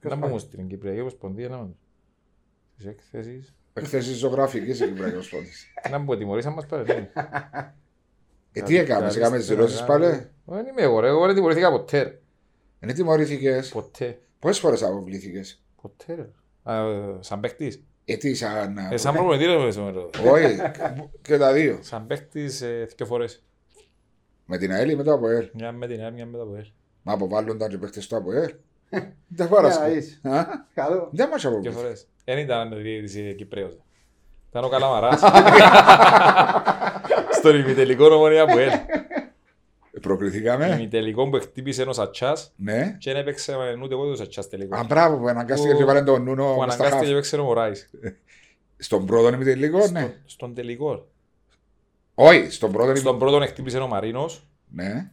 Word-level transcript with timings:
Ποιος 0.00 0.12
Να 0.12 0.18
πάει; 0.18 0.28
πούμε 0.28 0.40
στην 0.40 0.68
Κυπριακή 0.68 1.00
Ομοσπονδία 1.00 1.48
να 1.48 1.58
πούμε. 1.58 1.74
Τις 2.76 2.86
έκθεσεις. 2.86 3.54
Εκθέσεις 3.72 4.16
ζωγραφική 4.16 4.72
στην 4.72 4.86
Κυπριακή 4.86 5.12
Ομοσπονδία. 5.14 5.52
Να 5.90 5.98
μου 5.98 6.16
τιμωρήσαν 6.16 6.52
μας 6.52 6.66
πάλι. 6.66 6.84
ναι. 6.86 7.10
Ε, 8.52 8.62
τι 8.62 8.76
έκαμε, 8.76 9.08
έκαμε 9.08 9.38
τι 9.38 9.44
δηλώσεις 9.44 9.84
πάλι; 9.84 10.04
Δεν 10.44 10.66
είμαι 10.66 10.82
εγώ 10.82 11.00
ρε, 11.00 11.08
εγώ 11.08 11.26
δεν 11.26 11.34
τιμωρήθηκα 11.34 11.70
ποτέ. 11.70 12.02
ρε. 12.02 12.18
Δεν 12.80 12.94
τιμωρήθηκες; 12.94 13.68
Ποτέ. 13.68 14.18
Πόσες 14.38 14.58
φορές 14.58 14.82
αποβλήθηκες; 14.82 15.62
Ποτέ 15.82 16.14
ρε. 16.14 16.28
Α, 16.72 16.84
Σαν 17.20 17.40
παίχτης. 17.40 17.82
Ε, 18.04 18.16
τι, 18.16 18.34
σαν. 18.34 18.78
Ε, 18.90 18.96
Σαν 18.96 19.14
προπονητή 19.14 19.44
ρε 19.44 19.58
με 19.58 19.70
σήμερα. 19.70 20.00
Όχι, 20.32 20.56
και 21.22 21.36
τα 21.38 21.52
δύο. 21.52 21.78
Σαν 21.82 22.06
παίχτης 22.06 22.60
ε, 22.60 22.88
δύο 22.96 23.06
φορές. 23.06 23.42
Με 24.44 24.58
την 24.58 24.72
ΑΕΛ 24.72 24.90
ή 24.90 24.96
με 24.96 25.02
το 25.02 25.12
ΑΠΟΕΛ; 25.12 25.50
Μια 25.54 25.72
με 25.72 25.86
την 25.86 26.00
ΑΕΛ, 26.00 26.12
μια 26.12 26.26
με 26.26 26.36
το 26.36 26.42
ΑΠΟΕΛ. 26.42 26.66
Μα 27.02 27.12
αποβάλλονταν 27.12 27.68
και 27.70 27.78
παίχτες 27.78 28.06
του 28.06 28.16
ΑΠΟΕΛ. 28.16 28.54
Δεν 28.90 29.12
Για 29.28 29.46
πάρασαι. 29.46 29.80
να 29.80 29.86
δεις. 29.88 30.20
Καλό. 30.74 31.08
Δεν 31.12 31.28
μας 31.28 31.40
Δύο 31.40 31.50
αποβλήθηκε. 31.50 31.80
φορές. 31.82 32.06
Δεν 32.24 32.38
ήταν 32.38 32.68
διαιτητής 32.82 33.16
ε, 33.16 33.32
Κυπρέος. 33.32 33.78
Ήταν 34.50 34.64
ο 34.64 34.68
Καλαμαράς. 34.68 35.20
Στον 37.38 37.54
ημιτελικό 37.60 38.14
ομονία 38.14 38.46
που 38.46 38.58
έλ. 38.58 38.70
Προκριθήκαμε. 40.00 40.66
Ημιτελικό 40.78 41.28
που 41.28 41.40
χτύπησε 41.40 41.82
ένας 41.82 41.98
ατσάς 41.98 42.52
Ναι. 42.56 42.96
και 42.98 43.12
δεν 43.12 43.20
έπαιξε 43.20 43.54
ούτε 43.82 43.94
εγώ 43.94 44.10
τους 44.10 44.20
ατσάς 44.20 44.48
τελικό. 44.48 44.76
Αν 44.76 44.86
μπράβο 44.86 45.16
που 45.16 45.28
αναγκάστηκε 45.28 45.74
και 45.74 45.84
βάλε 45.84 46.02
τον 46.02 46.22
Νούνο 46.22 46.54
Που 46.54 46.60
μες 46.60 46.72
στα 46.72 46.84
αναγκάστηκε 46.84 46.90
και 46.90 46.96
χαφ. 47.04 47.10
έπαιξε 47.10 47.36
ο 47.36 47.44
Μωράης. 47.44 47.90
Στον 48.76 49.06
πρώτο 49.06 49.28
ημιτελικό, 49.34 49.78
ναι. 49.78 49.84
Στον- 50.00 50.12
Στον 50.26 50.54
τελικό. 50.54 51.06
Όχι, 52.14 52.50
στον 52.50 52.70
πρώτο 52.72 52.84
ημιτελικό. 52.84 53.08
Στον 53.16 53.28
πρώτον 53.28 53.46
χτύπησε 53.48 53.78
ο 53.78 53.86
Μαρίνος. 53.86 54.46
Ναι, 54.70 55.10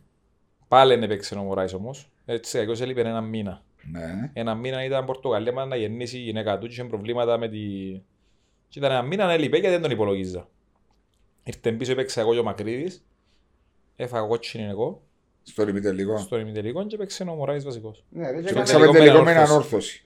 Πάλι 0.67 0.93
δεν 0.93 1.03
έπαιξε 1.03 1.35
ο 1.35 1.41
Μωράης 1.41 1.73
όμως. 1.73 2.09
Έτσι, 2.25 2.57
εγώ 2.57 2.73
έλειπε 2.81 3.01
ένα 3.01 3.21
μήνα. 3.21 3.61
Ναι. 3.91 4.29
Ένα 4.33 4.55
μήνα 4.55 4.83
ήταν 4.83 5.05
Πορτογαλία, 5.05 5.51
μα 5.53 5.65
να 5.65 5.75
γεννήσει 5.75 6.17
η 6.17 6.21
γυναίκα 6.21 6.57
του 6.57 6.67
και 6.67 6.71
είχε 6.73 6.83
προβλήματα 6.83 7.37
με 7.37 7.47
τη... 7.49 7.57
Και 8.67 8.79
ήταν 8.79 8.91
ένα 8.91 9.01
μήνα 9.01 9.31
έλειπε 9.31 9.59
και 9.59 9.69
δεν 9.69 9.81
τον 9.81 9.91
υπολογίζα. 9.91 10.47
Ήρθε 11.43 11.71
πίσω, 11.71 11.91
έπαιξα 11.91 12.21
εγώ 12.21 12.33
και 12.33 12.39
ο 12.39 12.43
Μακρύδης. 12.43 13.05
Έφαγα 13.95 14.27
κότσινη 14.27 14.63
εγώ. 14.63 15.01
Στον 15.43 15.67
ημιτελικό. 15.67 16.17
Στον 16.17 16.39
ημιτελικό 16.39 16.85
και 16.85 16.95
έπαιξε 16.95 17.23
ο 17.23 17.33
Μωράης 17.33 17.63
βασικός. 17.63 18.03
Ναι, 18.09 18.31
ρε, 18.31 18.41
Και 18.41 18.47
και 18.47 18.53
παίξαμε 18.53 18.79
τελικό 18.85 18.97
τελικό 18.97 19.17
με 19.17 19.23
με 19.23 19.31
έναν 19.31 19.43
ανόρθωση. 19.43 19.75
όρθωση. 19.75 20.05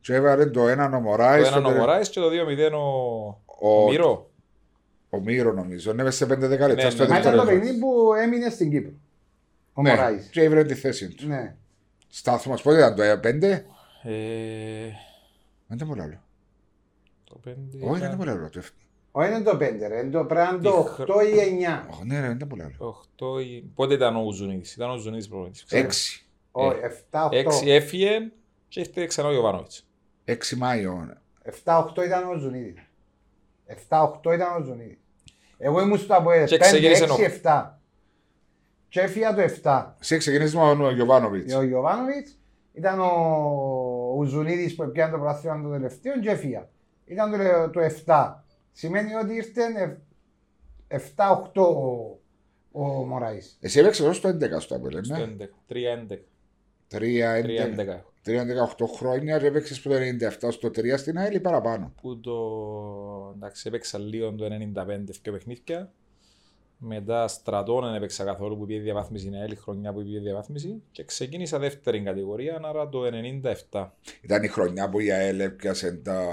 Και 0.00 0.14
έβαλε 0.14 0.46
το 0.46 0.68
έναν 0.68 0.94
ο 0.94 0.96
Το 0.96 1.02
Μωράης, 1.02 1.48
έναν 1.48 1.62
το 1.62 1.68
ο 1.68 1.72
τε- 1.72 1.80
Μωράης 1.80 2.08
και 2.10 2.20
το 2.20 2.26
2-0 2.28 2.72
ο... 2.72 2.78
ο- 3.68 3.82
ο 3.84 3.88
Μύρο. 3.88 4.30
ο 5.10 5.20
Μύρο 5.20 5.52
νομίζω. 5.52 5.92
Ναι, 5.92 6.02
μες 6.02 6.16
σε 6.16 6.26
πέντε 6.26 6.46
δέκα 6.46 6.66
λεπτά 6.68 6.84
Ναι, 6.84 6.90
στο 6.90 7.02
ναι. 7.02 7.08
Μα 7.08 7.18
ήταν 7.18 7.30
το 7.32 7.38
δεύτερο. 7.38 7.58
παιχνίδι 7.60 7.78
που 7.80 8.14
έμεινε 8.14 8.48
στην 8.50 8.70
Κύπρο. 8.70 8.92
Ο 9.72 9.82
Ναι, 9.82 9.90
Μωράης. 9.90 10.26
και 10.26 10.42
έβρε 10.42 10.64
τη 10.64 10.74
θέση 10.74 11.08
του. 11.08 11.26
Ναι. 11.26 11.54
Στάθμος 12.08 12.62
πότε 12.62 12.76
ήταν 12.78 12.94
το 12.94 13.02
ε, 13.02 13.16
πέντε; 13.16 13.66
Ε, 14.02 14.10
Δεν 15.66 15.76
ήταν 15.76 15.88
πολύ 15.88 16.00
άλλο. 16.02 16.22
το 17.24 17.40
5 17.46 17.50
Όχι, 17.80 17.98
δεν 18.00 18.06
ήταν 18.06 18.16
πολύ 18.16 18.30
άλλο. 18.30 18.48
Το 18.50 18.58
εφ- 18.58 18.72
Όχι 19.12 19.30
είναι 19.30 19.42
το 19.42 19.56
5 19.56 19.58
ρε, 19.88 19.98
είναι 19.98 20.10
το 20.10 20.24
πρέπει 20.24 20.46
να 20.46 20.48
είναι 20.54 20.62
το 20.62 20.82
Τι 20.96 21.02
8 21.02 21.22
ή 21.26 21.64
9. 21.64 21.90
Όχι, 21.90 22.04
ναι, 22.06 22.20
ρε, 22.20 22.26
δεν 22.26 22.36
ήταν 22.36 22.48
πολύ 22.48 22.62
άλλο. 22.62 23.04
8 23.18 23.40
ή... 23.44 23.60
Πότε 23.74 23.94
ήταν 23.94 24.16
ο 24.16 24.20
Ουζουνίδης. 24.20 24.74
Ήταν 24.74 24.90
ο 24.90 24.94
Ουζουνίδης 24.94 25.28
προπονητής. 25.28 25.64
ξέρω. 25.64 25.82
Έξι. 25.84 26.26
Όχι, 26.50 26.78
7-8. 27.10 27.28
6 27.30 27.66
έφυγε 27.66 28.30
και 28.68 28.80
ήρθε 28.80 29.06
ξανά 29.06 29.28
ο 29.28 29.32
Ιωβάνοβιτς. 29.32 29.86
Έξι 30.24 30.56
Μάιο. 30.56 31.08
7-8 31.64 32.04
ήταν 32.04 32.28
ο 32.28 32.38
Ζουνίδης. 32.38 32.74
7-8 33.88 34.32
ήταν 34.34 34.62
ο 34.62 34.64
Ζουνίδης. 34.64 34.98
Εγώ 35.58 35.80
ήμουν 35.80 35.98
στο 35.98 36.14
από 36.14 36.30
Και 36.46 36.58
ξεκίνησε 36.58 37.06
5-6-7. 37.42 37.70
Και 38.96 39.02
έφυγα 39.02 39.34
το 39.34 39.42
7. 39.62 39.92
Σε 40.00 40.16
ξεκινήσει 40.16 40.56
με 40.56 40.86
ο 40.86 40.90
Γιωβάνοβιτς. 40.90 41.54
Ο 41.54 41.62
Γιωβάνοβιτς 41.62 42.38
ήταν 42.72 43.00
ο 43.00 44.14
Ουζουνίδης 44.16 44.74
που 44.74 44.82
έπιανε 44.82 45.12
το 45.12 45.18
πρωτάθλημα 45.18 45.62
το 45.62 45.70
τελευταίο 45.70 46.20
και 46.20 46.30
έφυγα. 46.30 46.68
Ήταν 47.04 47.30
το, 47.30 47.70
το 47.70 47.80
7. 48.06 48.34
Σημαίνει 48.72 49.14
ότι 49.14 49.34
ήρθε 49.34 49.98
7-8 50.88 51.62
ο, 52.72 52.80
ο 52.80 52.82
Μωράης. 52.82 53.58
Εσύ 53.60 53.78
έπαιξες 53.78 54.06
ως 54.06 54.20
το 54.20 54.28
11 54.28 54.34
στο 54.58 54.76
Απέλε, 54.76 55.04
Στο 55.04 55.16
ναι; 55.16 55.34
11. 55.38 55.42
3-11. 56.12 56.18
Τρία, 56.88 57.30
έντεκα. 57.30 58.04
3-11. 58.24 58.30
3-18 58.78 58.86
χρόνια 58.96 59.38
και 59.38 59.46
έπαιξες 59.46 59.80
που 59.80 59.88
το 59.88 59.94
97 59.94 60.48
στο 60.50 60.68
3 60.68 60.94
στην 60.96 61.18
ΑΕΛ 61.18 61.34
ή 61.34 61.40
παραπάνω; 61.40 61.92
Που 62.02 62.20
το... 62.20 62.34
Εντάξει, 63.34 63.64
έπαιξα 63.68 63.98
λίγο 63.98 64.32
το 64.32 64.44
95 64.44 65.16
και 65.22 65.30
παιχνίδια. 65.30 65.92
Μετά 66.78 67.28
στρατών 67.28 67.84
δεν 67.84 67.94
έπαιξα 67.94 68.24
καθόλου 68.24 68.56
που 68.58 68.66
πήγε 68.66 68.80
διαβάθμιση, 68.80 69.26
είναι 69.26 69.40
άλλη 69.42 69.54
χρονιά 69.56 69.92
που 69.92 70.02
πήγε 70.02 70.18
διαβάθμιση. 70.20 70.82
Και 70.90 71.04
ξεκίνησα 71.04 71.58
δεύτερη 71.58 72.00
κατηγορία, 72.02 72.60
άρα 72.64 72.88
το 72.88 73.02
97. 73.72 73.88
Ήταν 74.20 74.42
η 74.42 74.48
χρονιά 74.48 74.88
που 74.88 75.00
η 75.00 75.10
ΑΕΛ 75.12 75.40
έπιασε 75.40 75.92
τα... 75.92 76.24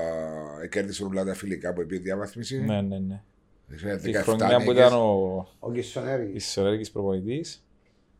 κέρδισε 0.69 1.03
όλα 1.03 1.23
τα 1.23 1.33
φιλικά 1.33 1.73
που 1.73 1.85
πήγε 1.85 2.01
διαβάθμιση. 2.01 2.61
Ναι, 2.61 2.81
ναι, 2.81 2.99
ναι. 2.99 3.21
Είχε 3.73 3.95
Τη 3.95 4.11
17 4.15 4.19
χρονιά 4.21 4.57
που 4.57 4.71
νίκες. 4.71 4.85
ήταν 4.87 4.99
ο 4.99 5.47
Ο 5.59 5.71
Κισονέρης. 5.71 6.47
Ισραηλικής 6.47 6.91
προπονητής. 6.91 7.65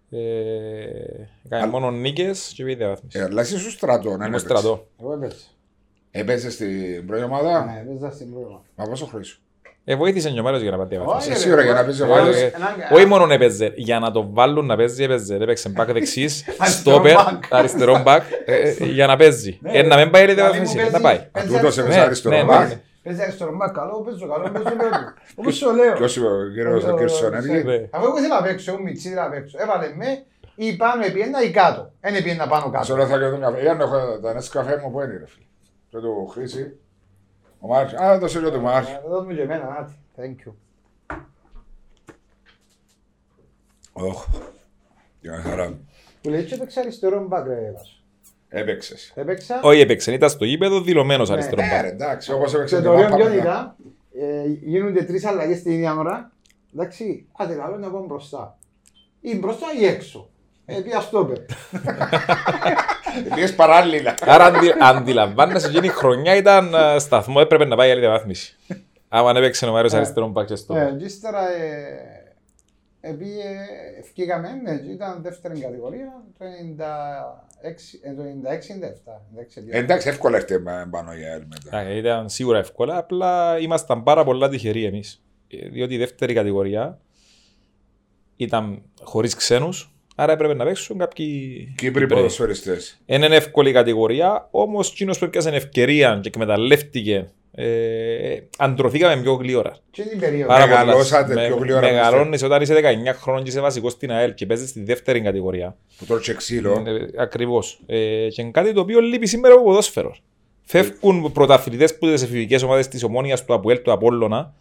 Ε, 0.09 0.19
έκανε 1.45 1.72
μόνο 1.72 1.91
νίκες 1.91 2.51
και 2.56 2.63
πήγε 2.63 2.75
διαβάθμιση. 2.75 3.19
Ε, 3.19 3.23
αλλά 3.23 3.41
είσαι 3.41 3.59
στο 3.59 3.69
στρατό, 3.69 4.09
ναι, 4.09 4.13
Ήμουν 4.16 4.29
ναι, 4.29 4.38
στρατό. 4.38 4.88
Εγώ 5.00 5.13
έπαιζα. 5.13 5.35
Έπαιζες 6.12 6.53
στην 6.53 7.06
πρώτη 7.06 7.23
ομάδα; 7.23 7.66
Ναι, 7.66 7.79
έπαιζα 7.79 8.12
στην 8.12 8.31
πρώτη. 8.33 8.69
Μα 8.75 8.85
πόσο 8.85 9.06
χρόνο. 9.06 9.25
Ε, 9.85 9.95
βοήθησε 9.95 10.29
και 10.29 10.39
ο 10.39 10.44
Μάριος 10.44 10.61
για 10.61 10.71
να 10.71 10.77
πάει 10.77 10.85
διαβάθμιση. 10.88 11.29
Όχι, 11.29 11.38
Εσύ 11.38 11.47
ρε, 11.47 11.53
ώρα 11.53 11.61
για 11.61 11.71
εγώ- 11.71 11.79
να 11.79 11.85
παίζει 11.85 12.01
ο 12.01 12.05
εγώ- 12.05 12.16
Μάριος. 12.16 12.38
έναν- 12.41 12.51
Όχι 12.94 13.05
μόνο 13.05 13.33
έπαιζε, 13.33 13.71
για 13.75 13.99
να 13.99 14.11
το 14.11 14.29
βάλουν 14.31 14.66
να 14.66 14.75
παίζει, 14.75 15.03
έπαιζε. 15.03 15.35
Έπαιξε 15.35 15.69
μπακ 15.69 15.91
δεξής, 15.91 16.44
Αριστερό 16.57 16.95
στόπερ, 16.95 17.16
back. 17.16 17.39
αριστερό 17.49 18.01
μπακ, 18.01 18.23
ε, 18.45 18.55
ε, 18.55 18.85
για 18.85 19.07
να 19.07 19.16
παίζει. 19.16 19.59
Ε, 19.63 19.81
να 19.81 19.97
μην 19.97 20.09
πάει 20.09 20.23
η 20.23 20.25
Δηλαδή 20.25 20.33
διαβάθμιση, 20.33 20.75
μου 20.77 20.83
να 20.83 20.99
παίζει- 20.99 21.03
πάει. 21.03 21.27
παίζει 21.31 21.47
Τούτος 21.47 21.63
αριστερό- 21.63 21.88
έπαιζε 21.88 21.99
αριστερό 22.05 22.35
ναι, 22.35 22.44
μπακ. 22.44 22.67
ναι. 22.67 22.79
Παίζει 23.03 23.21
αριστερό 23.21 23.55
μπακ, 23.55 23.71
καλό 23.73 24.01
παίζω, 24.05 24.27
καλό 24.27 24.49
παίζω, 24.53 24.75
λέω 24.81 24.89
του. 24.89 25.13
Όπως 25.35 25.55
σου 25.55 25.75
λέω. 25.75 25.94
Ποιος 25.94 26.15
είπε 26.15 26.25
ο 26.27 26.38
κύριος 26.55 26.83
ο 26.83 26.91
κύριος 26.94 27.15
Σονέργη. 27.15 27.63
Ναι. 27.63 27.88
Αφού 27.91 28.05
εγώ 28.05 28.17
ήθελα 28.17 28.39
να 28.39 28.45
παίξω, 28.47 28.71
εγώ 28.71 28.81
μητσί 28.81 29.07
ήθελα 29.07 29.23
να 29.23 29.29
παίξω. 29.29 29.57
Έβαλε 29.63 29.88
με 29.95 30.09
ή 30.55 30.75
πάνω 30.75 31.05
επιένα 31.05 31.38
ή 31.44 31.50
κάτω. 31.51 31.91
Εν 32.01 32.15
επιένα 32.15 32.47
πάνω 32.47 32.63
Σε 32.65 32.71
κάτω. 32.77 32.94
όλα 32.94 33.05
θα 33.07 33.17
και 33.17 33.25
τον 33.33 33.39
καφέ. 33.41 33.61
Για 33.61 33.73
να 33.73 33.83
έχω 33.83 33.97
τα 34.23 34.33
νέες 34.33 34.50
καφέ 34.50 34.79
μου 34.83 34.91
που 34.91 35.00
είναι 35.01 35.17
ρε 35.21 35.27
φίλε. 35.33 35.45
Και 35.89 35.97
του 35.97 36.27
Χρήση. 36.33 36.63
Ο 37.63 37.68
Μάρκς. 37.68 37.94
Α, 37.94 38.18
δώσε 38.19 38.40
λίγο 38.40 38.51
του 38.51 38.62
Μάρκς. 38.62 38.90
Ε, 38.90 39.01
Δώσ' 39.07 39.25
μου 39.25 39.35
και 39.35 39.41
εμένα, 39.41 39.66
νάτι. 39.69 39.94
Thank 40.18 40.47
you. 40.47 40.53
Ωχ. 43.94 44.25
Για 45.22 45.41
χαρά. 45.41 45.78
Που 46.22 46.29
λέει 46.29 46.44
και 46.44 46.53
έπαιξα 46.53 46.79
αριστερό 46.81 47.28
μπακ 47.28 47.47
ρε 47.47 47.72
Βάσο. 47.75 47.96
Έπαιξες. 48.50 49.12
Έπαιξα 49.16 49.59
Όχι 49.63 49.79
έπαιξε, 49.79 50.13
ήταν 50.13 50.29
στο 50.29 50.46
γήπεδο 50.46 50.81
δηλωμένος 50.81 51.28
Ναι. 51.29 51.34
αριστερό 51.35 51.62
Ε, 51.62 51.68
μπακ. 51.69 51.81
ρε, 51.81 51.88
εντάξει, 51.88 52.31
όπως 52.34 52.50
και 52.51 52.56
έπαιξε 52.57 52.75
το 52.75 52.81
και 52.81 52.88
ωραίο 52.88 53.03
μάπα 53.03 53.16
ποιον 53.16 53.31
μετά. 53.35 53.75
ήταν, 54.13 54.30
ε, 54.30 54.45
γίνονται 54.47 55.03
τρεις 55.03 55.25
αλλαγές 55.25 55.62
την 55.62 55.72
ίδια 55.72 55.95
ώρα. 55.95 56.31
Εντάξει, 56.74 57.28
άντε 57.38 57.56
λαλό 57.56 57.78
να 57.78 57.90
πάω 57.90 58.06
μπροστά. 58.06 58.57
Ή 59.22 59.38
μπροστά 59.38 59.66
ή 59.80 59.85
έξω. 59.85 60.30
Ε, 60.66 60.80
πια 60.80 61.01
στόπερ. 63.16 63.34
Πήγες 63.34 63.56
παράλληλα. 63.56 64.16
Άρα 64.22 64.46
αντι, 64.46 64.74
αντιλαμβάνεσαι 64.81 65.68
εκείνη 65.68 65.85
η 65.88 65.90
χρονιά 65.90 66.35
ήταν 66.35 66.74
ε, 66.74 67.00
σταθμό, 67.00 67.35
έπρεπε 67.40 67.66
να 67.66 67.75
πάει 67.75 67.91
άλλη 67.91 68.00
διαβάθμιση. 68.00 68.57
Άμα 69.09 69.29
αν 69.29 69.35
έπαιξε 69.35 69.66
ο 69.66 69.72
Μάριος 69.72 69.94
Ε. 69.94 69.96
αριστερό 69.97 70.28
μπακ 70.28 70.47
και 70.47 70.56
στο. 70.56 70.75
Ε, 70.75 70.96
και 71.00 71.06
ύστερα 71.06 71.50
ε, 71.50 72.34
επήγε, 73.01 73.50
ευκήκαμε, 74.00 74.50
ναι, 74.63 74.72
ήταν 74.91 75.22
δεύτερη 75.22 75.59
κατηγορία, 75.59 76.24
το 76.38 76.46
96, 76.46 78.00
ε, 78.01 78.13
το 78.13 78.22
96-97. 79.72 79.78
Εντάξει, 79.78 80.09
εύκολα 80.09 80.38
έρθει 80.38 80.59
με 80.59 80.88
πάνω 80.90 81.13
για 81.13 81.31
ελ 81.31 81.44
μετά. 81.47 81.78
Α, 81.78 81.91
Ήταν 81.95 82.30
σίγουρα 82.30 82.57
εύκολα, 82.57 82.97
απλά 82.97 83.59
ήμασταν 83.59 84.03
πάρα 84.03 84.24
πολλά 84.24 84.50
τυχεροί 84.50 84.85
εμείς. 84.85 85.24
Ε, 85.48 85.68
Διότι 85.69 85.94
η 85.94 85.98
δεύτερη 85.98 86.33
κατηγορία 86.33 87.00
ήταν 88.36 88.81
χωρίς 89.01 89.36
ξένους, 89.36 89.93
άρα 90.15 90.31
έπρεπε 90.31 90.54
να 90.54 90.65
παίξουν 90.65 90.98
κάποιοι 90.98 91.27
Κύπροι 91.77 92.01
Κύπροι. 92.01 92.15
ποδοσφαιριστές. 92.15 93.01
Είναι 93.06 93.25
εύκολη 93.25 93.71
κατηγορία, 93.71 94.48
όμως 94.51 94.92
εκείνος 94.92 95.18
που 95.19 95.25
έπιασε 95.25 95.50
ευκαιρία 95.50 96.19
και 96.21 96.27
εκμεταλλεύτηκε, 96.27 97.27
ε, 97.56 98.38
αντρωθήκαμε 98.57 99.21
πιο 99.21 99.33
γλύωρα. 99.33 99.77
Και 99.92 100.04
την 100.04 100.19
περίοδο. 100.19 100.48
Πάρα 100.48 100.63
πολλά. 100.68 100.80
Μεγαλώσατε 100.86 101.33
Με- 101.33 101.45
πιο 101.48 101.56
γλύωρα, 101.56 101.92
Μεγαλώνεις 101.92 102.44
όταν 102.44 102.62
είσαι 102.62 102.74
19 102.74 103.13
χρόνων 103.13 103.44
και 103.44 103.50
είσαι 103.50 103.60
βασικός 103.62 103.92
στην 103.92 104.12
ΑΕΛ 104.12 104.33
και 104.33 104.45
παίζεις 104.45 104.69
στη 104.69 104.83
δεύτερη 104.83 105.21
κατηγορία. 105.21 105.75
Που 105.98 106.06
τώρα 106.06 106.21
και 106.21 106.33
ξύλο. 106.33 106.83
Ε, 106.88 107.21
Ακριβώς. 107.21 107.80
Ε, 107.86 108.27
και 108.27 108.42
είναι 108.42 108.51
κάτι 108.51 108.74
το 108.74 108.81
οποίο 108.81 109.00
λείπει 109.00 109.27
σήμερα 109.27 109.54
από 109.54 109.63
ποδόσφαιρος. 109.63 110.24
Φεύγουν 110.66 111.31
πρωταθλητές 111.31 111.98
που 111.98 112.06
τι 112.07 112.13
εφηβικέ 112.13 112.57
ομάδες 112.63 112.88
της 112.88 113.04
Ομόνιας, 113.04 113.45
του 113.45 113.54
Αποέλ, 113.54 113.81
του 113.81 113.92
Απόλλωνα 113.92 114.54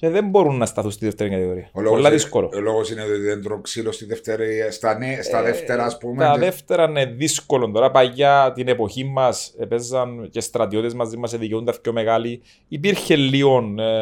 και 0.00 0.08
δεν 0.08 0.28
μπορούν 0.28 0.56
να 0.56 0.66
σταθούν 0.66 0.90
στη 0.90 1.04
δεύτερη 1.04 1.30
κατηγορία. 1.30 1.68
Ο 1.72 1.80
λόγος 1.80 1.96
Πολλά 1.96 2.08
είναι- 2.08 2.16
δύσκολο. 2.16 2.50
Ο 2.54 2.60
λόγος 2.60 2.90
είναι 2.90 3.02
ότι 3.02 3.16
δεν 3.18 3.42
τρώω 3.42 3.60
ξύλο 3.60 3.92
στη 3.92 4.04
δεύτερη, 4.04 4.66
στα, 4.70 4.98
νέ, 4.98 5.18
στα 5.22 5.42
δεύτερα 5.42 5.84
ας 5.84 5.98
πούμε. 5.98 6.24
Τα 6.24 6.30
και- 6.32 6.38
δεύτερα 6.38 6.84
είναι 6.84 7.04
δύσκολο. 7.04 7.70
Τώρα 7.70 7.90
παγιά 7.90 8.52
την 8.54 8.68
εποχή 8.68 9.04
μας 9.04 9.54
παίζαν 9.68 10.28
και 10.30 10.40
στρατιώτες 10.40 10.94
μαζί 10.94 11.16
μας 11.16 11.36
δικαιούνται 11.36 11.72
πιο 11.82 11.92
μεγάλοι. 11.92 12.42
Υπήρχε 12.68 13.16
λίγο 13.16 13.56
ε, 13.78 13.92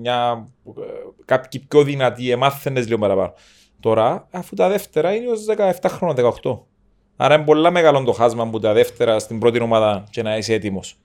μια, 0.00 0.48
ε, 0.66 0.80
κάποιοι 1.24 1.60
πιο 1.68 1.82
δυνατοί, 1.82 2.30
εμάθαινες 2.30 2.86
λίγο 2.86 2.98
παραπάνω. 2.98 3.32
Τώρα, 3.80 4.28
αφού 4.30 4.54
τα 4.54 4.68
δεύτερα 4.68 5.14
είναι 5.14 5.30
ως 5.30 5.44
17 5.44 5.88
χρόνια, 5.88 6.14
18. 6.42 6.66
Άρα 7.16 7.34
είναι 7.34 7.44
πολλά 7.44 7.70
μεγάλο 7.70 8.02
το 8.04 8.12
χάσμα 8.12 8.50
που 8.50 8.58
τα 8.58 8.72
δεύτερα 8.72 9.18
στην 9.18 9.38
πρώτη 9.38 9.60
ομάδα 9.60 10.04
και 10.10 10.22
να 10.22 10.36
είσαι 10.36 10.54
έτοιμος. 10.54 10.98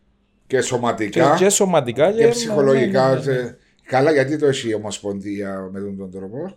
Και 0.47 0.55
Και, 0.57 0.61
σωματικά 0.63 1.35
και 1.37 1.49
σωματικά 1.49 2.11
και 2.11 2.27
ψυχολογικά. 2.27 3.09
ναι, 3.09 3.31
ναι, 3.33 3.41
ναι. 3.41 3.55
Ε, 3.91 3.97
Καλά, 3.97 4.11
γιατί 4.11 4.37
το 4.37 4.45
έχει 4.45 4.69
η 4.69 4.73
Ομοσπονδία 4.73 5.69
με 5.71 5.79
τον, 5.79 5.97
τον 5.97 6.11
τρόπο; 6.11 6.55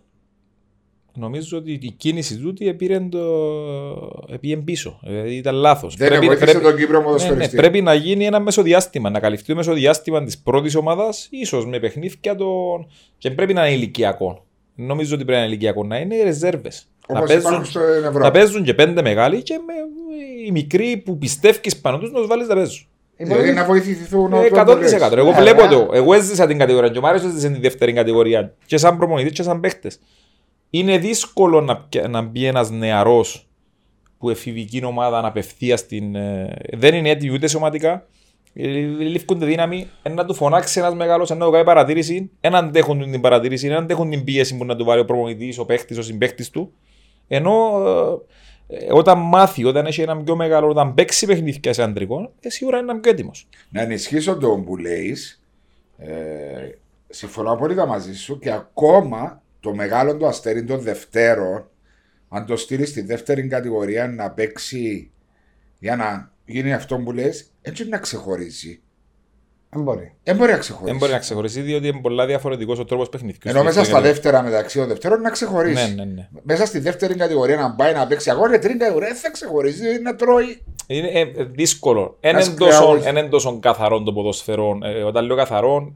Νομίζω 1.17 1.57
ότι 1.57 1.71
η 1.81 1.91
κίνηση 1.91 2.37
τούτη 2.37 2.67
επήρε 2.67 2.99
το... 2.99 3.19
επήγε 4.27 4.57
πίσω. 4.57 4.99
Δηλαδή 5.03 5.35
ήταν 5.35 5.55
λάθος. 5.55 5.95
Δεν 5.95 6.23
βοήθησε 6.23 6.59
τον 6.59 6.75
Κύπρο 6.75 6.97
ναι, 6.97 7.03
ποδοσφαιριστή. 7.03 7.55
πρέπει 7.55 7.81
να 7.81 7.93
γίνει 7.93 8.25
ένα 8.25 8.39
μεσοδιάστημα, 8.39 9.09
να 9.09 9.19
καλυφθεί 9.19 9.45
το 9.45 9.55
μεσοδιάστημα 9.55 10.23
της 10.23 10.37
πρώτης 10.37 10.75
ομάδας, 10.75 11.27
ίσως 11.31 11.65
με 11.65 11.79
παιχνίδια 11.79 12.35
των. 12.35 12.87
και 13.17 13.31
πρέπει 13.31 13.53
να 13.53 13.67
είναι 13.67 13.75
ηλικιακό. 13.75 14.45
Νομίζω 14.75 15.15
ότι 15.15 15.23
πρέπει 15.25 15.39
να 15.39 15.45
είναι 15.45 15.53
ηλικιακό, 15.53 15.83
να 15.83 15.97
είναι 15.97 16.23
ρεζέρβες. 16.23 16.87
Να, 17.07 17.17
Όπως 17.17 17.29
παίζουν- 17.29 17.49
υπάρχουν 17.51 17.69
στην 17.69 17.81
να 18.01 18.07
Ευρώπη. 18.07 18.31
παίζουν 18.31 18.63
και 18.63 18.73
πέντε 18.73 19.01
μεγάλοι 19.01 19.41
και 19.41 19.59
με 19.65 19.73
οι 20.45 20.51
μικροί 20.51 20.97
που 21.05 21.17
πιστεύεις 21.17 21.79
πάνω 21.79 21.97
τους 21.97 22.11
να 22.11 22.17
τους 22.17 22.27
βάλεις 22.27 22.47
να 22.47 22.55
παίζουν. 22.55 22.87
Δηλαδή 23.17 23.51
να 23.51 23.65
βοηθηθούν 23.65 24.33
Ε, 24.33 24.37
όλοι 24.37 24.49
100%. 24.53 25.11
Εγώ 25.17 25.31
Ναι, 25.31 25.37
βλέπω 25.39 25.61
ναι. 25.63 25.69
το. 25.69 25.89
Εγώ 25.93 26.13
έζησα 26.13 26.47
την 26.47 26.57
κατηγορία 26.57 26.89
και 26.89 26.97
ο 26.97 27.01
Μάριος 27.01 27.23
έζησε 27.23 27.49
τη 27.49 27.59
δεύτερη 27.59 27.93
κατηγορία. 27.93 28.53
Και 28.65 28.77
σαν 28.77 28.97
προπονητή 28.97 29.31
και 29.31 29.43
σαν 29.43 29.59
παίχτες. 29.59 29.99
Είναι 30.69 30.97
δύσκολο 30.97 31.61
να, 31.61 31.77
πια- 31.77 32.07
να 32.07 32.21
μπει 32.21 32.45
ένας 32.45 32.69
νεαρός 32.69 33.47
που 34.17 34.29
εφηβική 34.29 34.83
ομάδα 34.85 35.21
να 35.21 35.27
απευθεία 35.27 35.77
στην. 35.77 36.15
ε, 36.15 36.53
δεν 36.73 36.95
είναι 36.95 37.09
έτοιμη 37.09 37.33
ούτε 37.33 37.47
σωματικά. 37.47 38.05
ε, 38.53 38.67
Λήφκονται 38.99 39.45
δύναμη, 39.45 39.87
ε, 40.03 40.09
να 40.09 40.25
του 40.25 40.33
φωνάξει 40.33 40.79
ένας 40.79 40.93
μεγάλος, 40.95 41.29
να 41.29 41.45
του 41.45 41.51
κάνει 41.51 41.65
παρατήρηση, 41.65 42.31
ένα 42.41 42.57
αντέχουν 42.57 43.11
την 43.11 43.21
παρατήρηση, 43.21 43.67
ένα 43.67 43.77
αντέχουν 43.77 44.09
την 44.09 44.23
πίεση 44.23 44.57
που 44.57 44.65
να 44.65 44.75
του 44.75 44.85
βάλει 44.85 45.01
ο 45.01 45.05
προπονητή, 45.05 45.53
ο 45.57 45.65
παίχτης, 45.65 45.97
ο 45.97 46.01
συμπαίχτης 46.01 46.49
του. 46.49 46.71
Ενώ 47.27 47.51
ε, 47.85 47.89
ε, 47.89 48.15
όταν 48.91 49.19
μάθει, 49.19 49.63
όταν 49.63 49.85
έχει 49.85 50.01
ένα 50.01 50.17
πιο 50.17 50.35
μεγάλο, 50.35 50.69
όταν 50.69 50.93
παίξει 50.93 51.25
παιχνίδια 51.25 51.73
σε 51.73 51.83
αντρικό, 51.83 52.33
ε, 52.39 52.49
σίγουρα 52.49 52.77
είναι 52.77 52.95
πιο 52.95 53.11
έτοιμος. 53.11 53.47
Να 53.69 53.81
ενισχύσω 53.81 54.37
το 54.37 54.63
που 54.65 54.77
λέει. 54.77 55.17
Ε, 55.97 56.69
συμφωνώ 57.09 57.51
απόλυτα 57.51 57.85
μαζί 57.85 58.13
σου 58.13 58.39
και 58.39 58.51
ακόμα 58.51 59.41
το 59.59 59.73
μεγάλο 59.73 60.17
του 60.17 60.27
αστέρι 60.27 60.63
των 60.63 60.79
Δευτέρων, 60.79 61.69
αν 62.29 62.45
το 62.45 62.57
στείλεις 62.57 62.89
στη 62.89 63.01
δεύτερη 63.01 63.47
κατηγορία 63.47 64.07
να 64.07 64.31
παίξει 64.31 65.11
για 65.79 65.95
να 65.95 66.31
γίνει 66.45 66.73
αυτό 66.73 66.97
που 66.97 67.11
λες, 67.11 67.51
έτσι 67.61 67.87
να 67.87 67.97
ξεχωρίσει. 67.97 68.81
Δεν 69.75 69.83
μπορεί. 69.83 70.11
Δεν 70.23 70.35
μπορεί 70.35 70.51
να 70.51 70.57
ξεχωρίσει. 70.57 70.89
Δεν 70.91 70.99
μπορεί 70.99 71.11
να 71.11 71.19
ξεχωριστεί 71.19 71.61
διότι 71.61 71.87
είναι 71.87 71.99
πολλά 72.01 72.25
διαφορετικός 72.25 72.79
ο 72.79 72.85
τρόπος 72.85 73.09
παιχνιδιού. 73.09 73.39
Ενώ 73.43 73.63
μέσα 73.63 73.83
στα 73.83 74.01
δεύτερα 74.01 74.41
μεταξύ 74.43 74.77
των 74.77 74.87
Δευτέρων 74.87 75.21
να 75.21 75.29
ξεχωρίσει. 75.29 75.95
Ναι, 75.95 76.03
ναι, 76.03 76.11
ναι. 76.11 76.27
Μέσα 76.43 76.65
στη 76.65 76.79
δεύτερη 76.79 77.15
κατηγορία 77.15 77.55
να 77.55 77.75
πάει 77.75 77.93
να 77.93 78.07
παίξει 78.07 78.29
αγώνα, 78.29 78.59
τρίτη 78.59 78.77
κατηγορία 78.77 79.07
δεν 79.07 79.17
θα 79.17 79.31
ξεχωρίσει, 79.31 79.79
δηλαδή 79.79 80.01
να 80.01 80.15
τρώει. 80.15 80.61
Είναι 80.87 81.07
ε, 81.07 81.19
ε, 81.19 81.43
δύσκολο. 81.43 82.17
Δεν 82.19 82.35
Ας 82.35 82.47
είναι 82.47 82.55
τόσο, 82.55 82.69
κρεάω- 82.77 83.05
εν 83.05 83.15
είναι 83.15 83.27
τόσο 83.29 83.59
καθαρό 83.59 84.03
το 84.03 84.13
ποδοσφαιρό. 84.13 84.77
Ε, 84.83 85.03
όταν 85.03 85.25
λέω 85.25 85.35
καθαρό, 85.35 85.95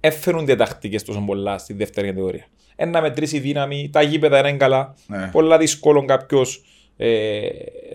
έφερουν 0.00 0.46
διατακτικές 0.46 1.02
τόσο 1.02 1.22
πολλά 1.26 1.58
στη 1.58 1.72
δεύτερη 1.72 2.06
κατηγορία. 2.06 2.46
Ένα 2.76 2.90
να 2.90 3.00
μετρήσει 3.00 3.38
δύναμη, 3.38 3.90
τα 3.92 4.02
γήπεδα 4.02 4.38
είναι 4.38 4.52
καλά. 4.56 4.94
Ναι. 5.06 5.28
Πολλά 5.32 5.58
δύσκολο 5.58 6.04
κάποιος 6.04 6.62
ε, 6.96 7.38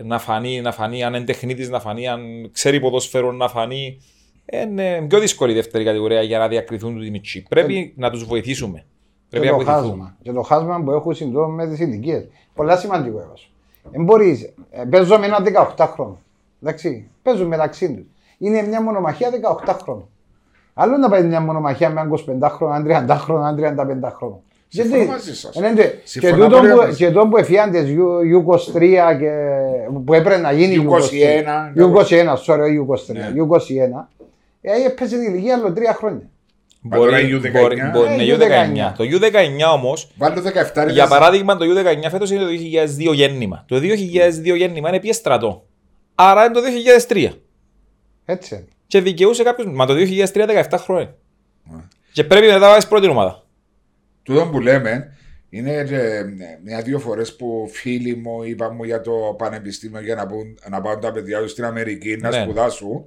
να 0.04 0.18
φανεί, 0.18 0.60
να 0.60 0.72
φανεί, 0.72 1.04
αν 1.04 1.14
είναι 1.14 1.24
τεχνίτης, 1.24 1.68
να 1.68 1.80
φανεί, 1.80 2.08
αν 2.08 2.50
ξέρει 2.52 2.80
ποδοσφαιρό, 2.80 3.32
να 3.32 3.48
φανεί. 3.48 3.98
Είναι 4.52 5.04
πιο 5.08 5.18
δύσκολη 5.18 5.52
η 5.52 5.54
δεύτερη 5.54 5.84
κατηγορία 5.84 6.22
για 6.22 6.38
να 6.38 6.48
διακριθούν 6.48 6.94
του 6.94 7.10
μητσί. 7.10 7.44
Πρέπει 7.48 7.94
να 7.96 8.10
τους 8.10 8.24
βοηθήσουμε. 8.24 8.84
Πρέπει 9.30 9.46
και 9.46 9.52
να 9.52 9.58
το 9.58 9.64
βοηθηθούν. 9.64 9.88
χάσμα. 9.90 10.16
Και 10.22 10.32
το 10.32 10.42
χάσμα 10.42 10.82
που 10.84 10.90
έχουν 10.90 11.14
συντόμω 11.14 11.46
με 11.46 11.66
τις 11.66 11.78
ηλικίες. 11.80 12.26
Πολλά 12.54 12.76
σημαντικό 12.76 13.20
έβασο. 13.20 13.48
Δεν 13.90 14.04
μπορείς. 14.04 14.52
Παίζω 14.90 15.18
με 15.18 15.26
ένα 15.26 15.42
18 15.76 15.86
χρόνο. 15.92 16.18
Εντάξει. 16.62 17.08
Παίζουν 17.22 17.46
μεταξύ 17.46 17.94
τους. 17.94 18.04
Είναι 18.38 18.62
μια 18.62 18.82
μονομαχία 18.82 19.30
18 19.30 19.78
χρόνων. 19.82 20.08
Άλλο 20.74 20.96
να 20.96 21.08
πάει 21.08 21.22
μια 21.24 21.40
μονομαχία 21.40 21.90
με 21.90 22.00
έναν 22.00 22.12
25 22.44 22.48
χρόνο, 22.48 22.74
έναν 22.74 23.06
30 23.06 23.16
χρόνο, 23.18 23.40
έναν 23.46 23.54
35 24.04 24.10
χρόνο. 24.16 24.42
Συμφωνώ 24.68 24.96
Γιατί- 24.96 25.10
μαζί 25.10 25.36
σας. 25.36 25.56
Ε, 25.56 25.60
ναι, 25.60 25.72
Και 25.74 25.90
Συμφωνώ 26.04 26.44
τούτο 26.44 26.56
απόλυτα 26.56 26.74
που, 26.74 26.80
μαζί. 26.80 26.96
και 26.96 27.06
τούτο 27.10 27.26
που 27.28 27.36
εφιάντες 27.36 27.84
U23 27.88 29.16
και 29.18 29.30
που 30.04 30.14
έπρεπε 30.14 30.40
να 30.40 30.52
γίνει 30.52 30.86
U21, 30.88 31.72
U21, 31.76 32.36
sorry, 32.46 32.80
U23. 32.80 33.12
Ναι. 33.12 33.32
U21. 33.42 34.08
Ε, 34.66 34.84
έπαιζε 34.86 35.16
την 35.18 35.34
ηλικία 35.34 35.54
άλλο 35.54 35.72
τρία 35.72 35.94
χρόνια. 35.94 36.28
Μα 36.80 36.96
τώρα 36.96 37.10
Μπορεί, 37.10 37.34
U19. 37.36 37.50
μπορεί, 37.52 37.80
μπορεί, 37.92 38.12
Ε, 38.12 38.16
ναι, 38.16 38.36
U19. 38.36 38.92
U19. 38.92 38.94
Το 38.96 39.04
U19 39.04 39.72
όμως, 39.74 40.10
Βάλω 40.16 40.42
17 40.42 40.84
ρε, 40.84 40.92
για 40.92 41.06
δεν- 41.06 41.08
παράδειγμα, 41.08 41.56
το 41.56 41.64
U19 41.64 42.10
φέτος 42.10 42.30
είναι 42.30 42.40
το 42.40 42.48
2002 42.48 43.12
γέννημα. 43.12 43.64
Το 43.68 43.78
2002 43.78 44.54
γέννημα 44.56 44.88
είναι 44.88 45.00
πιε 45.00 45.12
στρατό. 45.12 45.66
Άρα 46.14 46.44
είναι 46.44 46.54
το 46.54 46.60
2003. 46.60 47.30
Έτσι 48.24 48.54
είναι. 48.54 48.64
Και 48.86 49.00
δικαιούσε 49.00 49.42
κάποιο. 49.42 49.70
Μα 49.70 49.86
το 49.86 49.94
2003 49.94 50.46
17 50.46 50.78
χρόνια. 50.78 51.14
Ναι. 51.64 51.80
Και 52.12 52.24
πρέπει 52.24 52.46
μετά 52.46 52.58
να 52.58 52.66
πάει 52.66 52.86
πρώτη 52.88 53.08
ομάδα. 53.08 53.42
Τούτο 54.22 54.46
που 54.52 54.60
λέμε 54.60 55.16
είναι 55.50 55.84
και, 55.88 55.96
ε, 55.96 56.24
μια-δύο 56.64 56.98
φορές 56.98 57.36
που 57.36 57.68
φίλοι 57.72 58.16
μου 58.16 58.42
είπαν 58.42 58.74
μου 58.74 58.84
για 58.84 59.00
το 59.00 59.12
πανεπιστήμιο 59.38 60.00
για 60.00 60.14
να, 60.14 60.26
πούν, 60.26 60.58
να 60.70 60.80
πάνε 60.80 61.00
τα 61.00 61.12
παιδιά 61.12 61.40
τους 61.40 61.50
στην 61.50 61.64
Αμερική 61.64 62.16
να 62.16 62.28
Ναι. 62.30 62.42
σπουδάσουν. 62.42 63.04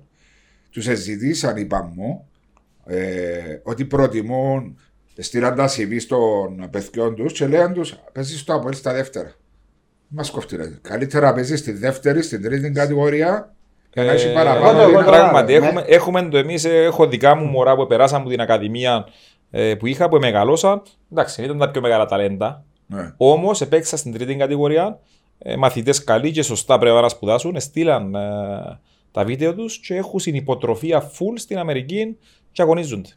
Τους 0.78 0.86
ζητήσαν, 1.00 1.58
είπαν 1.58 1.92
μου, 1.96 2.28
ε, 2.86 3.60
ότι 3.64 3.86
προτιμούν 3.86 4.78
στείλαν 5.18 5.56
τα 5.56 5.70
CV 5.70 6.02
των 6.08 6.70
παιδιών 6.70 7.16
τους 7.16 7.34
και 7.34 7.48
λέγαν 7.48 7.74
τους 7.74 7.96
παίζεις 8.14 8.40
στο 8.40 8.54
Απόλυ 8.54 8.76
στα 8.76 8.94
δεύτερα. 8.94 9.32
Μας 10.08 10.30
κοφτεί. 10.30 10.56
ρε. 10.56 10.64
Καλύτερα 10.82 11.34
παίζεις 11.34 11.60
στη 11.60 11.72
δεύτερη, 11.72 12.22
στην 12.24 12.42
τρίτη 12.42 12.72
κατηγορία 12.72 13.54
και 13.90 14.02
να 14.02 14.12
έχει 14.12 14.28
Ε, 14.28 14.34
παραπάνω. 14.34 14.68
εγώ 14.68 14.72
το- 14.82 14.86
δυνα- 14.88 15.00
εγώ 15.00 15.04
το- 15.04 15.12
Πράγματι, 15.12 15.60
ναι. 15.60 15.66
έχουμε, 15.68 15.84
έχουμε 15.88 16.22
το 16.30 16.38
εμείς, 16.38 16.66
έχω 16.66 17.08
δικά 17.08 17.36
μου 17.36 17.46
μωρά 17.46 17.76
που 17.76 17.88
περάσαν 17.88 18.22
από 18.22 18.30
την 18.30 18.42
Ακαδημία 18.42 19.06
ε, 19.52 19.76
που 19.76 19.88
είχα, 19.88 20.10
που 20.10 20.18
μεγαλώσαν. 20.18 20.82
Εντάξει, 21.12 21.44
ήταν 21.44 21.58
τα 21.58 21.72
πιο 21.72 21.82
μεγάλα 21.82 22.06
ταλέντα. 22.06 22.64
Ναι. 22.88 23.14
Όμως 23.18 23.62
επέξα 23.62 23.98
στην 23.98 24.14
τρίτη 24.14 24.36
κατηγορία. 24.36 25.00
Ε, 25.40 25.56
Μαθητές 25.56 26.04
καλοί 26.04 26.32
και 26.32 26.42
σωστά 26.42 26.78
πρέπει 26.78 27.02
να 27.02 27.10
σπουδάσουν. 27.10 27.60
Στείλαν 27.60 28.16
ε, 28.16 28.20
τα 29.12 29.24
βίντεο 29.24 29.56
τους 29.56 29.78
και 29.80 29.96
έχουν 29.96 30.20
υποτροφία 30.24 31.02
full 31.12 31.34
στην 31.36 31.58
Αμερική 31.58 32.18
και 32.52 32.62
αγωνίζονται. 32.62 33.10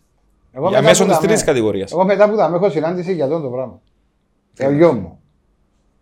Εγώ 0.53 0.69
Για 0.69 0.77
μετά 0.79 0.89
μέσω 0.89 1.03
που 1.03 1.09
της 1.09 1.19
τα 1.19 1.23
τρίτη 1.27 1.39
με- 1.39 1.45
κατηγορίας. 1.47 1.93
Εγώ 1.93 2.05
μετά 2.05 2.31
που 2.31 2.37
τα 2.37 2.49
με 2.49 2.57
έχω 2.57 2.71
συνάντηση 2.71 3.12
για 3.14 3.25
αυτό 3.25 3.41
το 3.41 3.49
πράγμα. 3.49 3.81
Τι 4.55 4.64
Το 4.64 4.71
γιο 4.71 4.93
μου. 4.93 5.19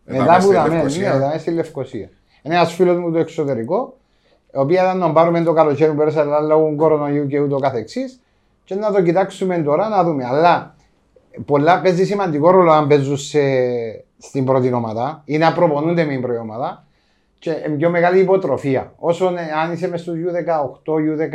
Εδώ 0.04 0.18
Μετά 0.20 0.32
μες 0.32 0.44
που 0.44 0.50
στη 0.50 0.54
τα 0.54 0.62
με, 0.68 0.74
Λευκοσία. 0.74 1.10
ναι, 1.14 1.16
ήταν 1.26 1.38
στη 1.40 1.50
Λευκοσία. 1.50 2.08
Είναι 2.42 2.54
ένας 2.54 2.72
φίλος 2.74 2.98
μου 2.98 3.12
το 3.12 3.18
εξωτερικό, 3.18 3.96
ο 4.54 4.60
οποίος 4.60 4.80
ήταν 4.82 4.98
να 4.98 5.12
πάρουμε 5.12 5.42
το 5.42 5.52
καλοκαίρι 5.52 5.90
που 5.90 5.96
πέρασε 5.96 6.20
αλλά 6.20 6.40
λόγω 6.40 6.74
κορονοϊού 6.76 7.26
και 7.26 7.40
ούτω 7.40 7.58
καθεξής. 7.58 8.20
Και 8.64 8.74
να 8.74 8.92
το 8.92 9.02
κοιτάξουμε 9.02 9.58
τώρα 9.58 9.88
να 9.88 10.04
δούμε. 10.04 10.24
Αλλά 10.24 10.74
πολλά 11.44 11.80
παίζει 11.80 12.04
σημαντικό 12.04 12.50
ρόλο 12.50 12.72
αν 12.72 12.86
παίζουν 12.88 13.16
σε, 13.16 13.40
στην 14.18 14.44
πρώτη 14.44 14.72
ομάδα 14.72 15.22
ή 15.24 15.38
να 15.38 15.52
προπονούνται 15.52 16.04
με 16.04 16.12
την 16.12 16.20
πρώτη 16.20 16.38
ομάδα. 16.38 16.86
Και 17.38 17.50
είναι 17.50 17.76
πιο 17.76 17.90
μεγάλη 17.90 18.20
υποτροφία. 18.20 18.92
Όσο 18.96 19.26
ε, 19.26 19.60
αν 19.62 19.72
είσαι 19.72 19.88
μες 19.88 20.00
στο 20.00 20.12
U18, 20.12 20.92
U10, 20.92 21.32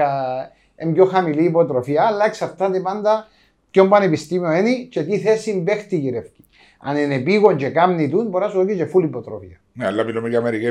είναι 0.81 0.93
πιο 0.93 1.05
χαμηλή 1.05 1.41
η 1.41 1.45
υποτροφία, 1.45 2.03
αλλά 2.03 2.25
εξαρτάται 2.25 2.79
πάντα 2.79 3.27
ποιον 3.71 3.89
πανεπιστήμιο 3.89 4.51
είναι 4.51 4.73
και 4.73 5.03
τι 5.03 5.19
θέση 5.19 5.63
παίχτη 5.65 5.97
γυρεύει. 5.97 6.31
Αν 6.79 6.97
είναι 6.97 7.19
πήγον 7.19 7.55
και 7.55 7.69
κάμνη 7.69 8.09
του, 8.09 8.23
μπορεί 8.23 8.43
να 8.43 8.49
σου 8.49 8.63
δώσει 8.63 8.75
και 8.75 8.85
φουλ 8.85 9.03
υποτροφία. 9.03 9.61
Ναι, 9.73 9.85
αλλά 9.85 10.03
μιλούμε 10.03 10.29
για 10.29 10.39
Αμερική 10.39 10.67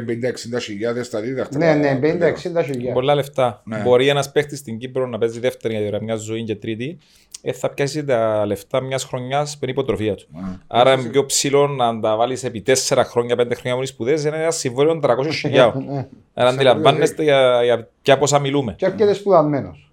50-60 0.54 0.60
χιλιάδες 0.60 1.10
τα 1.10 1.20
δίδακτρα. 1.20 1.58
Ναι, 1.58 1.74
ναι, 1.74 1.98
50-60 2.02 2.64
χιλιάδες. 2.64 2.92
Πολλά 2.92 3.14
λεφτά. 3.14 3.62
Ναι. 3.64 3.78
Μπορεί 3.78 4.08
ένας 4.08 4.32
παίχτης 4.32 4.58
στην 4.58 4.78
Κύπρο 4.78 5.06
να 5.06 5.18
παίζει 5.18 5.40
δεύτερη 5.40 5.74
κατηγορία, 5.74 6.02
μια 6.02 6.14
ζωή 6.14 6.44
και 6.44 6.56
τρίτη, 6.56 6.98
ε, 7.42 7.52
θα 7.52 7.70
πιάσει 7.70 8.04
τα 8.04 8.46
λεφτά 8.46 8.80
μιας 8.80 9.04
χρονιάς 9.04 9.52
με 9.52 9.58
την 9.61 9.68
υποτροφία 9.68 10.14
του. 10.14 10.26
Α. 10.34 10.40
Άρα 10.66 10.92
είναι 10.92 11.08
πιο 11.08 11.26
ψηλό 11.26 11.66
να 11.66 12.00
τα 12.00 12.16
βάλεις 12.16 12.44
επί 12.44 12.62
4 12.66 13.02
χρόνια, 13.04 13.34
5 13.38 13.50
χρόνια 13.54 13.75
μόλις 13.75 13.88
σπουδέ, 13.88 14.12
είναι 14.12 14.37
ένα 14.37 14.50
συμβόλαιο 14.50 15.00
300 15.02 15.26
χιλιάδων. 15.30 15.84
Ναι. 15.84 16.08
Άρα 16.34 16.49
αντιλαμβάνεστε 16.49 17.22
για, 17.22 17.62
για 17.62 17.88
ποια 18.02 18.18
πόσα 18.18 18.38
μιλούμε. 18.38 18.75
Και 18.75 18.87
έρχεται 18.87 19.12
σπουδασμένος. 19.12 19.92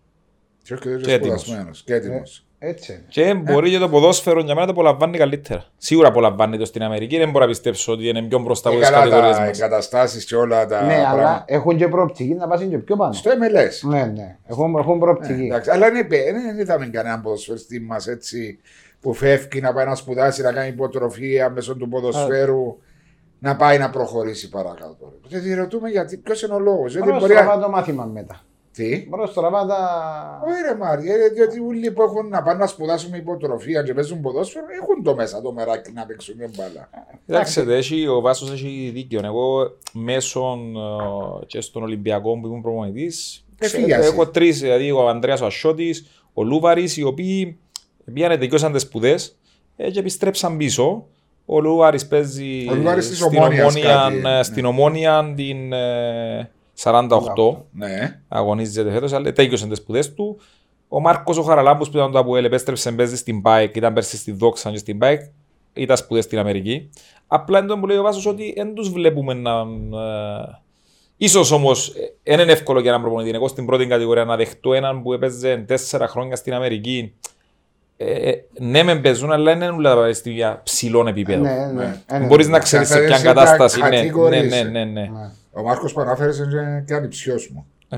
Και 0.64 0.74
έρχεται 0.74 0.96
Και 0.96 1.18
και 1.86 1.94
έτοιμος. 1.94 2.49
Σπουδασμένος 2.60 2.86
και 2.86 2.92
έτοιμος. 2.92 2.92
Έτσι 2.92 2.92
είναι. 2.92 3.04
Και 3.10 3.34
μπορεί 3.52 3.72
και 3.72 3.78
το 3.78 3.90
ποδόσφαιρο 3.90 4.40
για 4.42 4.54
μένα 4.56 4.66
το 4.66 4.72
απολαμβάνει 4.72 5.18
καλύτερα. 5.18 5.66
Σίγουρα 5.78 6.08
απολαμβάνει 6.08 6.58
το 6.58 6.66
στην 6.66 6.84
Αμερική, 6.84 7.18
δεν 7.18 7.30
μπορώ 7.30 7.44
να 7.46 7.50
πιστέψω 7.50 7.92
ότι 7.92 8.08
είναι 8.08 8.22
πιο 8.22 8.40
μπροστά 8.40 8.70
Και 8.70 8.76
από 8.76 8.84
τις 8.86 8.94
καλά 8.94 9.04
κατηγορίες 9.04 9.38
τα 9.38 9.44
μας. 9.44 9.60
εγκαταστάσεις 9.60 10.26
και 10.26 10.36
όλα 10.36 10.66
τα 10.66 10.82
Ναι, 10.84 10.94
αλλά 10.94 11.06
πράγματα. 11.06 11.44
έχουν 11.48 11.78
και 11.78 11.88
προοπτική 11.88 12.34
να 12.34 12.48
πάσουν 12.48 12.70
και 12.70 12.78
πιο 12.78 12.96
πάνω. 12.96 13.14
Στο 13.14 13.32
MLS. 13.32 13.90
Ναι, 13.90 14.04
ναι. 14.06 14.38
Έχουν, 14.48 14.76
έχουν 14.78 15.00
προοπτική. 15.00 15.44
Εντάξει, 15.46 15.70
αλλά 15.70 15.92
δεν 15.92 16.08
δεν 16.10 16.60
είδαμε 16.60 16.86
κανέναν 16.86 17.22
ποδοσφαιριστή 17.22 17.80
μας 17.80 18.08
έτσι 18.08 18.60
που 19.02 19.14
φεύγει 19.14 19.62
να 19.62 19.74
πάει 19.74 19.86
να 19.86 19.96
σπουδάσει, 19.96 20.42
να 20.42 20.52
κάνει 20.54 20.68
υποτροφία 20.68 21.50
μέσω 21.50 21.76
του 21.76 21.90
ποδοσφαίρου, 21.90 22.78
να 23.40 23.56
πάει 23.56 23.78
να 23.78 23.90
προχωρήσει 23.90 24.50
παρακάτω. 24.50 25.14
Και 25.28 25.38
διερωτούμε 25.38 25.90
γιατί, 25.90 26.18
ποιος 26.18 26.42
είναι 26.42 26.54
ο 26.54 26.60
λόγος. 26.60 26.92
Γιατί 26.92 27.08
Μόνο 27.08 27.20
μπορεί 27.20 27.34
να... 27.34 27.40
στραβά 27.40 27.62
το 27.62 27.70
μάθημα 27.70 28.06
μετά. 28.06 28.42
Τι. 28.80 29.06
Μπορώ 29.10 29.28
στραβάτα. 29.28 29.80
Όχι 30.48 30.62
ρε 30.70 30.76
Μάρια, 30.78 31.14
ε, 31.14 31.30
διότι 31.30 31.60
όλοι 31.60 31.92
που 31.92 32.02
έχουν 32.02 32.28
να 32.28 32.44
πάνε 32.44 32.60
να 32.60 32.68
σπουδάσουν 32.68 33.14
υποτροφία 33.14 33.84
και 33.84 33.94
παίζουν 33.94 34.22
ποδόσφαιρο 34.22 34.66
έχουν 34.82 35.04
το 35.04 35.16
μέσα 35.16 35.42
το 35.42 35.54
μεράκι 35.54 35.92
να 35.92 36.06
παίξουν 36.06 36.36
μια 36.38 36.50
μπάλα. 36.56 36.90
Κοιτάξτε, 37.26 37.76
έχει, 37.76 38.08
ο 38.08 38.22
Βάσος 38.22 38.52
έχει 38.52 38.92
δίκιο. 38.94 39.22
Εγώ 39.24 39.78
μέσω 39.94 40.60
ε, 41.42 41.46
και 41.46 41.62
στον 41.62 41.84
Ολυμπιακό 41.84 42.40
που 42.40 42.48
ήμουν 42.48 42.62
προπονητής, 42.62 43.46
Εφήγιασε. 43.60 44.08
έχω 44.08 44.28
τρεις, 44.28 44.60
δηλαδή 44.60 44.92
ο 44.92 45.08
Ανδρέας 45.08 45.42
ο 45.42 45.46
Ασιώτης, 45.46 46.06
ο 46.34 46.44
Λούβαρης, 46.44 46.98
οι 46.98 47.04
οποίοι 47.04 47.60
πήγαν 48.14 48.40
τελειώσαν 48.40 48.72
τις 48.72 48.82
σπουδές 48.82 49.38
ε, 49.76 49.90
και 49.90 50.00
επιστρέψαν 50.00 50.58
πίσω. 50.58 51.06
Ο 51.46 51.60
Λούβαρης 51.60 52.08
παίζει 52.08 52.68
Ο 52.70 52.76
Λούβαρης 52.76 53.10
της 53.10 53.18
στην 53.18 53.38
Ομόνοιας 53.38 53.76
Ομόνια, 53.76 53.94
κάτι, 53.96 54.16
ε, 54.16 54.20
ναι. 54.20 54.44
στην 54.44 54.66
Ομόνια 54.66 55.34
την 55.36 55.74
ε, 55.74 56.50
48 56.84 57.56
Ναι. 57.72 58.22
αγωνίζεται 58.28 58.92
φέτος, 58.92 59.14
αλλά 59.14 59.32
τέλειωσε 59.32 59.68
τις 59.68 59.78
σπουδές 59.78 60.14
του. 60.14 60.40
Ο 60.88 61.00
Μάρκος 61.00 61.38
ο 61.38 61.42
Χαραλάμπους 61.42 61.90
που 61.90 61.98
ήταν 61.98 62.12
το 62.12 62.20
Αποέλ 62.20 62.46
επέστρεψε 62.46 62.92
παίζει 62.92 63.18
στην 63.18 63.42
ΠΑΕΚ, 63.42 63.76
ήταν 63.76 63.94
πέρσι 63.94 64.18
στη 64.18 64.32
Δόξα 64.32 64.72
και 64.72 64.78
στην 64.78 64.98
ΠΑΕΚ, 64.98 65.22
ήταν 65.74 65.98
σπουδές 65.98 66.24
στην 66.24 66.40
Αμερική. 66.40 66.90
Απλά 67.28 67.60
είναι 67.60 67.68
το 67.68 67.78
που 67.80 67.88
λέει 67.88 67.98
ο 67.98 68.02
Βάσος 68.02 68.26
ότι 68.26 68.54
δεν 68.56 68.74
τους 68.74 68.90
βλέπουμε 68.90 69.34
να... 69.34 69.60
Ε, 69.60 70.62
ίσως 71.18 71.52
όμως 71.52 71.94
δεν 72.24 72.40
είναι 72.40 72.52
εύκολο 72.52 72.80
για 72.80 72.90
έναν 72.90 73.02
προπονητή. 73.02 73.36
Εγώ 73.36 73.48
στην 73.48 73.66
πρώτη 73.66 73.88
κατηγορία 73.88 74.26
να 74.26 74.36
δεχτώ 74.36 74.74
έναν 74.74 75.02
που 75.04 75.14
έπαιζε 75.14 75.58
τέσσερα 75.58 76.08
χρόνια 76.08 76.36
στην 76.36 76.54
Αμερική. 76.54 77.14
Ε, 78.02 78.30
ε, 78.30 78.46
ναι, 78.60 78.84
με 78.84 79.00
παίζουν, 79.00 79.32
αλλά 79.32 79.52
είναι 79.52 79.68
όλα 79.68 79.90
τα 79.90 79.96
πανεπιστήμια 79.96 80.62
ψηλών 80.64 81.08
επίπεδων. 81.08 81.42
Ναι, 81.42 81.72
ναι. 81.74 82.02
Ε, 82.06 82.18
ναι. 82.18 82.26
Μπορείς 82.26 82.48
να 82.48 82.60
ξέρεις 82.60 82.88
σε 82.88 82.98
ποια 82.98 83.08
Καθαρίσαι 83.08 83.34
τα 83.34 83.34
κατάσταση 83.34 83.80
είναι. 83.80 83.90
Ναι, 83.90 83.96
κατηγορίες. 83.96 84.52
ναι, 84.52 84.64
ναι, 84.64 84.84
ναι. 84.84 85.02
Ναι. 85.02 85.32
Ο 85.52 85.62
Μάρκος 85.62 85.94
που 85.94 86.02
ανάφερε 86.02 86.32
είναι 86.36 86.84
και 86.88 86.94
ανυψιός 86.94 87.50
μου. 87.50 87.66
Ο 87.90 87.98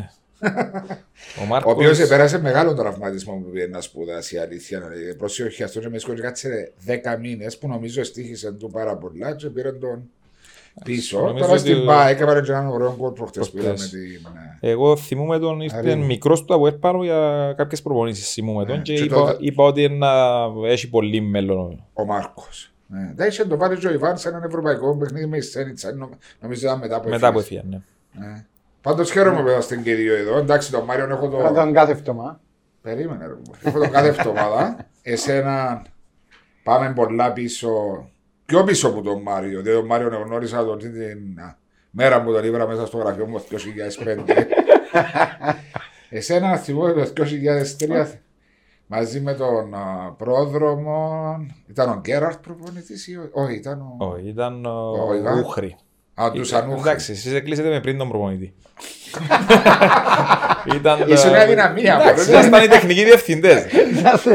Ο 1.42 1.46
Μάρκος... 1.48 1.74
οποίος 1.74 2.08
πέρασε 2.08 2.40
μεγάλο 2.40 2.74
τραυματισμό 2.74 3.34
που 3.34 3.50
πήγε 3.50 3.68
να 3.68 3.82
σπουδάσει. 3.82 4.36
Η 4.36 4.38
αλήθεια 4.38 4.78
είναι. 4.78 5.14
Προσοχή, 5.14 5.64
αυτό 5.64 5.90
με 5.90 5.98
σκότωσε 5.98 6.24
κάτσε 6.24 6.72
10 6.88 7.20
μήνες 7.20 7.58
που 7.58 7.68
νομίζω 7.68 8.04
στήχησε 8.04 8.52
του 8.52 8.70
πάρα 8.70 8.98
πολλά 8.98 9.36
και 9.36 9.50
πήρε 9.50 9.72
τον 9.72 10.10
πίσω. 10.84 11.20
νομίζω 11.20 11.40
Τώρα 11.40 11.52
ότι 11.52 11.60
στην 11.62 11.82
ο- 11.82 11.86
ΠΑΕ 11.86 12.12
έκανα 12.12 12.42
και 12.42 12.52
έναν 12.52 12.68
ωραίο 12.68 12.96
γκολ 12.98 13.12
προχτέ 13.12 13.40
που 13.40 13.50
είδαμε 13.58 13.68
Προχτές. 13.74 13.90
την. 13.90 14.28
ναι. 14.34 14.70
Εγώ 14.72 14.96
θυμούμαι 14.96 15.40
τον, 15.40 15.62
ήρθε 15.62 15.78
Αρήνη. 15.78 16.06
μικρός 16.06 16.46
του 16.46 16.54
από 16.54 16.68
έπάνω 16.68 17.04
για 17.04 17.54
κάποιες 17.58 17.82
προπονήσεις 17.82 18.34
θυμούμαι 18.34 18.66
τον 18.66 18.76
Ναι, 18.76 18.82
και 18.82 18.94
και 18.94 19.04
είπα, 19.04 19.16
τότε- 19.16 19.38
είπα 19.40 19.64
ότι 19.64 19.90
να 19.90 20.10
έχει 20.66 20.90
πολύ 20.90 21.22
μέλλον. 21.22 21.84
Ο 21.94 22.06
Μάρκος. 22.06 22.72
Ναι. 22.88 23.12
Δεν 23.16 23.28
είχε 23.28 23.46
το 23.46 23.58
πάρει 23.58 23.88
ο 23.88 23.92
Ιβάν 23.92 24.18
σε 24.18 24.30
έναν 24.30 24.44
ευρωπαϊκό 24.44 24.98
παιχνίδι 24.98 25.26
με 25.26 25.38
η 25.38 25.42
Σένιτσα. 25.42 25.92
Νο- 25.94 26.10
Νομίζω 26.42 26.68
ήταν 26.68 26.80
μετά 26.80 26.96
από 26.96 27.10
Μετά 27.10 27.28
από 27.28 27.40
έφυγε. 27.40 27.60
έφυγε, 27.60 27.82
ναι. 28.20 28.26
Ναι. 28.28 28.46
Πάντως 28.82 29.12
χαίρομαι 29.12 29.42
που 29.42 29.48
είμαστε 29.50 29.76
και 29.76 29.90
οι 29.90 29.94
δύο 29.94 30.16
εδώ. 30.16 30.38
Εντάξει, 30.38 30.72
τον 30.72 30.84
Μάριο 30.84 31.06
έχω 31.10 31.30
Θα 31.42 31.48
το. 31.48 31.54
τον 31.54 31.74
κάθε 31.74 31.96
φτωμά. 31.96 32.40
Περίμενε, 32.82 33.26
ρε. 33.26 33.34
μου. 33.34 33.52
Έχω 33.64 33.80
τον 33.80 33.90
κάθε 33.92 34.08
εβδομάδα. 34.08 34.78
Εσένα 35.02 35.82
πάμε 36.64 36.94
πολλά 36.96 37.34
πίσω. 37.34 37.70
Πιο 38.52 38.64
πίσω 38.64 38.88
από 38.88 39.02
τον 39.02 39.22
Μάριο. 39.22 39.62
Διότι 39.62 39.78
τον 39.80 39.86
Μάριο 39.86 40.08
γνώρισα 40.26 40.66
τον 40.66 40.78
την 40.78 41.40
α, 41.40 41.58
μέρα 41.90 42.24
που 42.24 42.32
τον 42.32 42.44
ήβρα 42.44 42.68
μέσα 42.68 42.86
στο 42.86 42.98
γραφείο 42.98 43.26
μου 43.28 43.40
το 43.50 43.58
2005. 44.06 44.46
Εσένα 46.10 46.58
θυμώ 46.58 46.94
το 46.94 47.24
2003 48.04 48.08
μαζί 48.88 49.22
με 49.22 49.34
τον 49.34 49.74
α, 49.74 50.14
πρόδρομο. 50.18 51.36
Ήταν 51.68 51.90
ο 51.90 52.00
Γκέραρτ 52.00 52.42
προπονητής 52.44 53.08
ή 53.08 53.16
ο- 53.18 53.30
όχι, 53.34 53.56
ήταν 53.56 53.82
ο. 53.82 53.96
Όχι, 54.06 54.28
ήταν 54.28 54.66
ο 54.66 55.06
Ο 55.10 55.14
Ιβάν. 55.14 55.40
Ούχρη. 55.40 55.76
Α, 56.24 56.32
τους 56.32 56.48
Σανούχη. 56.48 56.80
Εντάξει, 56.80 57.12
εσείς 57.12 57.42
κλείσετε 57.44 57.70
με 57.70 57.80
πριν 57.80 57.98
τον 57.98 58.10
προπονητή. 58.10 58.54
ήταν, 60.76 61.10
Ήσουν 61.10 61.30
ε, 61.30 61.38
μια 61.38 61.46
δυναμία. 61.48 61.94
Εντάξει, 62.02 62.26
πρώτα. 62.26 62.40
ήσασταν 62.40 62.64
οι 62.64 62.68
τεχνικοί 62.68 63.04
διευθυντές. 63.04 63.64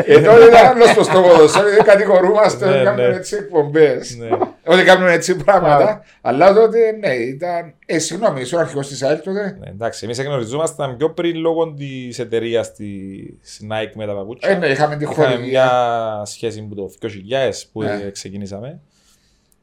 Εδώ 0.04 0.46
ήταν 0.48 0.66
άλλο 0.66 0.86
στο 0.86 1.02
στο 1.02 1.20
ποδοσφαίρο, 1.20 1.68
δεν 1.68 1.84
κατηγορούμαστε 1.84 2.66
Ναι, 2.66 2.74
ότι 2.74 2.84
κάνουν 2.84 3.08
ναι. 3.10 3.16
έτσι 3.16 3.36
εκπομπές. 3.36 4.16
Ναι. 4.16 4.28
Ότι 4.64 4.82
κάνουν 4.84 5.08
έτσι 5.08 5.36
πράγματα. 5.36 6.02
Αλλά 6.20 6.54
τότε 6.54 6.78
ναι, 7.00 7.12
ήταν. 7.14 7.74
Ε, 7.86 7.98
συγγνώμη, 7.98 8.40
ήσουν 8.40 8.58
αρχηγός 8.58 8.88
της 8.88 9.02
ΑΕΛ 9.02 9.20
τότε; 9.24 9.56
Ναι, 9.60 9.68
Εντάξει, 9.70 10.04
εμείς 10.04 10.22
γνωριζόμασταν 10.22 10.96
πιο 10.96 11.10
πριν 11.10 11.36
λόγω 11.36 11.72
της 11.74 12.18
εταιρείας 12.18 12.72
της 12.72 13.60
Nike 13.70 13.92
με 13.94 14.06
τα 14.06 14.14
παπούτσια. 14.14 14.50
Ε, 14.50 14.54
ναι, 14.54 14.66
είχαμε 14.66 14.96
τη 14.96 15.04
Είχαμε 15.04 15.26
χορηγία. 15.28 15.48
μια 15.64 16.22
σχέση 16.24 16.62
που 16.62 16.74
το 16.74 16.90
2000 17.00 17.68
που 17.72 17.82
Ναι. 17.82 18.10
ξεκινήσαμε. 18.12 18.80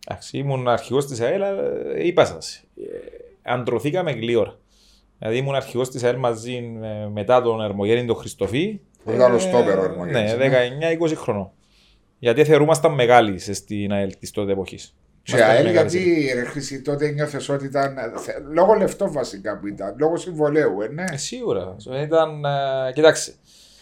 Εντάξει, 0.08 0.38
ήμουν 0.38 0.68
αρχηγός 0.68 1.06
της 1.08 1.22
ΑΕΛ, 1.22 1.44
αλλά, 1.44 1.62
ε, 1.96 2.08
είπα 2.08 2.26
σας, 2.26 2.64
ε, 2.78 2.82
αντρωθήκαμε 3.52 4.12
γλύωρα. 4.12 4.58
Δηλαδή 5.20 5.38
ήμουν 5.38 5.56
αρχηγός 5.56 5.90
της 5.90 6.04
ΑΕΛ 6.04 6.16
μαζί 6.18 6.62
με- 6.80 7.10
μετά 7.14 7.42
τον 7.42 7.62
Ερμογέννη 7.62 8.06
τον 8.06 8.16
Χριστοφή. 8.16 8.80
Που 9.04 9.12
ήταν 9.12 9.32
ο 9.32 9.36
Ε, 9.36 9.40
στόπερ 9.40 9.78
ο 9.80 9.84
Ερμογέννης, 9.84 10.32
Ναι, 10.32 10.38
ναι. 10.38 10.50
19-20 10.50 11.16
χρονών. 11.16 11.52
Γιατί 12.20 12.44
θεωρούμασταν 12.46 12.94
μεγάλοι 12.94 13.40
σε- 13.40 13.54
στην 13.54 13.92
ΑΕΛ 13.92 14.14
της 14.20 14.32
τότε 14.32 14.52
εποχής. 14.52 14.96
Και 15.24 15.32
Ήμασταν 15.32 15.56
ΑΕΛ 15.56 15.66
μεγάλοι 15.66 15.90
σε- 15.90 15.98
γιατί 15.98 16.32
ρε 16.34 16.44
Χρυσή 16.44 16.82
τότε 16.82 17.10
νιώθες 17.10 17.50
ότι 17.50 17.66
ήταν. 17.66 17.96
θε- 18.18 18.42
Λόγω 18.54 18.74
λεφτό 18.74 19.12
βασικά 19.12 19.58
που 19.60 19.68
ήταν. 19.68 19.96
Λόγω 20.00 20.18
συμβολέου, 20.18 20.82
ε, 20.82 20.88
ναι. 20.88 21.04
Ε, 21.14 21.18
Σίγουρα. 21.18 21.76
Ήταν, 22.04 22.46
ε, 22.46 22.92
κοιτάξτε, 22.94 23.34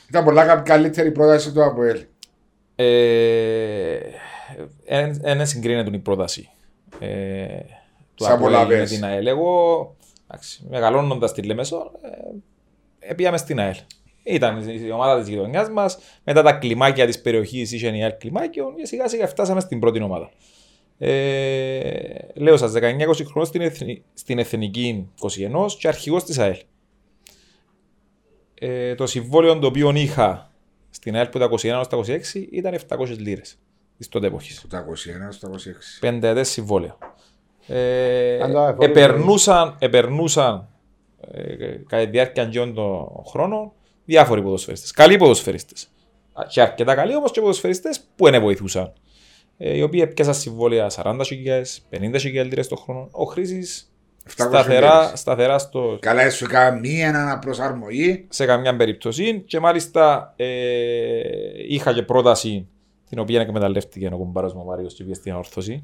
Ήταν 0.10 0.24
πολλά 0.24 0.46
κα- 0.46 0.56
καλύτερη 0.56 1.12
πρόταση 1.12 1.52
του 1.52 1.64
από 1.64 1.82
ΑΕΛ. 1.82 2.00
Δεν 5.22 5.46
συγκρίνεται 5.46 5.96
η 5.96 6.00
πρόταση 6.00 6.50
ε, 7.00 7.58
του 8.16 8.24
Σαν 8.24 8.34
Αποέλ 8.34 8.52
με 8.52 8.58
πολλαπές. 8.60 8.90
την 8.92 9.06
ΑΕΛ. 9.06 9.28
Εγώ, 9.28 9.96
εντάξει, 10.28 10.66
μεγαλώνοντας 10.70 11.34
τη 11.34 11.42
Λεμεσό, 11.42 11.92
ε, 13.00 13.14
πήγαμε 13.14 13.38
στην 13.38 13.60
ΑΕΛ. 13.60 13.76
Ήταν 14.24 14.58
η 14.86 14.92
ομάδα 14.92 15.20
της 15.20 15.28
γειτονιάς 15.30 15.70
μας, 15.70 15.98
μετά 16.24 16.42
τα 16.42 16.54
κλιμάκια 16.54 17.06
της 17.06 17.22
περιοχής 17.22 17.72
είχε 17.72 17.88
η 17.98 18.04
ΑΕΛ 18.04 18.14
κλιμάκιο 18.18 18.74
και 18.78 18.86
σιγά 18.86 19.08
σιγά 19.08 19.28
φτάσαμε 19.28 19.60
στην 19.60 19.80
πρώτη 19.80 20.02
ομάδα. 20.02 20.30
Ε, 20.98 21.92
λέω 22.34 22.58
σας, 22.58 22.72
19-20 22.72 23.26
χρόνια 23.26 23.46
στην, 23.46 23.62
εθνη- 23.62 24.02
στην 24.14 24.40
Εθνική 24.40 25.10
21 25.20 25.66
και 25.78 25.88
αρχηγός 25.88 26.24
της 26.24 26.40
ΑΕΛ. 26.40 26.58
Ε, 28.54 28.96
το 28.96 29.08
συμβόλαιο 29.08 29.60
το 29.60 29.68
οποίο 29.68 29.92
είχα 29.96 30.52
στην 30.90 31.16
ΑΕΛ 31.16 31.28
που 31.28 31.40
τα 31.40 31.46
21 31.46 31.64
έως 31.64 31.88
τα 31.88 31.98
26 31.98 32.48
ήταν 32.52 32.74
700 32.74 33.18
λίρες 33.18 33.60
της 34.02 34.10
τότε 34.10 34.28
εποχής. 34.28 34.58
Από 34.60 34.68
τα 34.68 34.86
21 35.30 35.32
στο 35.32 35.50
26. 35.50 35.98
Πενταετές 36.00 36.50
συμβόλαιο. 36.50 36.98
Ε, 37.68 38.40
Αν 38.42 38.52
το 38.52 38.60
αφορούσε. 38.60 38.90
επερνούσαν, 38.90 39.76
επερνούσαν 39.80 40.68
ε, 41.32 41.56
κατά 41.88 42.04
τη 42.04 42.10
διάρκεια 42.10 42.44
αυτών 42.44 42.74
των 42.74 43.08
χρόνων 43.28 43.72
διάφοροι 44.06 44.42
ποδοσφαιριστές. 44.42 44.92
Καλοί 44.92 45.18
ποδοσφαιριστές. 45.18 45.88
Α, 46.34 46.44
Και 46.50 46.62
αρκετά 46.62 46.96
καλοί 46.96 47.16
όμως 47.16 47.32
και 47.32 47.40
ποδοσφαιριστές 47.42 48.02
που 48.16 48.30
δεν 48.30 48.42
βοηθούσαν. 48.42 48.94
Ε, 49.58 49.76
οι 49.78 49.82
οποίοι 49.82 50.00
έπιασαν 50.04 50.34
συμβόλαια 50.34 50.90
40.000, 50.90 51.82
50.000 51.90 52.44
λίρες 52.46 52.68
το 52.68 52.76
χρόνο. 52.76 53.08
Ο 53.12 53.24
Χρήσης 53.24 53.92
700 54.28 54.32
σταθερά, 54.32 55.04
λίρες. 55.04 55.20
σταθερά 55.20 55.58
στο, 55.58 55.98
Καλά, 56.02 56.30
σου 56.30 56.46
έκανα 56.46 56.80
μία 56.80 57.10
αναπροσαρμογή. 57.10 58.26
σε 58.30 58.46
καμιά 58.46 58.76
περίπτωση 58.76 59.44
και 59.48 59.60
μάλιστα 59.60 60.34
ε, 60.36 60.46
είχα 61.68 61.94
και 61.94 62.02
πρόταση 62.02 62.68
την 63.12 63.20
οποία 63.20 63.42
εκμεταλλεύτηκε 63.42 64.10
ο 64.14 64.18
κουμπάρος 64.18 64.54
μου 64.54 64.62
ο 64.66 64.70
Μάριος 64.70 64.94
και 64.94 65.04
πήγε 65.04 65.14
στην 65.16 65.32
ανόρθωση. 65.32 65.84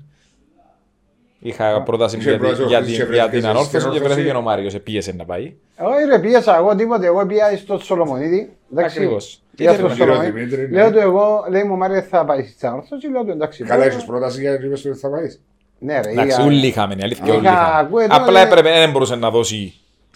Είχα 1.39 1.83
πρόταση 1.83 2.17
είχε 2.17 2.29
για, 2.29 2.39
πρόταση 2.39 2.61
ο 2.61 2.65
για, 2.67 2.77
Χρήστος 2.77 2.97
την- 2.97 3.07
και 3.07 3.13
για 3.13 3.23
βρέθηκες 3.23 3.39
την 3.41 3.49
ανόρθωση 3.49 3.67
στην 3.77 3.79
και 3.79 3.85
ανόρθωση. 3.97 4.13
βρέθηκε 4.13 4.37
ο 4.37 4.41
Μάριος, 4.41 4.73
ε, 4.73 4.79
πίεσε 4.79 5.11
να 5.11 5.25
πάει. 5.25 5.53
Όχι 5.77 6.05
ρε 6.09 6.19
πίεσα 6.19 6.57
εγώ 6.57 6.75
τίποτε, 6.75 7.05
εγώ 7.05 7.25
πήγα 7.25 7.57
στο 7.57 7.77
Σολομονίδη. 7.79 8.53
εντάξει. 8.71 8.97
Ακριβώς. 8.97 9.41
Πήγα 9.55 9.71
Ήθελε 9.71 9.87
στο 9.89 9.97
να 9.97 10.05
κύριος 10.05 10.15
Σολομονίδη. 10.17 10.45
Δημήτρη, 10.45 10.71
ναι. 10.71 10.81
Λέω 10.81 10.91
του 10.91 10.97
εγώ, 10.99 11.45
λέει 11.49 11.63
μου 11.63 11.77
Μάρια 11.77 12.01
θα 12.01 12.25
πάεις 12.25 12.51
στην 12.51 12.67
ανόρθωση, 12.67 13.07
λέω 13.11 13.23
του 13.23 13.31
εντάξει. 13.31 13.63
Καλά, 13.63 13.83
πάω. 13.85 13.95
έχει 13.97 14.05
πρόταση 14.05 14.41
για 14.41 14.49
να 14.51 14.65
είπες 14.65 14.85
ότι 14.85 14.97
θα 14.99 15.09
πάεις. 15.09 15.41
Ναι 15.79 15.99
ρε, 16.01 16.09
Εντάξει, 16.09 16.27
είχα- 16.37 16.43
όλοι 16.45 16.67
είχαμε, 16.67 16.93
η 16.93 17.03
αλήθεια 17.03 17.25
Είχα 17.25 17.35
όλοι 17.35 17.45
είχαμε. 17.45 17.71
ακούει 17.79 18.03
εδώ, 18.03 18.15
Απλά 18.15 18.31
ναι. 18.43 18.49
έπρεπε, 18.49 18.69
δεν 18.69 18.91
μπορούσε 18.91 19.15
να 19.15 19.29
δώσει 19.29 19.73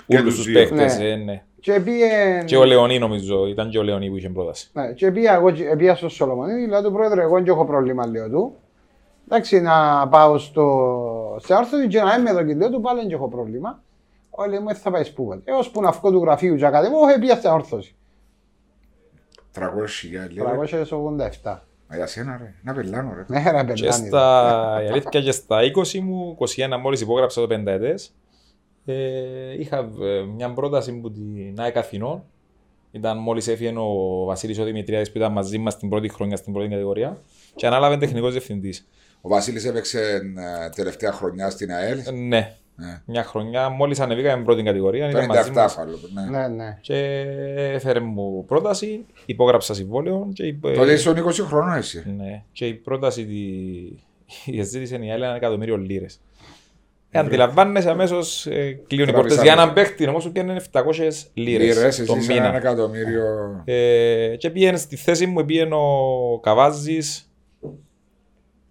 Και 0.07 0.17
όλους 0.17 0.35
τους 0.35 0.43
τους 0.43 0.45
δύο. 0.53 0.53
παίχτες. 0.59 0.97
Ναι. 1.25 1.43
Ε, 1.65 1.71
ναι. 1.71 1.77
Και 1.77 1.83
πήγε... 1.83 2.43
Και 2.45 2.57
ο 2.57 2.63
Λεωνί 2.65 2.99
νομίζω, 2.99 3.47
ήταν 3.47 3.69
και 3.69 3.77
ο 3.77 3.83
Λεωνί 3.83 4.09
που 4.09 4.17
είχε 4.17 4.29
πρόταση. 4.29 4.69
Ναι, 4.73 4.93
και 4.93 5.11
πήγα 5.11 5.33
εγώ 5.33 5.51
και- 5.51 5.75
πήγα 5.77 5.95
στο 5.95 6.09
Σολομονίδη, 6.09 6.67
λέω 6.67 6.81
του 6.83 6.91
πρόεδρε, 6.91 7.21
εγώ 7.21 7.33
δεν 7.35 7.45
έχω 7.47 7.65
πρόβλημα, 7.65 8.07
λέω 8.07 8.29
του. 8.29 8.55
Εντάξει, 9.25 9.61
να 9.61 10.07
πάω 10.07 10.37
στο... 10.37 11.37
σε 11.43 11.53
άρθρο 11.53 11.87
και 11.87 12.01
να 12.01 12.15
είμαι 12.15 12.29
εδώ 12.29 12.43
και 12.43 12.53
λέω 12.53 12.69
του, 12.69 12.81
πάλι 12.81 13.01
δεν 13.01 13.11
έχω 13.11 13.27
πρόβλημα. 13.29 13.83
Όλοι 14.29 14.59
μου 14.59 14.69
«Ε, 14.69 14.73
θα 14.73 14.91
πάει 14.91 15.03
σπούβα. 15.03 15.41
Έως 15.43 15.69
που 15.69 15.81
να 15.81 15.91
βγω 15.91 16.11
του 16.11 16.19
γραφείου 16.19 16.55
και 16.55 16.65
ακαδεύω, 16.65 16.99
όχι, 16.99 17.19
πήγα 17.19 17.35
στην 17.35 17.49
όρθωση. 17.49 17.95
300 19.55 19.61
χιλιάδες 19.99 20.31
λίρες. 20.31 20.89
387. 21.43 21.57
Μα 21.89 21.95
για 21.95 22.07
σένα 22.07 22.37
ρε, 22.41 22.53
να 22.63 22.73
πελάνω 22.73 23.13
ρε. 23.15 23.25
Ναι, 23.27 23.51
ρε, 23.51 23.63
Και 23.73 23.81
πελάνη. 23.81 24.07
στα, 24.07 24.79
η 24.83 24.87
αλήθεια 24.87 25.21
και 25.21 25.31
στα 25.31 25.59
20 25.93 25.99
μου, 25.99 26.37
21 26.39 26.45
μόλις 26.81 27.01
υπόγραψα 27.01 27.41
το 27.41 27.47
πενταετές, 27.47 28.13
ε, 28.85 29.59
είχα 29.59 29.77
ε, 30.01 30.21
μια 30.35 30.53
πρόταση 30.53 30.93
που 30.93 31.11
την 31.11 31.55
ΑΕΚ 31.59 31.77
Αθηνών. 31.77 32.23
Ήταν 32.91 33.17
μόλις 33.17 33.47
έφυγε 33.47 33.73
ο 33.77 34.23
Βασίλης 34.25 34.59
ο 34.59 34.63
Δημητριάδης 34.63 35.11
που 35.11 35.17
ήταν 35.17 35.31
μαζί 35.31 35.57
μας 35.57 35.77
την 35.77 35.89
πρώτη 35.89 36.09
χρονιά 36.09 36.35
στην 36.35 36.53
πρώτη 36.53 36.69
κατηγορία 36.69 37.21
και 37.55 37.67
ανάλαβε 37.67 37.97
τεχνικός 37.97 38.31
διευθυντής. 38.31 38.87
Ο 39.21 39.29
Βασίλης 39.29 39.65
έπαιξε 39.65 40.21
ε, 40.37 40.69
τελευταία 40.75 41.11
χρονιά 41.11 41.49
στην 41.49 41.71
ΑΕΛ. 41.71 41.99
Ε, 42.05 42.11
Ναι, 42.11 42.55
Ναι. 42.75 43.01
Μια 43.05 43.23
χρονιά, 43.23 43.69
μόλις 43.69 43.99
ανεβήκαμε 43.99 44.43
πρώτη 44.43 44.63
κατηγορία, 44.63 45.11
Το 45.11 45.17
ήταν 45.17 45.25
μαζί 45.25 45.49
97 45.51 45.55
μας 45.55 45.73
φάλο. 45.73 45.99
Ναι. 46.13 46.37
Ναι, 46.37 46.47
ναι. 46.47 46.77
και 46.81 46.97
έφερε 47.55 47.99
μου 47.99 48.45
πρόταση, 48.45 49.05
υπόγραψα 49.25 49.73
συμβόλαιο 49.73 50.29
και, 50.33 50.45
είπε, 50.45 50.71
Τότε 50.71 50.93
ήσουν 50.93 51.25
20 51.27 51.31
χρονών 51.31 51.77
εσύ. 51.77 52.03
ναι, 52.17 52.43
και 52.51 52.67
η 52.67 52.73
πρόταση 52.73 53.25
τη, 53.25 53.41
η 54.57 54.63
ζήτησε 54.63 54.95
η 54.95 55.11
άλλη 55.11 55.23
ένα 55.23 55.35
εκατομμύριο 55.35 55.77
λίρες. 55.77 56.21
Ε, 57.13 57.19
αντιλαμβάνεσαι 57.19 57.89
αμέσως 57.89 58.45
ε, 58.45 58.79
κλείνουν 58.87 59.07
οι 59.07 59.11
Τραβήσα 59.11 59.13
πόρτες 59.13 59.41
για 59.41 59.51
έναν 59.51 59.63
μέσα. 59.73 59.73
παίχτη 59.73 60.07
όμω 60.07 60.17
που 60.17 60.31
πιάνει 60.31 60.55
700 60.71 60.81
λίρες 61.33 61.75
Λίρες, 61.75 61.75
το 61.75 61.81
εσύ 61.85 62.01
είσαι 62.01 62.33
ένα 62.33 62.43
μήνα. 62.43 62.55
εκατομμύριο. 62.55 63.23
Ε, 63.65 64.35
και 64.37 64.49
πήγαινε 64.49 64.77
στη 64.77 64.95
θέση 64.95 65.25
μου, 65.25 65.45
πήγαινε 65.45 65.75
ο 65.75 66.39
Καβάζης. 66.41 67.25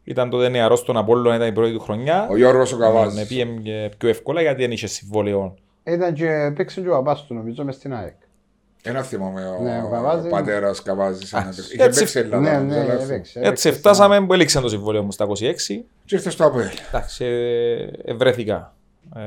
Ήταν 0.04 0.30
τότε 0.30 0.48
νεαρός 0.48 0.78
στον 0.78 0.96
Απόλλωνα, 0.96 1.34
ήταν 1.36 1.48
η 1.48 1.52
πρώτη 1.52 1.72
του 1.72 1.80
χρονιά. 1.80 2.28
Ο 2.30 2.36
Γιώργος 2.36 2.72
ο 2.72 2.76
Ναι, 2.76 2.84
Καβάζης. 2.84 3.26
πήγαινε 3.26 3.60
και 3.62 3.90
πιο 3.98 4.08
εύκολα 4.08 4.40
γιατί 4.40 4.62
δεν 4.62 4.70
είχε 4.72 4.86
συμβόλαιο. 4.86 5.54
Ήταν 5.84 6.14
και 6.14 6.52
παίξε 6.56 6.80
και 6.80 6.88
ο 6.88 6.92
παπάς 6.92 7.24
του 7.26 7.34
νομίζω 7.34 7.64
μες 7.64 7.74
στην 7.74 7.94
ΑΕΚ. 7.94 8.14
Ένα 8.82 9.02
θυμάμαι 9.02 9.46
ο, 9.46 9.62
Ναι, 9.62 9.80
ο 9.82 9.86
ο, 9.86 9.90
Καβάζης. 9.90 10.30
πατέρας 10.30 10.82
Καβάζης. 10.82 11.34
Α, 11.34 11.38
ένα 11.38 11.46
τέτοιο. 11.50 11.64
Είχε 11.72 11.82
έτσι- 11.84 11.98
παίξει 12.00 12.18
Ελλάδα. 12.18 12.42
Ναι, 12.50 12.58
νομίζω, 12.58 12.78
ναι, 12.78 12.84
αλλά- 12.84 13.02
έπαιξε. 13.02 13.38
Έτσι 13.38 13.68
έπαιξε 13.68 13.72
φτάσαμε 13.72 14.20
που 14.26 14.32
έληξαν 14.32 14.62
το 14.62 14.68
συμβόλαιο 14.68 15.02
μου 15.02 15.12
στα 15.12 15.24
26. 15.24 15.84
Και 16.04 16.14
ήρθε 16.14 16.30
στο 16.30 16.44
ΑΠΕΛ. 16.44 16.66
Εντάξει, 16.88 17.24
ε, 17.24 17.88
ευρέθηκα. 18.04 18.74
Ε, 19.16 19.20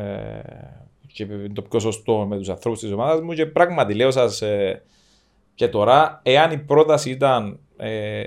και 1.08 1.28
το 1.54 1.62
πιο 1.62 1.80
σωστό 1.80 2.26
με 2.30 2.38
τους 2.38 2.50
ανθρώπους 2.50 2.80
της 2.80 2.92
ομάδας 2.92 3.22
μου 3.22 3.34
και 3.34 3.46
πράγματι 3.46 3.94
λέω 3.94 4.12
σας 4.12 4.42
ε, 4.42 4.82
και 5.56 5.68
τώρα, 5.68 6.20
εάν 6.24 6.52
η 6.52 6.58
πρόταση 6.58 7.10
ήταν 7.10 7.60
ε, 7.78 8.22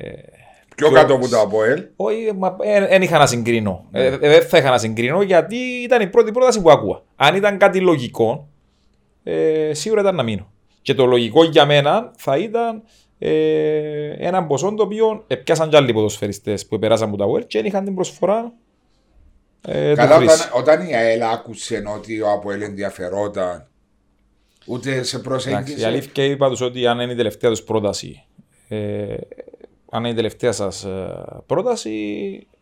Πιο 0.77 0.89
πιο- 0.89 0.91
κάτω 1.01 1.15
από 1.15 1.29
το 1.29 1.39
ΑΠΟΕΛ. 1.41 1.85
Όχι, 1.97 2.31
δεν 2.89 3.03
είχα 3.03 3.19
να 3.19 3.27
συγκρίνω. 3.27 3.85
Ε, 3.93 4.07
ε, 4.07 4.17
δεν 4.19 4.43
θα 4.43 4.59
είχα 4.59 4.71
να 4.71 4.79
συγκρίνω 4.79 5.23
γιατί 5.23 5.57
ήταν 5.57 6.01
η 6.03 6.07
πρώτη 6.07 6.31
πρόταση 6.33 6.61
που 6.63 6.71
άκουγα. 6.71 7.01
Αν 7.17 7.35
ήταν 7.37 7.59
κάτι 7.59 7.81
λογικό, 7.81 8.49
ε, 9.23 9.71
σίγουρα 9.75 10.01
ήταν 10.01 10.15
να 10.15 10.23
μείνω. 10.23 10.51
Και 10.87 10.95
το 10.95 11.07
λογικό 11.07 11.45
για 11.45 11.67
μένα 11.67 12.13
θα 12.17 12.39
ήταν 12.39 12.83
ε, 13.19 14.11
ένα 14.19 14.47
ποσό 14.47 14.75
το 14.75 14.83
οποίο 14.83 15.27
πιάσαν 15.45 15.69
κι 15.69 15.77
άλλοι 15.77 15.93
ποδοσφαιριστές 15.93 16.67
που 16.67 16.79
περάσαν 16.79 17.09
από 17.09 17.17
τα 17.17 17.25
ΟΕΛ 17.25 17.47
και 17.47 17.59
δεν 17.59 17.67
είχαν 17.67 17.85
την 17.85 17.95
προσφορά 17.95 18.53
ε, 19.67 19.91
του 19.91 19.97
Καλά, 19.97 20.17
Χρήση. 20.17 20.49
όταν, 20.55 20.61
όταν 20.61 20.89
η 20.89 20.95
ΑΕΛ 20.95 21.23
άκουσε 21.23 21.83
ότι 21.97 22.21
ο 22.21 22.31
ΑΠΟΕΛ 22.31 22.63
ενδιαφερόταν, 22.63 23.69
ούτε 24.67 24.91
σε 24.91 24.97
Εντάξει, 24.97 25.17
η 25.17 25.21
προσέγγισε. 25.21 25.87
αλήθεια 25.87 26.25
είπα 26.25 26.49
τους 26.49 26.61
ότι 26.61 26.87
αν 26.87 27.01
είναι 27.01 27.13
η 27.13 27.17
τελευταία 27.17 27.51
τους 27.51 27.63
πρόταση, 27.63 28.25
ε, 28.69 29.17
αν 29.91 30.01
είναι 30.01 30.09
η 30.09 30.15
τελευταία 30.15 30.53
σας 30.53 30.85
ε, 30.85 31.25
πρόταση, 31.47 31.91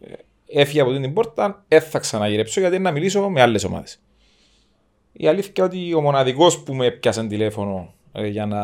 ε, 0.00 0.12
έφυγε 0.60 0.80
από 0.80 0.92
την 0.92 1.12
πόρτα, 1.12 1.64
δεν 1.68 1.80
θα 1.82 1.98
ξαναγυρέψω 1.98 2.60
γιατί 2.60 2.74
είναι 2.74 2.84
να 2.84 2.90
μιλήσω 2.90 3.28
με 3.28 3.40
άλλες 3.40 3.64
ομάδες. 3.64 3.98
Η 5.12 5.26
αλήθεια 5.26 5.52
είναι 5.56 5.66
ότι 5.66 5.94
ο 5.94 6.00
μοναδικός 6.00 6.62
που 6.62 6.74
με 6.74 6.90
πιάσε 6.90 7.26
τηλέφωνο 7.26 7.94
ε, 8.03 8.03
για 8.14 8.46
να, 8.46 8.62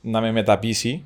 να 0.00 0.20
με 0.20 0.32
μεταπίσει 0.32 1.04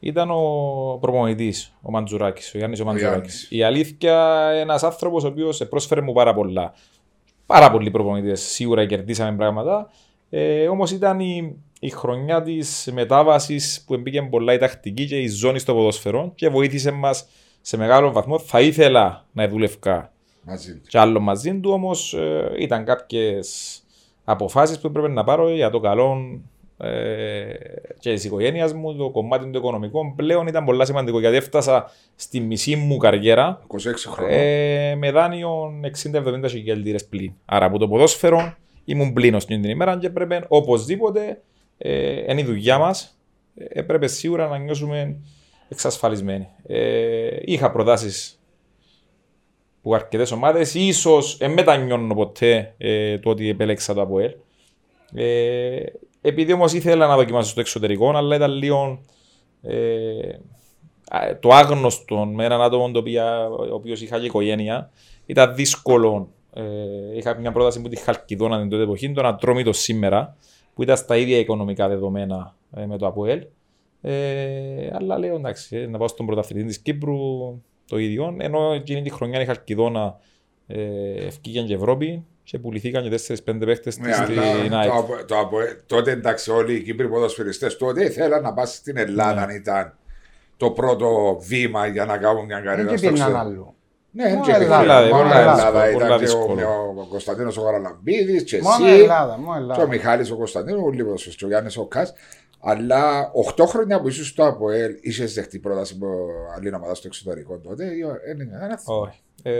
ήταν 0.00 0.30
ο 0.30 0.98
προπονητής, 1.00 1.72
ο 1.82 1.90
Μαντζουράκης, 1.90 2.54
ο 2.54 2.58
Γιάννης 2.58 2.80
ο 2.80 2.84
Μαντζουράκης. 2.84 3.18
Γιάννης. 3.20 3.46
Η 3.50 3.62
αλήθεια 3.62 4.48
ένας 4.54 4.82
άνθρωπος 4.82 5.24
ο 5.24 5.26
οποίος 5.26 5.66
πρόσφερε 5.68 6.00
μου 6.00 6.12
πάρα 6.12 6.34
πολλά. 6.34 6.74
Πάρα 7.46 7.70
πολλοί 7.70 7.90
προπονητές, 7.90 8.40
σίγουρα 8.40 8.86
κερδίσαμε 8.86 9.36
πράγματα. 9.36 9.90
Ε, 10.30 10.68
Όμως 10.68 10.90
ήταν 10.90 11.20
η, 11.20 11.56
η 11.80 11.90
χρονιά 11.90 12.42
της 12.42 12.88
μετάβασης 12.92 13.84
που 13.86 13.96
μπήκε 13.96 14.22
πολλά 14.22 14.52
η 14.52 14.58
τακτική 14.58 15.06
και 15.06 15.18
η 15.20 15.28
ζώνη 15.28 15.58
στο 15.58 15.74
ποδοσφαιρό 15.74 16.32
και 16.34 16.48
βοήθησε 16.48 16.90
μας 16.90 17.26
σε 17.60 17.76
μεγάλο 17.76 18.12
βαθμό. 18.12 18.38
Θα 18.38 18.60
ήθελα 18.60 19.26
να 19.32 19.48
δούλευκα 19.48 20.12
Μαζί 20.42 20.74
του. 20.74 20.88
κι 20.88 20.98
άλλο 20.98 21.20
μαζί 21.20 21.60
του, 21.60 21.70
όμως 21.70 22.16
ήταν 22.58 22.84
κάποιες 22.84 23.80
αποφάσεις 24.24 24.80
που 24.80 24.86
έπρεπε 24.86 25.08
να 25.08 25.24
πάρω 25.24 25.50
για 25.50 25.70
το 25.70 25.80
καλό 25.80 26.16
ε, 26.78 27.54
και 27.98 28.12
της 28.14 28.24
οικογένειας 28.24 28.72
μου. 28.72 28.96
Το 28.96 29.10
κομμάτι 29.10 29.50
του 29.50 29.58
οικονομικό 29.58 30.12
πλέον 30.16 30.46
ήταν 30.46 30.64
πολύ 30.64 30.86
σημαντικό 30.86 31.20
γιατί 31.20 31.36
έφτασα 31.36 31.90
στη 32.14 32.40
μισή 32.40 32.76
μου 32.76 32.96
καριέρα 32.96 33.62
26 33.68 33.76
χρόνια. 34.06 34.36
ε, 34.38 34.94
με 34.94 35.10
δάνειο 35.10 35.72
60-70 36.12 36.48
χιλιάδες 36.48 37.06
πλήν. 37.06 37.32
Άρα 37.44 37.66
από 37.66 37.78
το 37.78 37.88
ποδόσφαιρο 37.88 38.54
ήμουν 38.84 39.12
πλήνος 39.12 39.44
την 39.44 39.64
ημέρα 39.64 39.98
και 39.98 40.06
έπρεπε 40.06 40.44
οπωσδήποτε 40.48 41.40
ε, 41.78 42.32
είναι 42.32 42.40
η 42.40 42.44
δουλειά 42.44 42.78
μας. 42.78 43.18
Έπρεπε 43.68 44.06
σίγουρα 44.06 44.48
να 44.48 44.58
νιώσουμε 44.58 45.16
εξασφαλισμένοι. 45.68 46.48
Ε, 46.66 47.28
είχα 47.40 47.70
προτάσεις 47.70 48.39
που 49.82 49.94
αρκετές 49.94 50.32
ομάδες, 50.32 50.74
ίσως 50.74 51.36
δεν 51.36 51.52
μετανιώνω 51.52 52.14
ποτέ 52.14 52.74
ε, 52.78 53.18
το 53.18 53.30
ότι 53.30 53.48
επέλεξα 53.48 53.94
το 53.94 54.00
ΑΠΟΕΛ. 54.00 54.32
Ε, 55.14 55.82
επειδή 56.20 56.52
όμως 56.52 56.72
ήθελα 56.72 57.06
να 57.06 57.16
δοκιμάσω 57.16 57.50
στο 57.50 57.60
εξωτερικό, 57.60 58.10
αλλά 58.16 58.36
ήταν 58.36 58.52
λίγο 58.52 59.00
ε, 59.62 59.74
α, 61.08 61.38
το 61.40 61.48
άγνωστο 61.48 62.24
με 62.26 62.44
έναν 62.44 62.62
άτομο 62.62 62.90
το 62.90 62.98
οποίο, 62.98 63.22
ο 63.70 63.74
οποίος 63.74 64.00
είχα 64.00 64.18
και 64.18 64.26
οικογένεια, 64.26 64.90
ήταν 65.26 65.54
δύσκολο. 65.54 66.28
Ε, 66.52 66.62
είχα 67.16 67.38
μια 67.38 67.52
πρόταση 67.52 67.82
που 67.82 67.88
τη 67.88 67.96
Χαλκιδόνα 67.96 68.60
την 68.60 68.68
τότε 68.68 68.82
εποχή, 68.82 69.12
τον 69.12 69.26
Ατρόμητο 69.26 69.72
σήμερα, 69.72 70.36
που 70.74 70.82
ήταν 70.82 70.96
στα 70.96 71.16
ίδια 71.16 71.38
οικονομικά 71.38 71.88
δεδομένα 71.88 72.54
ε, 72.76 72.86
με 72.86 72.98
το 72.98 73.06
ΑΠΟΕΛ. 73.06 73.46
Ε, 74.00 74.90
αλλά 74.92 75.18
λέω 75.18 75.34
εντάξει, 75.34 75.76
ε, 75.76 75.86
να 75.86 75.98
πάω 75.98 76.08
στον 76.08 76.26
πρωταθλητή 76.26 76.66
της 76.66 76.78
Κύπρου 76.78 77.16
το 77.90 77.98
ίδιο. 77.98 78.36
Ενώ 78.38 78.72
εκείνη 78.72 79.02
τη 79.02 79.10
χρονιά 79.10 79.40
η 79.40 79.44
Χαλκιδόνα 79.44 80.16
ε, 80.66 80.78
ευκήγαν 81.26 81.66
και 81.66 81.74
Ευρώπη 81.74 82.24
και 82.42 82.58
πουληθήκαν 82.58 83.10
και 83.10 83.20
4-5 83.46 83.62
παίχτες 83.64 83.98
Ναι, 83.98 84.12
στην 84.12 84.32
αλλά 84.32 84.78
ΑΕΚ. 84.78 84.90
το, 84.90 84.96
ΑΠΟ- 84.96 85.24
το, 85.24 85.38
ΑΠΟΕΛ- 85.38 85.78
τότε 85.86 86.10
εντάξει 86.10 86.50
όλοι 86.50 86.74
οι 86.74 86.82
Κύπροι 86.82 87.08
ποδοσφαιριστές 87.08 87.76
τότε 87.76 88.04
ήθελαν 88.04 88.42
να 88.42 88.52
πάνε 88.52 88.68
στην 88.68 88.96
Ελλάδα 88.96 89.34
Ναι. 89.34 89.40
αν 89.40 89.50
ήταν 89.50 89.94
το 90.56 90.70
πρώτο 90.70 91.38
βήμα 91.40 91.86
για 91.86 92.04
να 92.04 92.16
κάνουν 92.18 92.44
μια 92.44 92.56
Δεν 92.56 92.64
καριέρα 92.64 92.90
και 92.90 92.96
στο 92.96 93.08
πήγαιναν 93.08 93.28
εξωτερικό. 93.30 93.62
άλλο. 93.62 93.74
Ναι, 94.12 94.28
Μόνο 94.28 94.44
και 94.44 94.52
Ελλάδα, 94.52 94.80
Ελλάδα, 94.82 95.06
μόνο 95.16 95.22
μόνο 95.24 95.38
Ελλάδα, 95.38 95.66
Ελλάδα 95.68 95.92
πολλά 95.92 96.06
ήταν 96.06 96.08
και 96.08 96.14
ο, 96.14 96.18
δύσκολο. 96.26 96.94
ο 97.00 97.06
Κωνσταντίνος 97.08 97.56
ο 97.56 97.62
Γαραλαμπίδης 97.62 98.42
και 98.44 98.60
Μόνο 98.62 98.86
εσύ 98.86 99.00
Ελλάδα, 99.02 99.36
μόνο 99.38 99.52
και 99.52 99.58
ο 99.58 99.62
Ελλάδα. 99.62 99.86
Μιχάλης 99.86 100.30
ο 100.30 100.36
Κωνσταντίνος, 100.36 100.82
ο 100.82 100.90
Λίβος 100.90 101.34
και 101.36 101.44
ο 101.44 101.48
Γιάννης 101.48 101.76
ο 101.76 101.86
Κάς. 101.86 102.12
Αλλά 102.60 103.30
8 103.58 103.66
χρόνια 103.66 104.00
που 104.00 104.08
ήσουν 104.08 104.24
στο 104.24 104.44
ΑΠΟΕΛ, 104.44 104.92
είσαι 105.00 105.24
δεχτεί 105.24 105.58
πρόταση 105.58 105.94
από 105.96 106.06
άλλη 106.56 106.74
ομάδα 106.74 106.94
στο 106.94 107.06
εξωτερικό 107.06 107.58
τότε. 107.58 107.84
ή 107.84 108.02
ο- 108.02 108.08
ε, 108.30 108.34
ναι, 108.34 108.42
ένα 108.64 108.78
θέμα. 108.78 108.98
Όχι. 108.98 109.18
Ε, 109.42 109.52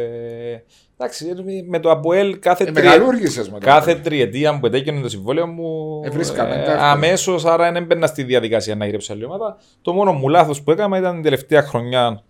εντάξει, 0.98 1.26
με 1.68 1.78
το 1.78 1.90
ΑΠΟΕΛ 1.90 2.38
κάθε, 2.38 2.64
Ε, 2.64 2.72
τρία- 2.72 2.90
Μεγαλούργησες 2.90 3.50
με 3.50 3.58
το 3.58 3.66
κάθε 3.66 3.90
ΑΠΟΕΛ. 3.90 4.04
τριετία 4.04 4.58
που 4.60 4.66
ετέκαινε 4.66 5.00
το 5.00 5.08
συμβόλαιο 5.08 5.46
μου. 5.46 6.00
Ε, 6.04 6.10
βρίσκαμε 6.10 6.50
τα 6.50 6.56
εύκολα. 6.60 6.90
Αμέσως, 6.90 7.44
άρα 7.44 7.64
δεν 7.64 7.76
έμπαινα 7.82 8.06
στη 8.06 8.22
διαδικασία 8.22 8.74
να 8.74 8.84
γυρέψω 8.84 9.12
άλλη 9.12 9.24
ομάδα. 9.24 9.56
Το 9.82 9.92
μόνο 9.92 10.12
μου 10.12 10.28
λάθος 10.28 10.62
που 10.62 10.70
έκανα 10.70 10.98
ήταν 10.98 11.12
την 11.14 11.22
τελευταία 11.22 11.62
χρονιά 11.62 12.22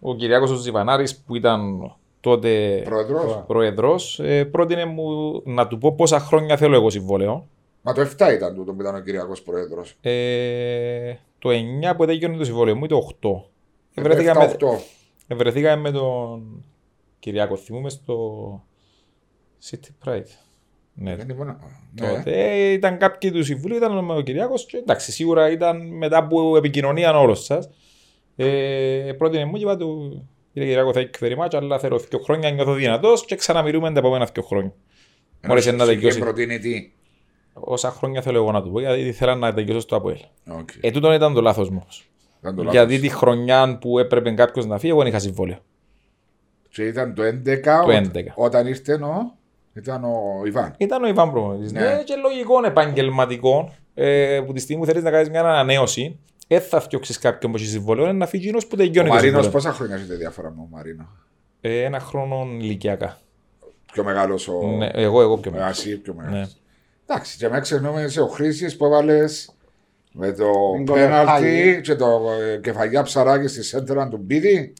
ο 0.00 0.14
Κυριάκος 0.14 0.50
ο 0.50 0.54
Ζιβανάρης 0.54 1.16
που 1.18 1.36
ήταν 1.36 1.78
τότε 2.20 2.80
Πρόεδρος. 2.84 3.44
πρόεδρος. 3.46 4.20
Ε, 4.22 4.44
πρότεινε 4.44 4.84
μου 4.84 5.42
να 5.44 5.66
του 5.66 5.78
πω 5.78 5.92
πόσα 5.94 6.18
χρόνια 6.20 6.56
θέλω 6.56 6.74
εγώ 6.74 6.90
συμβόλαιο. 6.90 7.48
Μα 7.88 7.94
το 7.94 8.00
7 8.18 8.32
ήταν 8.32 8.54
τούτο 8.54 8.72
που 8.72 8.80
ήταν 8.80 8.94
ο 8.94 9.00
Κυριακός 9.00 9.42
Πρόεδρος. 9.42 9.96
Ε, 10.00 11.14
το 11.38 11.50
9 11.50 11.96
που 11.96 12.02
ετέκαινε 12.02 12.36
το 12.36 12.44
συμβόλαιο 12.44 12.76
μου 12.76 12.84
ή 12.84 12.88
το 12.88 13.08
8. 13.22 13.28
Ε, 13.94 14.00
Ευρεθήκα 14.00 14.32
το 14.32 14.38
με, 14.40 14.56
7-8. 14.58 14.78
ευρεθήκαμε 15.26 15.80
με 15.82 15.90
τον 15.90 16.64
Κυριάκο, 17.18 17.56
θυμούμε 17.56 17.88
στο 17.90 18.64
City 19.70 20.08
Pride. 20.08 20.22
Ναι, 20.94 21.16
Δεν 21.16 21.28
ήμουν- 21.28 21.56
ναι. 22.00 22.08
τότε 22.08 22.32
ε, 22.52 22.72
ήταν 22.72 22.98
κάποιοι 22.98 23.30
του 23.32 23.44
συμβουλίου, 23.44 23.76
ήταν 23.76 24.10
ο 24.10 24.20
Κυριάκο. 24.20 24.54
Εντάξει, 24.82 25.12
σίγουρα 25.12 25.50
ήταν 25.50 25.86
μετά 25.96 26.16
από 26.18 26.56
επικοινωνία 26.56 27.18
όλος 27.20 27.44
σας. 27.44 27.68
Ε, 28.36 29.12
πρότεινε 29.18 29.44
μου 29.44 29.52
και 29.56 29.62
είπα 29.62 29.76
του 29.76 30.08
κύριε 30.52 30.68
Κυριάκο, 30.68 30.92
θα 30.92 31.00
έχει 31.00 31.10
very 31.20 31.36
much, 31.44 31.48
αλλά 31.52 31.78
θέλω 31.78 31.98
δύο 31.98 32.18
χρόνια, 32.18 32.50
νιώθω 32.50 32.72
δυνατός 32.74 33.24
και 33.24 33.34
ξαναμιλούμε 33.36 33.92
τα 33.92 33.98
επόμενα 33.98 34.28
δύο 34.32 34.42
χρόνια. 34.42 34.72
Μόλις 35.46 35.66
Ενώ 35.66 35.76
να 35.76 35.84
σου 35.84 35.90
τελειώσει. 35.90 36.16
είχε 36.16 36.24
προτείνει 36.24 36.58
τι; 36.58 36.92
Όσα 37.60 37.90
χρόνια 37.90 38.22
θέλω 38.22 38.36
εγώ 38.38 38.52
να 38.52 38.62
του 38.62 38.70
πω, 38.70 38.80
γιατί 38.80 39.00
ήθελα 39.00 39.34
να 39.34 39.54
τελειώσω 39.54 39.80
στο 39.80 39.96
ΑΠΟΕΛ. 39.96 40.18
Οκ. 40.58 40.68
Ε, 40.80 40.90
τούτον 40.90 41.12
ήταν 41.12 41.34
το 41.34 41.40
λάθος 41.40 41.70
μου. 41.70 41.86
Ήταν 42.40 42.56
το 42.56 42.62
λάθος. 42.62 42.78
Γιατί 42.80 42.98
τη 43.00 43.08
χρονιά 43.08 43.78
που 43.80 43.98
έπρεπε 43.98 44.30
κάποιος 44.30 44.66
να 44.66 44.78
φύγει, 44.78 44.90
εγώ 44.92 44.98
δεν 45.00 45.08
είχα 45.08 45.18
συμβόλαιο. 45.18 45.58
Και 46.70 46.82
ήταν 46.84 47.14
το 47.14 47.22
11, 47.22 47.80
Το 47.84 47.86
ό- 47.86 47.90
11. 47.90 48.32
όταν 48.34 48.66
ήρθε 48.66 48.92
ο, 48.94 49.32
ήταν 49.74 50.04
ο 50.04 50.42
Ιβάν. 50.46 50.74
Ήταν 50.76 51.02
ο 51.04 51.08
Ιβάν 51.08 51.30
προπονητής. 51.30 51.72
Ναι. 51.72 51.80
Ναι. 51.80 52.02
και 52.04 52.14
λογικό 52.22 52.54
επαγγελματικό 52.66 53.72
ε, 53.94 54.40
που 54.46 54.52
τη 54.52 54.60
στιγμή 54.60 54.82
που 54.82 54.88
θέλεις 54.88 55.02
να 55.02 55.10
κάνεις 55.10 55.30
μια 55.30 55.40
ανανέωση, 55.40 56.18
δεν 56.48 56.60
θα 56.60 56.80
φτιάξεις 56.80 57.18
κάποιον 57.18 57.52
που 57.52 57.58
έχει 57.58 57.66
συμβόλαιο, 57.66 58.04
είναι 58.04 58.12
να 58.18 58.26
φύγει 58.26 58.48
ένας 58.48 58.62
που 58.66 58.70
Ο 58.74 58.76
τελειώνει 58.76 59.08
το 59.08 59.14
Μαρίνος 59.14 59.42
συμβόλαιο. 59.44 59.50
πόσα 59.50 59.72
χρόνια 59.72 59.94
έχετε 59.96 60.14
διάφορα 60.14 60.50
με 60.50 60.60
ο 60.60 60.66
Μαρίνο; 60.70 61.08
Ε, 61.60 61.82
ένα 61.82 61.98
χρόνο 62.00 62.46
ηλικιακά. 62.60 63.18
Πιο 63.92 64.04
μεγάλος 64.04 64.48
ο. 64.48 64.66
Ναι, 64.78 64.88
εγώ, 64.92 65.20
εγώ 65.22 65.38
πιο 65.38 65.50
Ε, 65.50 65.54
μεγάλος. 65.54 65.78
Εσύ 65.78 65.96
πιο 65.98 66.14
μεγάλος. 66.14 66.38
Ναι. 66.38 66.46
Εντάξει, 67.10 67.36
και 67.36 67.48
με 67.48 67.60
ξεχνούμε 67.60 68.08
σε 68.08 68.20
ο 68.20 68.26
Χρήσης 68.26 68.76
που 68.76 68.84
έβαλες 68.84 69.50
με 70.12 70.32
το 70.32 70.50
Την 70.76 70.84
πέναλτι 70.84 71.24
κολοχάγη. 71.24 71.80
και 71.80 71.94
το 71.94 72.20
ε, 72.54 72.56
κεφαλιά 72.56 73.02
ψαράκι 73.02 73.46
στη 73.46 73.62
σέντρα 73.62 74.08
του 74.08 74.16
Μπίδη. 74.16 74.72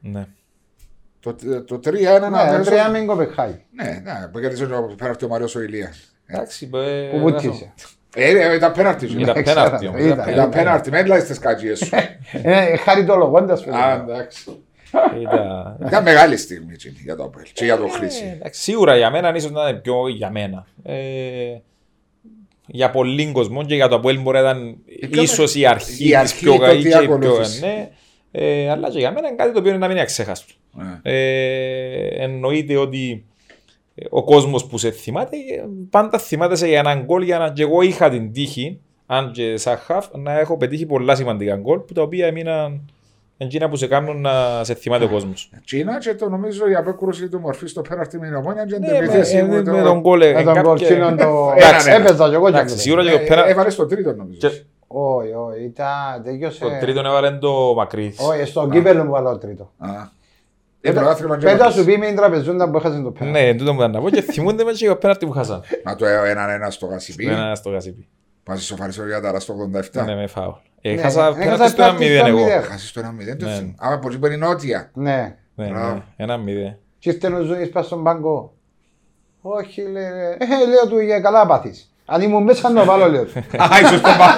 Ναι. 0.00 0.26
Το, 1.20 1.34
το 1.66 1.80
3-1 1.84 1.94
ένα 1.94 2.30
Ναι, 2.30 2.38
αμέσως- 2.38 2.66
τρία 2.66 2.88
με 2.90 3.00
Κοπεχάγη. 3.00 3.64
Ναι, 3.82 3.84
ναι, 4.04 4.28
που 4.32 4.40
κέρδισε 4.40 4.64
ο 4.64 4.94
πέναρτη 4.96 5.24
ο 5.24 5.28
Μαριος 5.28 5.54
ο 5.54 5.60
Ηλίας. 5.60 6.14
Εντάξει, 6.26 6.68
Που 6.68 6.76
ε, 6.76 7.18
βουτήσε. 7.18 7.72
Ε, 8.16 8.32
ρε, 8.32 8.54
ήταν 8.54 8.72
πέναρτη. 8.72 9.06
σου. 9.08 9.18
Ήταν 9.20 9.42
Ξέρω, 9.42 9.62
πέναρτη 9.62 9.86
όμως. 9.86 10.00
ήταν. 10.00 10.12
ήταν 10.12 10.28
Ήταν 10.28 10.50
πέναρτη. 10.50 10.56
πέναρτη, 10.58 10.90
με 10.90 10.98
έλα 10.98 11.20
στις 11.20 11.38
κατζίες 11.38 11.78
σου. 11.78 11.90
Ε, 12.42 12.76
Χαριτολογώντας 12.76 13.60
Α, 13.60 13.64
παιδιά. 13.64 14.06
εντάξει. 14.08 14.62
Ήταν- 15.20 15.78
Ήταν 15.86 16.02
μεγάλη 16.02 16.36
στιγμή 16.36 16.72
εκείνη 16.72 16.96
για 17.04 17.16
το 17.16 17.24
Απέλ 17.24 17.44
και 17.52 17.64
για 17.64 17.76
το 17.76 17.84
Ε, 17.84 17.88
Χρήση. 17.88 18.24
εντάξει, 18.34 18.60
Σίγουρα 18.62 18.96
για 18.96 19.10
μένα 19.10 19.34
ίσως 19.36 19.50
να 19.50 19.68
είναι 19.68 19.78
πιο 19.78 20.08
για 20.08 20.30
μένα. 20.30 20.66
Ε, 20.82 20.94
για 22.66 22.90
πολλοί 22.90 23.32
κόσμο 23.32 23.64
και 23.64 23.74
για 23.74 23.88
το 23.88 23.94
Αποέλ 23.94 24.20
μπορεί 24.20 24.36
να 24.40 24.42
ήταν 24.50 24.76
πιο- 25.10 25.22
ίσως 25.22 25.54
η 25.54 25.66
αρχή 25.66 25.92
η 26.04 26.06
της 26.06 26.16
αρχή, 26.16 26.44
πιο 26.44 26.52
το 26.52 26.58
καλή 26.58 26.82
τι 26.82 26.88
και 26.90 26.96
η 26.96 27.00
πιο 27.00 27.14
ακολούθησε. 27.14 27.66
ναι. 27.66 27.88
Ε, 28.34 28.70
αλλά 28.70 28.90
και 28.90 28.98
για 28.98 29.12
μένα 29.12 29.26
είναι 29.28 29.36
κάτι 29.36 29.52
το 29.52 29.58
οποίο 29.58 29.70
είναι 29.70 29.78
να 29.80 29.86
μην 29.86 29.94
είναι 29.96 30.04
αξέχαστο. 30.04 30.52
Ναι. 30.72 31.00
Ε, 31.02 32.06
εννοείται 32.24 32.76
ότι 32.76 33.24
ο 34.10 34.24
κόσμος 34.24 34.66
που 34.66 34.78
σε 34.78 34.90
θυμάται, 34.90 35.36
ε, 35.36 35.64
πάντα 35.90 36.18
θυμάται 36.18 36.56
σε 36.56 36.66
για 36.68 36.78
έναν 36.78 37.02
γκολ 37.04 37.22
για 37.22 37.38
να 37.38 37.50
και 37.52 37.62
εγώ 37.62 37.82
είχα 37.82 38.10
την 38.10 38.32
τύχη, 38.32 38.80
αν 39.06 39.32
και 39.32 39.56
σαν 39.56 39.76
χαφ, 39.76 40.06
να 40.12 40.38
έχω 40.38 40.56
πετύχει 40.56 40.86
πολλά 40.86 41.14
σημαντικά 41.14 41.56
γκολ 41.56 41.78
που 41.78 41.92
τα 41.92 42.02
οποία 42.02 42.26
έμειναν 42.26 42.90
εκείνα 43.36 43.68
που 43.68 43.76
σε 43.76 43.86
κάνουν 43.86 44.20
να 44.20 44.64
σε 44.64 44.74
θυμάται 44.74 45.04
ο 45.04 45.08
κόσμος. 45.08 45.50
Τσίνα 45.64 45.98
και 45.98 46.14
το 46.14 46.28
νομίζω 46.28 46.68
η 46.68 46.74
απέκρουση 46.74 47.28
του 47.28 47.38
μορφής 47.40 47.70
στο 47.70 47.80
πέναρτη 47.82 48.18
με 48.18 48.26
την 48.26 48.34
ομόνια 48.34 48.64
και 48.64 48.74
την 48.74 48.80
Ναι, 48.82 48.90
με, 48.92 48.96
επίθεση 48.98 49.36
ε, 49.36 49.40
που 49.42 49.46
με 49.52 49.62
το- 49.62 49.82
τον 49.82 50.00
γκολ. 50.00 50.18
Με 50.18 50.26
ε, 50.26 50.32
τον 50.34 50.44
κάποια- 50.44 50.62
κολτσίνο 50.62 51.14
το... 51.14 51.52
Εντάξει, 51.56 51.90
Έπαιζα 51.90 52.28
κι 52.28 52.34
εγώ 52.34 52.44
κι 52.44 52.48
Εντάξει, 52.50 52.64
αυτό. 52.74 52.76
σίγουρα 52.78 53.02
και 53.04 53.10
το 53.10 53.16
Ε, 53.16 53.26
πέρα. 53.26 53.46
Έβαλες 53.48 53.72
στο 53.72 53.86
τρίτο 53.86 54.12
νομίζω. 54.14 54.38
Και- 54.48 54.62
Όχι, 54.86 55.32
όχι, 55.32 55.64
ήταν... 55.64 56.22
Τελειώσε... 56.24 56.60
Το 56.64 56.70
τρίτο 56.80 57.00
έβαλε 57.00 57.30
το 57.30 57.74
μακρύ. 57.76 58.14
Όχι, 58.18 58.44
στον 58.44 58.70
κύπελο 58.70 59.04
μου 59.04 59.10
βάλω 59.10 59.30
το 59.30 59.38
τρίτο. 59.38 59.72
Α. 59.78 59.88
Ε, 60.84 60.92
πρωτάθλημα 60.92 61.38
και 61.38 61.44
Πέτα 61.44 61.56
πάτησε. 61.58 61.78
σου 61.78 61.84
πει 61.84 61.96
με 61.98 62.06
την 62.06 62.16
τραπεζούντα 62.16 62.70
που 62.70 62.76
έχασε 62.76 63.00
το 63.00 63.10
πέρας. 63.10 63.32
Ναι, 63.32 63.54
τούτο 63.54 63.72
μου 63.72 63.78
ήταν 63.78 63.90
να 63.90 64.00
πω 64.00 64.10
και 64.10 64.20
θυμούνται 64.22 64.64
με 64.64 64.72
και 64.72 64.90
ο 64.90 64.96
πέναρτη 64.98 65.26
που 65.26 65.32
χάσαν. 65.32 65.62
Να 65.84 65.96
το 65.96 66.06
έναν 66.06 66.50
ένα 66.50 66.70
στο 66.70 66.86
Γασιπί. 66.86 67.26
Ένα 67.26 67.54
στο 67.54 67.70
Γασίπι. 67.70 68.08
Πας 68.42 68.64
στο 68.64 68.76
Φαρισαίο 68.76 69.06
για 69.06 69.20
τα 69.20 69.40
στο 69.40 69.54
87. 69.94 70.04
Ναι, 70.04 70.14
με 70.14 70.26
φάουλ. 70.26 70.52
Ε, 70.84 70.94
Ναι, 70.94 71.00
Χάσα 71.00 71.26
έχασα 71.26 71.38
πέναρτη 71.38 71.68
στο 71.68 71.76
πέναρτη 71.82 72.04
1-0 72.06 72.18
στο 72.18 72.26
εγώ. 72.26 72.46
1-0. 72.46 72.62
Χάσεις 72.68 72.92
το 72.92 73.00
1-0. 73.00 73.36
το 73.38 73.44
Ναι. 73.46 73.52
θυμ- 73.54 73.82
Α, 73.84 73.92
από 73.92 74.08
εκεί 74.08 74.18
που 74.18 74.26
είναι 74.26 74.34
η 74.34 74.38
νότια. 74.38 74.90
Ναι. 74.94 75.36
Ναι, 75.54 75.66
Μπράβο. 75.66 75.94
ναι, 75.94 76.02
ένα 76.16 76.36
μηδέν. 76.36 76.76
Και 76.98 77.10
ήρθε 77.10 77.26
ο 77.32 77.42
Ζούνης 77.42 77.68
πας 77.70 77.86
στον 77.86 78.02
πάγκο. 78.02 78.52
Όχι, 79.42 79.80
λέει, 79.82 80.04
ε, 80.38 80.66
λέω 80.68 80.86
του 80.88 80.98
για 80.98 81.20
καλά 81.20 81.46
πάθεις. 81.46 81.92
Αν 82.06 82.20
ήμουν 82.22 82.42
μέσα 82.42 82.70
να 82.70 82.80
το 82.80 82.86
βάλω, 82.86 83.08
λέω 83.08 83.24
του. 83.24 83.32
Α, 83.38 83.66
ίσως 83.82 84.00
το 84.00 84.08
πάω. 84.18 84.28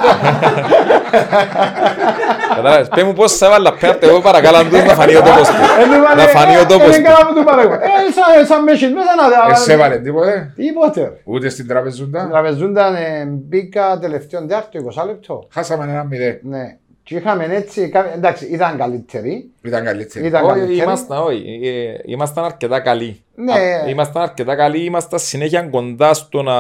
Κατάλαβες, 2.57 2.89
πέ 2.89 3.03
μου 3.05 3.13
πώς 3.13 3.37
θα 3.37 3.47
έβαλα 3.47 3.73
πέναρτη, 3.75 4.07
εγώ 4.07 4.21
παρακαλώ 4.21 4.57
αν 4.57 4.69
τους 4.69 4.83
να 4.85 4.95
φανεί 4.95 5.15
ο 5.17 5.23
τόπος 5.23 5.49
του. 5.49 5.55
Ε, 5.81 5.85
του 5.85 6.03
βάλε, 6.05 6.23
Να 6.23 6.29
φανεί 6.29 6.57
ο 6.57 6.61
ε, 6.61 6.65
τόπος 6.65 6.95
ε, 6.95 6.97
του. 6.97 7.03
καλά 7.03 7.27
που 7.27 7.35
του 7.35 7.45
πάρω 7.45 7.61
εγώ. 7.61 7.73
Ε, 7.73 7.79
σαν- 8.17 8.47
σαν 8.47 8.63
με 8.63 8.73
έχεις 8.73 8.89
μέσα 8.93 9.09
να 9.47 9.53
Εσύ 9.53 9.73
έβαλε 9.73 9.97
τίποτε. 9.99 10.53
Τίποτε. 10.57 11.01
ρε. 11.01 11.11
Ούτε 11.25 11.49
στην 11.49 11.65
Η 11.65 11.69
τραπεζούντα. 11.69 12.29
τραπεζούντα 12.31 12.99
ε, 12.99 13.25
μπήκα 13.25 13.99
τελευταίο 13.99 14.47
τιάρτο 14.47 14.79
20 15.03 15.07
λεπτό. 15.07 15.47
Χάσαμε 15.53 15.85
ένα 15.85 16.07
0. 16.11 16.39
Ναι. 16.43 16.77
Και 17.03 17.17
είχαμε 17.17 17.47
έτσι, 17.51 17.89
κα- 17.89 18.13
εντάξει, 18.15 18.45
ήταν 18.47 18.77
καλύτεροι. 18.79 19.51
Ήταν 19.63 19.85
καλύτερη. 19.85 20.27
Ήταν 20.27 20.45
Όχι, 20.45 20.53
καλύτεροι. 20.53 20.79
ήμασταν, 20.83 21.19
όχι, 21.23 21.61
ε, 21.65 22.01
ήμασταν 22.13 22.45
αρκετά 22.45 22.81
καλοί. 22.81 23.23
Ναι. 23.35 23.53
Α, 23.53 23.89
Ήμασταν 23.89 24.23
αρκετά 24.23 24.55
καλοί, 24.57 24.85
ήμασταν 24.85 25.19
συνέχεια 25.19 25.63
κοντά 25.63 26.15
στο 26.15 26.43
να, 26.43 26.55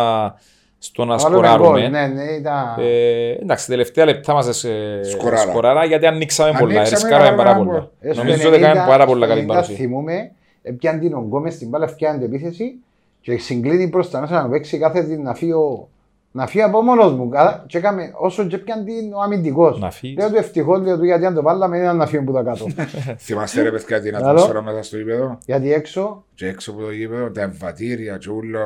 στο 0.85 1.05
να 1.05 1.16
Βάλουμε 1.16 1.47
σκοράρουμε. 1.47 1.81
γκολ, 1.81 1.90
Ναι, 1.90 2.07
ναι, 2.07 2.23
ήταν... 2.23 2.75
Ε, 2.79 3.31
εντάξει, 3.31 3.66
τελευταία 3.66 4.05
λεπτά 4.05 4.33
μας 4.35 4.64
ε, 4.64 5.01
Σκοράρα. 5.11 5.37
σκοράρα 5.51 5.85
γιατί 5.85 6.07
ανοίξαμε 6.07 6.57
πολλά, 6.59 6.75
Ανοίξαμε, 6.81 7.03
ρισκάραμε 7.03 7.29
έκαναμε 7.29 7.42
πάρα 7.42 7.51
ένα 7.51 7.59
πολλά. 7.64 7.79
γκολ. 8.01 8.11
Ε, 8.11 8.12
στο 8.12 8.23
Νομίζω 8.25 8.49
ότι 8.49 8.57
έκαμε 8.57 8.83
90, 8.85 8.87
πάρα 8.88 9.07
πολλά 9.07 9.27
στο 9.27 9.35
καλή 9.35 9.44
90 9.47 9.49
παρουσία. 9.53 9.77
Θυμούμε, 9.77 10.31
έπιαν 10.62 11.01
την 11.01 11.14
ογκό 11.14 11.40
μες 11.40 11.55
στην 11.55 11.68
μπάλα, 11.68 11.87
φτιάχνει 11.87 12.18
την 12.18 12.35
επίθεση 12.35 12.75
και 13.20 13.38
συγκλίνει 13.38 13.88
προς 13.88 14.11
τα 14.11 14.20
μέσα 14.20 14.42
να 14.42 14.49
παίξει 14.49 14.79
κάθε 14.79 15.03
την 15.03 15.23
να 15.23 15.35
φύγω 15.35 15.88
να 16.37 16.47
φύγω 16.47 16.66
από 16.66 16.83
μόνος 16.83 17.12
μου 17.12 17.29
Καλά, 17.29 17.64
και 17.66 17.79
έκαμε 17.79 18.12
όσο 18.16 18.44
και 18.47 18.59
πιαν 18.59 18.85
την 18.85 19.12
ο 19.12 19.20
αμυντικός. 19.20 19.79
Να 19.79 19.90
φύγεις. 19.90 20.16
Λέω 20.18 20.29
του 20.31 20.37
ευτυχώς, 20.37 20.81
λέω 20.81 20.97
του 20.99 21.05
γιατί 21.05 21.27
αν 21.27 21.35
το 21.35 21.42
βάλαμε 21.42 21.79
ήταν 21.79 21.97
να 21.97 22.07
φύγω 22.07 22.23
που 22.25 22.33
τα 22.33 22.42
κάτω. 22.42 22.66
Θυμάστε 23.18 23.62
ρε 23.62 23.70
παιδιά 23.70 24.01
την 24.01 24.16
Άλλο. 24.16 24.27
ατμόσφαιρα 24.27 24.62
μέσα 24.62 24.83
στο 24.83 24.97
γήπεδο; 24.97 25.38
γιατί 25.47 25.73
έξω, 25.73 26.25
Και 26.35 26.47
έξω 26.49 26.70
από 26.70 26.81
το 26.81 26.90
γήπεδο, 26.90 27.31
τα 27.31 27.42
εμβατήρια 27.42 28.16
και 28.16 28.31
ούλο. 28.31 28.59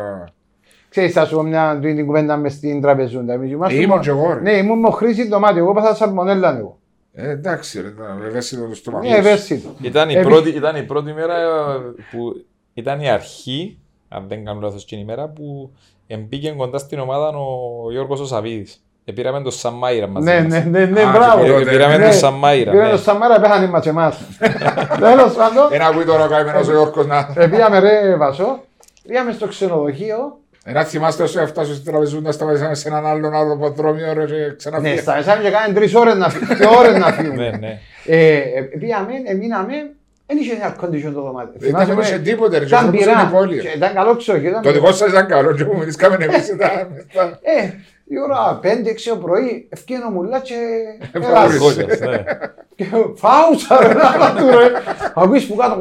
Ξέρεις 0.88 1.12
θα 1.12 1.24
σου 1.26 1.34
πω 1.36 1.42
μια 1.42 1.78
την 1.82 2.06
κουβέντα 2.06 2.36
μες 2.36 2.52
στην 2.52 2.80
τραπεζούντα. 2.80 3.32
Εμείς 3.32 3.50
ήμασταν 3.50 3.80
Ήμουν 3.80 3.96
μο- 3.96 4.02
και 4.02 4.10
εγώ 4.10 4.32
ρε. 4.34 4.40
Ναι, 4.40 4.52
ήμουν 4.52 4.78
με 4.78 4.90
χρήση 4.90 5.28
το 5.28 5.38
μάτι, 5.38 5.58
εγώ 5.58 5.72
πάθα 5.72 5.94
σαλμονέλα 5.94 6.58
εγώ. 6.58 6.78
Ε, 7.12 7.30
εντάξει 7.30 7.80
ρε, 7.80 7.92
να 8.18 8.26
ευαίσθητο 8.26 8.66
το 8.68 8.74
στόμα. 8.74 9.00
Ναι, 9.00 9.08
ευαίσθητο. 9.16 9.68
Ήταν 9.82 10.08
η, 10.10 10.14
Ε, 10.14 10.22
πρώτη, 10.22 10.48
ήταν 10.50 10.76
η 10.76 10.82
πρώτη 10.82 11.12
μέρα 11.12 11.34
ε, 11.36 11.46
που 12.10 12.44
ήταν 12.74 13.00
η 13.00 13.10
αρχή, 13.10 13.78
αν 14.08 14.24
δεν 14.28 14.44
κάνω 14.44 14.60
λάθος 14.60 14.84
την 14.86 14.98
ημέρα, 14.98 15.28
που 15.28 15.70
εμπήκε 16.06 16.50
κοντά 16.56 16.78
στην 16.78 16.98
ομάδα 16.98 17.28
ο 17.28 17.90
Γιώργος 17.90 18.20
ο 18.20 18.24
Σαββίδης. 18.26 18.82
Επήραμε 19.04 19.40
τον 19.42 19.52
Σαμάιρα 19.52 20.06
μαζί 20.06 20.24
Ναι, 20.26 20.40
μας. 20.42 20.48
ναι, 20.52 20.58
ναι, 20.70 20.84
ναι, 20.84 21.02
Α, 21.02 21.10
μπράβο. 21.10 21.42
και 21.44 21.50
Ε, 21.50 21.52
τότε, 21.58 21.70
Επήραμε 21.70 21.96
ναι. 21.96 22.04
τον 22.04 22.12
Σαμάιρα. 22.12 22.70
Πήρε 22.70 22.82
ναι. 22.84 22.90
το 22.90 22.96
Σαμάρα, 22.96 23.40
πέθανε 23.40 23.66
μας 23.66 23.86
εμάς. 23.86 24.18
Τέλος 25.00 25.34
πάντων, 25.34 25.68
Ένα 25.72 25.86
ακούει 25.86 26.04
τώρα 26.04 26.24
ο 26.24 26.28
καημένος 26.28 26.68
ο 26.68 26.70
Γιώργος 26.72 27.06
να... 27.06 27.32
ε, 27.36 27.46
πήγαμε 27.46 27.78
ρε 27.78 28.16
Βασό, 28.16 28.60
πήγαμε 29.06 29.32
στο 29.32 29.46
ξενοδοχείο 29.46 30.38
Ένα 30.70 30.84
θυμάστε 30.84 31.22
όσο 31.22 31.40
έφτασε 31.40 31.72
στην 31.74 31.84
τραπεζούντα, 31.90 32.32
σταματήσαμε 32.32 32.74
σε 32.74 32.88
έναν 32.88 33.06
άλλον 33.06 33.34
αεροποδρόμιο 33.34 34.12
ρε 34.12 34.24
και 34.24 34.32
Ναι, 34.32 34.54
ξαναφύγαμε. 34.56 35.00
σταματήσαμε 35.00 35.42
και 35.42 35.50
κάναμε 35.50 35.74
τρεις 35.74 35.94
ώρες 35.94 36.14
να 36.16 36.28
φύγουμε. 36.28 36.54
Δύο 36.54 36.70
ώρες 36.78 36.98
να 36.98 37.12
φύγουμε. 37.12 37.50
Ναι, 37.50 37.56
ναι. 37.56 37.78
Ε, 38.06 38.36
ε, 38.36 38.60
Πήγαμε, 38.78 39.12
εμείναμε, 39.26 39.72
δεν 40.26 40.36
είχε 40.36 40.52
air 40.64 40.84
condition 40.84 41.12
το 41.14 41.20
δωμάτιο. 41.22 41.52
Δεν 41.56 41.68
ήταν 41.70 41.86
Θυμάσαι, 41.86 42.08
σε 42.08 42.14
ε, 42.14 42.18
τίποτε 42.18 42.58
ρε, 42.58 42.64
και 42.64 42.74
Ήταν 42.74 42.88
όμως 42.88 43.00
είναι 43.04 43.12
πειρά. 43.12 43.26
πόλη. 43.32 43.58
Και 43.60 43.68
Ήταν 43.76 43.92
καλό 43.94 44.16
ξόχιο. 44.16 44.48
ήταν- 44.48 44.62
Το 44.62 44.72
δικό 44.72 44.92
σας 44.92 45.08
ήταν 45.10 45.26
καλό 45.26 45.52
και 45.52 45.64
μου 45.64 45.76
μιλήσαμε 45.78 46.16
εμείς 46.24 46.48
ήταν... 46.48 46.70
ήταν- 47.12 47.38
Ε, 47.42 47.70
η 48.08 48.18
ώρα 48.24 48.60
5-6 48.62 49.08
το 49.08 49.16
πρωί, 49.16 49.68
ευκαιρία 49.72 50.06
ο 50.06 50.10
μουλά 50.10 50.40
και 50.40 50.54
Φάουλες. 51.20 51.54
έλασε. 51.56 51.58
Κόκκας, 51.58 52.00
ναι. 52.00 52.24
Και 52.74 52.84
Φάουσα 53.14 53.78
ρε, 53.86 53.94
να 53.94 54.34
του 54.40 54.58
ρε. 54.58 54.68
Ακούεις 55.14 55.46
που 55.46 55.54
κάτω, 55.56 55.80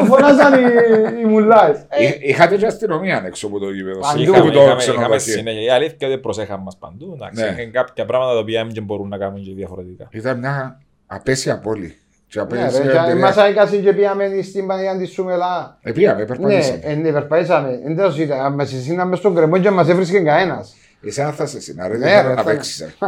«Ω, 0.00 0.04
φωνάζαν 0.04 0.52
οι- 0.54 1.20
οι 1.22 1.24
μουλάες. 1.26 1.78
Ε, 1.88 2.04
Εί- 2.04 2.18
Είχατε 2.28 2.56
και 2.56 2.66
αστυνομία 2.66 3.22
έξω 3.26 3.46
από 3.46 3.58
το 3.58 3.70
γήπεδο. 3.70 3.98
Παντού. 4.00 4.20
Είχαμε 4.22 4.36
Είχαμε, 4.36 4.50
το 4.52 4.58
είχαμε, 4.62 4.82
είχαμε 4.82 4.94
ξενοδοχείο. 4.94 5.32
συνέχεια. 5.34 5.62
Η 5.62 5.70
αλήθεια 5.70 5.96
είναι 6.00 6.12
ότι 6.12 6.20
προσέχαμε 6.22 6.62
μας 6.64 6.76
παντού. 6.76 7.12
εντάξει. 7.14 7.42
Ναι. 7.42 7.62
Είναι 7.62 7.70
κάποια 7.70 8.04
πράγματα 8.04 8.32
τα 8.32 8.38
οποία 8.38 8.66
δεν 8.74 8.84
μπορούν 8.84 9.08
να 9.08 9.18
κάνουν 9.18 9.42
και 9.42 9.52
διαφορετικά. 9.54 10.08
Ήταν 10.10 10.38
μια 10.38 10.80
απέσια 11.06 11.58
πόλη. 11.58 11.96
Και 12.28 12.38
ναι, 12.38 12.42
απέσια 12.44 12.82
ρε, 12.84 12.90
και 12.90 12.96
εμπειρία. 12.98 13.16
Μας 13.16 13.36
έκασε 13.36 13.76
και 13.76 13.92
πήγαμε 13.92 14.24
στην 14.42 14.66
Παναγία 14.66 14.96
της 14.98 15.10
Σούμελα. 15.12 15.78
Ε, 15.82 15.92
πήγαμε, 15.92 16.20
Ναι, 16.20 16.26
περπατήσαμε. 16.26 16.78
ε, 16.82 16.94
ναι, 16.94 17.12
περπατήσαμε. 17.12 17.80
Δεν 17.84 17.96
το 17.96 18.14
είδα. 18.18 18.50
Μας 18.50 18.72
εσύναμε 18.72 19.16
στον 19.16 19.34
κρεμό 19.34 19.58
και 19.58 19.70
μας 19.70 19.88
έβρισκε 19.88 20.18
κανένας. 20.20 20.74
Εσένα 21.02 21.32
θα 21.32 21.46
σε 21.46 21.60
συναρρέτε 21.60 22.04
Ναι, 22.04 22.14
ναι, 22.14 22.20
ρε, 22.22 22.28
να 22.28 22.34
θα- 22.34 22.44
παίξεις. 22.44 22.80
ε. 22.80 22.94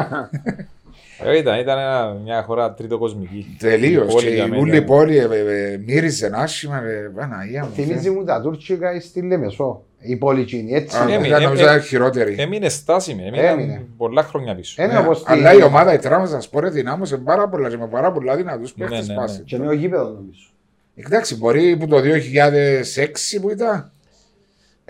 Ε, 1.25 1.39
Ήταν, 1.39 1.61
ήταν 1.61 1.79
ένα- 1.79 2.17
μια 2.25 2.43
χώρα 2.43 2.75
τρίτο 2.75 2.99
κοσμική. 2.99 3.57
Τελείως. 3.59 4.05
Η 4.07 4.09
πόλη 4.15 4.27
Και 4.27 4.35
για 4.35 4.45
η 4.45 4.49
μένα. 4.49 4.63
ούλη 4.63 4.83
πόλη 4.83 5.17
ε, 5.19 5.23
ε, 5.33 5.73
ε, 5.73 5.77
μύριζε 5.87 6.31
άσχημα. 6.35 6.81
ρε, 6.81 6.91
Παναγία 7.15 7.65
μου. 7.65 7.71
Θυμίζει 7.75 8.11
μου 8.11 8.25
τα 8.25 8.41
τουρκικά 8.41 9.01
στη 9.01 9.23
Λεμεσό. 9.23 9.83
Η 10.01 10.17
πόλη 10.17 10.41
εκείνη, 10.41 10.73
έτσι. 10.73 10.97
Α, 10.99 11.03
Έμεινε, 11.03 11.27
ήταν, 11.27 11.43
νομίζω 11.43 11.63
ε, 11.63 11.67
ήταν 11.67 11.83
χειρότερη. 11.83 12.35
Έμεινε 12.39 12.69
στάσιμη, 12.69 13.23
Έμεινε. 13.27 13.47
έμεινε 13.47 13.85
πολλά 13.97 14.23
χρόνια 14.23 14.55
πίσω. 14.55 14.83
Είναι 14.83 14.93
Ναι, 14.93 14.99
όπως 14.99 15.19
στη- 15.19 15.33
Αλλά 15.33 15.53
η 15.53 15.63
ομάδα 15.63 15.93
η 15.93 15.99
Τράμαζα 15.99 16.41
Σπόρε 16.41 16.71
δυνάμωσε 16.71 17.17
πάρα 17.17 17.49
πολλά 17.49 17.69
και 17.69 17.77
με 17.77 17.87
πάρα 17.87 18.13
πολλά 18.13 18.37
δυνατούς 18.37 18.77
Ναι, 18.77 18.87
παίχτες 18.89 19.09
ναι, 19.09 19.15
πάση. 19.15 19.43
Και 19.43 19.59
νέο 19.59 19.73
γήπεδο 19.73 20.05
νομίζω. 20.05 20.49
Εντάξει, 20.95 21.37
μπορεί 21.37 21.77
που 21.77 21.87
το 21.87 22.01
2006 22.01 23.41
που 23.41 23.51
ήταν. 23.51 23.91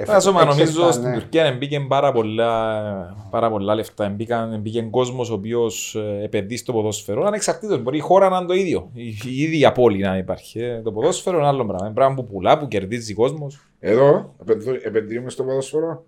Άσομα 0.06 0.44
νομίζω 0.44 0.62
Έξεστα, 0.62 0.92
στην 0.92 1.08
ναι. 1.08 1.14
Τουρκία 1.14 1.54
μπήκε 1.58 1.80
πάρα 1.80 2.12
πολλά, 2.12 3.16
πάρα 3.30 3.50
πολλά 3.50 3.74
λεφτά. 3.74 4.08
Μπήκαν, 4.08 4.60
μπήκε 4.60 4.82
κόσμος 4.82 5.30
ο 5.30 5.34
οποίος 5.34 5.96
επενδύει 6.22 6.56
στο 6.56 6.72
ποδόσφαιρο. 6.72 7.24
Ανεξαρτήτω, 7.26 7.78
μπορεί 7.78 7.96
η 7.96 8.00
χώρα 8.00 8.28
να 8.28 8.36
είναι 8.36 8.46
το 8.46 8.54
ίδιο. 8.54 8.90
Η, 8.92 9.06
η 9.24 9.40
ίδια 9.42 9.72
πόλη 9.72 9.98
να 9.98 10.16
υπάρχει. 10.16 10.60
Ε, 10.60 10.80
Το 10.82 10.92
ποδόσφαιρο 10.92 11.38
είναι 11.38 11.46
άλλο 11.46 11.64
πράγμα. 11.66 11.86
Είναι 11.86 11.94
πράγμα 11.94 12.14
που 12.14 12.24
πουλά, 12.24 12.58
που 12.58 12.68
κερδίζει 12.68 13.14
κόσμος. 13.14 13.60
Εδώ 13.80 14.34
επενδύω- 14.40 14.80
επενδύουμε 14.86 15.30
στο 15.30 15.42
ποδόσφαιρο; 15.44 16.04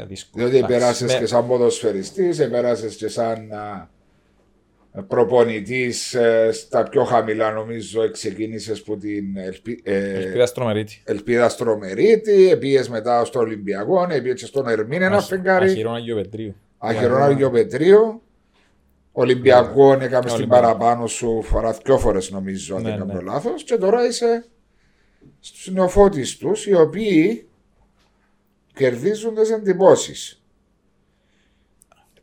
Ε, 0.00 0.04
δύσκολο. 0.04 0.44
Διότι 0.44 0.56
Εντάξει, 0.58 0.74
επέρασε 0.76 1.04
με- 1.04 1.14
και 1.18 1.26
σαν 1.26 1.46
ποδοσφαιριστής, 1.46 2.38
επέρασε 2.38 2.88
και 2.88 3.08
σαν 3.08 3.38
προπονητής 5.02 6.16
στα 6.52 6.82
πιο 6.82 7.04
χαμηλά, 7.04 7.52
νομίζω, 7.52 8.10
ξεκίνησες 8.10 8.82
που 8.82 8.96
την 8.96 9.36
ελπι, 9.36 9.80
ε, 9.84 10.14
Ελπίδα 10.14 10.46
στρομερίτη. 10.46 11.02
Ελπίδα 11.04 11.48
Στρομερίτη, 11.48 12.56
πήγες 12.60 12.88
μετά 12.88 13.24
στο 13.24 13.38
Ολυμπιακό, 13.38 14.06
πήγε 14.06 14.32
και 14.32 14.46
στον 14.46 14.68
Ερμήν 14.68 15.02
ένα 15.02 15.20
φεγγάρι. 15.20 15.70
Αχυρών 15.70 15.94
Αγίου 15.94 16.14
Πετρίου. 16.14 16.54
Αχυρόν 16.78 17.22
Άγιο 17.22 17.50
Πετρίου. 17.50 18.22
Ολυμπιακό 19.12 19.92
έκαμε 19.92 20.28
στην 20.28 20.40
Ολυμπιακό. 20.40 20.62
παραπάνω 20.62 21.06
σου 21.06 21.42
φορά 21.42 21.72
δυο 21.84 21.98
φορές 21.98 22.30
νομίζω, 22.30 22.76
αν 22.76 22.82
Ναι, 22.82 22.88
δεν 22.88 22.98
κάνω 22.98 23.12
ναι. 23.12 23.20
λάθος. 23.20 23.64
Και 23.64 23.76
τώρα 23.76 24.06
είσαι 24.06 24.46
στους 25.40 25.70
νεοφώτης 25.70 26.36
τους, 26.36 26.66
οι 26.66 26.74
οποίοι 26.74 27.48
κερδίζουν 28.74 29.34
τι 29.34 29.52
εντυπώσεις. 29.52 30.42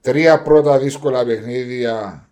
Τρία 0.02 0.42
πρώτα 0.42 0.80
δύσκολα 0.80 1.26
παιχνίδια 1.26 2.26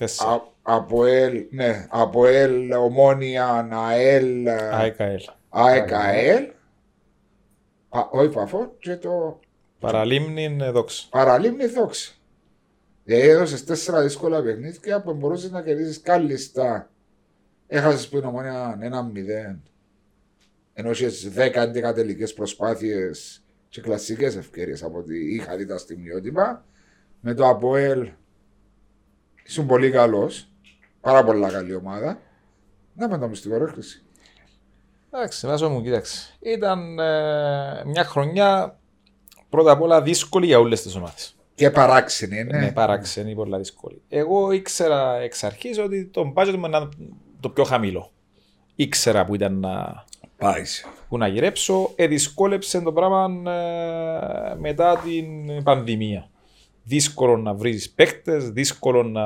Τέσσερα. 0.00 0.30
Α- 0.30 0.42
ΑΠΟΕΛ, 0.62 1.46
ναι, 1.50 1.86
ΑΠΟΕΛ, 1.90 2.72
Ομόνια, 2.72 3.68
ΑΕΛ, 3.72 4.48
ΑΕΚΑΕΛ. 4.48 5.20
ΑΕΚΑΕΛ, 5.48 6.44
Α, 7.88 8.00
όχι 8.10 8.28
Παφό 8.28 8.74
και 8.78 8.96
το 8.96 9.40
Παραλίμνη 9.78 10.56
ε, 10.60 10.70
δόξα. 10.70 11.06
Παραλίμνη 11.10 11.66
Δόξα. 11.66 12.12
Δηλαδή 13.04 13.28
έδωσες 13.28 13.64
τέσσερα 13.64 14.02
δύσκολα 14.02 14.42
παιχνίδια 14.42 15.02
που 15.02 15.14
μπορούσες 15.14 15.50
να 15.50 15.62
κερδίσεις 15.62 16.00
κάλλιστα. 16.00 16.90
Έχασες 17.66 18.08
που 18.08 18.16
είναι 18.16 18.26
ομόνια 18.26 18.78
ένα 18.80 19.02
μηδέν. 19.02 19.62
Ενώ 20.72 20.90
είχες 20.90 21.30
10-11 21.36 21.94
τελικέ 21.94 22.26
προσπάθειες 22.26 23.42
και 23.68 23.80
κλασικές 23.80 24.36
ευκαιρίες 24.36 24.82
από 24.82 24.98
ό,τι 24.98 25.34
είχα 25.34 25.56
δει 25.56 25.66
τα 25.66 25.78
στιγμιότυπα. 25.78 26.64
Με 27.20 27.34
το 27.34 27.48
Αποέλ 27.48 28.10
ήσουν 29.46 29.66
πολύ 29.66 29.90
καλός. 29.90 30.48
Πάρα 31.00 31.24
πολλά 31.24 31.50
καλή 31.50 31.74
ομάδα. 31.74 32.20
Να 32.94 33.08
με 33.08 33.18
το 33.18 33.28
μυστικό 33.28 33.56
ρέκληση. 33.56 34.02
Εντάξει, 35.10 35.46
βάζω 35.46 35.68
μου, 35.68 35.82
κοίταξε. 35.82 36.36
Ήταν 36.40 36.98
ε, 36.98 37.82
μια 37.84 38.04
χρονιά 38.04 38.78
πρώτα 39.48 39.70
απ' 39.70 39.82
όλα 39.82 40.02
δύσκολη 40.02 40.46
για 40.46 40.58
όλες 40.58 40.82
τις 40.82 40.94
ομάδες. 40.94 41.34
Και 41.54 41.70
παράξενη 41.70 42.38
είναι. 42.38 42.58
Ναι, 42.58 42.72
παράξενη, 42.72 43.34
πολλά 43.34 43.58
δύσκολη. 43.58 44.02
Εγώ 44.08 44.52
ήξερα 44.52 45.16
εξ 45.16 45.44
αρχής 45.44 45.78
ότι 45.78 46.04
το 46.06 46.32
budget 46.36 46.54
μου 46.58 46.66
ήταν 46.66 47.12
το 47.40 47.48
πιο 47.48 47.64
χαμηλό. 47.64 48.10
Ήξερα 48.74 49.24
που 49.24 49.34
ήταν 49.34 49.58
να, 49.58 50.04
Πάει. 50.36 50.62
που 51.08 51.18
να 51.18 51.26
γυρέψω. 51.28 51.92
Ε, 51.96 52.06
δυσκόλεψε 52.06 52.80
το 52.80 52.92
πράγμα 52.92 53.52
ε, 53.52 54.54
μετά 54.58 54.96
την 54.96 55.62
πανδημία. 55.62 56.30
Δύσκολο 56.84 57.36
να 57.36 57.54
βρεις 57.54 57.90
παίκτες, 57.90 58.50
δύσκολο 58.50 59.02
να, 59.02 59.24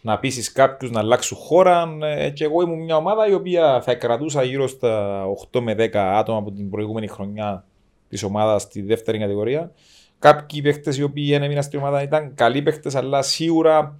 να 0.00 0.18
πείσει 0.18 0.52
κάποιους 0.52 0.90
να 0.90 1.00
αλλάξουν 1.00 1.36
χώρα. 1.36 1.96
Ε, 2.02 2.30
και 2.30 2.44
εγώ 2.44 2.62
ήμουν 2.62 2.82
μια 2.82 2.96
ομάδα 2.96 3.28
η 3.28 3.32
οποία 3.34 3.82
θα 3.82 3.94
κρατούσα 3.94 4.42
γύρω 4.42 4.66
στα 4.66 5.24
8 5.52 5.60
με 5.60 5.74
10 5.78 5.96
άτομα 5.96 6.38
από 6.38 6.52
την 6.52 6.70
προηγούμενη 6.70 7.06
χρονιά 7.06 7.64
της 8.08 8.22
ομάδας 8.22 8.62
στη 8.62 8.82
δεύτερη 8.82 9.18
κατηγορία. 9.18 9.72
Κάποιοι 10.18 10.62
παίκτες 10.62 10.96
οι 10.96 11.02
οποίοι 11.02 11.30
έμειναν 11.32 11.62
στην 11.62 11.78
ομάδα 11.78 12.02
ήταν 12.02 12.34
καλοί 12.34 12.62
παίκτες, 12.62 12.94
αλλά 12.94 13.22
σίγουρα 13.22 13.98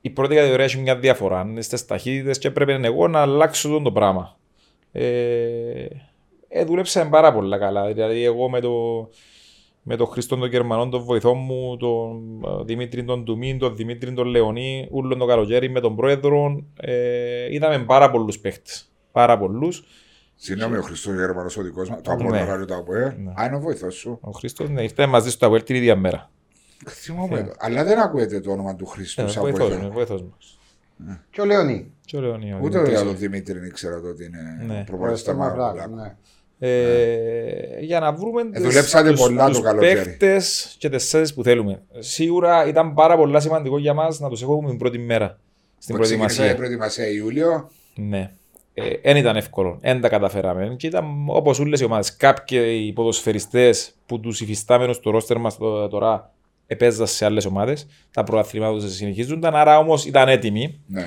η 0.00 0.10
πρώτη 0.10 0.34
κατηγορία 0.34 0.64
έχει 0.64 0.78
μια 0.78 0.96
διαφορά. 0.96 1.40
Είναι 1.40 1.60
στις 1.60 1.86
ταχύτητες 1.86 2.38
και 2.38 2.48
έπρεπε 2.48 2.80
εγώ 2.82 3.08
να 3.08 3.20
αλλάξω 3.20 3.68
τον 3.68 3.82
το 3.82 3.92
πράγμα. 3.92 4.36
Ε, 4.92 5.86
ε, 6.48 6.64
δούλεψα 6.64 7.08
πάρα 7.08 7.32
πολύ 7.32 7.58
καλά. 7.58 7.86
Δηλαδή, 7.86 8.24
εγώ 8.24 8.48
με 8.48 8.60
το, 8.60 9.08
με 9.86 9.96
τον 9.96 10.06
Χρήστον 10.06 10.38
τον 10.40 10.48
Γερμανό, 10.48 10.88
τον 10.88 11.02
βοηθό 11.02 11.34
μου, 11.34 11.76
τον 11.76 12.40
ε, 12.60 12.64
Δημήτρη 12.64 13.04
τον 13.04 13.24
Τουμίν, 13.24 13.58
τον 13.58 13.76
Δημήτρη 13.76 14.12
τον 14.12 14.26
Λεωνί, 14.26 14.88
ούλον 14.90 15.18
τον 15.18 15.28
καλοκαίρι 15.28 15.68
με 15.70 15.80
τον 15.80 15.96
πρόεδρο. 15.96 16.64
Ε, 16.80 17.52
είδαμε 17.54 17.78
πάρα 17.84 18.10
πολλούς 18.10 18.38
παίχτες. 18.38 18.92
Πάρα 19.12 19.38
πολλούς. 19.38 19.84
Συγγνώμη, 20.34 20.76
ο 20.76 20.82
Χριστό 20.82 21.12
Γερμανός 21.12 21.56
ο 21.56 21.62
δικός 21.62 21.88
μας. 21.90 22.00
Το 22.02 22.14
Ναι. 22.14 22.22
Απόλλωνα 22.24 22.64
το 22.64 22.74
Αποέλ. 22.76 23.12
Ναι. 23.16 23.32
Α, 23.40 23.44
είναι 23.46 23.56
ο 23.56 23.60
βοηθός 23.60 23.94
σου. 23.94 24.18
Ο 24.20 24.30
Χρήστος 24.30 24.68
ναι, 24.70 24.82
ήρθε 24.82 25.06
μαζί 25.06 25.30
στο 25.30 25.46
Αβέλ 25.46 25.62
την 25.62 25.76
ίδια 25.76 25.96
μέρα. 25.96 26.30
Θυμόμαι 26.88 27.42
το. 27.42 27.52
Αλλά 27.58 27.84
δεν 27.84 27.98
ακούετε 27.98 28.40
το 28.40 28.50
όνομα 28.50 28.76
του 28.76 28.86
Χριστού 28.86 29.20
Ε, 29.22 29.28
σαν 29.28 29.42
βοηθός, 29.42 29.68
βοηθό. 29.68 29.82
μου, 29.84 29.92
βοηθός 29.92 30.22
μου. 30.22 30.34
Και 31.30 31.40
ο 31.40 31.44
Λεωνί. 31.44 31.92
Και 32.04 32.16
ο 32.16 32.20
Λεωνί, 32.20 32.52
ο 32.52 32.58
Ούτε 32.62 32.68
Δημήτρης. 32.68 32.88
για 32.98 33.04
τον 33.08 33.16
Δημήτρη 33.18 33.58
δεν 33.58 33.68
ήξερα 33.68 34.00
το 34.00 34.08
ότι 34.08 34.24
είναι 34.24 34.64
Ναι. 34.74 34.84
προπονητής 34.86 35.20
στα 35.20 35.34
Μαύρουλα. 35.34 35.72
Ναι. 36.66 36.68
Ε, 36.68 37.80
για 37.80 38.00
να 38.00 38.12
βρούμε 38.12 38.42
Ε, 38.52 38.60
δουλέψατε 38.60 39.12
πολλά 39.12 39.50
το 39.50 39.60
καλοκαίρι. 39.60 39.94
παίχτες 39.94 40.74
και 40.78 40.88
τις 40.88 41.10
θέσεις 41.10 41.34
που 41.34 41.42
θέλουμε. 41.42 41.82
Σίγουρα 41.98 42.66
ήταν 42.68 42.94
πάρα 42.94 43.16
πολύ 43.16 43.40
σημαντικό 43.40 43.78
για 43.78 43.94
μας 43.94 44.20
να 44.20 44.28
τους 44.28 44.42
έχουμε 44.42 44.68
την 44.68 44.78
πρώτη 44.78 44.98
μέρα 44.98 45.38
στην 45.78 45.96
Που 45.96 46.02
ξεκίνησε 46.02 46.34
η 46.34 46.36
προετοιμασία. 46.36 46.56
προετοιμασία 46.56 47.08
Ιούλιο. 47.08 47.70
Ναι. 47.94 48.30
Δεν 49.02 49.16
ήταν 49.16 49.36
εύκολο. 49.36 49.78
Δεν 49.80 50.00
τα 50.00 50.08
καταφέραμε. 50.08 50.74
Και 50.78 50.86
ήταν 50.86 51.04
όπως 51.26 51.58
όλες 51.58 51.80
οι 51.80 51.84
ομάδες. 51.84 52.16
Κάποιοι 52.16 52.92
ποδοσφαιριστές 52.92 53.94
που 54.06 54.20
τους 54.20 54.40
υφιστάμενους 54.40 54.96
στο 54.96 55.10
ρόστερ 55.10 55.38
μας 55.38 55.56
τώρα 55.90 56.30
επέζαν 56.66 57.06
σε 57.06 57.24
άλλες 57.24 57.44
ομάδες. 57.44 57.86
Τα 58.10 58.24
προαθλήματα 58.24 58.72
τους 58.78 58.94
συνεχίζονταν. 58.94 59.54
Άρα 59.54 59.78
όμως 59.78 60.04
ήταν 60.04 60.28
έτοιμοι. 60.28 60.80
Ναι. 60.86 61.06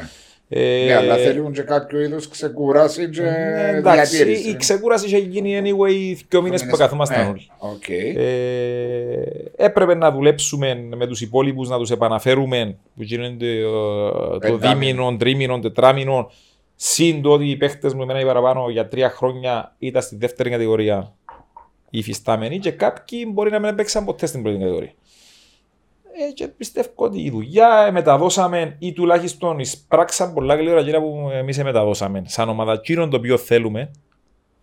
Ε, 0.49 0.85
Ναι, 0.85 0.93
αλλά 0.95 1.15
θέλουν 1.15 1.53
και 1.53 1.61
κάποιο 1.61 1.99
είδους 2.01 2.19
ξεκούραση 2.29 3.09
και 3.09 3.21
ναι, 3.21 3.71
εντάξει, 3.77 4.15
διατήρηση. 4.15 4.49
η 4.49 4.55
ξεκούραση 4.55 5.05
είχε 5.05 5.17
γίνει 5.17 5.61
anyway 5.63 6.17
δύο 6.29 6.41
μήνες 6.41 6.65
που 6.65 6.75
καθόμασταν 6.77 7.23
Ναι, 7.23 7.29
όλοι. 7.29 7.49
Οκ. 7.57 7.89
Ε, 7.89 9.21
έπρεπε 9.55 9.95
να 9.95 10.11
δουλέψουμε 10.11 10.75
με 10.95 11.07
τους 11.07 11.21
υπόλοιπους, 11.21 11.69
να 11.69 11.77
τους 11.77 11.91
επαναφέρουμε 11.91 12.77
που 12.95 13.03
γίνονται 13.03 13.51
ε, 13.59 13.61
το 13.61 14.37
πεντάμηνο. 14.39 14.73
δίμηνο, 14.73 15.17
τρίμηνο, 15.17 15.59
τετράμηνο. 15.59 16.31
Συν 16.75 17.21
το 17.21 17.29
ότι 17.31 17.49
οι 17.49 17.55
παίχτες 17.55 17.93
μου 17.93 18.01
εμένα 18.01 18.19
οι 18.19 18.25
παραπάνω 18.25 18.69
για 18.69 18.87
τρία 18.87 19.09
χρόνια 19.09 19.75
ήταν 19.79 20.01
στη 20.01 20.15
δεύτερη 20.15 20.49
κατηγορία 20.49 21.13
οι 21.89 21.97
υφιστάμενοι 21.97 22.59
και 22.59 22.71
κάποιοι 22.71 23.27
μπορεί 23.33 23.51
να 23.51 23.59
μην 23.59 23.75
παίξαν 23.75 24.05
ποτέ 24.05 24.25
στην 24.25 24.41
πρώτη 24.41 24.57
κατηγορία. 24.57 24.91
Ε, 26.19 26.31
και 26.31 26.47
πιστεύω 26.47 26.89
ότι 26.95 27.21
η 27.21 27.29
δουλειά 27.29 27.89
μεταδώσαμε 27.91 28.75
ή 28.79 28.93
τουλάχιστον 28.93 29.59
εισπράξαν 29.59 30.33
πολλά 30.33 30.55
γλήορα 30.55 30.79
εκείνα 30.79 31.01
που 31.01 31.29
εμείς 31.33 31.63
μεταδώσαμε 31.63 32.23
σαν 32.25 32.49
ομάδα. 32.49 32.71
Εκείνον 32.73 33.09
το 33.09 33.17
οποίο 33.17 33.37
θέλουμε. 33.37 33.91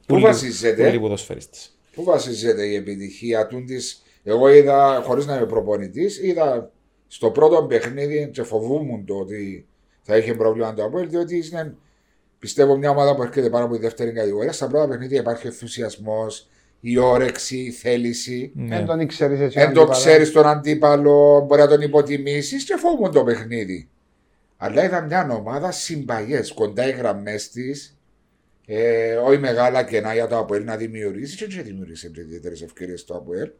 Πού 0.06 0.14
Όλοι- 0.14 0.24
βασίζεται; 0.24 0.86
όλοι 0.86 0.96
οι 0.96 1.00
ποδοσφαιριστές. 1.00 1.78
Πού 1.94 2.04
βασίζεται 2.04 2.66
η 2.66 2.74
επιτυχία 2.74 3.46
του 3.46 3.64
της. 3.64 4.02
Εγώ 4.24 4.48
είδα, 4.48 5.02
χωρίς 5.06 5.26
να 5.26 5.36
είμαι 5.36 5.46
προπονητής, 5.46 6.22
είδα 6.22 6.70
στο 7.06 7.30
πρώτο 7.30 7.64
παιχνίδι 7.64 8.30
και 8.32 8.42
φοβούμουν 8.42 9.04
το 9.04 9.14
ότι 9.14 9.66
θα 10.02 10.16
είχε 10.16 10.34
πρόβλημα 10.34 10.74
το 10.74 10.84
Αποέλ, 10.84 11.08
διότι 11.08 11.44
είναι, 11.52 11.76
πιστεύω, 12.38 12.76
μια 12.76 12.90
ομάδα 12.90 13.14
που 13.14 13.22
έρχεται 13.22 13.50
πάνω 13.50 13.64
από 13.64 13.74
τη 13.74 13.80
δεύτερη 13.80 14.12
κατηγορία. 14.12 14.52
Στα 14.52 14.66
πρώτα 14.66 14.88
παιχνίδια 14.88 15.20
υπάρχει 15.20 15.46
ενθουσιασμός, 15.46 16.48
η 16.86 16.98
όρεξη, 16.98 17.56
η 17.56 17.70
θέληση. 17.70 18.52
Ναι. 18.54 18.76
Δεν 18.76 18.86
τον 18.86 19.00
ήξερες 19.00 19.40
εσύ. 19.40 19.58
Δεν 19.58 19.72
το 19.72 19.80
αντίπαλος. 19.80 19.98
ξέρεις 19.98 20.32
τον 20.32 20.46
αντίπαλο, 20.46 21.44
μπορεί 21.46 21.60
να 21.60 21.68
τον 21.68 21.80
υποτιμήσεις 21.80 22.64
και 22.64 22.76
φοβούμουν 22.76 23.12
το 23.12 23.24
παιχνίδι. 23.24 23.88
Αλλά 24.56 24.84
είδα 24.84 25.00
μια 25.00 25.28
ομάδα 25.30 25.70
συμπαγές, 25.70 26.52
κοντά 26.52 26.88
οι 26.88 26.90
γραμμές 26.90 27.50
της, 27.50 27.98
ε, 28.66 29.14
όχι 29.14 29.38
μεγάλα 29.38 29.82
κενά 29.82 30.14
για 30.14 30.26
το 30.26 30.38
Αποέλ 30.38 30.64
να 30.64 30.76
δημιουργήσει 30.76 31.36
και 31.36 31.46
δεν 31.46 31.64
δημιουργήσει 31.64 32.12
ιδιαίτερες 32.16 32.62
ευκαιρίες 32.62 33.00
στο 33.00 33.14
Αποέλ. 33.14 33.50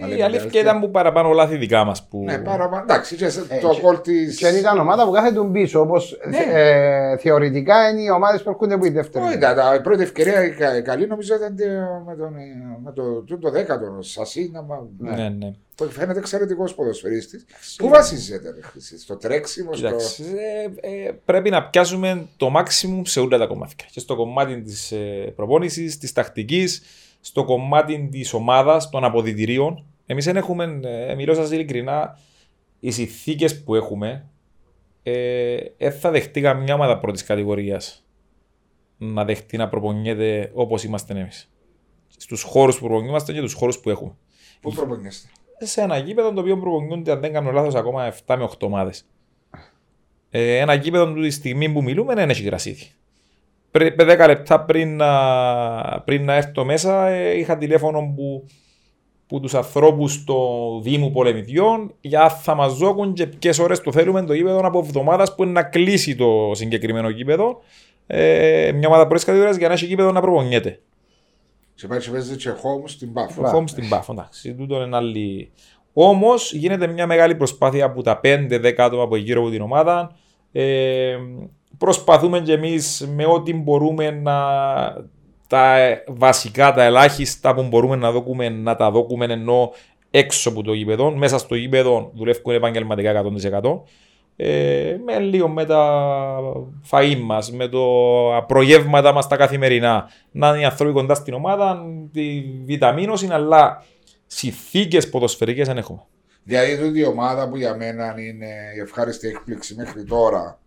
Να 0.00 0.06
λέμε 0.06 0.18
Η 0.18 0.22
αλήθεια 0.22 0.40
αλήθεια. 0.42 0.60
ήταν 0.60 0.80
που 0.80 0.90
παραπάνω 0.90 1.30
λάθη 1.32 1.56
δικά 1.56 1.84
μας. 1.84 2.06
Που... 2.08 2.22
Ναι, 2.24 2.38
παραπάνω. 2.38 2.82
Εντάξει, 2.82 3.16
και 3.16 3.28
σε- 3.28 3.44
Ε, 3.48 3.58
το 3.58 3.68
και- 3.70 3.80
κόλ 3.80 4.00
τη. 4.00 4.26
Και 4.34 4.48
ήταν 4.48 4.78
ομάδα 4.78 5.04
που 5.04 5.10
κάθεται 5.10 5.40
πίσω. 5.52 5.80
Όπως 5.80 6.18
Ναι. 6.28 6.38
ε, 6.60 7.16
θεωρητικά 7.16 7.88
είναι 7.90 8.00
οι 8.02 8.10
ομάδες 8.10 8.42
που 8.42 8.50
έρχονται 8.50 8.74
από 8.74 8.84
η 8.86 8.90
δεύτερη. 8.90 9.24
Όχι, 9.24 9.38
τα, 9.38 9.54
τα, 9.54 9.74
η 9.74 9.80
πρώτη 9.80 10.02
ευκαιρία 10.02 10.44
η 10.44 10.50
κα- 10.50 10.80
καλή 10.80 11.06
νομίζω 11.06 11.34
ήταν 11.34 11.56
τε- 11.56 11.68
με 12.06 12.16
τον, 12.18 12.36
ε, 12.36 12.78
με 12.84 12.92
το, 12.92 13.22
το, 13.22 13.38
το 13.38 13.50
δέκατο 13.50 13.96
Σασίνα. 14.00 14.62
μα- 14.62 14.86
Ναι, 14.98 15.28
ναι. 15.28 15.52
που 15.74 15.84
Φαίνεται 15.90 16.18
εξαιρετικός 16.18 16.74
ποδοσφαιρίστης. 16.74 17.44
Πού 17.76 17.88
βασίζεται, 17.88 18.50
ρε 18.54 18.60
Χρυσή, 18.62 18.98
στο 18.98 19.16
τρέξιμο, 19.16 19.72
στο. 19.74 19.86
Κοίταξε, 19.86 20.22
ε, 20.80 20.88
ε, 21.06 21.10
πρέπει 21.24 21.50
να 21.50 21.64
πιάσουμε 21.68 22.26
το 22.36 22.52
maximum 22.56 23.00
σε 23.04 23.20
όλα 23.20 23.38
τα 23.38 23.46
κομμάτια. 23.46 23.86
Και 23.90 24.00
στο 24.00 24.16
κομμάτι 24.16 24.60
της 24.62 24.92
ε, 24.92 25.32
προπόνησης, 25.36 25.98
της 25.98 26.12
τακτικής, 26.12 26.82
στο 27.20 27.44
κομμάτι 27.44 28.08
της 28.10 28.32
ομάδας, 28.32 28.90
των 28.90 29.04
αποδητηρίων. 29.04 29.84
Εμείς 30.06 30.24
δεν 30.24 30.36
έχουμε, 30.36 30.80
ε, 30.82 31.14
μιλώ 31.14 31.34
σα 31.34 31.54
ειλικρινά, 31.54 32.18
οι 32.80 32.90
συνθήκες 32.90 33.62
που 33.62 33.74
έχουμε, 33.74 34.28
ε, 35.02 35.56
δεν 35.78 35.92
θα 35.92 36.10
δεχτεί 36.10 36.40
καμιά 36.40 36.74
ομάδα 36.74 36.98
πρώτης 36.98 37.24
κατηγορίας 37.24 38.08
να 38.98 39.24
δεχτεί 39.24 39.56
να 39.56 39.68
προπονιέται 39.68 40.50
όπως 40.54 40.84
είμαστε 40.84 41.18
εμείς. 41.18 41.50
Στους 42.16 42.42
χώρους 42.42 42.78
που 42.78 42.86
προπονιόμαστε 42.86 43.32
και 43.32 43.40
τους 43.40 43.52
χώρους 43.52 43.78
που 43.78 43.90
έχουμε. 43.90 44.16
Πού 44.60 44.72
προπονιέστε; 44.72 45.28
σε 45.58 45.80
ένα 45.80 45.98
γήπεδο 45.98 46.32
το 46.32 46.40
οποίο 46.40 46.58
προπονιούνται, 46.58 47.12
αν 47.12 47.20
δεν 47.20 47.32
κάνω 47.32 47.50
λάθος, 47.50 47.74
ακόμα 47.74 48.04
7 48.04 48.36
με 48.36 48.44
8 48.44 48.66
ομάδες. 48.66 49.06
Ε, 50.30 50.56
ένα 50.56 50.74
γήπεδο 50.74 51.12
του 51.12 51.20
τη 51.20 51.30
στιγμή 51.30 51.72
που 51.72 51.82
μιλούμε 51.82 52.14
δεν 52.14 52.30
έχει 52.30 52.42
γρασίδι. 52.42 52.92
Πριν 53.70 53.94
10 53.98 54.24
λεπτά 54.26 54.60
πριν 54.60 54.96
να, 54.96 55.12
πριν 56.04 56.24
να 56.24 56.34
έρθω 56.34 56.64
μέσα, 56.64 57.08
ε, 57.08 57.38
είχα 57.38 57.56
τηλέφωνο 57.56 58.12
που, 58.16 58.44
που 59.26 59.40
τους 59.40 59.54
ανθρώπους 59.54 60.12
στο 60.12 60.80
Δήμου 60.82 61.10
Πολεμιδιών 61.10 61.94
για 62.00 62.22
αν 62.22 62.30
θα 62.30 62.54
μας 62.54 62.76
δώκουν 62.76 63.12
και 63.12 63.26
ποιες 63.26 63.58
ώρες 63.58 63.80
το 63.80 63.92
θέλουμε 63.92 64.24
το 64.24 64.32
γήπεδο 64.32 64.60
από 64.64 64.78
εβδομάδας 64.78 65.34
που 65.34 65.42
είναι 65.42 65.52
να 65.52 65.62
κλείσει 65.62 66.16
το 66.16 66.50
συγκεκριμένο 66.54 67.08
γήπεδο. 67.08 67.62
Ε, 68.06 68.72
μια 68.74 68.88
ομάδα 68.88 69.06
πρώτης 69.06 69.24
κατηγορίας 69.24 69.56
για 69.56 69.68
να 69.68 69.74
έχει 69.74 69.86
γήπεδο 69.86 70.12
να 70.12 70.20
προπονιέται. 70.20 70.80
Σε 71.74 71.86
πάει 71.86 72.00
σε 72.00 72.10
παίζει 72.10 72.36
και 72.36 72.50
home 72.50 72.82
στην 72.84 73.12
Πάφο. 73.12 73.42
Μπα. 73.42 73.54
Home 73.54 73.64
στην 73.68 73.88
Πάφο, 73.88 74.12
εντάξει, 74.12 74.54
τούτο 74.54 74.82
είναι 74.82 74.96
άλλη. 74.96 75.50
Όμως 75.92 76.52
γίνεται 76.52 76.86
μια 76.86 77.06
μεγάλη 77.06 77.34
προσπάθεια 77.34 77.84
από 77.84 78.02
τα 78.02 78.20
5-10 78.24 78.74
άτομα 78.76 79.02
από 79.02 79.16
γύρω 79.16 79.40
από 79.40 79.50
την 79.50 79.60
ομάδα. 79.60 80.16
Ε, 80.52 81.16
προσπαθούμε 81.78 82.40
και 82.40 82.52
εμείς 82.52 83.08
με 83.14 83.26
ό,τι 83.26 83.54
μπορούμε 83.54 84.10
να. 84.10 84.36
τα 85.46 85.76
βασικά, 86.06 86.72
τα 86.72 86.82
ελάχιστα 86.82 87.54
που 87.54 87.62
μπορούμε 87.62 87.96
να 87.96 88.12
δοκούμε, 88.12 88.48
να 88.48 88.76
τα 88.76 88.90
δοκούμε 88.90 89.24
ενώ 89.24 89.72
έξω 90.10 90.48
από 90.48 90.62
το 90.62 90.72
γήπεδο. 90.72 91.10
Μέσα 91.10 91.38
στο 91.38 91.54
γήπεδο 91.54 92.10
δουλεύουν 92.14 92.54
επαγγελματικά 92.54 93.22
100%. 93.62 93.82
ε, 94.36 94.96
με 95.04 95.18
λίγο 95.18 95.48
με 95.48 95.64
τα 95.64 96.40
φαΐ 96.90 97.16
μας, 97.16 97.52
με 97.52 97.68
το 97.68 97.84
προγεύματα 98.46 99.12
μας 99.12 99.28
τα 99.28 99.36
καθημερινά. 99.36 100.10
Να 100.30 100.48
είναι 100.48 100.60
οι 100.60 100.64
άνθρωποι 100.64 100.92
κοντά 100.92 101.14
στην 101.14 101.34
ομάδα, 101.34 101.84
τη 102.12 102.44
βιταμίνωση, 102.64 103.28
αλλά 103.30 103.84
συνθήκες 104.26 105.08
ποδοσφαιρικές 105.08 105.66
δεν 105.66 105.76
έχουμε. 105.76 106.00
Δηλαδή 106.42 106.78
τούτη 106.78 106.98
η 106.98 107.04
ομάδα 107.04 107.48
που 107.48 107.56
για 107.56 107.76
μένα 107.76 108.14
είναι 108.18 108.46
η 108.76 108.80
ευχάριστη 108.80 109.28
έκπληξη 109.28 109.74
μέχρι 109.74 110.04
τώρα 110.04 110.58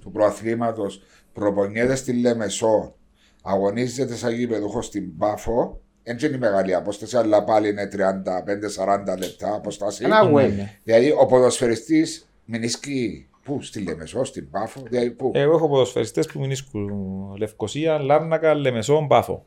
του 0.00 0.10
προαθλήματος 0.10 1.02
προπονιέται 1.32 1.94
στη 1.94 2.12
Λεμεσό, 2.12 2.94
αγωνίζεται 3.42 4.14
σαν 4.14 4.32
γήπεδο 4.34 4.82
στην 4.82 5.16
Πάφο. 5.16 5.80
Δεν 6.02 6.18
είναι 6.22 6.36
η 6.36 6.38
μεγάλη 6.38 6.74
απόσταση, 6.74 7.16
αλλά 7.16 7.44
πάλι 7.44 7.68
είναι 7.68 7.88
35-40 9.14 9.18
λεπτά 9.18 9.54
απόσταση. 9.54 10.04
Ένα 10.04 10.24
Ναι, 10.24 10.30
way. 10.44 10.52
ναι. 10.56 10.74
Δηλαδή 10.84 11.10
ο 11.20 11.26
ποδοσφαιριστής 11.26 12.28
μηνίσκει 12.44 13.28
πού, 13.42 13.62
στη 13.62 13.80
Λεμεσό, 13.82 14.24
στην 14.24 14.50
Πάφο, 14.50 14.82
δηλαδή 14.88 15.10
πού; 15.10 15.30
Εγώ 15.34 15.54
έχω 15.56 15.68
ποδοσφαιριστές 15.68 16.26
που 16.26 16.40
μηνίσκουν 16.40 16.90
Λευκοσία, 17.38 17.98
Λάρνακα, 17.98 18.54
Λεμεσό, 18.54 19.06
Πάφο. 19.08 19.44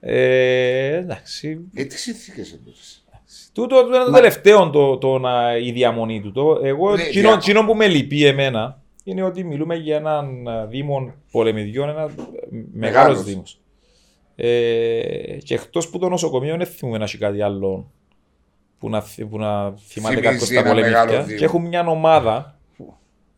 Ε, 0.00 0.96
εντάξει, 0.96 1.60
Ε, 1.74 1.84
τι 1.84 1.98
συνθήκες 1.98 2.50
είναι 2.50 2.60
Τούτο 3.52 3.86
είναι 3.86 4.04
το 4.04 4.10
τελευταίο 4.12 4.70
το, 4.70 4.98
το 4.98 5.18
να, 5.18 5.56
η 5.58 5.72
διαμονή 5.72 6.20
του. 6.20 6.32
Το, 6.32 6.60
εγώ, 6.62 6.96
Ναι, 6.96 7.02
εκείνο, 7.02 7.28
δια- 7.28 7.36
εκείνο 7.42 7.64
που 7.64 7.74
με 7.74 7.86
λυπεί 7.86 8.24
εμένα 8.26 8.82
είναι 9.08 9.22
ότι 9.22 9.44
μιλούμε 9.44 9.74
για 9.76 9.96
έναν 9.96 10.48
α, 10.48 10.66
δήμο 10.66 11.12
πολεμιδιών, 11.30 11.88
ένα 11.88 12.08
μεγάλος 12.10 12.72
Μεγάλος. 12.72 13.24
δήμος. 13.24 13.60
Ε, 14.36 15.38
και 15.44 15.54
εκτός 15.54 15.88
που 15.90 15.98
το 15.98 16.08
νοσοκομείο 16.08 16.56
δεν 16.56 16.66
θυμούμε 16.66 16.98
να 16.98 17.04
έχει 17.04 17.18
κάτι 17.18 17.42
άλλο 17.42 17.90
που 18.78 18.88
να, 18.88 19.00
θυ- 19.00 19.26
που 19.26 19.38
να 19.38 19.72
θυμάται 19.76 20.14
Θυμίζει 20.14 20.20
κάποιος 20.20 20.48
τα 20.48 20.58
ένα 20.58 20.74
μεγάλο 20.74 21.04
πολεμικά. 21.04 21.22
δήμο. 21.24 21.38
Και 21.38 21.44
έχουν 21.44 21.62
μια 21.66 21.86
ομάδα 21.86 22.58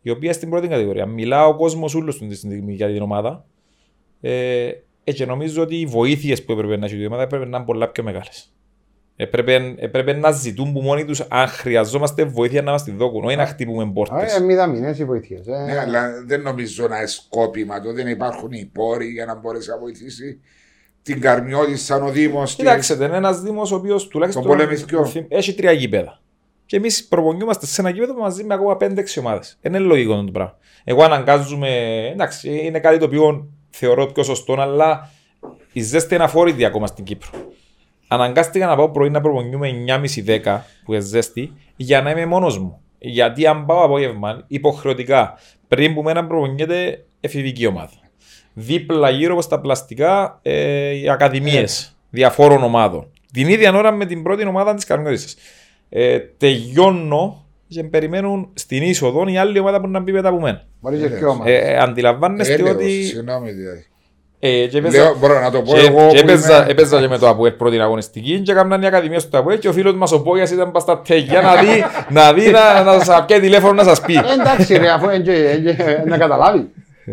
η 0.01 0.09
οποία 0.09 0.33
στην 0.33 0.49
πρώτη 0.49 0.67
κατηγορία 0.67 1.05
μιλά 1.05 1.45
ο 1.47 1.55
κόσμος 1.55 1.95
όλος 1.95 2.17
τους 2.17 2.27
τη 2.27 2.35
στιγμή 2.35 2.73
για 2.73 2.87
την 2.87 3.01
ομάδα. 3.01 3.45
Ε, 4.21 4.71
ε, 5.03 5.11
και 5.11 5.25
νομίζω 5.25 5.61
ότι 5.61 5.75
οι 5.79 5.85
βοήθειες 5.85 6.43
που 6.43 6.51
έπρεπε 6.51 6.77
να 6.77 6.85
έχει 6.85 6.97
η 7.01 7.05
ομάδα 7.05 7.23
έπρεπε 7.23 7.45
να 7.45 7.57
είναι 7.57 7.65
πολλά 7.65 7.87
πιο 7.87 8.03
μεγάλες. 8.03 8.53
Έπρεπε, 9.21 9.73
έπρεπε 9.77 10.13
να 10.13 10.31
ζητούν 10.31 10.73
που 10.73 10.81
μόνοι 10.81 11.05
τους 11.05 11.21
αν 11.29 11.47
χρειαζόμαστε 11.47 12.23
βοήθεια 12.23 12.61
να 12.61 12.71
μας 12.71 12.83
τη 12.83 12.91
δώκουν, 12.91 13.23
όχι 13.23 13.35
να 13.35 13.45
χτυπούμε 13.45 13.83
Ε, 13.83 13.91
πόρτε. 13.93 14.39
μηδαμινές 14.45 14.99
οι 14.99 15.05
βοήθειες. 15.05 15.47
ε. 15.47 15.63
Ναι, 15.65 15.79
αλλά 15.79 16.23
δεν 16.25 16.41
νομίζω 16.41 16.87
να 16.87 16.97
είναι 16.97 17.07
σκόπιμα 17.07 17.81
το. 17.81 17.93
Δεν 17.93 18.07
υπάρχουν 18.07 18.51
οι 18.51 18.69
πόροι 18.73 19.05
για 19.05 19.25
να 19.25 19.35
μπορέσει 19.35 19.69
να 19.69 19.77
βοηθήσει 19.77 20.39
την 21.01 21.21
καρμιώτη 21.21 21.77
σαν 21.77 22.03
ο 22.03 22.09
Δήμος. 22.09 22.55
Κοιτάξτε, 22.55 23.05
είναι 23.05 23.15
ένας 23.17 23.41
Δήμος 23.41 23.71
ο 23.71 23.75
οποίος 23.75 24.07
τουλάχιστον 24.07 24.43
Τον 24.43 24.51
πολεμιστικό. 24.51 25.11
έχει 25.27 25.53
τρία 25.53 25.71
γήπεδα. 25.71 26.21
Και 26.65 26.75
εμείς 26.75 27.07
προπονιούμαστε 27.07 27.65
σε 27.65 27.81
ένα 27.81 27.89
γήπεδο 27.89 28.13
μαζί 28.13 28.43
με 28.43 28.53
ακόμα 28.53 28.77
5-6 28.79 29.19
ομάδες. 29.19 29.57
Είναι 29.61 29.79
λογικό 29.79 30.23
το 30.23 30.31
πράγμα. 30.31 30.57
Εγώ 30.83 31.03
αναγκάζομαι. 31.03 31.69
Εντάξει, 32.13 32.49
είναι 32.63 32.79
κάτι 32.79 32.97
το 32.97 33.05
οποίο 33.05 33.47
θεωρώ 33.69 34.05
πιο 34.05 34.23
σωστό, 34.23 34.53
αλλά 34.61 35.09
η 35.71 35.81
ζέστη 35.81 36.15
είναι 36.15 36.23
αφόρητη 36.23 36.65
ακόμα 36.65 36.87
στην 36.87 37.03
Κύπρο. 37.03 37.29
Αναγκάστηκα 38.11 38.65
να 38.65 38.75
πάω 38.75 38.89
πρωί 38.89 39.09
να 39.09 39.21
προπονιούμε 39.21 39.69
9.30-10 40.25 40.59
που 40.85 40.93
είναι 40.93 41.01
ζέστη 41.01 41.53
για 41.75 42.01
να 42.01 42.11
είμαι 42.11 42.25
μόνος 42.25 42.57
μου. 42.59 42.81
Γιατί 42.97 43.47
αν 43.47 43.65
πάω 43.65 43.83
απόγευμα, 43.83 44.43
υποχρεωτικά 44.47 45.37
πριν 45.67 45.93
που 45.93 46.01
μένα 46.01 46.27
προπονιέται 46.27 47.05
εφηβική 47.19 47.65
ομάδα. 47.65 47.93
Δίπλα 48.53 49.09
γύρω 49.09 49.33
από 49.33 49.47
τα 49.47 49.59
πλαστικά 49.59 50.39
ε, 50.41 50.89
οι 50.91 51.09
ακαδημίες 51.09 51.97
διαφόρων 52.09 52.63
ομάδων. 52.63 53.11
Την 53.33 53.47
ίδια 53.47 53.73
ώρα 53.73 53.91
με 53.91 54.05
την 54.05 54.23
πρώτη 54.23 54.45
ομάδα 54.45 54.73
της 54.73 54.85
Καρμιώτησα. 54.85 55.37
Ε, 55.89 56.19
τελειώνω 56.19 57.45
και 57.67 57.83
περιμένουν 57.83 58.49
στην 58.53 58.83
είσοδο 58.83 59.27
η 59.27 59.37
άλλη 59.37 59.59
ομάδα 59.59 59.81
που 59.81 59.87
να 59.87 59.99
μπει 59.99 60.11
μετά 60.11 60.29
από 60.29 60.39
μένα. 60.39 60.65
Μπορεί 60.79 60.97
και 60.97 61.05
Ε, 61.05 61.09
πιο 61.09 61.41
Ε, 61.45 61.53
ε, 61.53 61.77
αντιλαμβάνεστε 61.77 62.69
ότι. 62.69 63.03
Συγγνώμη 63.03 63.51
δηλαδή. 63.51 63.85
Ε, 64.41 64.65
και 64.65 64.77
έπαιζα- 64.77 64.97
Λέω, 65.03 65.15
μπορώ 65.19 65.39
να 65.39 65.51
το 65.51 65.61
πω 65.61 65.73
και, 65.73 65.79
εγώ. 65.79 66.07
και 66.11 66.19
που 66.23 66.29
έπαιζα, 66.29 66.57
είμαι- 66.57 66.69
έπαιζα 66.71 66.99
και 66.99 67.07
με 67.07 67.17
το 67.17 67.27
ΑΠΟΕΛ 67.29 67.51
πρώτη 67.51 67.79
αγωνιστική 67.79 68.39
και 68.39 68.51
έκαναν 68.51 68.81
η 68.81 68.85
Ακαδημία 68.85 69.19
στο 69.19 69.37
ΑΠΟΕΛ 69.37 69.59
και 69.59 69.67
ο 69.67 69.71
φίλος 69.73 69.93
μας 69.93 70.11
ο 70.11 70.21
Πόγιας 70.21 70.51
ήταν 70.51 70.71
πας 70.71 70.81
στα 70.81 71.01
τέγια 71.07 71.41
να 71.41 71.55
δει, 71.55 71.83
να, 72.09 72.33
δει 72.33 72.49
να, 72.51 72.83
να 72.83 72.99
σας 73.03 73.25
πιέσει 73.25 73.41
τηλέφωνο 73.41 73.73
να 73.73 73.83
σας 73.83 74.01
πει. 74.01 74.13
Ε, 74.15 74.19
Εντάξει 74.41 74.77
ρε, 74.77 74.89
αφού 74.89 75.05
είναι 75.09 75.17
και- 75.19 75.59
και- 75.63 76.03
να 76.05 76.17
καταλάβει. 76.17 76.69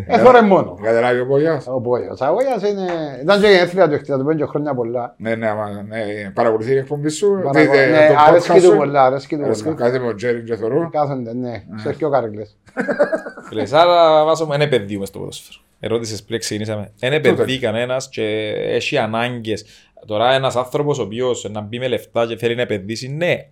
Έθωρε 0.07 0.41
μόνο. 0.41 0.79
Καταλάβει 0.83 1.19
ο 1.19 1.25
Πογιάς. 1.27 1.67
Ο 1.67 1.81
Πόγιος. 1.81 2.21
Ο 2.21 2.25
Αγώγιας 2.25 2.61
είναι... 2.63 2.85
Ήταν 3.21 3.41
και 3.41 3.47
η 3.47 3.53
ένθλια 3.55 3.89
του 3.89 3.97
χτυπά, 3.97 4.17
του 4.17 4.25
πέντε 4.25 4.45
χρόνια 4.45 4.73
πολλά. 4.75 5.15
Ναι, 5.17 5.35
ναι, 5.35 5.47
άμα, 5.47 5.69
ναι, 5.87 5.97
παρακολουθεί 6.33 6.69
την 6.69 6.77
εκπομπή 6.77 7.09
σου. 7.09 7.27
Παρακο- 7.43 7.59
δείτε 7.71 7.85
Ναι, 7.85 8.07
το 8.07 8.13
αρέσκει 8.27 8.51
podcast 8.51 8.55
του 8.55 8.61
σου. 8.65 8.75
πολλά, 8.75 9.05
αρέσκει 9.05 9.35
του 9.37 9.43
Αρέσκει, 9.43 9.63
πολλά. 9.63 9.75
Κάθε 9.75 9.99
με 9.99 10.07
ο 10.07 10.15
Τζέριν 10.15 10.45
και 10.45 10.55
θωρώ. 10.55 10.89
Κάθονται, 10.91 11.33
ναι, 11.33 11.63
σε 11.75 11.89
πιο 11.93 12.09
καρέκλες. 12.09 12.57
Λες, 13.53 13.73
άρα 13.73 14.23
βάζουμε 14.25 14.55
ένα 14.55 14.67
παιδί 14.67 14.97
μες 14.97 15.07
στο 15.07 15.19
ποδόσφαιρο. 15.19 15.59
Ερώτησες 15.79 16.23
πριν 16.23 16.39
ξεκινήσαμε. 16.39 16.91
Ένα 16.99 17.19
παιδί 17.19 17.59
κανένας 17.59 18.09
και 18.09 18.23
έχει 18.57 18.97
ανάγκες. 18.97 19.65
Τώρα 20.05 20.33
ένας 20.33 20.55
άνθρωπος 20.55 20.99
ο 20.99 21.01
οποίος 21.01 21.49
να 21.51 21.61
μπει 21.61 21.79
με 21.79 21.87
λεφτά 21.87 22.25
και 22.27 22.37
θέλει 22.37 22.55
να 22.55 22.61
επενδύσει, 22.61 23.07
ναι. 23.07 23.47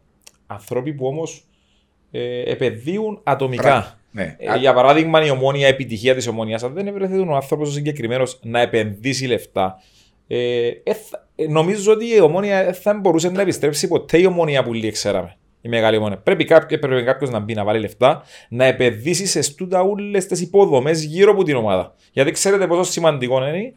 Άνθρωποι 0.48 0.94
που 0.94 1.06
όμως 1.08 1.48
ε, 2.12 2.42
επενδύουν 2.52 3.20
ατομικά. 3.24 3.98
Ναι. 4.16 4.36
Ε, 4.40 4.58
για 4.58 4.74
παράδειγμα, 4.74 5.26
η 5.26 5.30
ομόνια 5.30 5.68
επιτυχία 5.68 6.16
της 6.16 6.28
ομόνιας, 6.28 6.64
αν 6.64 6.74
δεν 6.74 6.94
βρεθεί 6.94 7.18
ο 7.18 7.36
άνθρωπος 7.36 7.70
ο 7.70 7.72
συγκεκριμένος 7.72 8.40
να 8.44 8.60
επενδύσει 8.62 9.26
λεφτά, 9.28 9.82
ε, 10.28 10.68
ε, 10.84 10.94
θα- 10.94 11.28
ε, 11.36 11.48
νομίζω 11.48 11.92
ότι 11.92 12.06
η 12.16 12.20
ομόνια 12.20 12.58
ε, 12.58 12.74
θα 12.74 12.94
μπορούσε 12.94 13.30
να 13.30 13.42
επιστρέψει 13.42 13.88
ποτέ 13.88 14.18
η 14.18 14.26
ομόνια 14.26 14.64
που 14.64 14.74
λίγοι 14.74 14.92
ξέραμε. 14.92 15.38
Η 15.62 15.70
μεγάλη 15.70 15.98
ομόνια. 15.98 16.18
Πρέπει, 16.18 16.46
κάποιο, 16.46 16.80
πρέπει 16.80 17.04
κάποιο 17.04 17.30
να 17.30 17.40
μπει 17.40 17.54
να 17.54 17.64
βάλει 17.64 17.80
λεφτά, 17.80 18.24
να 18.50 18.66
επενδύσει 18.66 19.26
σε 19.26 19.42
στούτα 19.42 19.82
όλες 19.82 20.26
τις 20.26 20.42
υποδομές 20.42 21.04
γύρω 21.04 21.32
από 21.32 21.44
την 21.44 21.56
ομάδα. 21.56 21.96
Γιατί 22.12 22.32
ξέρετε 22.32 22.68
πόσο 22.68 22.92
σημαντικό 22.92 23.48
είναι 23.48 23.74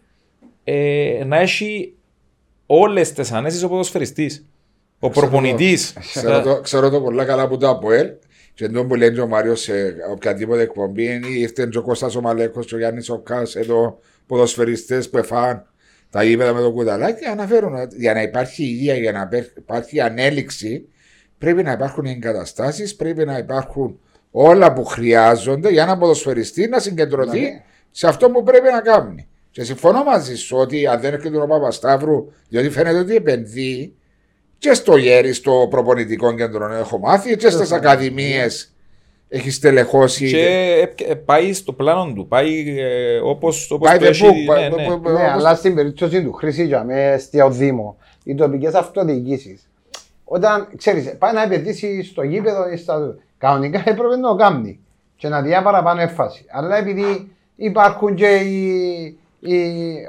ε, 0.64 1.24
να 1.26 1.38
έχει 1.38 1.94
όλες 2.66 3.12
τις 3.12 3.32
ανέσεις 3.32 3.62
ο 3.62 3.68
ποδοσφαιριστής. 3.68 4.46
Ο 4.98 5.08
προπονητής. 5.10 5.96
Ξέρω 6.00 6.42
το, 6.42 6.60
ξέρω 6.60 6.90
το 6.90 7.00
πολλά 7.00 7.24
καλά 7.24 7.42
από 7.42 7.56
το 7.56 7.68
ΑΠΟΕΛ 7.68 8.08
και 8.58 8.68
τον 8.68 8.88
που 8.88 8.94
λέει 8.94 9.12
και 9.12 9.20
ο 9.20 9.26
Μάριος 9.26 9.60
σε 9.60 9.72
οποιαδήποτε 10.10 10.62
εκπομπή 10.62 11.04
είναι 11.04 11.26
ήρθε 11.26 11.68
και 11.70 11.78
ο 11.78 11.82
Κώστας 11.82 12.16
ο 12.16 12.20
Μαλέκος 12.20 12.66
και 12.66 12.74
ο 12.74 12.78
Γιάννης 12.78 13.08
ο 13.08 13.18
Κάς 13.18 13.56
εδώ 13.56 14.00
ποδοσφαιριστές 14.26 15.10
που 15.10 15.18
εφάν 15.18 15.66
τα 16.10 16.22
γήπεδα 16.22 16.52
με 16.52 16.60
το 16.60 16.72
κουταλάκι 16.72 17.24
αναφέρουν 17.24 17.74
ότι 17.74 17.96
για 17.96 18.14
να 18.14 18.22
υπάρχει 18.22 18.62
υγεία, 18.62 18.94
για 18.94 19.12
να 19.12 19.28
υπάρχει 19.56 20.00
ανέλυξη 20.00 20.88
πρέπει 21.38 21.62
να 21.62 21.72
υπάρχουν 21.72 22.04
οι 22.04 22.10
εγκαταστάσεις, 22.10 22.96
πρέπει 22.96 23.24
να 23.24 23.38
υπάρχουν 23.38 24.00
όλα 24.30 24.72
που 24.72 24.84
χρειάζονται 24.84 25.70
για 25.70 25.86
να 25.86 25.98
ποδοσφαιριστή 25.98 26.68
να 26.68 26.78
συγκεντρωθεί 26.78 27.40
Ναι. 27.40 27.62
σε 27.90 28.06
αυτό 28.08 28.30
που 28.30 28.42
πρέπει 28.42 28.70
να 28.72 28.80
κάνει. 28.80 29.28
Και 29.50 29.64
συμφωνώ 29.64 30.04
μαζί 30.04 30.36
σου 30.36 30.56
ότι 30.56 30.86
αν 30.86 31.00
δεν 31.00 31.12
έρχεται 31.12 31.40
ο 31.40 31.46
Παπασταύρου, 31.46 32.32
διότι 32.48 32.70
φαίνεται 32.70 32.98
ότι 32.98 33.14
επενδύει 33.14 33.96
και 34.58 34.74
στο 34.74 34.96
γέρι, 34.96 35.32
στο 35.32 35.66
προπονητικό 35.70 36.34
κέντρο 36.34 36.72
έχω 36.74 36.98
μάθει, 36.98 37.36
και 37.36 37.50
στις 37.50 37.72
ακαδημίες 37.72 38.72
έχεις 39.28 39.54
στελεχώσει. 39.54 40.28
Και 40.30 40.46
ε, 40.96 41.10
ε, 41.10 41.14
πάει 41.14 41.52
στο 41.52 41.72
πλάνο 41.72 42.12
του. 42.14 42.26
Πάει 42.28 42.78
ε, 42.78 43.18
όπως, 43.18 43.70
όπως 43.70 43.88
Πάει 43.88 43.98
το 43.98 44.04
the 44.04 44.08
έχει. 44.08 44.24
book, 44.26 44.34
ναι, 44.34 44.44
πάει- 44.46 44.68
ναι. 44.68 44.74
πάει- 44.76 44.86
πάει- 44.86 45.14
Ναι, 45.14 45.20
όπως- 45.20 45.32
αλλά 45.32 45.54
στην 45.54 45.74
περίπτωση 45.74 46.22
του 46.22 46.32
Χρυσή 46.32 46.66
Τζαμέ, 46.66 47.16
στο 47.18 47.50
Δήμο, 47.50 47.96
οι 48.24 48.34
τοπικές 48.34 48.74
αυτοδιοικήσει, 48.74 49.60
όταν 50.24 50.68
ξέρεις, 50.76 51.14
πάει 51.18 51.32
να 51.32 51.42
επενδύσει 51.42 52.02
στο 52.02 52.22
γήπεδο 52.22 52.68
ή 52.72 52.76
στα. 52.76 53.16
Κανονικά 53.38 53.78
έπρεπε 53.78 54.16
να 54.16 54.28
το 54.28 54.34
κάνει 54.34 54.78
και 55.16 55.28
να 55.28 55.42
δει 55.42 55.60
παραπάνω 55.64 56.00
έμφαση. 56.00 56.44
Αλλά 56.48 56.76
επειδή 56.76 57.30
υπάρχουν 57.56 58.14
και 58.14 58.26
οι, 58.36 58.66
οι, 59.40 59.58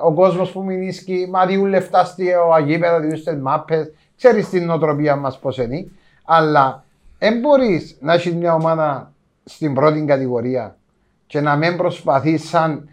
ο 0.03 0.13
κόσμος 0.13 0.51
που 0.51 0.63
μηνίσκει, 0.63 1.27
μα 1.29 1.45
διούν 1.45 1.65
λεφτά 1.65 2.03
στο 2.05 2.23
αγίπεδος, 2.55 3.01
διούν 3.01 3.17
στι 3.17 3.35
μάπες, 3.35 3.91
ξέρεις 4.19 4.49
την 4.49 4.65
νοοτροπία 4.65 5.15
μας 5.15 5.39
πώς 5.39 5.57
είναι. 5.57 5.85
Αλλά 6.25 6.83
δεν 7.19 7.39
μπορείς 7.39 7.97
να 7.99 8.13
έχεις 8.13 8.33
μια 8.33 8.53
ομάδα 8.53 9.13
στην 9.45 9.73
πρώτη 9.73 10.03
κατηγορία 10.07 10.75
και 11.27 11.39
να 11.41 11.55
μην 11.55 11.77
προσπαθείς 11.77 12.49
σαν 12.49 12.89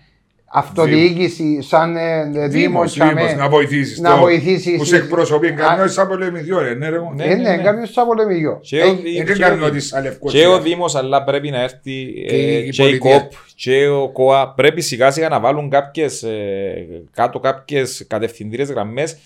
αυτοδιοίκηση, 0.53 1.63
σαν 1.63 1.97
ε, 1.97 2.25
Δήμος, 2.25 2.51
Δήμος, 2.51 2.93
τσαμέ, 2.93 3.13
Δήμος, 3.21 3.35
να 3.35 3.49
βοηθήσεις. 3.49 3.99
να 4.01 4.17
βοηθήσεις. 4.17 4.77
Που 4.77 4.85
σε 4.85 4.97
εκπροσωπεί 4.97 5.53
κανένας 5.53 5.93
σαν 5.93 6.09
πολεμιδιό, 6.09 6.61
ρε, 6.61 6.75
ναι, 6.75 6.89
ρε. 6.89 6.99
Ναι. 7.15 7.25
Ε, 7.25 7.35
ναι, 7.35 7.57
κάποιος 7.57 7.93
σαν 7.93 8.07
πολεμικό. 8.07 8.59
Και 8.63 8.79
Ε, 8.81 8.85
ο- 8.85 8.95
Δεν 9.17 9.27
και 9.27 9.33
κάνουμε 9.33 9.65
ο- 9.65 9.67
ότι 9.67 9.81
σαν 9.81 10.03
Και 10.03 10.09
λευκό. 10.09 10.53
ο 10.55 10.61
Δήμος, 10.61 10.95
αλλά 10.95 11.25
πρέπει 11.25 11.51
να 11.51 11.61
έρθει 11.63 12.13
Και 12.29 12.35
ε, 12.37 12.59
η 12.59 12.69
και 12.71 12.83
η 12.83 12.99
πολιτεία. 12.99 13.19
ΚΟΠ 13.21 13.33
και 13.55 13.87
ο 13.89 14.09
ΚΟΑ. 14.09 14.53
Πρέπει 14.57 14.81
σιγά 14.81 15.11
σιγά 15.11 15.29
να 15.29 15.41
βάλουν 15.41 15.71
κάποιες, 15.71 16.23
ε, 16.23 16.87
κάτω 17.13 17.39
κάποιες 17.39 18.05
κατευθυντήρες 18.09 18.71
γραμμές 18.71 19.17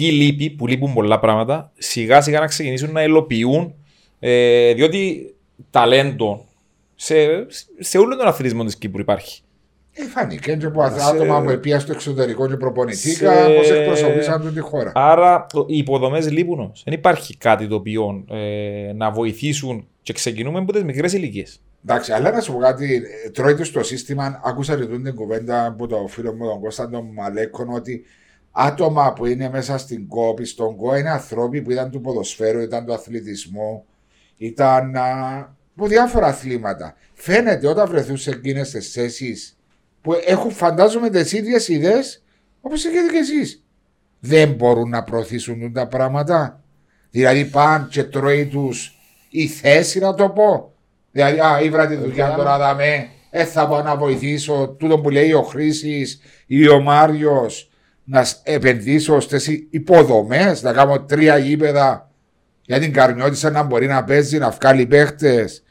τι 0.00 0.10
λείπει, 0.12 0.50
που 0.50 0.66
λείπουν 0.66 0.92
πολλά 0.92 1.18
πράγματα, 1.18 1.72
σιγά 1.78 2.20
σιγά 2.20 2.40
να 2.40 2.46
ξεκινήσουν 2.46 2.92
να 2.92 3.02
υλοποιούν, 3.02 3.74
ε, 4.18 4.72
διότι 4.74 5.34
ταλέντο 5.70 6.44
σε, 6.94 7.14
σε 7.78 7.98
όλο 7.98 8.16
τον 8.16 8.26
αθλητισμό 8.26 8.64
της 8.64 8.76
Κύπρου 8.76 9.00
υπάρχει. 9.00 9.42
Ε, 9.92 10.02
φάνηκε 10.02 10.56
και 10.56 10.66
από 10.66 10.82
Σε- 10.88 11.04
άτομα 11.10 11.42
που 11.42 11.60
πήγαν 11.60 11.80
στο 11.80 11.92
εξωτερικό 11.92 12.48
και 12.48 12.56
προπονηθήκα, 12.56 13.44
Σε- 13.46 13.54
πώς 13.54 13.70
εκπροσωπήσαν 13.70 14.40
την 14.40 14.54
τη 14.54 14.60
χώρα. 14.60 14.92
Άρα 14.94 15.46
το- 15.52 15.66
οι 15.68 15.76
υποδομές 15.76 16.30
λείπουν 16.30 16.60
όμως. 16.60 16.82
Δεν 16.84 16.94
υπάρχει 16.94 17.36
κάτι 17.36 17.66
το 17.68 17.74
οποίο 17.74 18.24
ε, 18.30 18.92
να 18.92 19.10
βοηθήσουν 19.10 19.86
και 20.02 20.12
ξεκινούμε 20.12 20.58
από 20.58 20.72
τις 20.72 20.82
μικρές 20.84 21.12
ηλικίες. 21.12 21.60
Εντάξει, 21.84 22.12
αλλά 22.12 22.30
να 22.30 22.40
σου 22.40 22.52
πω 22.52 22.58
κάτι, 22.58 23.02
ε, 23.24 23.30
τρώει 23.30 23.54
του 23.54 23.70
το 23.72 23.82
σύστημα. 23.82 24.40
Άκουσα 24.44 24.76
και 24.76 24.84
τούτη 24.84 25.02
την 25.02 25.14
κουβέντα 25.14 25.66
από 25.66 25.86
το 25.86 26.06
φίλο 26.08 26.32
μου 26.34 26.44
τον 26.46 26.60
Κώστα 26.60 26.88
τον 26.90 27.06
Μαλέκον 27.14 27.68
ότι 27.74 28.04
άτομα 28.52 29.12
που 29.12 29.26
είναι 29.26 29.50
μέσα 29.50 29.78
στην 29.78 30.08
κόπη, 30.08 30.44
στον 30.44 30.76
ΚΟ, 30.76 30.96
είναι 30.96 31.10
άνθρωποι 31.10 31.62
που 31.62 31.70
ήταν 31.70 31.90
του 31.90 32.00
ποδοσφαίρου, 32.00 32.60
ήταν 32.60 32.84
του 32.86 32.92
αθλητισμού, 32.92 33.84
ήταν 34.36 34.96
α, 34.96 35.56
από 35.76 35.86
διάφορα 35.86 36.26
αθλήματα. 36.26 36.94
Φαίνεται 37.14 37.66
όταν 37.66 37.88
βρεθούν 37.88 38.16
σε 38.16 38.30
εκείνες 38.30 38.70
τις 38.70 38.92
θέσεις 38.92 39.58
που 40.02 40.12
έχουν 40.26 40.50
φαντάζομαι 40.50 41.10
τις 41.10 41.32
ίδιες 41.32 41.68
ιδέες 41.68 42.22
όπως 42.60 42.84
έχετε 42.84 43.12
και 43.12 43.18
εσείς. 43.18 43.64
Δεν 44.20 44.52
μπορούν 44.52 44.88
να 44.88 45.02
προωθήσουν 45.02 45.72
τα 45.72 45.86
πράγματα. 45.86 46.62
Δηλαδή 47.10 47.44
πάνε 47.44 47.86
και 47.90 48.04
τρώει 48.04 48.46
τους 48.46 48.98
η 49.30 49.46
θέση 49.46 49.98
να 49.98 50.14
το 50.14 50.28
πω. 50.28 50.72
Δηλαδή, 51.12 51.38
α, 51.38 51.60
ήβρα 51.62 51.86
τη 51.86 51.94
δουλειά 51.94 52.26
Δουλειά. 52.26 52.36
τώρα 52.36 52.58
δαμέ, 52.58 53.08
ε, 53.30 53.44
θα 53.44 53.68
πάω 53.68 53.82
να 53.82 53.96
βοηθήσω 53.96 54.76
τούτο 54.78 54.98
που 54.98 55.10
λέει 55.10 55.32
ο 55.32 55.42
Χρήσης 55.42 56.20
ή 56.46 56.68
ο 56.68 56.80
Μάριος 56.80 57.69
να 58.10 58.24
σ- 58.24 58.38
επενδύσω 58.42 59.20
στις 59.20 59.48
υποδομές, 59.70 60.62
να 60.62 60.72
κάνω 60.72 61.00
τρία 61.00 61.36
γήπεδα 61.38 62.10
για 62.62 62.78
την 62.78 62.92
Καρμιώτησα 62.92 63.50
να 63.50 63.62
μπορεί 63.62 63.86
να 63.86 64.04
παίζει, 64.04 64.38
να 64.38 64.50
βγάλει 64.50 64.86
παίχτες, 64.86 65.62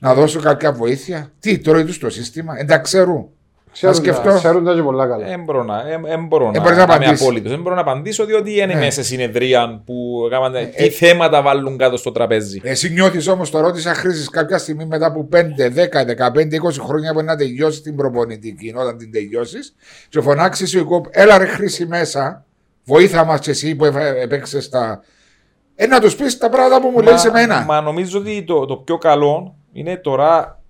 να 0.00 0.14
δώσω 0.14 0.40
κάποια 0.40 0.72
βοήθεια. 0.72 1.32
Τι 1.38 1.58
τρώει 1.58 1.84
του 1.84 1.98
το 1.98 2.10
σύστημα, 2.10 2.54
δεν 2.54 2.66
τα 2.66 2.78
ξέρουν. 2.78 3.28
Ξέρουν 3.74 3.94
σκεφτώ. 3.96 4.22
τα- 4.28 4.34
Ξέρουν 4.36 4.64
τα 4.64 4.74
και 4.74 4.82
πολλά 4.82 5.06
καλά. 5.06 5.26
Δεν 5.26 5.42
μπορώ 5.44 5.62
να, 5.62 5.80
ε, 5.88 6.00
ε, 6.12 6.16
μπορώ 6.16 6.44
Ε, 6.44 6.50
να, 6.50 6.60
μπορείς 6.60 6.76
να 6.76 6.86
να 6.86 6.94
είμαι 6.94 6.94
απαντήσεις. 6.94 7.20
απόλυτος. 7.20 7.50
Δεν 7.50 7.60
μπορώ 7.60 7.74
να 7.74 7.80
απαντήσω 7.80 8.24
διότι 8.24 8.54
δεν 8.54 8.70
είμαι 8.70 8.80
Ναι. 8.80 8.90
σε 8.90 9.02
συνεδρία 9.02 9.82
που 9.86 10.22
έκαναν, 10.26 10.54
Ε, 10.54 10.64
τι 10.64 10.84
ε, 10.84 10.88
θέματα 10.88 11.42
βάλουν 11.42 11.76
κάτω 11.78 11.96
στο 11.96 12.12
τραπέζι. 12.12 12.60
Εσύ 12.64 12.90
νιώθεις 12.92 13.28
όμως 13.28 13.50
το 13.50 13.60
ρώτησα 13.60 13.94
χρήσης 13.94 14.28
κάποια 14.28 14.58
στιγμή 14.58 14.84
μετά 14.84 15.06
από 15.06 15.24
5, 15.24 15.68
10, 15.68 16.04
15, 16.04 16.56
20 16.56 16.80
χρόνια 16.80 17.12
που 17.12 17.22
να 17.22 17.36
τελειώσει 17.36 17.80
την 17.82 17.96
προπονητική, 17.96 18.74
όταν 18.76 18.98
την 18.98 19.12
τελειώσεις, 19.12 19.74
και 20.08 20.20
φωνάξει 20.20 20.78
ο 20.78 20.84
κοπ, 20.84 21.04
έλα 21.10 21.38
ρε 21.38 21.44
χρήση 21.46 21.86
μέσα, 21.86 22.44
βοήθα 22.84 23.24
μας 23.24 23.40
και 23.40 23.50
εσύ 23.50 23.74
που 23.74 23.84
έπαιξε 24.22 24.70
τα. 24.70 25.00
Ε, 25.76 25.86
να 25.86 26.00
τους 26.00 26.16
πεις 26.16 26.38
τα 26.38 26.48
πράγματα 26.48 26.80
που 26.80 26.88
μου 26.88 27.00
λέει 27.02 27.16
σε 27.18 27.30
μένα. 27.30 27.64
Μα 27.64 27.80
νομίζω 27.80 28.18
ότι 28.18 28.42
το, 28.46 28.64
το 28.66 28.76
πιο 28.76 28.98
καλό 28.98 29.54
είναι 29.72 29.96
τώρα 29.96 30.62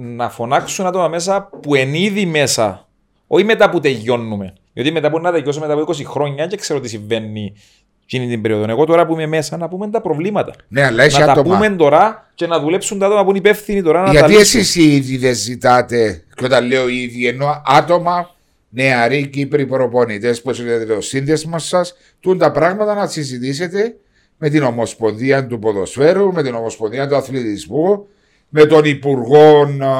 να 0.00 0.30
φωνάξουν 0.30 0.86
άτομα 0.86 1.08
μέσα 1.08 1.50
που 1.62 1.74
είναι 1.74 1.98
ήδη 1.98 2.26
μέσα. 2.26 2.88
Όχι 3.26 3.44
μετά 3.44 3.70
που 3.70 3.80
τελειώνουμε. 3.80 4.52
Γιατί 4.72 4.92
μετά 4.92 5.10
που 5.10 5.20
να 5.20 5.32
τελειώσω 5.32 5.60
μετά 5.60 5.72
από 5.72 5.92
20 5.92 6.04
χρόνια 6.04 6.46
και 6.46 6.56
ξέρω 6.56 6.80
τι 6.80 6.88
συμβαίνει 6.88 7.54
εκείνη 8.02 8.28
την 8.28 8.42
περίοδο. 8.42 8.64
Εγώ 8.68 8.84
τώρα 8.84 9.06
που 9.06 9.12
είμαι 9.12 9.26
μέσα 9.26 9.56
να 9.56 9.68
πούμε 9.68 9.90
τα 9.90 10.00
προβλήματα. 10.00 10.52
Ναι, 10.68 10.84
αλλά 10.84 11.02
έχει 11.02 11.20
να 11.20 11.26
τα 11.26 11.32
άτομα. 11.32 11.54
πούμε 11.56 11.76
τώρα 11.76 12.30
και 12.34 12.46
να 12.46 12.60
δουλέψουν 12.60 12.98
τα 12.98 13.06
άτομα 13.06 13.24
που 13.24 13.28
είναι 13.28 13.38
υπεύθυνοι 13.38 13.82
τώρα 13.82 14.00
να 14.00 14.06
τα 14.06 14.12
Γιατί 14.12 14.32
λύσουν. 14.32 14.60
εσείς 14.60 14.74
οι 14.74 14.94
ίδιοι 14.94 15.16
δεν 15.16 15.34
ζητάτε, 15.34 16.24
και 16.34 16.44
όταν 16.44 16.66
λέω 16.66 16.88
ήδη, 16.88 17.26
εννοώ 17.26 17.62
άτομα, 17.64 18.30
νεαροί 18.68 19.26
Κύπροι 19.26 19.66
προπονητές 19.66 20.42
που 20.42 20.50
έχετε 20.50 20.84
το 20.84 21.00
σύνδεσμο 21.00 21.58
σας, 21.58 21.94
τούν 22.20 22.38
τα 22.38 22.50
πράγματα 22.50 22.94
να 22.94 23.06
συζητήσετε 23.06 23.96
με 24.38 24.48
την 24.48 24.62
Ομοσπονδία 24.62 25.46
του 25.46 25.58
Ποδοσφαίρου, 25.58 26.32
με 26.32 26.42
την 26.42 26.54
Ομοσπονδία 26.54 27.08
του 27.08 27.16
Αθλητισμού, 27.16 28.06
με 28.48 28.64
τον 28.64 28.84
Υπουργό, 28.84 29.60
α, 29.84 29.92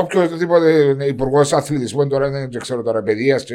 οποιοδήποτε 0.00 0.96
υπουργός 1.06 1.52
αθλητισμού, 1.52 2.06
τώρα 2.08 2.30
δεν 2.30 2.50
ξέρω 2.60 2.82
τώρα, 2.82 3.02
παιδείας 3.02 3.44
και. 3.44 3.54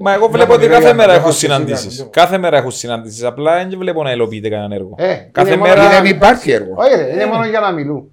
Μα 0.00 0.12
εγώ 0.12 0.28
βλέπω 0.28 0.48
Να 0.48 0.54
ότι 0.54 0.62
μιλάει 0.64 0.80
κάθε 0.80 0.86
για 0.86 0.94
μέρα 0.96 1.08
να 1.08 1.14
έχουν 1.14 1.24
βάσεις 1.26 1.40
συναντήσεις. 1.40 1.86
εσύ, 1.86 2.08
Κάθε 2.10 2.38
μέρα 2.38 2.56
έχουν 2.56 2.70
συναντήσεις. 2.70 3.24
Απλά 3.24 3.56
δεν 3.56 3.78
βλέπω 3.78 4.02
να 4.02 4.12
υλοποιείται 4.12 4.48
κανένα 4.48 4.74
έργο. 4.74 4.94
Ε, 4.98 5.14
Κάθε 5.32 5.48
είναι 5.48 5.58
μόνο 5.58 5.70
μέρα- 5.74 5.88
Γιατί 5.88 6.06
δεν 6.06 6.16
υπάρχει 6.16 6.50
έργο. 6.50 6.74
Όχι 6.76 6.94
ρε, 6.96 7.12
είναι 7.12 7.26
μόνο 7.26 7.46
για 7.46 7.60
να 7.60 7.70
μιλούν. 7.72 8.10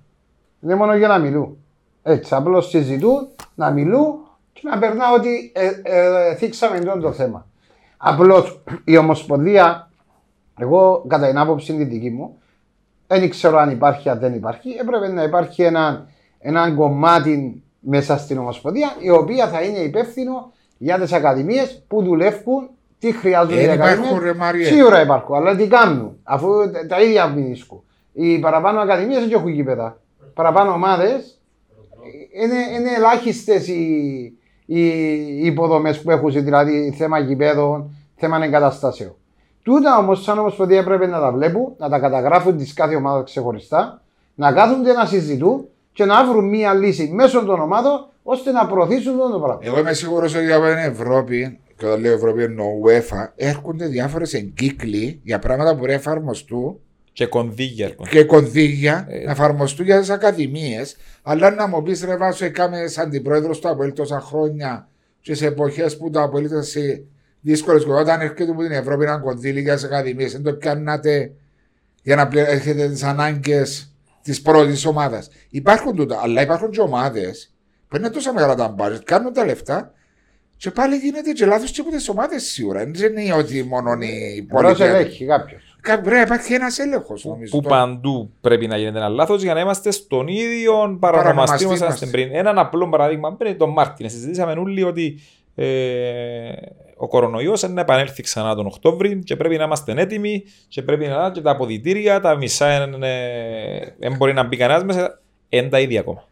Είναι 0.63 0.75
μόνο 0.75 0.95
για 0.95 1.07
να 1.07 1.17
μιλούν. 1.17 1.57
Έτσι, 2.03 2.35
απλώς 2.35 2.69
συζητούν, 2.69 3.27
να 3.55 3.69
μιλούν 3.71 4.13
και 4.53 4.61
να 4.63 4.77
περνά 4.77 5.03
ότι 5.17 5.51
ε, 5.55 5.65
ε, 5.83 6.35
θίξαμε 6.35 6.77
αυτό 6.77 6.99
το 6.99 7.11
θέμα. 7.11 7.45
Απλώς 7.97 8.63
η 8.83 8.97
Ομοσπονδία, 8.97 9.89
εγώ 10.59 11.05
κατά 11.07 11.27
την 11.27 11.37
άποψη 11.37 11.73
τη 11.73 11.83
δική 11.83 12.09
μου, 12.09 12.37
δεν 13.07 13.29
ξέρω 13.29 13.57
αν 13.57 13.69
υπάρχει, 13.69 14.09
αν 14.09 14.19
δεν 14.19 14.33
υπάρχει. 14.33 14.69
Έπρεπε 14.81 15.07
να 15.07 15.23
υπάρχει 15.23 15.63
ένα, 15.63 16.07
ένα 16.39 16.71
κομμάτι 16.71 17.63
μέσα 17.79 18.17
στην 18.17 18.37
Ομοσπονδία, 18.37 18.95
η 18.99 19.09
οποία 19.09 19.47
θα 19.47 19.61
είναι 19.61 19.77
υπεύθυνο 19.79 20.51
για 20.77 20.99
τις 20.99 21.13
ακαδημίες 21.13 21.83
που 21.87 22.03
δουλεύουν, 22.03 22.69
τι 22.99 23.11
χρειάζονται 23.11 23.55
Δεν 23.55 23.69
οι 23.69 23.73
υπάρχουν, 23.73 23.93
ακαδημίες. 24.03 24.23
ρε 24.23 24.33
Μάριε. 24.33 24.65
Σίγουρα 24.65 25.01
υπάρχουν, 25.01 25.35
αλλά 25.35 25.55
τι 25.55 25.67
κάνουν, 25.67 26.17
αφού 26.23 26.71
τα- 26.71 26.85
τα 26.87 27.01
ίδια 27.01 27.27
μηνίσκουν. 27.27 27.83
Οι 28.13 28.39
παραπάνω 28.39 28.79
ακαδημίες 28.79 29.19
δεν 29.19 29.31
έχουν 29.31 29.47
γήπεδα. 29.49 29.99
Παραπάνω 30.33 30.71
ομάδες 30.71 31.41
είναι, 32.33 32.77
είναι 32.79 32.93
ελάχιστες 32.97 33.67
οι, 33.67 33.81
οι, 34.65 34.81
οι 34.87 35.45
υποδομές 35.45 36.01
που 36.01 36.11
έχουν, 36.11 36.31
δηλαδή 36.31 36.93
θέμα 36.97 37.19
γηπέδων, 37.19 37.95
θέμα 38.15 38.43
εγκαταστάσεων. 38.43 39.15
Τούτα 39.65 39.97
όμως, 39.97 40.23
σαν 40.23 40.37
ομοσπονδία 40.39 40.79
έπρεπε 40.79 41.05
να 41.07 41.19
τα 41.19 41.31
βλέπουν, 41.31 41.73
να 41.77 41.89
τα 41.89 41.99
καταγράφουν 41.99 42.57
της 42.57 42.73
κάθε 42.73 42.95
ομάδας 42.95 43.23
ξεχωριστά, 43.29 44.01
να 44.35 44.51
κάθονται 44.51 44.93
να 44.93 45.05
συζητούν 45.05 45.65
και 45.93 46.05
να 46.05 46.25
βρουν 46.25 46.49
μία 46.49 46.73
λύση 46.73 47.09
μέσω 47.13 47.45
των 47.45 47.59
ομάδων 47.59 48.07
ώστε 48.23 48.51
να 48.51 48.65
προωθήσουν 48.67 49.17
το 49.17 49.39
πράγμα. 49.39 49.59
Εγώ 49.61 49.79
είμαι 49.79 49.93
σίγουρος 49.93 50.35
ότι 50.35 50.51
από 50.51 50.65
την 50.65 50.77
Ευρώπη, 50.77 51.59
και 51.77 51.85
όταν 51.85 51.99
λέω 51.99 52.13
Ευρώπη 52.13 52.43
εννοώ 52.43 52.65
UEFA, 52.85 53.27
έρχονται 53.35 53.85
διάφορες 53.85 54.33
εγκύκλοι 54.33 55.19
για 55.23 55.39
πράγματα 55.39 55.69
που 55.71 55.77
μπορεί 55.77 55.89
να 55.89 55.95
εφαρμοστούν 55.95 56.79
Και 57.13 57.25
κονδύγια 57.25 57.85
έρχονται. 57.85 58.09
και 58.09 58.23
κονδύλια 58.23 59.05
Ε. 59.09 59.23
να 59.23 59.31
εφαρμοστούν 59.31 59.85
για 59.85 59.99
τις 59.99 60.09
ακαδημίες. 60.09 60.97
Αλλά 61.23 61.49
να 61.51 61.67
μου 61.67 61.81
πεις 61.83 62.03
ρε 62.03 62.17
Βάσο, 62.17 62.45
έκαμε 62.45 62.87
σαν 62.87 63.05
αντιπρόεδρο 63.05 63.55
του 63.55 63.69
Αποέλ 63.69 63.93
τόσα 63.93 64.19
χρόνια 64.19 64.87
και 65.21 65.33
σε 65.35 65.45
εποχές 65.45 65.97
που 65.97 66.09
το 66.09 66.21
Αποέλ 66.21 66.43
ήταν 66.45 66.63
σε 66.63 67.03
δύσκολε 67.45 67.79
και 67.79 67.91
όταν 67.91 68.21
έρχεται 68.21 68.51
από 68.51 68.61
την 68.61 68.71
Ευρώπη 68.71 69.03
ένα 69.03 69.17
κονδύλι 69.19 69.61
για 69.61 69.73
τις 69.73 69.83
ακαδημίες, 69.83 70.31
δεν 70.31 70.43
το 70.43 70.53
πιάνατε 70.53 71.31
για 72.03 72.15
να 72.15 72.27
πλε- 72.27 72.47
έχετε 72.49 72.87
τις 72.89 73.03
ανάγκες 73.03 73.93
της 74.21 74.41
πρώτης 74.41 74.85
ομάδας. 74.85 75.29
Υπάρχουν 75.49 75.95
τούτα, 75.95 76.19
αλλά 76.23 76.41
υπάρχουν 76.41 76.69
και 76.69 76.81
ομάδες 76.81 77.53
που 77.87 77.95
είναι 77.97 78.09
τόσο 78.09 78.33
μεγάλα 78.33 78.55
τα 78.55 78.67
μπάρες, 78.67 79.01
κάνουν 79.03 79.33
τα 79.33 79.45
λεφτά 79.45 79.93
και 80.57 80.71
πάλι 80.71 80.95
γίνεται 80.95 81.31
και 81.31 81.45
λάθος 81.45 81.71
και 81.71 81.81
από 81.81 81.89
τις 81.89 82.09
ομάδες 82.09 82.43
σίγουρα. 82.43 82.85
Δεν 82.87 83.17
είναι 83.17 83.33
ότι 83.33 83.63
μόνο 83.63 83.91
οι 84.01 84.41
Πώς 84.49 84.61
πολιτικοί. 84.61 84.87
ελέγχει 84.89 85.25
κάποιος. 85.25 85.77
Κα- 85.81 85.99
Πρέπει 86.01 86.15
να 86.15 86.21
υπάρχει 86.21 86.53
ένας 86.53 86.79
έλεγχος 86.79 87.25
νομίζω. 87.25 87.57
Που 87.57 87.61
Το- 87.63 87.69
παντού 87.69 88.31
πρέπει 88.41 88.67
να 88.67 88.77
γίνεται 88.77 88.97
ένα 88.97 89.07
λάθος 89.09 89.43
για 89.43 89.53
να 89.53 89.59
είμαστε 89.59 89.91
στον 89.91 90.27
ίδιο 90.27 90.71
παρανομαστή 90.73 90.99
Παρανομαστή 90.99 91.63
που 91.63 91.69
ήμασταν 91.69 91.87
είμαστε. 91.87 92.05
πριν. 92.05 92.29
Έναν 92.35 92.57
απλό 92.59 92.89
παράδειγμα 92.89 93.35
πριν 93.35 93.57
τον 93.57 93.69
Μάρτιν. 93.69 94.09
Συζητήσαμε 94.09 94.51
όλοι 94.51 94.83
ότι 94.83 95.19
ε, 95.55 96.51
ο 96.97 97.07
κορονοϊός 97.07 97.61
είναι 97.61 97.73
να 97.73 97.81
επανέλθει 97.81 98.23
ξανά 98.23 98.55
τον 98.55 98.65
Οκτώβρη 98.65 99.19
και 99.23 99.35
πρέπει 99.35 99.57
να 99.57 99.63
είμαστε 99.63 99.93
έτοιμοι 99.97 100.43
και 100.67 100.81
πρέπει 100.81 101.07
να 101.07 101.31
και 101.31 101.41
τα 101.41 101.51
αποδητήρια, 101.51 102.19
τα 102.19 102.35
μισά 102.35 102.87
δεν 103.99 104.15
μπορεί 104.17 104.33
να 104.33 104.43
μπει 104.43 104.57
κανένας 104.57 104.83
μέσα. 104.83 105.21
Είναι 105.49 105.67
τα 105.67 105.79
ίδια 105.79 105.99
ακόμα. 105.99 106.23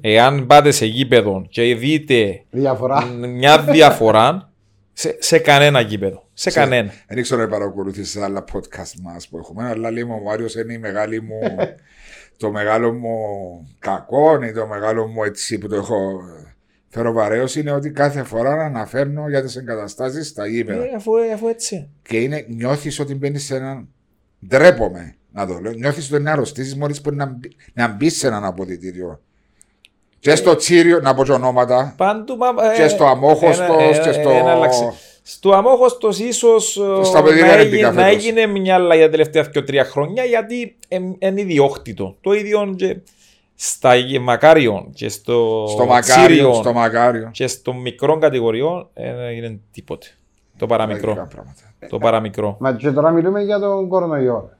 Εάν 0.00 0.46
πάτε 0.46 0.70
σε 0.70 0.86
γήπεδο 0.86 1.46
και 1.48 1.74
δείτε 1.74 2.44
Διαφορά. 2.50 3.04
μια 3.04 3.58
διαφορά 3.58 4.52
σε, 4.92 5.16
σε 5.20 5.38
κανένα 5.38 5.80
γήπεδο. 5.80 6.24
Σε 6.32 6.50
Σε- 6.50 6.58
κανένα. 6.60 6.92
Δεν 7.08 7.18
ήξερα 7.18 7.42
να 7.42 7.48
παρακολουθήσεις 7.48 8.16
άλλα 8.16 8.44
podcast 8.52 8.92
μας 9.02 9.28
που 9.28 9.38
έχουμε, 9.38 9.68
αλλά 9.68 9.90
λέει 9.90 10.04
μου 10.04 10.14
ο 10.20 10.22
Μάριος 10.22 10.54
είναι 10.54 10.72
η 10.72 10.78
μεγάλη 10.78 11.22
μου, 11.22 11.38
το 12.38 12.50
μεγάλο 12.50 12.92
μου 12.92 13.16
κακό 13.78 14.38
ή 14.42 14.52
το 14.52 14.66
μεγάλο 14.66 15.06
μου 15.06 15.24
έτσι 15.24 15.58
που 15.58 15.68
το 15.68 15.74
έχω 15.74 16.20
φέρω 16.90 17.12
βαρέως 17.12 17.56
είναι 17.56 17.70
ότι 17.72 17.90
κάθε 17.90 18.22
φορά 18.22 18.56
να 18.56 18.64
αναφέρνω 18.64 19.28
για 19.28 19.42
τις 19.42 19.56
εγκαταστάσεις 19.56 20.28
στα 20.28 20.46
γήπεδα. 20.46 20.82
Ε, 20.82 20.90
αφού, 20.96 21.12
αφού 21.34 21.48
έτσι. 21.48 21.88
Και 22.08 22.16
είναι, 22.20 22.44
νιώθεις 22.48 22.98
ότι 23.00 23.14
μπαίνεις 23.14 23.44
σε 23.44 23.56
έναν. 23.56 23.88
Ντρέπομαι 24.46 25.14
να 25.32 25.46
το 25.46 25.58
λέω. 25.58 25.72
Νιώθεις 25.72 26.12
ότι 26.12 26.20
είναι 26.20 26.30
αρρωστήσεις 26.30 26.76
μόλις 26.76 27.00
μπορεί 27.00 27.16
να, 27.16 27.26
μπει- 27.26 27.52
να 27.72 27.88
μπεις 27.88 28.16
σε 28.18 28.26
έναν 28.26 28.44
αποδητήριο. 28.44 29.20
Και 30.18 30.34
στο 30.34 30.56
τσίριο, 30.56 31.00
να 31.00 31.14
πω 31.14 31.24
και 31.24 31.32
ονόματα. 31.32 31.94
Πάντου, 31.96 32.36
μα, 32.36 32.46
ε, 32.72 32.76
Και 32.76 32.88
στο 32.88 33.04
Αμόχωστος 33.06 33.58
ένα- 33.68 33.82
ε, 33.82 33.92
και 34.02 34.08
ε, 34.08 34.12
στο- 34.12 34.30
ένα 34.30 34.50
αλλάξε. 34.52 34.92
Στο 35.22 35.52
αμόχωστος 35.52 36.18
ίσως 36.18 36.76
ε, 37.00 37.04
στα 37.04 37.22
παιδιά 37.22 37.44
να, 37.46 37.50
δεν 37.50 37.58
έγινε, 37.58 37.76
μπήκα 37.76 37.90
να 37.92 38.02
φέτος. 38.02 38.14
έγινε 38.24 38.46
μια 38.46 38.74
αλλαγή 38.74 39.02
τα 39.02 39.08
τελευταία 39.10 39.44
2-3 39.54 39.84
χρόνια 39.84 40.24
γιατί 40.24 40.76
είναι 41.18 41.40
ιδιόκτητο. 41.40 42.16
Το 42.20 42.32
ίδιο 42.32 42.74
και 42.76 42.96
στα 43.62 43.94
γε- 43.94 44.20
Μακάριον 44.20 44.90
και 44.94 45.08
στο, 45.08 45.66
στο 45.68 45.86
Μακάριο. 45.86 46.26
Τσίριον 46.26 46.54
Στο 46.54 46.72
Μακάριο. 46.72 47.28
και 47.32 47.46
στο 47.46 47.72
μικρό 47.74 48.18
κατηγοριών 48.18 48.88
ε, 48.94 49.32
είναι 49.34 49.58
τίποτε. 49.72 50.06
Το 50.58 50.66
παραμικρό. 50.66 51.14
Μαγικά 51.14 51.26
πράγματα. 51.34 51.60
το 51.88 51.98
παραμικρό. 51.98 52.56
Μα 52.60 52.72
και 52.72 52.90
τώρα 52.90 53.10
μιλούμε 53.10 53.42
για 53.42 53.58
τον 53.58 53.88
κορονοϊό. 53.88 54.50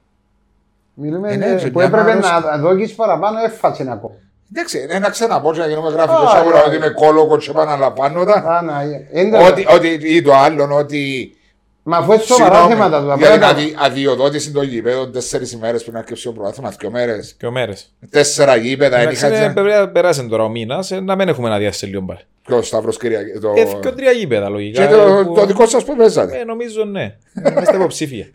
Μιλούμε 0.94 1.32
Ε, 1.32 1.36
ναι, 1.36 1.46
ε, 1.46 1.54
και 1.56 1.70
που 1.70 1.78
μια 1.78 1.86
έπρεπε 1.86 2.10
άρρωστη. 2.10 2.30
να 2.50 2.58
δώσει 2.58 2.94
παραπάνω, 2.94 3.38
έφασε 3.44 3.82
ακόμα. 3.90 4.14
Εντάξει, 4.52 4.86
ένα 4.90 5.10
ξαναπώ 5.10 5.52
και 5.52 5.58
να 5.58 5.66
γίνουμε 5.66 5.90
γραφικό 5.90 6.22
Α, 6.22 6.38
σίγουρα 6.38 6.58
ε, 6.58 6.66
ότι 6.66 6.76
είμαι 6.76 6.88
κόλοκο 6.88 7.36
και 7.36 7.50
επαναλαμβάνω 7.50 8.24
τα. 8.24 8.32
Α, 8.32 8.62
να, 8.62 8.80
ε, 8.82 9.08
είναι- 9.12 9.38
Ότι, 9.38 9.66
ότι, 9.74 9.88
ή 9.88 10.22
το 10.22 10.34
άλλο, 10.34 10.74
ότι. 10.76 11.34
Μα 11.82 11.96
αφού 11.96 12.12
είναι 12.12 12.22
σοβαρά 12.22 12.54
Συγγνώμη, 12.54 12.74
θέματα 12.74 13.00
του. 13.00 13.06
Για 13.18 13.26
την 13.30 13.34
απλά 13.36 13.46
αδει, 13.48 13.74
αδειοδότηση 13.78 14.52
των 14.52 14.64
γηπέδων 14.64 15.12
τέσσερις 15.12 15.52
ημέρες 15.52 15.84
πριν 15.84 15.96
αρκεψεί 15.96 16.24
το 16.24 16.32
πρωτάθλημα, 16.32 16.70
δύο 16.80 16.90
μέρες. 16.90 17.34
Και 17.38 17.46
ο 17.46 17.50
μέρες. 17.50 17.94
Τέσσερα 18.10 18.56
γήπεδα, 18.56 18.96
δεν 18.96 19.00
Εντάξει, 19.06 19.26
είχα 19.26 19.44
είναι- 19.44 19.52
πρέπει 19.52 19.68
να 19.68 19.88
περάσει 19.88 20.26
τώρα 20.28 20.44
ο 20.44 20.48
μήνας, 20.48 20.90
να 20.90 21.16
μην 21.16 21.28
έχουμε 21.28 21.54
άδεια 21.54 21.72
σε 21.72 21.86
λίγο 21.86 22.02
πάλι. 22.02 22.20
Το 22.48 22.62
Σταύρος 22.62 22.96
Κυριακή. 22.98 23.38
Το... 23.38 23.52
Ε, 23.56 23.64
και 23.80 23.88
τρία 23.90 24.10
γήπεδα 24.10 24.48
λογικά. 24.48 24.86
Και 24.86 24.92
το, 24.94 25.00
ε, 25.00 25.22
που- 25.24 25.34
το 25.34 25.46
δικό 25.46 25.66
σας 25.66 25.84
που 25.84 25.96
παίζατε. 25.96 26.38
Ε, 26.38 26.44
νομίζω 26.44 26.84
ναι. 26.84 27.16
Είμαστε 27.50 27.76
υποψήφια. 27.80 28.26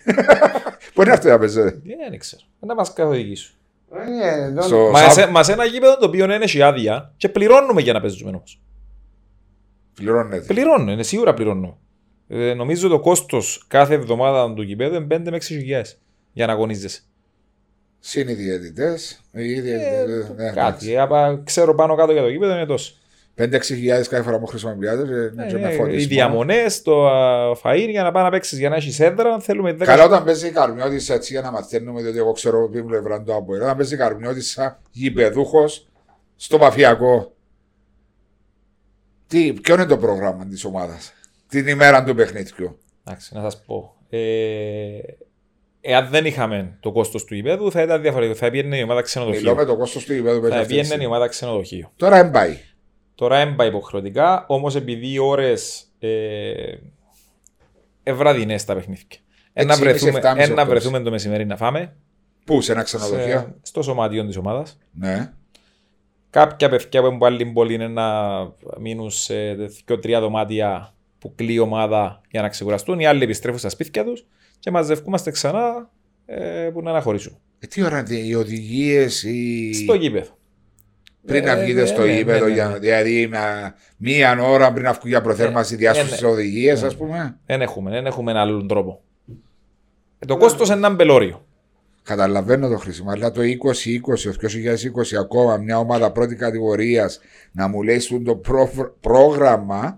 Πού 0.94 1.02
είναι 1.02 1.12
αυτό 1.12 1.30
να 1.30 1.40
παίζετε. 1.40 1.68
Ε, 1.68 2.10
Δεν 2.10 2.20
ξέρω. 2.20 2.42
Να 2.60 2.76
μας 2.76 2.94
καθοδηγήσουν. 2.94 3.54
Είναι 4.08 4.44
εδώ- 4.46 4.62
Στο- 4.62 4.90
Μα, 4.92 5.00
Σα- 5.00 5.10
σε, 5.10 5.28
μα 5.28 5.44
σε 5.44 5.52
ένα 5.52 5.66
γήπεδο 5.66 5.98
το 5.98 6.06
οποίο 6.06 6.26
δεν 6.28 6.42
έχει 6.42 6.62
άδεια 6.62 7.12
και 7.18 7.30
πληρώνουμε 7.30 7.82
για 7.82 7.94
να 7.94 8.02
παίζουμε 8.02 8.30
όμως. 8.30 8.60
Πληρώνετε. 9.96 10.46
Πληρώνουμε, 10.46 10.92
είναι 10.92 11.04
σίγουρα 11.04 11.34
πληρώνουμε. 11.34 11.74
Ε, 12.28 12.54
νομίζω 12.54 12.88
το 12.88 13.00
κόστος 13.00 13.66
κάθε 13.68 13.94
εβδομάδα 13.94 14.54
του 14.54 14.62
γηπέδου 14.62 14.96
είναι 14.96 15.06
5 15.16 15.30
με 15.30 15.38
6 15.38 15.42
χιλιάδες 15.42 15.98
για 16.34 16.46
να 16.46 16.54
αγωνίζεσαι. 16.54 17.02
Συν 18.00 18.28
οι 18.28 18.34
διαιτητές. 18.34 19.22
Ε, 19.32 19.62
Κάτι. 20.54 20.94
Ε, 20.94 21.00
απα- 21.00 21.42
ξέρω 21.44 21.76
πάνω 21.76 21.96
κάτω 21.96 22.12
για 22.12 22.22
το 22.22 22.30
γήπεδο 22.30 22.54
είναι 22.54 22.66
τόσο. 22.66 22.94
5-6 23.38 23.76
χιλιάδες 23.76 24.08
κάθε 24.08 24.24
φορά 24.24 24.40
που 24.40 24.46
χρησιμοποιάτε. 24.46 25.02
Ε, 25.38 25.48
και 25.48 25.58
με 25.58 25.70
ε, 25.70 25.74
οι 25.74 25.78
φωτισμό. 25.78 26.08
διαμονές, 26.08 26.82
το 26.82 27.08
α, 27.08 27.56
φαΐρ 27.64 27.88
για 27.90 28.04
να 28.04 28.12
πάει 28.12 28.24
να 28.24 28.30
παίξεις 28.30 28.60
για 28.60 28.70
να 28.70 28.76
έχεις 28.76 29.00
έδρα, 29.00 29.40
θέλουμε 29.40 29.72
10 29.72 29.78
Καλά, 29.86 30.04
όταν 30.06 30.24
παίζει 30.24 30.48
η 30.48 30.52
Καρμιώτη 30.52 31.14
έτσι 31.14 31.34
για 31.34 31.42
να 31.42 31.52
μαθαίνουμε, 31.52 32.02
διότι 32.02 32.18
εγώ 32.18 32.32
ξέρω 32.32 32.70
ποιο 32.70 32.84
πλευρά 32.84 33.24
το 33.24 33.36
από 33.36 33.54
Όταν 33.54 33.78
παίζει 33.78 33.94
η 33.94 33.98
Καρμιώτη 33.98 34.42
σαν 34.42 34.78
γηπεδούχος 34.92 35.88
στο 36.36 36.58
μαφιακό. 36.58 37.34
Τι, 39.28 39.54
ποιο 39.54 39.74
είναι 39.74 39.86
το 39.86 39.98
πρόγραμμα 39.98 40.46
της 40.46 40.66
ομάδας; 40.66 41.14
Την 41.48 41.68
ημέρα 41.68 42.04
του 42.04 42.16
παιχνίδιου. 42.16 42.80
Εντάξει, 43.08 43.36
να 43.36 43.42
σας 43.42 43.64
πω. 43.66 43.96
Ε, 44.10 44.98
εάν 45.82 46.08
δεν 46.10 46.26
είχαμε 46.26 46.78
το 46.80 46.92
κόστος 46.92 47.24
του 47.26 47.36
γηπέδου, 47.36 47.72
θα 47.72 47.82
ήταν 47.82 48.02
διαφορετικό. 48.02 48.38
Θα 48.38 48.50
πήγαινε 48.50 48.76
η 48.78 48.82
ομάδα 48.82 48.94
Μιλώ 48.94 49.02
ξενοδοχείο. 49.06 49.56
με 49.56 49.66
το 49.66 49.76
κόστος 49.78 50.06
του 50.06 50.14
γηπέδου 50.14 50.40
που 50.40 50.46
έχει 50.46 50.54
Θα 50.56 50.62
αυτή 50.62 50.68
τη 50.68 50.74
πήγαινε 50.74 50.86
η 50.88 50.90
στιγμή. 50.90 51.06
ομάδα 51.06 51.28
ξενοδοχείο. 51.28 51.92
Τώρα 51.96 52.22
δεν 52.24 52.32
πάει. 52.32 52.58
Τώρα 53.16 53.38
έμπα 53.38 53.66
υποχρεωτικά, 53.66 54.46
όμως 54.48 54.76
επειδή 54.76 55.12
οι 55.12 55.18
ώρες 55.20 55.86
ε, 56.00 56.74
ευραδινέ 58.04 58.60
τα 58.66 58.74
παιχνίδια. 58.74 59.06
Ένα 59.54 59.76
6,5, 59.76 59.80
βρεθούμε, 59.80 60.20
7,5 60.24 60.36
ένα 60.38 60.54
ώρες. 60.54 60.66
βρεθούμε 60.68 61.00
το 61.00 61.10
μεσημέρι 61.12 61.46
να 61.46 61.58
φάμε 61.58 61.96
Πού, 62.46 62.62
σε 62.62 62.72
ένα 62.72 62.86
σε, 62.86 62.98
ξενοδοχείο. 62.98 63.56
στο 63.62 63.82
σωματείο 63.82 64.26
της 64.26 64.38
ομάδας. 64.38 64.78
Ναι. 64.92 65.32
Κάποια 66.30 66.70
παιδιά 66.70 67.02
που 67.02 67.06
έχουν 67.08 67.24
άλλη 67.24 67.46
πολύ 67.46 67.74
είναι 67.74 67.88
να 67.88 68.30
μείνουν 68.80 69.10
σε 69.10 69.54
δύο-τρία 69.54 70.20
δωμάτια 70.20 70.95
που 71.26 71.34
κλείει 71.36 71.56
η 71.58 71.60
ομάδα 71.60 72.22
για 72.30 72.42
να 72.42 72.50
ξεκουραστούν. 72.50 73.00
Οι 73.00 73.06
άλλοι 73.06 73.24
επιστρέφουν 73.24 73.60
στα 73.60 73.70
σπίτια 73.70 74.04
τους 74.04 74.26
και 74.60 74.72
μαζευκούμαστε 74.72 75.32
ξανά 75.32 75.90
ε, 76.26 76.70
που 76.74 76.82
να 76.82 76.90
αναχωρήσουν. 76.90 77.38
Ε, 77.60 77.68
τι 77.68 77.84
ώρα 77.84 78.00
είναι 78.10 78.20
οι 78.20 78.34
οδηγίες 78.34 79.24
ή. 79.24 79.74
Στο 79.74 79.94
γήπεδο. 79.94 80.38
Πριν 81.26 81.44
να 81.44 81.52
Ε, 81.52 81.64
βγείτε 81.64 81.80
ναι, 81.82 81.86
στο 81.86 82.06
ναι, 82.06 82.14
γήπεδο, 82.16 82.40
ναι, 82.44 82.46
ναι, 82.48 82.54
για- 82.54 82.68
ναι. 82.68 82.78
δηλαδή 82.80 83.28
με 83.28 83.40
μία 83.98 84.38
ώρα 84.42 84.72
πριν 84.74 84.84
να 84.84 84.92
βγουν 84.92 85.08
για 85.10 85.22
προθέρμανση 85.22 85.74
Ε, 85.74 85.78
διάσωση 85.78 86.16
ε, 86.20 86.26
ναι. 86.26 86.32
οδηγίες, 86.32 86.82
Ναι. 86.82 86.88
ας 86.88 86.96
πούμε. 86.96 87.38
Δεν 87.46 87.62
έχουμε, 87.62 87.92
δεν 87.92 88.06
έχουμε 88.06 88.32
έναν 88.32 88.44
άλλον 88.48 88.68
τρόπο. 88.68 89.02
Ε, 90.20 90.26
το 90.26 90.38
κόστος 90.38 90.68
είναι 90.68 90.78
ένα 90.78 90.90
μπελόριο. 90.90 91.46
Καταλαβαίνω 92.04 92.68
το 92.70 92.78
χρήσιμο, 92.78 93.12
αλλά 93.12 93.32
το 93.32 93.42
2020, 93.42 94.36
το 94.38 94.48
2020 94.48 95.16
ακόμα 95.20 95.58
μια 95.58 95.78
ομάδα 95.80 96.12
πρώτη 96.12 96.36
κατηγορίας 96.36 97.20
να 97.52 97.68
μου 97.68 97.82
λέει 97.84 98.00
στον 98.00 98.24
το 98.24 98.36
προ- 98.36 98.96
πρόγραμμα, 99.00 99.98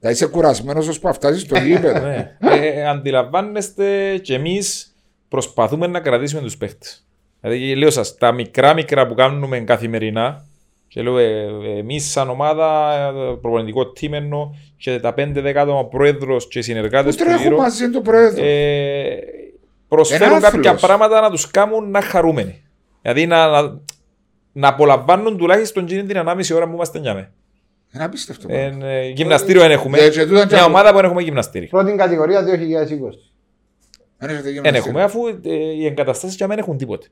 θα 0.00 0.10
είσαι 0.10 0.26
κουρασμένος 0.26 0.88
ώσπου 0.88 1.06
να 1.06 1.12
φτάσεις 1.12 1.42
στο 1.42 1.58
γήπεδο. 1.58 2.00
Ναι. 2.08 2.36
ε, 2.40 2.88
αντιλαμβάνεστε 2.88 4.18
και 4.18 4.34
εμείς 4.34 4.96
προσπαθούμε 5.28 5.86
να 5.86 6.00
κρατήσουμε 6.00 6.40
τους 6.42 6.56
παίχτες. 6.56 7.06
Δηλαδή, 7.40 7.74
λέω 7.74 7.90
σας, 7.90 8.16
τα 8.16 8.32
μικρά 8.32 8.74
μικρά 8.74 9.06
που 9.06 9.14
κάνουμε 9.14 9.60
καθημερινά, 9.60 10.44
και 10.88 11.02
λέω, 11.02 11.18
ε, 11.18 11.46
εμείς 11.78 12.10
σαν 12.10 12.30
ομάδα, 12.30 12.92
ε, 12.92 13.34
προπονητικό 13.40 13.92
team 14.00 14.12
εννοώ, 14.12 14.50
και 14.76 15.00
τα 15.00 15.14
5-10 15.16 15.54
άτομα 15.56 15.86
πρόεδρος 15.86 16.48
και 16.48 16.62
συνεργάτες 16.62 17.16
Πού 17.16 17.22
του 17.22 17.28
τρέχουν 17.28 17.44
γύρω, 17.44 17.56
μαζί 17.56 17.90
τον 17.90 18.02
πρόεδρο; 18.02 18.44
ε, 18.44 19.18
προσφέρουν 19.88 20.36
Ένα 20.36 20.40
κάποια 20.40 20.70
άθλος. 20.70 20.80
πράγματα 20.80 21.20
να 21.20 21.30
τους 21.30 21.50
κάνουν 21.50 21.90
να 21.90 22.00
χαρούμενοι. 22.00 22.62
Δηλαδή 23.02 23.26
να, 23.26 23.46
να, 23.46 23.78
να 24.52 24.68
απολαμβάνουν 24.68 25.36
τουλάχιστον 25.36 25.84
εκείνη 25.84 26.04
την 26.04 26.18
ανάμιση 26.18 26.54
ώρα 26.54 26.66
που 26.66 26.72
είμαστε 26.74 26.98
νιάμε. 26.98 27.32
Είναι 27.94 28.04
απίστευτο. 28.04 28.46
Ε, 28.50 28.76
ε, 28.82 29.08
γυμναστήριο 29.08 29.60
δεν 29.60 29.70
έχουμε. 29.70 29.98
Ε, 29.98 30.08
και 30.10 30.26
τούτα 30.26 30.40
και 30.46 30.54
Μια 30.54 30.62
από- 30.62 30.70
ομάδα 30.72 30.90
που 30.90 30.96
δεν 30.96 31.04
έχουμε 31.04 31.22
γυμναστήριο. 31.22 31.68
Πρώτη 31.68 31.92
κατηγορία 31.92 32.42
2020. 32.42 32.48
Δεν 34.18 34.28
έχετε 34.28 34.42
Δεν 34.42 34.52
γυμναστήριο. 34.52 34.78
έχουμε, 34.78 35.02
αφού 35.02 35.26
ε, 35.26 35.54
οι 35.54 35.86
εγκαταστάσεις 35.86 36.36
για 36.36 36.46
μένα 36.46 36.60
έχουν 36.60 36.76
τίποτε. 36.76 37.06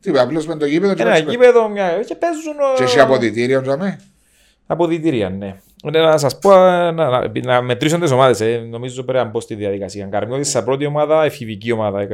Τι, 0.00 0.10
απλώς 0.18 0.46
με 0.46 0.56
το 0.56 0.66
γήπεδο 0.66 0.94
και 0.94 1.02
Ένα 1.02 1.10
με 1.10 1.20
τις- 1.20 1.30
γήπεδο 1.30 1.68
μια... 1.68 2.02
και 2.06 2.14
παίζουν. 2.14 2.52
ε, 2.52 2.76
Και 2.76 2.82
έχει 2.82 3.00
αποδητήριο, 3.00 3.62
τζαμί. 3.62 3.96
Αποδητήρια, 4.66 5.28
ναι. 5.30 5.56
Ναι, 5.90 6.00
Να 6.00 6.18
σας 6.18 6.38
πω, 6.38 6.52
ε, 6.52 6.90
να, 6.90 6.90
να, 6.92 7.30
να 7.44 7.62
μετρήσω 7.62 7.98
τις 7.98 8.10
ομάδες. 8.10 8.40
Ε. 8.40 8.66
Νομίζω 8.70 9.02
πρέπει 9.02 9.24
να 9.24 9.30
μπω 9.30 9.40
στη 9.40 9.54
διαδικασία. 9.54 10.06
Καρμιώτη 10.06 10.44
σαν 10.44 10.64
πρώτη 10.64 10.86
ομάδα, 10.86 11.24
εφηβική 11.24 11.72
ομάδα. 11.72 12.06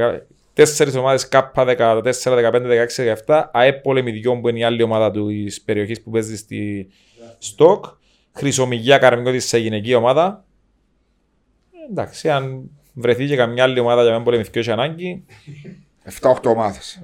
Τέσσερις 0.53 0.95
ομάδες 0.95 1.27
ΚΑΠΑ 1.27 1.65
14, 1.65 2.35
15, 2.35 2.67
16, 2.67 3.03
17. 3.25 3.49
ΑΕΠ 3.51 3.81
πολεμιδιών 3.81 4.41
που 4.41 4.49
είναι 4.49 4.59
η 4.59 4.63
άλλη 4.63 4.83
ομάδα 4.83 5.11
της 5.11 5.61
περιοχής 5.61 6.01
που 6.01 6.09
παίζει 6.09 6.37
στη 6.37 6.87
Στοκ. 7.37 7.85
Χρυσομυγιά 8.39 8.97
Καρμιώτη 8.97 9.39
σε 9.39 9.57
γυναική 9.57 9.93
ομάδα. 9.93 10.43
Ε, 11.73 11.91
Εντάξει, 11.91 12.29
αν 12.29 12.69
βρεθεί 12.93 13.25
και 13.27 13.35
καμιά 13.35 13.63
άλλη 13.63 13.79
ομάδα 13.79 14.01
για 14.01 14.09
να 14.09 14.15
μην 14.15 14.25
πολεμηθεί 14.25 14.59
όχι 14.59 14.71
ανάγκη, 14.71 15.23
7-8 16.21 16.33
ομάδες. 16.43 17.01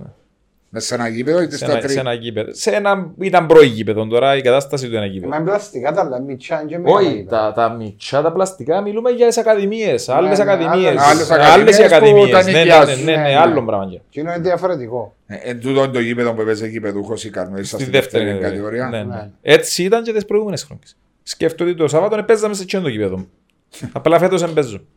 Μέσα 0.69 0.87
σε 0.87 0.93
ένα 0.95 1.07
γήπεδο 1.07 1.41
ή 1.41 1.49
σε 1.51 1.57
στα 1.57 1.71
ένα, 1.71 1.81
σε 1.81 1.87
τρία. 1.87 1.99
ένα 1.99 2.13
γήπεδο. 2.13 2.53
Σε 2.53 2.69
ένα, 2.71 3.11
ήταν 3.19 3.45
πρώη 3.47 3.67
γήπεδο 3.67 4.07
τώρα 4.07 4.35
η 4.35 4.41
κατάσταση 4.41 4.89
του 4.89 4.95
ένα 4.95 5.05
γήπεδο. 5.05 5.29
Μα 5.29 5.35
είναι 5.35 5.45
πλαστικά 5.45 5.91
τα 5.93 6.01
άλλα, 6.01 6.19
μητσά 6.21 6.63
και 6.67 6.77
μεγάλα 6.77 6.95
Όχι, 6.99 7.15
γήπεδα. 7.15 7.53
τα, 7.53 7.69
τα 7.69 7.75
μυτσά, 7.75 8.21
τα 8.21 8.31
πλαστικά, 8.31 8.81
μιλούμε 8.81 9.09
για 9.09 9.27
τις 9.27 9.37
ακαδημίες. 9.37 10.09
Άλλες 10.09 10.37
ναι, 10.37 10.43
ακαδημίες. 10.43 10.89
άλλες- 11.01 11.31
άλλες 11.31 11.31
Άλλες 11.31 11.77
οι 11.77 11.83
ακαδημίες 11.83 12.29
που 12.29 12.35
ακαδημίε. 12.37 12.41
τα 12.41 12.43
Ναι, 12.43 12.51
ναι, 12.51 12.57
ναι, 12.57 12.63
νοικιάζουν. 12.63 13.03
ναι, 13.05 13.11
Ναι, 13.11 13.17
ναι, 13.21 13.27
ναι. 13.27 13.35
άλλο 13.35 13.63
πράγμα. 13.65 13.89
και. 13.91 13.99
Και 14.09 14.19
είναι 14.19 14.37
διαφορετικό. 14.39 15.15
Ε, 15.27 15.35
Εν 15.49 15.59
τούτο 15.59 15.83
είναι 15.83 15.91
το 15.93 15.99
γήπεδο 15.99 16.33
που 16.33 16.43
παίζει 16.43 16.69
γήπεδούχο 16.69 17.13
ή 17.23 17.29
Καρμιώτη 17.29 17.65
Στη 17.65 17.83
δεύτερη 17.89 18.37
κατηγορία. 18.39 18.89
ναι, 18.89 19.03
ναι. 19.03 19.15
Ναι. 19.15 19.29
Έτσι 19.41 19.83
ήταν 19.83 20.03
και 20.03 20.13
τις 20.13 20.25
προηγούμενες 20.25 20.63
χρόνια. 20.63 20.83
Σκέφτομαι 21.27 21.69
ότι 21.69 21.79
το 21.79 21.87
Σάββατο 21.87 22.23
παίζαμε 22.23 22.53
σε 22.53 22.63
εκείνο 22.63 22.81
το 22.81 22.87
γήπεδο. 22.89 23.25
Απλά 23.91 24.19
φέτος 24.19 24.41
δεν 24.41 24.53
παίζουν. 24.53 24.87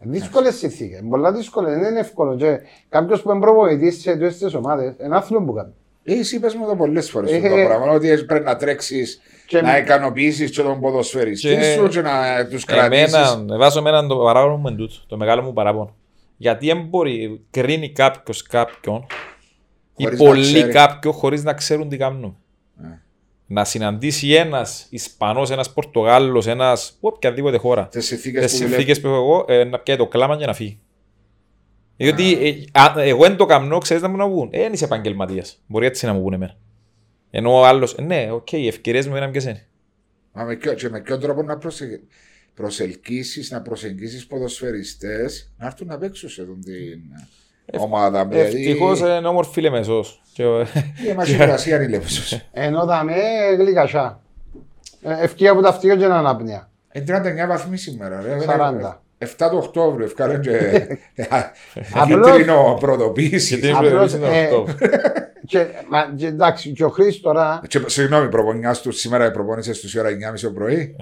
Δύσκολες 0.00 0.54
συνθήκες. 0.56 1.00
Πολλά 1.10 1.32
δύσκολες. 1.32 1.78
Δεν 1.78 1.90
είναι 1.90 2.00
εύκολο. 2.00 2.36
Και 2.36 2.58
κάποιος 2.88 3.22
που 3.22 3.30
είναι 3.30 3.40
προπονητής 3.40 4.00
σε 4.00 4.10
αυτέ 4.10 4.28
τις 4.28 4.54
ομάδες, 4.54 4.94
ένα 4.98 5.16
άθλο 5.16 5.42
που 5.42 5.52
κάνει. 5.52 5.72
Ε, 6.04 6.18
Εσύ 6.18 6.36
είπες 6.36 6.54
μου 6.54 6.66
το 6.66 6.76
πολλές 6.76 7.10
φορές 7.10 7.32
Ε, 7.32 7.36
αυτό 7.36 7.48
το 7.48 7.54
πράγμα, 7.54 7.92
ότι 7.92 8.24
πρέπει 8.24 8.44
να 8.44 8.56
τρέξεις, 8.56 9.20
Και- 9.46 9.60
να 9.60 9.76
ικανοποιήσεις 9.78 10.50
και 10.50 10.62
τον 10.62 10.80
ποδοσφαιριστή 10.80 11.48
Και- 11.48 11.62
σου 11.62 11.88
και 11.88 12.00
να 12.00 12.46
τους 12.50 12.64
κρατήσεις. 12.64 13.12
Εμένα, 13.14 13.56
βάζω 13.58 13.78
εμένα 13.78 14.06
το 14.06 14.16
παράπονο 14.16 14.56
μου 14.56 14.68
εν 14.68 14.76
τούτο, 14.76 14.94
το 15.06 15.16
μεγάλο 15.16 15.42
μου 15.42 15.52
παράπονο. 15.52 15.94
Γιατί 16.36 16.66
δεν 16.66 16.84
μπορεί 16.84 17.40
κρίνει 17.50 17.90
κάποιος 17.92 18.42
κάποιον 18.42 19.06
ή 19.96 20.04
Χωρίς 20.04 20.18
να 20.20 20.26
πολλοί 20.26 20.42
ξέρει. 20.42 20.72
κάποιον 20.72 21.12
χωρίς 21.14 21.44
να 21.44 21.52
ξέρουν 21.54 21.88
τι 21.88 21.96
κάνουν. 21.96 22.36
Ναι. 23.50 23.60
Να 23.60 23.64
συναντήσει 23.64 24.32
ένας 24.32 24.86
Ισπανός, 24.90 25.50
ένας 25.50 25.72
Πορτογάλος, 25.72 26.46
ένας 26.46 26.96
οποιαδήποτε 27.00 27.56
χώρα. 27.56 27.88
Τις 27.88 27.98
Τις 27.98 28.08
συνθήκες 28.08 28.50
που 28.50 28.56
δουλεύει. 28.56 28.74
συνθήκες 28.74 29.00
που 29.00 29.06
έχω 29.06 29.16
εγώ, 29.16 29.44
ε, 29.48 29.64
να 29.64 29.78
πιάει 29.78 29.96
το 29.96 30.06
κλάμα 30.06 30.36
και 30.36 30.46
να 30.46 30.52
φύγει. 30.54 30.80
Διότι 31.96 32.32
ε, 32.32 32.80
α, 32.80 32.92
εγώ 33.02 33.22
δεν 33.22 33.36
το 33.36 33.46
καμνώ, 33.46 33.78
ξέρεις 33.78 34.02
να 34.02 34.08
μου 34.08 34.16
να 34.16 34.28
βγουν. 34.28 34.48
Ε, 34.52 34.58
δεν 34.58 34.72
είσαι 34.72 34.84
επαγγελματίας. 34.84 35.62
Μπορεί 35.66 35.86
έτσι 35.86 36.06
να 36.06 36.12
μου 36.12 36.18
βγουν 36.20 36.32
εμένα. 36.32 36.56
Ενώ 37.30 37.52
ο 37.52 37.64
άλλος, 37.64 37.96
ναι, 37.98 38.28
οκ, 38.30 38.52
οι 38.52 38.66
ευκαιρίες 38.66 39.06
μου 39.06 39.16
είναι 39.16 39.26
να 39.26 39.30
πιέσαι. 39.30 39.66
Μα 40.32 40.44
με 40.44 40.56
ποιο, 40.56 40.74
και 40.74 40.88
με 40.88 41.00
ποιον 41.00 41.20
τρόπο 41.20 41.42
να 41.42 41.58
προσε... 41.58 42.00
προσελκύσεις, 42.54 43.50
να 43.50 43.62
προσεγγίσεις 43.62 44.26
ποδοσφαιριστές 44.26 45.52
να 45.56 45.66
έρθουν 45.66 45.86
να 45.86 45.98
παίξουν 45.98 46.28
σε 46.28 46.40
αυτήν 46.40 46.60
την 46.60 47.00
ομάδα. 47.76 48.26
Δηλαδή, 48.26 48.46
Ευτυχώς 48.68 49.00
είναι 49.00 49.28
όμορφη 49.28 49.60
η 49.60 49.67
Λεμεσός. 49.67 50.20
η 51.10 51.12
μας 51.16 51.28
η 51.28 51.36
Βρασία 51.36 51.74
είναι 51.76 51.84
η 51.84 51.88
Λέμεσος. 51.88 52.40
Ενώ 52.52 52.84
δαμε 52.84 53.14
γλυκασιά. 53.58 54.20
Ε, 55.02 55.22
Ευκαιρία 55.24 55.54
που 55.54 55.62
τα 55.62 55.72
φτύο 55.72 55.96
και 55.96 56.06
να 56.06 56.16
αναπνέα. 56.18 56.68
Είναι 56.92 57.04
39 57.04 57.46
βαθμοί 57.48 57.76
σήμερα. 57.76 58.20
Ρε. 58.22 58.36
40. 58.46 59.02
7 59.18 59.50
του 59.50 59.58
Οκτώβριου, 59.62 60.04
ευκάλεν 60.04 60.40
και 60.40 60.50
Απλώς- 61.94 62.30
κίτρινο 62.30 62.76
πρωτοποίηση. 62.80 63.56
Γιατί- 63.58 63.86
Απλώς, 63.86 64.12
είναι 64.12 64.26
ε, 64.38 64.44
αυτό. 64.44 64.66
και, 65.46 65.66
μα, 65.88 66.12
και 66.16 66.26
εντάξει, 66.26 66.72
και 66.72 66.84
ο 66.84 66.88
Χρήστος 66.88 67.20
τώρα 67.20 67.60
Και, 67.68 67.80
συγγνώμη, 67.86 68.28
προπονιά 68.28 68.74
του 68.82 68.92
σήμερα 68.92 69.26
η 69.26 69.30
προπόνηση 69.30 69.74
στου 69.74 70.00
ώρα 70.00 70.08
9.30 70.08 70.40
το 70.42 70.50
πρωί; 70.50 70.96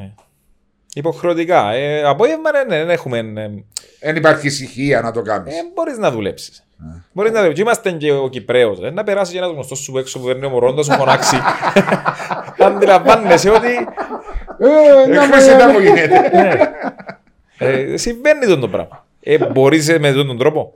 Υποχρεωτικά. 1.00 1.72
Ε, 1.72 2.02
απόγευμα 2.02 2.50
ναι, 2.52 2.62
ναι, 2.62 2.76
δεν 2.78 2.90
έχουμε. 2.90 3.18
Ε, 3.18 3.50
Δεν 4.00 4.16
υπάρχει 4.16 4.46
ησυχία 4.46 5.00
να 5.00 5.10
το 5.12 5.22
κάνεις. 5.22 5.54
ε, 5.54 5.58
Μπορείς 5.74 5.98
να 5.98 6.10
δουλέψεις. 6.10 6.64
Μπορείς 7.12 7.32
να 7.32 7.48
και 7.52 7.60
είμαστε 7.60 7.90
και 7.90 8.12
ο 8.12 8.28
Κυπρέος, 8.28 8.78
ε, 8.82 8.90
να 8.90 9.04
περάσει 9.04 9.32
και 9.32 9.38
ένας 9.38 9.50
γνωστός 9.50 9.78
σου 9.78 9.98
έξω 9.98 10.18
που 10.18 10.24
παίρνει 10.26 10.44
ο 10.46 10.48
μωρόν, 10.48 10.74
να 10.74 10.82
σου 10.82 10.92
φωνάξει. 10.92 11.36
Αντιλαμβάνεσαι 12.66 13.50
ότι 13.50 13.68
Ε, 14.58 15.08
να 15.08 15.22
Χρήση 15.22 15.50
μου- 15.50 15.56
να 15.58 15.68
μου 15.72 15.78
γίνεται. 15.78 16.30
ε, 17.58 17.96
συμβαίνει 17.96 18.46
τον 18.46 18.60
το 18.60 18.68
πράγμα. 18.68 19.06
Ε, 19.20 19.38
μπορείς 19.46 19.98
με 19.98 20.12
τον 20.12 20.26
τον 20.26 20.38
τρόπο; 20.38 20.72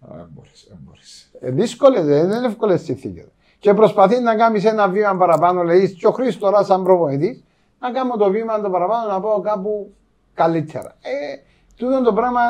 Α, 0.00 0.08
δεν 0.16 0.26
μπορείς, 0.34 0.66
δεν 0.68 0.78
μπορείς. 0.86 1.30
Ε, 1.40 1.50
Δύσκολες, 1.50 2.04
δεν 2.04 2.24
είναι 2.24 2.46
εύκολες 2.46 2.80
συνθήκες. 2.82 3.24
Και 3.58 3.74
προσπαθεί 3.74 4.20
να 4.20 4.34
κάνεις 4.36 4.64
ένα 4.64 4.88
βήμα 4.88 5.16
παραπάνω, 5.16 5.62
λέει, 5.62 5.90
και 5.92 6.06
ο 6.06 6.10
Χρήστος 6.10 6.38
τώρα, 6.50 6.64
σαν 6.64 6.82
προπονητής, 6.82 7.44
να 7.80 7.90
κάνω 7.90 8.16
το 8.16 8.30
βήμα 8.30 8.60
το 8.60 8.70
παραπάνω 8.70 9.12
να 9.12 9.20
πάω 9.20 9.40
κάπου 9.40 9.92
καλύτερα. 10.34 10.96
Ε, 11.02 11.38
τούτο 11.76 12.02
το 12.02 12.12
πράγμα, 12.12 12.40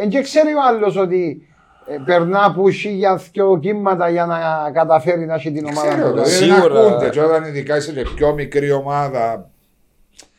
ε, 0.00 0.06
και 0.06 0.20
ξέρει 0.20 0.52
ο 0.54 0.58
άλλος 0.68 0.96
ότι 0.96 1.48
ε, 1.86 1.96
περνά 2.04 2.44
από 2.44 2.70
χίλια 2.70 3.20
δυο 3.32 3.58
κύματα 3.58 4.08
για 4.08 4.26
να 4.26 4.70
καταφέρει 4.72 5.26
να 5.26 5.34
έχει 5.34 5.52
την 5.52 5.66
ομάδα 5.66 5.88
Ξέρω, 5.88 6.06
του. 6.06 6.12
δηλαδή 6.12 6.30
Σίγουρα. 6.30 6.74
δεν 6.82 6.86
ακούνται. 6.92 7.08
Και 7.10 7.20
όταν 7.20 7.44
ειδικά 7.44 7.76
είσαι 7.76 7.92
και 7.92 8.02
πιο 8.14 8.32
μικρή 8.34 8.70
ομάδα, 8.72 9.50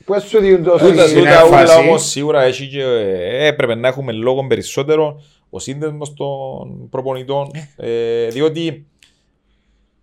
Πού 0.06 0.20
σου 0.22 0.40
δίνουν 0.40 0.64
τόσο 0.64 0.86
Τούτα 0.90 1.08
στην 1.08 1.18
τούτα 1.18 1.44
όλα 1.44 1.60
έμφαση. 1.62 1.80
όμως 1.88 2.10
σίγουρα 2.10 2.42
έχει 2.42 2.68
και 2.68 2.82
ε, 2.84 3.48
έπρεπε 3.48 3.76
να 3.76 3.88
έχουμε 3.88 4.12
λόγο 4.12 4.46
περισσότερο 4.48 5.22
ο 5.50 5.60
σύνδεσμος 5.60 6.14
των 6.14 6.90
προπονητών 6.90 7.52
ε, 7.78 8.28
διότι 8.28 8.86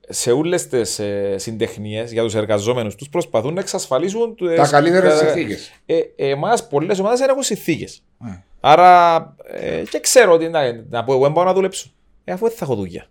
σε 0.09 0.31
όλες 0.33 0.67
τις 0.67 0.99
ε, 0.99 1.35
συντεχνίες 1.39 2.13
για 2.13 2.23
τους 2.23 2.35
εργαζόμενους 2.35 2.95
τους 2.95 3.09
προσπαθούν 3.09 3.55
να 3.55 3.61
εξασφαλίσουν 3.61 4.37
τα 4.37 4.63
τις- 4.63 4.71
καλύτερες 4.71 5.19
τα- 5.19 5.27
συνθήκες. 5.27 5.71
Ε, 5.87 6.01
εμάς 6.17 6.69
πολλές 6.69 6.99
ομάδες 6.99 7.19
δεν 7.19 7.29
έχουν 7.29 7.43
συνθήκες. 7.43 8.03
Ναι. 8.19 8.43
Άρα 8.61 9.17
ε, 9.53 9.83
και 9.91 10.01
ξέρω 10.01 10.33
ότι 10.33 10.49
να, 10.49 10.61
να 10.91 11.05
πω 11.05 11.13
εγώ 11.13 11.23
δεν 11.23 11.33
πάω 11.33 11.45
να 11.45 11.53
δουλέψω. 11.55 11.91
Ε, 12.25 12.33
αφού 12.33 12.47
δεν 12.49 12.57
θα 12.57 12.65
έχω 12.65 12.75
δουλειά. 12.75 13.07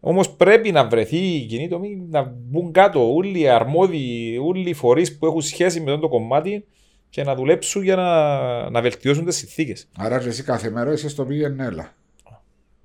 Όμως 0.00 0.30
πρέπει 0.30 0.72
να 0.72 0.84
βρεθεί 0.86 1.16
η 1.16 1.46
κοινή 1.46 1.68
τομή 1.68 2.02
να 2.10 2.32
μπουν 2.36 2.72
κάτω 2.72 3.14
όλοι 3.14 3.40
οι 3.40 3.48
αρμόδιοι, 3.48 4.38
όλοι 4.44 4.68
οι 4.68 4.74
φορείς 4.74 5.18
που 5.18 5.26
έχουν 5.26 5.40
σχέση 5.40 5.80
με 5.80 5.90
αυτό 5.90 6.02
το 6.02 6.08
κομμάτι 6.08 6.64
και 7.10 7.22
να 7.22 7.34
δουλέψουν 7.34 7.82
για 7.82 7.96
να, 7.96 8.70
να 8.70 8.80
βελτιώσουν 8.80 9.24
τις 9.24 9.36
συνθήκες. 9.36 9.88
Άρα 9.98 10.18
και 10.20 10.28
εσύ 10.28 10.42
κάθε 10.42 10.70
μέρα 10.70 10.92
είσαι 10.92 11.08
στο 11.08 11.24
πήγαινε 11.24 11.64
έλα. 11.64 11.92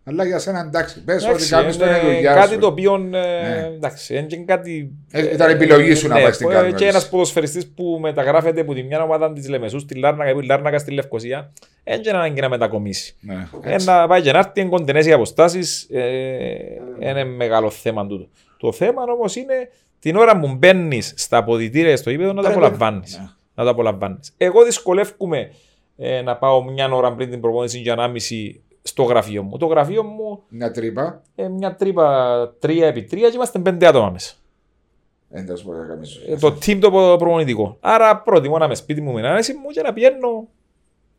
Αλλά 0.08 0.26
για 0.26 0.40
σένα 0.40 0.60
εντάξει, 0.60 1.04
πες 1.04 1.28
ότι 1.28 1.48
κάνεις 1.48 1.78
τον 1.78 1.88
δουλειά 2.04 2.34
κάτι 2.34 2.54
σου. 2.54 2.60
το 2.60 2.68
οποίο. 2.68 2.94
Ε, 2.96 2.98
Ναι. 2.98 3.72
εντάξει, 3.76 4.14
είναι 4.16 4.26
και 4.26 4.38
κάτι. 4.38 4.92
Ε, 5.12 5.34
ήταν 5.34 5.50
επιλογή 5.50 5.94
σου 5.96 6.08
να 6.08 6.16
ναι, 6.16 6.22
πάει 6.22 6.32
στην 6.32 6.50
ε, 6.50 6.54
Κάρμελς. 6.54 6.76
Και 6.76 6.88
ένας 6.88 7.10
ποδοσφαιριστής 7.10 7.68
που 7.68 7.98
μεταγράφεται 8.02 8.62
από 8.62 8.74
τη 8.74 8.84
μια 8.84 9.04
ομάδα 9.04 9.34
της 9.34 9.50
Λεμεσούς 9.50 9.82
στη 9.82 9.96
Λάρνακα 9.96 10.28
ή 10.30 10.32
από 10.32 10.40
τη 10.42 10.46
Λάρνακα 10.46 10.78
στη 10.80 10.92
Λευκοσία, 10.92 11.52
δεν 11.84 12.00
είναι 12.00 12.10
ανάγκη 12.10 12.42
να 12.42 12.50
μετακομίσει. 12.50 13.16
Ναι, 13.20 13.48
Ε, 13.64 13.74
έτσι. 13.74 13.88
να 13.88 14.08
πάει 14.08 14.22
και 14.22 14.32
να 14.32 14.38
έρθει 14.38 14.62
εν 14.62 14.70
κοντινές 14.70 15.06
οι 15.06 15.12
αποστάσεις 15.12 15.88
ε, 15.92 16.02
είναι 17.00 17.24
μεγάλο 17.24 17.70
θέμα 17.70 18.08
τούτο. 18.08 18.28
Το 18.58 18.72
θέμα 18.72 19.04
όμως 19.18 19.36
είναι 19.36 19.70
την 20.00 20.16
ώρα 20.16 20.40
που 20.40 20.56
μπαίνεις 20.56 21.14
στα 21.16 21.38
αποδητήρια 21.38 21.98
στο 21.98 22.10
ύπεδο 22.10 22.34
να 22.34 22.42
τα 22.42 22.50
Πρέπει- 22.50 22.66
απολαμβάνεις. 22.66 23.18
Ναι. 23.18 23.28
Να 23.56 23.64
τα 23.64 23.70
απολαμβάνεις. 23.70 24.34
Εγώ 24.38 24.64
δυσκολεύομαι 24.64 25.52
ε, 25.98 26.22
να 26.22 26.36
πάω 26.36 26.64
μια 26.64 26.90
ώρα 26.92 27.14
πριν 27.14 27.30
την 27.30 27.40
προπόνηση 27.42 27.80
για 27.80 27.94
ανάμιση 27.94 28.62
στο 28.88 29.04
γραφείο 29.04 29.44
μου. 29.44 29.58
Το 29.58 29.66
γραφείο 29.66 30.04
μου 30.04 30.42
Μια 30.50 30.72
τρύπα. 30.72 31.22
ε, 31.36 31.48
μια 31.48 31.76
τρύπα 31.76 32.38
3 32.60 32.82
επί 32.82 33.02
3 33.12 33.16
και 33.16 33.32
είμαστε 33.36 33.60
πέντε 33.60 33.88
άτομα 33.88 34.10
μέσα. 34.10 34.34
Εντάξει, 35.32 35.64
μπορεί 35.66 35.78
να 35.78 35.86
κάνεις. 35.86 36.16
Ε, 36.30 36.36
το 36.36 36.48
team 36.48 36.78
το 36.82 36.92
προ- 36.92 37.18
προπονητικό. 37.18 37.78
Άρα 37.80 38.18
προτιμώ 38.18 38.58
να 38.58 38.66
είμαι 38.66 38.76
σπίτι 38.76 39.02
μου 39.02 39.12
με 39.12 39.20
την 39.22 39.30
άνεση 39.30 39.54
μου 39.54 39.70
και 39.70 39.82
να 39.82 39.94
πηγαίνω 39.94 40.48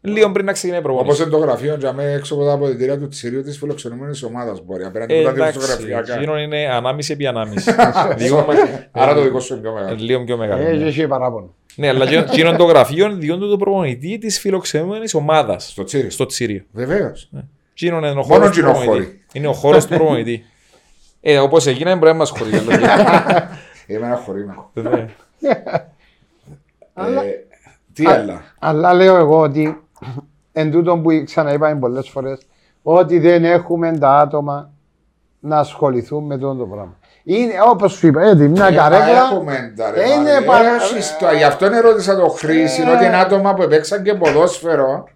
λίγο 0.01 0.31
πριν 0.33 0.45
να 0.45 0.53
ξεκινάει 0.53 0.81
η 0.81 0.83
Όπως 0.85 0.95
προπόνηση. 0.97 1.23
είναι 1.23 1.31
το 1.31 1.39
γραφείο, 1.39 1.75
για 1.75 1.93
μένα 1.93 2.11
έξω 2.11 2.35
από 2.35 2.45
τα 2.45 2.53
αποδητήρια 2.53 2.99
του 2.99 3.09
Τσιρίου 3.09 3.43
της 3.43 3.59
φιλοξενούμενης 3.59 4.23
ομάδας 4.23 4.65
μπορεί. 4.65 4.85
Απέναντι 4.85 5.15
Ε, 5.15 5.17
από 5.19 5.25
τα 5.25 5.31
εντάξει, 5.47 5.59
δημοσιογραφιακά. 5.59 6.17
εκείνο 6.21 6.39
είναι 6.39 6.69
ανάμιση 6.69 7.13
επί 7.13 7.27
ανάμιση. 7.27 7.71
Δικό- 8.17 8.45
Άρα 8.91 9.15
το 9.15 9.23
δικό 9.23 9.41
σου 9.41 9.53
είναι 9.53 9.63
πιο 9.63 9.73
μεγάλο. 9.73 9.97
Λίγο 9.99 10.25
πιο 10.25 10.37
μεγάλο. 10.37 10.63
Ε, 10.63 10.73
ναι. 10.73 10.85
έχει 10.87 11.07
παράπονο. 11.07 11.55
Ναι, 11.77 11.89
αλλά 11.89 12.05
εκείνο- 12.05 12.21
εκείνο 12.21 12.49
είναι 12.49 12.59
το 12.59 12.65
γραφείο 12.65 13.15
διότι 13.15 13.49
το 13.49 13.57
προπονητή 13.57 14.19
της 14.19 14.39
φιλοξενούμενης 14.41 15.15
ομάδας 15.15 15.71
Στο 15.71 15.85
Τσίριο. 15.85 16.11
στο 16.11 16.27
Τσίριο. 16.27 16.63
Βεβαίως. 16.73 17.31
Εκείνο 17.79 17.97
είναι 17.97 18.09
ο 18.11 18.15
Μόνο 18.15 18.23
χώρος 18.27 18.51
του 18.51 18.59
εκείνο 18.59 18.73
προπονητή. 18.73 19.05
χώρι. 19.05 19.25
Είναι 19.33 19.47
ο 19.47 19.53
χώρος 19.53 19.87
του 19.87 19.97
προπονητή. 19.97 20.45
Ε, 21.21 21.39
όπως 21.39 21.67
εκείνα 21.67 21.91
δεν 21.91 21.99
μπορεί 21.99 22.11
να 22.13 22.17
μας 22.19 22.31
χωρίζει. 22.31 22.65
Είμαι 23.87 24.07
ένα 24.07 24.17
χωρί. 24.17 24.45
Ναι. 24.73 25.07
Αλλά- 26.95 27.23
Ε, 27.25 27.45
Τι 27.93 28.07
άλλα; 28.07 28.41
Αλλά 28.59 28.95
λέω 28.95 29.17
εγώ 29.17 29.41
ότι 29.41 29.81
εν 30.53 30.71
τούτο 30.71 30.97
που 30.99 31.09
ξαναείπαμε 31.25 31.79
πολλές 31.79 32.09
φορές, 32.09 32.39
ότι 32.83 33.19
δεν 33.19 33.45
έχουμε 33.45 33.99
τα 33.99 34.19
άτομα 34.19 34.71
να 35.41 35.59
ασχοληθούν 35.59 36.25
με 36.25 36.35
αυτό 36.35 36.55
το 36.55 36.65
πράγμα. 36.65 36.97
Είναι 37.25 37.53
όπως 37.71 37.93
σου 37.93 38.07
είπα, 38.07 38.23
έτσι, 38.23 38.49
μια 38.49 38.67
Ε, 38.67 38.71
μα 38.71 38.77
καρέκλα. 38.77 39.07
Έχουμε 39.31 39.73
τα 39.77 39.91
ρε. 39.91 40.09
Είναι 40.09 40.23
Μάρια. 40.33 40.45
πα- 40.47 40.85
Έχεις 40.85 41.17
το- 41.19 41.33
Γι' 41.37 41.45
αυτό 41.45 41.67
ερώτησα 41.67 42.17
το 42.17 42.29
Χρήση, 42.29 42.83
Ε. 42.83 42.91
ότι 42.91 43.05
είναι 43.05 43.17
άτομα 43.17 43.55
που 43.55 43.63
επέξαν 43.63 44.03
και 44.03 44.15
ποδόσφαιρο. 44.15 45.09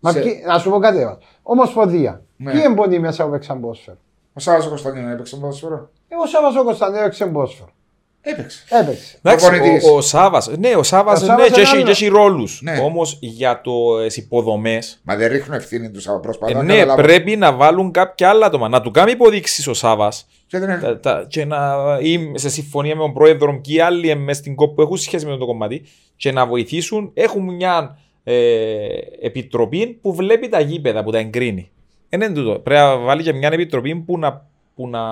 Μα 0.00 0.10
σε- 0.10 0.20
ποιοι- 0.20 0.42
να 0.46 0.58
σου 0.58 0.70
πω 0.70 0.78
κάτι. 0.78 0.98
Άλλο. 1.46 1.60
Ομοσπονδία. 1.60 2.22
Ναι. 2.36 2.52
Ποιοι 2.52 2.60
εμπονοί 2.64 2.98
μέσα 2.98 3.24
που 3.24 3.30
παίξαν 3.30 3.60
ποδόσφαιρο. 3.60 3.96
Ο 4.32 4.40
Σάββας 4.40 4.66
ο 4.66 4.68
Κωνσταντίνο 4.68 5.10
έπαιξε 5.10 5.36
ποδόσφαιρο. 5.36 5.90
Εγώ 6.08 6.26
Σάββα 6.26 6.60
ο 6.60 6.64
Κωνσταντίνο 6.64 7.00
έπαιξε 7.00 7.26
ποδόσφαιρο. 7.26 7.68
Έπαιξε. 8.20 8.64
Έπαιξε. 8.68 9.18
Εντάξει, 9.22 9.46
Προπονητής. 9.48 9.84
ο, 9.88 9.96
ο 9.96 10.00
Σάβα. 10.00 10.42
Ναι, 10.58 10.74
ο 10.74 10.82
Σάβα 10.82 11.10
Ο 11.10 11.14
ναι, 11.14 11.18
Σάββας 11.26 11.46
και 11.46 11.52
είναι 11.52 11.62
έχει- 11.62 11.74
άλλο. 11.76 11.84
και 11.84 11.90
έχει 11.90 12.06
ρόλους. 12.06 12.60
Ναι. 12.62 12.78
Όμως 12.82 13.18
για 13.20 13.60
τι 14.08 14.20
υποδομέ. 14.20 14.78
Μα 15.02 15.16
δεν 15.16 15.28
ρίχνουν 15.28 15.56
ευθύνη 15.56 15.90
τους 15.90 16.08
από 16.08 16.16
Ε, 16.16 16.20
προσπαθώ. 16.20 16.52
να 16.52 16.62
ναι, 16.62 16.72
καταλάβω. 16.74 17.02
πρέπει 17.02 17.36
να 17.36 17.52
βάλουν 17.52 17.90
κάποια 17.90 18.28
άλλα 18.28 18.46
άτομα. 18.46 18.68
Να 18.68 18.80
του 18.80 18.90
κάνει 18.90 19.10
υποδείξεις 19.10 19.66
ο 19.66 19.74
Σάβα 19.74 20.12
Και 20.46 20.58
δεν 20.58 20.68
είναι- 20.70 20.78
τα- 20.80 21.00
τα- 21.00 21.26
και 21.28 21.44
να 21.44 21.74
ή 22.00 22.32
σε 22.34 22.48
συμφωνία 22.48 22.94
με 22.96 23.00
τον 23.02 23.12
πρόεδρο 23.12 23.60
και 23.60 23.72
οι 23.72 23.80
άλλοι 23.80 24.14
μέσα 24.16 24.40
στην 24.40 24.54
κόπ 24.54 24.74
που 24.74 24.82
έχουν 24.82 24.96
σχέση 24.96 25.26
με 25.26 25.36
το 25.36 25.46
κομμάτι 25.46 25.82
και 26.16 26.32
να 26.32 26.46
βοηθήσουν. 26.46 27.10
Έχουν 27.14 27.54
μια 27.54 27.98
ε, 28.28 28.86
επιτροπή 29.20 29.86
που 29.86 30.14
βλέπει 30.14 30.48
τα 30.48 30.60
γήπεδα, 30.60 31.04
που 31.04 31.10
τα 31.10 31.18
εγκρίνει. 31.18 31.70
Ε, 32.08 32.16
ναι, 32.16 32.32
τούτο. 32.32 32.58
Πρέπει 32.58 32.80
να 32.80 32.96
βάλει 32.96 33.22
και 33.22 33.32
μια 33.32 33.48
επιτροπή 33.52 33.94
που 33.94 34.18
να, 34.18 34.46
που 34.74 34.88
να, 34.88 35.02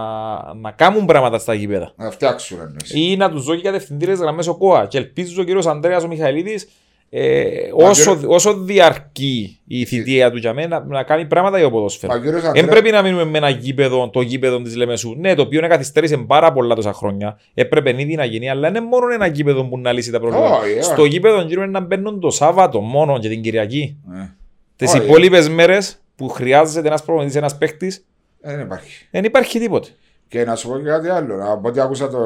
να 0.55 0.71
κάνουν 0.71 1.07
πράγματα 1.07 1.39
στα 1.39 1.55
γήπεδα. 1.55 1.93
Να 1.97 2.11
φτιάξουν 2.11 2.61
εννοείς. 2.61 2.95
Ή 2.95 3.17
να 3.17 3.31
τους 3.31 3.45
δώσει 3.45 3.61
κατευθυντήρες 3.61 4.19
γραμμές 4.19 4.47
ο 4.47 4.57
ΚΟΑ. 4.57 4.87
Και 4.87 4.99
ελπίζω 4.99 5.43
ο 5.43 5.45
κύριος 5.45 5.67
Ανδρέας 5.67 6.05
ο 6.05 6.09
Μιχαηλίδης, 6.09 6.69
ε, 7.17 7.45
Μα, 7.81 7.89
όσο, 7.89 8.13
κύριε- 8.15 8.29
όσο 8.35 8.55
διαρκεί 8.59 9.61
η 9.67 9.85
θητεία 9.85 10.31
του 10.31 10.37
για 10.37 10.53
μένα, 10.53 10.85
να 10.89 11.03
κάνει 11.03 11.25
πράγματα 11.27 11.57
για 11.59 11.67
το 11.67 11.73
ποδόσφαιρο. 11.73 12.13
Μα 12.13 12.19
ο 12.19 12.23
κύριος 12.23 12.41
Δεν 12.41 12.51
Ανδρέα- 12.51 12.69
πρέπει 12.69 12.91
να 12.91 13.03
μείνουμε 13.03 13.25
με 13.25 13.39
ένα 13.39 13.49
γήπεδο, 13.49 14.11
το 14.11 14.21
γήπεδο 14.21 14.63
της 14.63 14.77
Λεμεσού. 14.77 15.15
Ναι, 15.19 15.35
το 15.35 15.43
οποίο 15.43 15.59
είναι 15.59 15.69
καθυστέρησε 15.69 16.17
πάρα 16.17 16.53
πολλά 16.53 16.75
τόσα 16.75 16.93
χρόνια. 16.93 17.39
Έπρεπε 17.55 17.95
ήδη 18.03 18.15
να 18.15 18.25
γίνει, 18.25 18.51
αλλά 18.51 18.69
είναι 18.69 18.81
μόνο 18.81 19.09
ένα 19.15 19.27
γήπεδο 19.27 19.65
που 19.65 19.79
να 19.79 19.93
λύσει 19.93 20.11
τα 20.11 20.21
προβλήματα. 20.21 20.57
Όχι, 20.59 20.73
όχι. 20.73 20.83
Στο 20.83 21.05
γήπεδο 21.05 21.41
γύρω 21.43 21.63
είναι 21.63 21.71
να 21.71 21.81
μπαίνουν 21.81 22.21
το 22.21 22.31
Σάββατο 22.31 22.81
μόνο 22.81 23.19
και 23.19 23.29
την 23.29 23.43
Κυριακή. 23.43 23.97
Ε, 24.15 24.19
Τις 24.77 24.95
Όχι. 24.95 25.05
υπόλοιπες 25.05 25.49
μέρες 25.49 25.99
που 26.17 26.29
χρειάζεται 26.29 26.87
ένας 26.89 27.05
προπονητής, 27.05 27.37
ένας 27.37 27.59
παίχτη, 27.59 27.93
Δεν 28.41 28.61
υπάρχει. 28.61 29.09
δεν 29.11 29.25
υπάρχει 29.25 29.59
τίποτε. 29.59 29.89
Και 30.29 30.45
να 30.45 30.55
σου 30.57 30.69
πω 30.69 30.79
και 30.79 30.85
κάτι 30.89 31.09
άλλο. 31.09 31.35
Από 31.53 31.69
ό,τι 31.69 31.81
άκουσα 31.81 32.09
το 32.09 32.19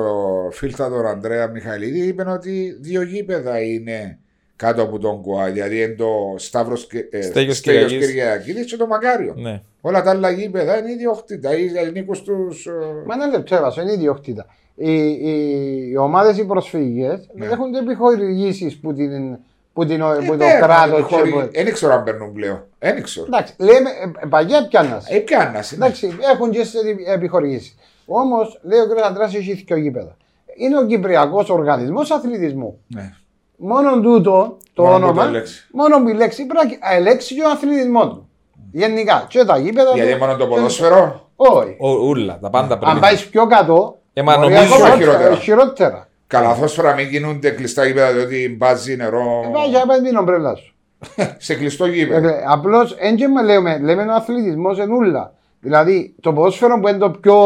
φίλτα 0.52 0.88
τον 0.88 1.06
Ανδρέα 1.06 1.46
Μιχαηλίδη, 1.46 2.06
είπε 2.06 2.22
ότι 2.30 2.76
δύο 2.80 3.02
γήπεδα 3.02 3.62
είναι 3.62 4.18
κάτω 4.58 4.82
από 4.82 4.98
τον 4.98 5.22
ΚΟΑ. 5.22 5.50
Δηλαδή 5.50 5.82
είναι 5.82 5.94
το 5.94 6.34
Σταύρος 6.36 6.86
Στέγιος 7.22 7.60
Κυριακής. 7.60 8.06
Κυριακίδης 8.06 8.66
και 8.66 8.76
το 8.76 8.86
Μακάριο. 8.86 9.34
Ναι. 9.36 9.62
Όλα 9.80 10.02
τα 10.02 10.10
άλλα 10.10 10.30
γήπεδα 10.30 10.78
είναι 10.78 10.90
ιδιοκτήτα. 10.90 11.58
Οι 11.58 11.70
ελληνικού 11.76 12.22
τους. 12.22 12.68
Μα 13.06 13.14
ένα 13.14 13.26
λεπτό 13.26 13.54
έβασα, 13.54 13.82
είναι 13.82 13.92
ιδιοκτήτα. 13.92 14.46
Οι, 14.74 14.92
οι, 15.06 15.88
οι 15.90 15.96
ομάδες 15.96 16.38
οι 16.38 16.44
προσφυγικέ 16.44 17.20
Ναι. 17.34 17.46
έχουν 17.46 17.74
επιχορηγήσεις 17.74 18.76
που, 18.76 18.94
την, 18.94 19.38
που, 19.72 19.86
την, 19.86 20.00
Ε, 20.00 20.26
που 20.26 20.36
το 20.36 20.44
κράτος. 20.60 21.10
Δεν 21.52 21.72
ξέρω 21.72 21.92
αν 21.92 22.04
παίρνουν 22.04 22.32
πλέον. 22.32 22.64
Δεν 22.78 23.02
ξέρω. 23.02 23.26
Εντάξει, 23.26 23.54
λέμε, 23.58 23.90
ε, 23.90 24.24
ε, 24.24 24.26
παγιά 24.28 24.66
πιάνας. 24.68 25.10
Ε, 25.10 25.18
πιάνας. 25.18 25.72
Εντάξει, 25.72 26.16
έχουν 26.32 26.50
και 26.50 26.64
σε 26.64 26.78
επιχορηγήσεις. 27.06 27.74
Όμως, 28.06 28.60
λέει 28.62 28.78
ο 28.78 28.86
κ. 28.86 29.04
Αντρά, 29.04 29.24
έχει 29.24 29.52
δύο 29.66 29.76
γήπεδα. 29.76 30.16
Είναι 30.56 30.78
ο 30.78 30.86
Κυπριακός 30.86 31.50
Οργανισμός 31.50 32.10
Αθλητισμού. 32.10 32.78
Ναι. 32.86 33.12
Μόνο 33.60 34.00
τούτο 34.00 34.56
το 34.72 34.82
Μόνο 34.82 34.96
που 34.98 35.02
όνομα, 35.04 35.24
το 35.24 35.30
λέξει. 35.30 35.66
μόνο 35.72 36.02
που 36.02 36.08
η 36.08 36.12
λέξη 36.14 36.46
πρέπει 36.46 36.78
να 36.82 36.94
ελέξει 36.94 37.34
και 37.34 37.42
ο 37.42 37.50
αθλητισμό 37.50 38.08
του. 38.08 38.28
Γενικά, 38.72 39.26
και 39.28 39.44
τα 39.44 39.58
γήπεδα. 39.58 39.90
Γιατί 39.94 40.12
του, 40.12 40.18
μόνο 40.18 40.36
το 40.36 40.38
και- 40.46 40.54
ποδόσφαιρο; 40.54 41.28
Όχι. 41.36 41.76
Ο, 41.78 41.88
ούλα, 41.90 42.38
τα 42.38 42.50
πάντα 42.50 42.78
πρέπει. 42.78 42.92
Αν 42.94 43.00
πάεις 43.00 43.26
πιο 43.28 43.46
κάτω, 43.46 43.96
Ε, 44.12 44.22
μα 44.22 44.36
μπορεί 44.38 44.52
νομίζω- 44.54 44.74
ακόμα 44.74 44.96
χειρότερα. 44.96 45.34
χειρότερα. 45.34 46.08
Καλαθόσφαιρα 46.26 46.94
μην 46.94 47.10
κινούνται 47.10 47.50
κλειστά 47.50 47.84
γήπεδα 47.84 48.12
διότι 48.12 48.54
μπάζει 48.58 48.96
νερό. 48.96 49.42
Ε, 49.44 49.48
Πάει 49.52 49.68
για 49.68 49.86
πάει 49.86 50.00
την 50.00 50.16
ομπρέλα 50.16 50.54
σου. 50.54 50.74
σε 51.38 51.54
κλειστό 51.54 51.86
γήπεδο. 51.86 52.28
Απλώς 52.48 52.94
δεν 52.94 53.44
λέμε, 53.44 53.78
λέμε 53.78 54.02
ο 54.02 54.14
αθλητισμός 54.14 54.78
ενούλα. 54.78 55.32
Δηλαδή 55.60 56.14
το 56.20 56.32
ποδόσφαιρο 56.32 56.80
που 56.80 56.88
είναι 56.88 56.98
το 56.98 57.10
πιο 57.10 57.36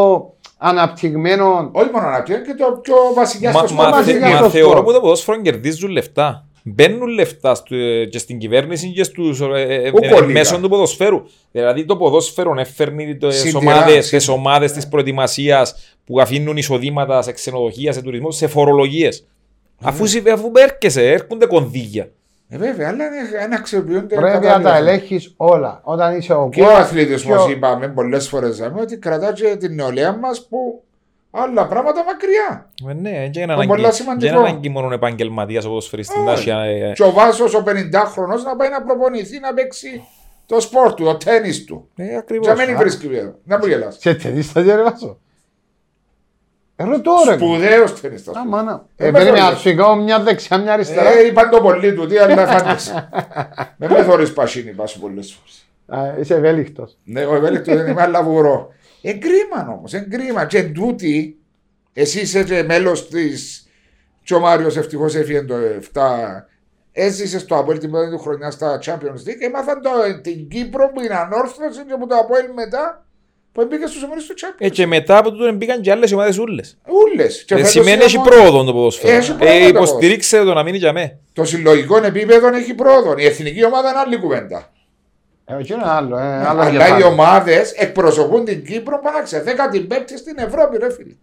αναπτυγμένο. 0.63 1.71
Όχι 1.73 1.91
μόνο 1.93 2.07
αναπτύσσεται 2.07 2.45
και 2.47 2.55
το 2.55 2.79
πιο 2.83 2.95
βασικά 3.15 3.53
Μα, 3.53 3.67
στο 3.67 3.75
μα, 3.75 3.85
σπort. 3.85 3.93
βασικά 3.93 4.19
θε- 4.19 4.35
στο 4.35 4.43
μα 4.43 4.49
σπορ. 4.49 4.51
θεωρώ 4.51 4.83
που 4.83 4.93
το 4.93 5.01
ποδόσφαιρο 5.01 5.41
κερδίζουν 5.41 5.91
λεφτά. 5.91 6.47
Μπαίνουν 6.65 7.09
λεφτά 7.09 7.55
στο, 7.55 7.75
ε, 7.77 8.05
και 8.05 8.19
στην 8.19 8.39
κυβέρνηση 8.39 8.93
και 8.93 9.03
στους 9.05 9.41
ε, 9.41 9.45
ε, 9.45 9.91
Ου 9.91 9.97
ε, 10.01 10.09
κολλήκα. 10.09 10.27
μέσω 10.27 10.59
του 10.61 10.69
ποδοσφαίρου. 10.69 11.23
Δηλαδή 11.53 11.85
το 11.85 11.97
ποδόσφαιρο 11.97 12.55
έφερνει 12.59 13.17
τις 13.17 13.37
Συντηρά- 13.37 13.59
ομάδες, 13.59 14.07
συν- 14.07 14.19
τις 14.19 14.29
ομάδες 14.29 14.73
της 14.73 14.89
προετοιμασίας 14.89 15.75
που 16.05 16.21
αφήνουν 16.21 16.57
εισοδήματα 16.57 17.23
σε 17.23 17.33
ξενοδοχεία, 17.33 17.93
σε 17.93 18.03
τουρισμό, 18.03 18.31
σε 18.31 18.47
φορολογίες. 18.47 19.27
Αφού, 19.83 20.07
συ- 20.07 20.29
αφού 20.29 20.51
έρχεσαι, 20.55 21.11
έρχονται 21.11 21.47
κονδύλια. 21.47 22.11
Ε, 22.55 22.59
βέβαια, 22.59 22.89
αλλά 22.89 23.05
είναι- 23.07 23.47
να 23.51 23.57
αξιοποιούνται. 23.57 24.15
Πρέπει 24.15 24.33
να 24.33 24.39
κατάλληλα. 24.39 24.71
τα 24.71 24.77
ελέγχεις 24.77 25.35
όλα. 25.37 25.81
Όταν 25.85 26.17
είσαι 26.17 26.33
ο 26.33 26.49
Και 26.53 26.63
ο 26.63 26.67
coach, 26.67 26.75
αθλητισμός, 26.75 27.45
πιο- 27.45 27.55
είπαμε 27.57 27.89
πολλές 27.89 28.29
φορές, 28.29 28.71
ότι 28.81 28.97
κρατάς 28.99 29.41
και 29.41 29.57
την 29.57 29.75
νεολαία 29.75 30.13
μας 30.17 30.47
που 30.49 30.83
άλλα 31.31 31.67
πράγματα 31.67 32.05
μακριά. 32.05 32.71
Ε, 32.89 32.93
ναι, 32.93 33.29
και 33.29 33.39
είναι 33.41 33.47
Το 33.47 33.53
ανάγκη, 33.53 33.69
πολλά 33.69 33.89
και 33.89 33.95
σημαντικό. 33.95 34.39
είναι 34.39 34.49
ανάγκη 34.49 34.69
μόνο 34.69 34.93
επαγγελματίας 34.93 35.65
όπως 35.65 35.89
φέρει 35.89 36.03
στην 36.03 36.29
Όχι. 36.29 36.49
τάση. 36.51 36.69
ε, 36.69 36.93
Και 36.93 37.03
ο 37.03 37.11
Βάσος 37.11 37.55
ο 37.55 37.63
50χρονο 37.63 38.43
να 38.45 38.57
πάει 38.57 38.69
να 38.69 38.83
προπονηθεί 38.83 39.39
να 39.41 39.55
παίξει 39.55 40.03
το 40.47 40.61
σπορ 40.61 40.95
του, 40.95 41.05
το 41.05 41.15
τέννη 41.17 41.59
του. 41.67 41.89
Ε, 41.97 42.17
ακριβώς. 42.17 42.47
Για 42.55 42.67
μην 42.67 42.77
βρίσκει 42.77 43.09
βέβαια. 43.09 43.35
Να 43.45 43.59
μου 43.59 43.67
γελάς. 43.67 43.97
Σε 44.01 44.15
ταινίστα 44.15 44.61
διαρρεύασω. 44.61 45.07
Ε, 45.07 45.32
ρωτώ 46.85 47.13
ρε. 47.29 47.35
Σπουδαίος 47.35 48.01
τέννη. 48.01 48.17
Α, 48.17 48.45
μάνα. 48.49 48.87
Ε, 48.97 49.07
Ε, 49.07 49.11
με 49.11 49.19
πρέπει 49.19 49.39
να 49.39 49.45
θωρείς. 49.45 49.59
σου 49.61 49.75
κάνω 49.77 49.97
μια 49.97 50.21
δεξιά, 50.21 50.59
μια 50.59 50.73
αριστερά. 50.73 51.11
Ε, 51.13 51.27
είπαν 51.27 51.51
το 51.51 51.61
πολύ 51.61 51.95
του, 51.95 52.07
τι 52.07 52.19
αλλά 52.19 52.47
φάντασε. 52.47 53.09
Με 53.77 53.89
με 53.89 54.03
θωρείς 54.03 54.33
πασίνη 54.33 54.71
πάσου 54.71 55.01
πολλές 55.01 55.35
φορές. 55.39 55.67
Α, 56.07 56.19
Είσαι 56.21 56.35
ευέλικτος. 56.35 56.99
Ναι, 57.05 57.21
εγώ 57.21 57.35
ευέλικτος 57.35 57.77
δεν 57.77 57.87
είμαι, 57.87 58.03
αλλά 58.03 58.23
βουρώ. 58.23 58.73
Εγκρίμα 59.03 59.69
όμως, 59.77 59.95
εγκρίμα. 59.95 60.45
Και 60.45 60.59
εν 60.59 60.73
τούτη, 60.75 61.37
εσύ 61.93 62.21
είσαι 62.21 62.45
και 62.45 62.63
μέλος 62.63 63.09
της. 63.09 63.67
Και 64.25 64.35
ο 64.35 64.41
Μάριος 64.41 64.77
ευτυχώς 64.77 65.15
έφυγε 65.15 65.43
το 65.43 65.55
7. 65.93 66.47
Έζησε 66.93 67.39
στο 67.39 67.57
Αποέλ 67.57 67.79
την 67.79 67.91
πρώτη 67.91 68.11
του 68.11 68.19
χρονιά 68.19 68.51
στα 68.51 68.79
Champions 68.85 69.29
League. 69.29 69.41
Έμαθαν 69.41 69.81
το, 69.83 69.91
την 70.23 70.49
Κύπρο 70.49 70.91
που 70.95 71.01
είναι 71.01 71.15
ανόρθωση 71.15 71.85
και 71.89 71.95
που 72.01 72.07
το 72.07 72.15
Αποέλ 72.17 72.45
μετά 72.55 73.05
που 73.53 73.67
μπήκε 73.71 73.87
στους 73.87 74.03
ομίλου 74.03 74.21
του 74.27 74.35
Champions; 74.41 74.57
Ε, 74.59 74.69
και 74.69 74.87
μετά 74.87 75.17
από 75.17 75.31
τούτο 75.33 75.53
μπήκαν 75.53 75.81
και 75.81 75.91
άλλες 75.91 76.13
ομάδες 76.13 76.39
ούλες. 76.39 76.79
Ούλες. 76.87 77.45
Ε, 77.49 77.65
σημαίνει 77.65 78.03
έχει 78.05 78.19
πρόοδο 78.21 78.65
το 78.65 78.73
ποδόσφαιρο. 78.73 79.17
Έχει 79.17 79.35
πρόοδο 79.37 79.55
Ε, 79.57 79.61
το 79.61 79.69
υποστηρίξτε 79.69 80.45
το 80.45 80.55
να 80.55 80.63
μείνει 80.63 80.77
για 80.77 80.93
μέ. 80.93 81.19
Το 81.33 81.45
συλλογικό 81.45 81.97
επίπεδο 82.05 82.55
έχει 82.55 82.75
πρόοδο. 82.75 83.15
Η 83.19 83.25
εθνική 83.25 83.65
ομάδα 83.65 83.89
είναι 83.91 83.99
άλλη 83.99 84.19
κουβέντα. 84.19 84.73
Ε, 85.45 85.55
όχι 85.55 85.73
είναι 85.73 85.83
άλλο. 85.85 86.17
ε, 86.19 86.23
άλλο 86.23 86.61
Αλλά 86.61 86.69
οι 86.69 86.73
κεφάλι. 86.77 87.03
ομάδες 87.03 87.73
εκπροσωπούν 87.73 88.45
την 88.45 88.65
Κύπρο 88.65 89.01
πάνω 89.01 89.27
σε 89.27 89.43
15η 89.47 90.03
στην 90.19 90.35
Ευρώπη, 90.39 90.79
ρε 90.79 90.93
φίλε. 90.93 91.15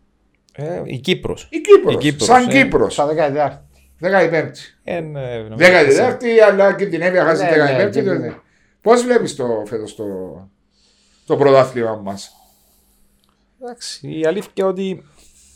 Ε, 0.55 0.81
η 0.83 0.97
Κύπρος. 0.97 1.47
Η 1.51 1.59
Κύπρος, 1.59 1.93
Η 1.93 1.97
Κύπρος, 1.97 2.27
σαν 2.27 2.47
ε. 2.49 2.51
Κύπρος. 2.51 2.93
Στα 2.93 3.05
14. 3.05 3.61
15η. 4.01 4.51
Ε, 4.83 4.99
ναι, 4.99 5.19
νομίζω. 5.49 5.55
14η, 5.57 6.25
αλλά 6.49 6.73
κινδυνεύει 6.73 7.17
να 7.17 7.23
χάσει 7.23 7.43
Ναι, 7.43 7.49
την 7.49 7.59
ναι, 7.63 7.85
15η. 7.85 7.89
κινδυνεύει. 7.91 8.41
Πώς 8.81 9.03
βλέπεις 9.03 9.35
το 9.35 9.63
φέτος 9.65 9.95
το, 9.95 10.03
το 11.29 11.37
πρωτάθλημα 11.37 11.95
μας. 12.03 12.31
Εντάξει, 13.61 14.19
η 14.19 14.25
αλήθεια 14.25 14.51
είναι 14.55 14.67
ότι 14.67 15.03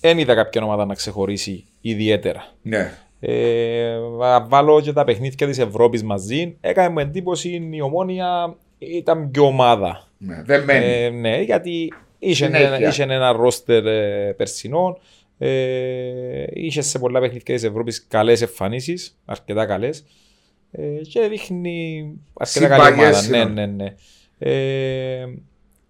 δεν 0.01 0.17
είδα 0.17 0.35
κάποια 0.35 0.63
ομάδα 0.63 0.85
να 0.85 0.93
ξεχωρίσει 0.93 1.65
ιδιαίτερα. 1.81 2.45
Ναι. 2.61 2.97
Ε, 3.19 3.97
να 4.19 4.45
βάλω 4.45 4.81
και 4.81 4.93
τα 4.93 5.03
παιχνίδια 5.03 5.47
της 5.47 5.57
Ευρώπης 5.57 6.03
μαζί. 6.03 6.57
Έκανε 6.61 6.89
μου 6.89 6.99
εντύπωση 6.99 7.69
η 7.71 7.81
ομόνια 7.81 8.55
ήταν 8.77 9.31
πιο 9.31 9.45
ομάδα. 9.45 10.07
ναι. 10.17 10.41
Δεν 10.45 10.63
μένει. 10.63 10.85
Ε, 10.85 11.09
ναι, 11.09 11.41
γιατί 11.41 11.93
είχε, 12.19 12.45
Συνέχεια. 12.45 12.73
ένα, 12.73 12.87
είχε 12.87 13.03
ένα 13.03 13.31
ρόστερ 13.31 13.85
ε, 13.85 14.33
περσινών. 14.37 14.97
Ε, 15.37 16.45
είχε 16.53 16.81
σε 16.81 16.99
πολλά 16.99 17.19
παιχνίδια 17.19 17.55
της 17.55 17.63
Ευρώπης 17.63 18.05
καλές 18.07 18.41
εμφανίσεις, 18.41 19.17
αρκετά 19.25 19.65
καλές. 19.65 20.03
Ε, 20.71 21.01
και 21.09 21.27
δείχνει 21.27 22.07
αρκετά 22.33 22.67
καλή 22.67 22.83
Συμπαγές 22.83 23.27
ομάδα. 23.27 23.29
Ναι, 23.29 23.51
είναι. 23.51 23.65
ναι, 23.65 23.83
ναι. 23.83 23.95
Ε, 24.39 25.25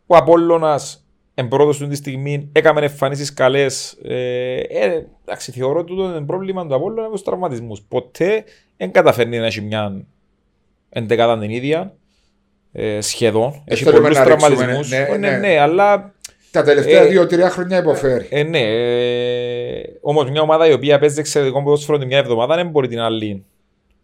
ο 0.07 0.15
Απόλλωνας 0.15 1.05
εν 1.33 1.47
πρώτος 1.47 1.77
του 1.77 1.87
τη 1.87 1.95
στιγμή 1.95 2.49
έκαμε 2.51 2.81
εμφανίσεις 2.81 3.33
καλές. 3.33 3.97
Ε, 4.03 4.55
ε, 4.59 5.05
εντάξει, 5.25 5.51
θεωρώ 5.51 5.83
τούτο 5.83 6.03
είναι 6.03 6.21
πρόβλημα 6.25 6.67
του 6.67 6.75
Απόλλωνα 6.75 7.07
με 7.07 7.13
τους 7.13 7.23
τραυματισμούς. 7.23 7.81
Ποτέ 7.87 8.43
δεν 8.77 8.91
καταφέρνει 8.91 9.37
να 9.37 9.45
έχει 9.45 9.61
μια 9.61 10.05
εντεκάδα 10.89 11.39
την 11.39 11.49
ίδια. 11.49 11.95
Ε, 12.71 13.01
σχεδόν. 13.01 13.63
Έχει 13.65 13.83
θέλουμε 13.83 14.01
πολλούς 14.01 14.17
να 14.17 14.23
ρίξουμε, 14.23 14.55
τραυματισμούς. 14.55 14.89
ναι, 14.89 14.97
Ε, 14.97 15.17
ναι, 15.17 15.29
ναι. 15.29 15.37
ναι, 15.37 15.59
αλλά 15.59 16.13
Τα 16.51 16.63
τελευταία 16.63 17.01
ε, 17.01 17.05
δύο-τρία 17.07 17.49
χρόνια 17.49 17.77
υποφέρει. 17.77 18.27
ε, 18.29 18.43
ναι, 18.43 18.59
ε, 18.59 19.81
όμως 20.01 20.29
μια 20.29 20.41
ομάδα 20.41 20.67
η 20.67 20.73
οποία 20.73 20.99
παίζει 20.99 21.19
εξαιρετικό 21.19 21.63
ποδόσφαιρο 21.63 21.97
την 21.97 22.07
μια 22.07 22.17
εβδομάδα 22.17 22.55
δεν 22.55 22.69
μπορεί 22.69 22.87
την 22.87 22.99
άλλη. 22.99 23.45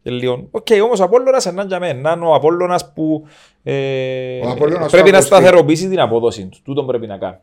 Και 0.04 0.12
λίγο. 0.12 0.48
Οκ, 0.52 0.68
όμως 0.84 1.00
ο 1.00 1.04
Απόλλωνας 1.04 1.46
είναι 1.46 1.64
για 1.68 1.80
μένα. 1.80 2.00
Να 2.00 2.12
είναι 2.12 2.26
ο 2.26 2.34
Απόλλωνας 2.34 2.94
που 2.94 3.28
ε, 3.64 4.40
Ο 4.46 4.50
Απόλλωνας 4.50 4.92
πρέπει 4.92 5.06
θα 5.10 5.12
να 5.12 5.18
ακουστεί. 5.18 5.36
σταθεροποιήσει 5.36 5.90
την 5.90 6.00
απόδοση 6.00 6.48
του. 6.48 6.58
Τούτον 6.64 6.86
πρέπει 6.86 7.08
να 7.08 7.18
κάνει. 7.18 7.38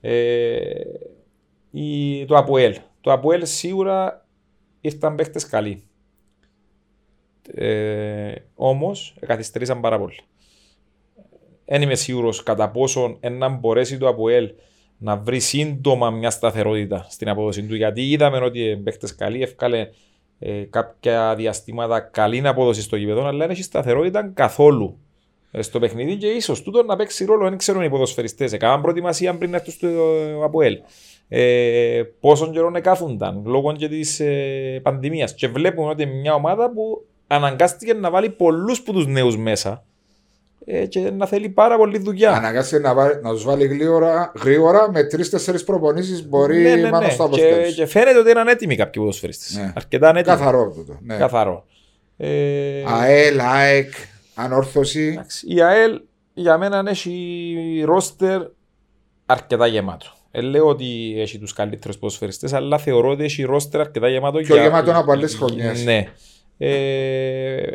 Ε, 0.00 0.60
η, 1.70 2.24
το 2.24 2.36
Αποέλ. 2.36 2.76
Το 3.00 3.12
Αποέλ 3.12 3.46
σίγουρα 3.46 4.26
ήρθαν 4.80 5.14
παίχτες 5.14 5.46
καλοί. 5.46 5.82
Ε, 7.54 8.32
Όμως 8.54 9.16
καθυστερήσαν 9.26 9.80
πάρα 9.80 9.98
πολύ. 9.98 10.18
Δεν 11.64 11.82
είμαι 11.82 11.94
σίγουρος 11.94 12.42
κατά 12.42 12.70
πόσον 12.70 13.18
να 13.30 13.48
μπορέσει 13.48 13.98
το 13.98 14.08
Αποέλ 14.08 14.50
να 14.98 15.16
βρει 15.16 15.40
σύντομα 15.40 16.10
μια 16.10 16.30
σταθερότητα 16.30 17.06
στην 17.08 17.28
απόδοση 17.28 17.62
του. 17.62 17.74
Γιατί 17.74 18.10
είδαμε 18.10 18.36
ότι 18.38 18.60
οι 18.60 18.76
παίχτε 18.76 19.08
καλοί, 19.16 19.42
έφκαλε 19.42 19.88
ε, 20.38 20.62
κάποια 20.70 21.34
διαστήματα 21.34 22.00
καλή 22.00 22.48
απόδοση 22.48 22.82
στο 22.82 22.96
γήπεδο, 22.96 23.26
αλλά 23.26 23.38
δεν 23.38 23.50
έχει 23.50 23.62
σταθερότητα 23.62 24.30
καθόλου 24.34 24.98
ε, 25.50 25.62
στο 25.62 25.78
παιχνίδι 25.78 26.16
και 26.16 26.26
ίσως 26.26 26.62
τούτο 26.62 26.82
να 26.82 26.96
παίξει 26.96 27.24
ρόλο. 27.24 27.48
Δεν 27.48 27.58
ξέρουν 27.58 27.82
οι 27.82 27.90
ποδοσφαιριστές. 27.90 28.52
Έκαναν 28.52 28.80
προετοιμασία 28.80 29.34
πριν 29.34 29.50
να 29.50 29.56
έρθουν 29.56 29.72
στο 29.72 29.88
Αποέλ. 30.42 30.78
Ε, 31.28 32.02
πόσον 32.20 32.52
καιρό 32.52 32.70
κάθονταν 32.70 33.42
λόγω 33.44 33.72
και 33.72 33.88
της 33.88 34.20
ε, 34.20 34.80
πανδημίας. 34.82 35.34
Και 35.34 35.48
βλέπουμε 35.48 35.88
ότι 35.88 36.02
είναι 36.02 36.12
μια 36.12 36.34
ομάδα 36.34 36.70
που 36.70 37.06
αναγκάστηκε 37.26 37.94
να 37.94 38.10
βάλει 38.10 38.30
πολλούς 38.30 38.82
που 38.82 38.92
τους 38.92 39.06
νέους 39.06 39.36
μέσα 39.36 39.70
ε, 39.70 39.93
και 40.88 41.10
να 41.10 41.26
θέλει 41.26 41.48
πάρα 41.48 41.76
πολύ 41.76 41.98
δουλειά. 41.98 42.32
Αναγκάστηκε 42.32 42.80
να, 42.80 42.94
βάλει- 42.94 43.22
να 43.22 43.30
τους 43.30 43.44
βάλει 43.44 43.66
γρήγορα, 43.66 44.32
γρήγορα 44.42 44.90
με 44.90 45.04
τρει-τέσσερι 45.04 45.60
προπονήσεις 45.62 46.28
μπορεί 46.28 46.62
ναι, 46.62 46.74
ναι, 46.74 46.90
πάνω 46.90 47.06
ναι. 47.06 47.12
στο 47.12 47.28
Και, 47.32 47.42
αποτέλεσμα. 47.42 47.74
και 47.74 47.86
φαίνεται 47.86 48.18
ότι 48.18 48.30
είναι 48.30 48.50
έτοιμοι 48.50 48.76
κάποιοι 48.76 49.00
ποδοσφαιριστές. 49.02 49.56
Ναι. 49.56 49.72
Αρκετά 49.76 50.08
έτοιμοι. 50.08 50.22
Καθαρό 50.22 50.72
τούτο. 50.76 50.98
Ναι. 51.02 51.16
Καθαρό. 51.16 51.64
Ε, 52.16 52.82
ΑΕΛ, 52.86 53.40
ΑΕΚ, 53.40 53.92
ανόρθωση. 54.34 55.08
εντάξει, 55.12 55.46
η 55.48 55.62
ΑΕΛ 55.62 56.00
για 56.34 56.58
μένα 56.58 56.84
έχει 56.88 57.82
ρόστερ 57.86 58.40
αρκετά 59.26 59.66
γεμάτο. 59.66 60.06
Ε, 60.30 60.40
λέω 60.40 60.66
ότι 60.66 61.14
έχει 61.18 61.38
τους 61.38 61.52
καλύτερους 61.52 61.98
ποδοσφαιριστές, 61.98 62.52
αλλά 62.52 62.78
θεωρώ 62.78 63.10
ότι 63.10 63.24
έχει 63.24 63.42
ρόστερ 63.42 63.80
αρκετά 63.80 64.08
γεμάτο. 64.08 64.38
Πιο 64.38 64.56
γεμάτο 64.56 64.92
από 64.98 65.12
άλλες 65.12 65.34
χρονιές. 65.34 65.84
Ναι. 65.84 66.06
Ε, 66.58 67.66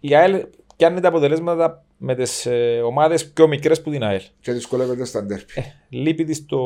η 0.00 0.14
ΑΕΛ 0.14 0.46
πιάνει 0.76 1.00
τα 1.00 1.08
αποτελέσματα 1.08 1.84
με 1.96 2.14
τις 2.14 2.46
ε, 2.46 2.80
ομάδες 2.84 3.28
πιο 3.30 3.46
μικρές 3.48 3.82
που 3.82 3.90
την 3.90 4.02
ΑΕΛ. 4.04 4.20
Και 4.40 4.52
δυσκολεύεται 4.52 5.04
στα 5.04 5.22
ντέρπι. 5.24 5.52
Ε, 5.54 5.60
λείπει 5.88 6.24
της 6.24 6.46
το, 6.46 6.58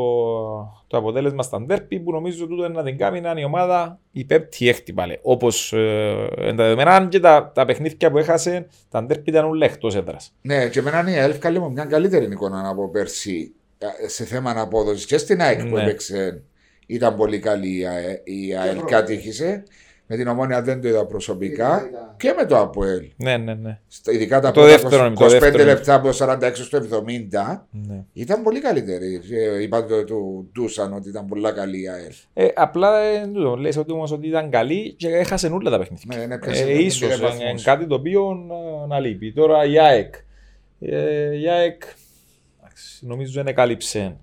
το 0.87 0.97
αποτέλεσμα 0.97 1.43
στα 1.43 1.61
ντέρπι 1.61 2.01
που 2.01 2.13
νομίζω 2.13 2.47
τούτο 2.47 2.69
να 2.69 2.83
την 2.83 2.99
κάνει 2.99 3.21
να 3.21 3.31
είναι 3.31 3.41
η 3.41 3.45
ομάδα 3.45 3.99
η 4.13 4.25
πέπτη 4.25 4.69
έκτη 4.69 4.93
πάλι. 4.93 5.19
Όπως 5.23 5.73
ε, 5.73 6.29
εν 6.37 6.57
τα 6.57 6.63
δεδομένα, 6.63 6.95
αν 6.95 7.09
και 7.09 7.21
τα, 7.21 7.53
τα 7.55 7.65
παιχνίδια 7.65 8.11
που 8.11 8.19
έχασε, 8.19 8.67
τα 8.91 9.03
ντέρπι 9.05 9.31
ήταν 9.31 9.45
ούλα 9.45 9.65
εκτός 9.67 9.95
έδρας. 9.97 10.33
Ναι, 10.43 10.69
και 10.69 10.79
εμένα 10.79 11.11
η 11.11 11.15
ΑΕΛ 11.15 11.39
καλή 11.39 11.59
μου 11.59 11.71
μια 11.73 11.85
καλύτερη 11.85 12.25
εικόνα 12.25 12.69
από 12.69 12.89
πέρσι 12.91 13.53
ε, 13.79 14.09
σε 14.09 14.25
θέμα 14.25 14.55
απόδοση. 14.57 15.07
Και 15.07 15.19
στην 15.19 15.41
ΑΕΚ 15.43 15.61
που 15.67 15.75
Ναι. 15.75 15.83
έπαιξε 15.83 16.43
ήταν 16.87 17.17
πολύ 17.17 17.39
καλή 17.39 17.79
η 17.79 17.87
ΑΕ- 17.87 18.21
η 18.25 18.55
ΑΕΛ 18.57 18.85
και 18.85 18.95
ατύχησε. 18.95 19.63
Με 20.11 20.17
την 20.17 20.29
ομόνια 20.29 20.63
δεν 20.63 20.81
το 20.81 20.89
είδα 20.89 21.07
προσωπικά. 21.07 21.83
Και 22.17 22.35
με 22.37 22.45
το 22.47 22.57
ΑΠΟΕΛ. 22.59 23.09
Ναι, 23.17 23.37
ναι, 23.37 23.55
ναι. 23.55 23.79
Στα- 23.89 24.13
Ειδικά 24.13 24.41
τα 24.41 24.51
Το 24.51 24.61
πρώτα 24.61 24.69
δεύτερο, 24.69 25.05
25 25.07 25.13
το 25.19 25.29
δεύτερο. 25.29 25.65
λεπτά 25.65 25.95
από 25.95 26.11
το 26.11 26.17
46 26.21 26.51
στο 26.55 26.79
70 26.79 27.67
ναι. 27.71 28.05
ήταν 28.13 28.43
πολύ 28.43 28.61
καλύτερη. 28.61 29.21
Ε, 29.33 29.63
Είπαν 29.63 29.87
το 29.89 30.05
του 30.05 30.49
Ντούσαν 30.53 30.93
ότι 30.93 31.09
ήταν 31.09 31.27
πολύ 31.27 31.53
καλή 31.53 31.83
η 31.83 31.89
ΑΕΛ. 31.89 32.13
Ε, 32.35 32.49
απλά 32.55 32.99
ε, 33.01 33.27
τούτο, 33.27 33.57
λες 33.57 33.77
ότι, 33.77 33.93
όμως, 33.93 34.13
ότι 34.13 34.27
ήταν 34.29 34.51
καλή 34.51 34.93
και 34.93 35.09
έχασε 35.09 35.47
όλα 35.47 35.71
τα 35.71 35.79
παιχνίδια. 35.79 36.17
Ναι, 36.19 36.27
ναι, 36.27 36.39
πιάσε 36.39 36.63
Ε, 36.63 36.67
τον 36.73 36.79
ίσως 36.81 37.01
πήρε 37.01 37.15
ε, 37.15 37.17
βαθμούς. 37.17 37.63
ε, 37.63 37.65
κάτι 37.65 37.87
το 37.87 37.95
οποίο 37.95 38.47
ε, 38.85 38.87
να 38.87 39.01
λείπει. 39.01 39.33
Τώρα 39.33 39.65
η 39.65 39.79
ΑΕΚ. 39.79 40.15
Ε, 40.81 41.37
η 41.39 41.49
ΑΕΚ 41.49 41.83
εντάξει, 42.61 43.07
νομίζω 43.07 43.33
δεν 43.33 43.47
εκάλυψε 43.47 43.99
ε, 43.99 44.17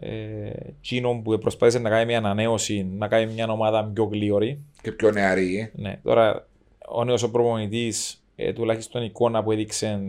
εκείνο 0.00 1.20
που 1.24 1.38
προσπάθησε 1.38 1.78
να 1.78 1.90
κάνει 1.90 2.06
μια 2.06 2.18
ανανέωση, 2.18 2.86
να 2.96 3.08
κάνει 3.08 3.32
μια 3.32 3.48
ομάδα 3.48 3.84
πιο 3.94 4.04
γλίωρη. 4.04 4.58
Και 4.82 4.92
πιο 4.92 5.10
νεαρή. 5.10 5.70
Ναι, 5.74 6.00
τώρα 6.02 6.46
ο 6.88 7.04
νέος 7.04 7.22
ο 7.22 7.30
προπονητής 7.30 8.22
ε, 8.36 8.52
τουλάχιστον 8.52 9.02
η 9.02 9.06
εικόνα 9.08 9.42
που 9.42 9.52
έδειξε 9.52 10.00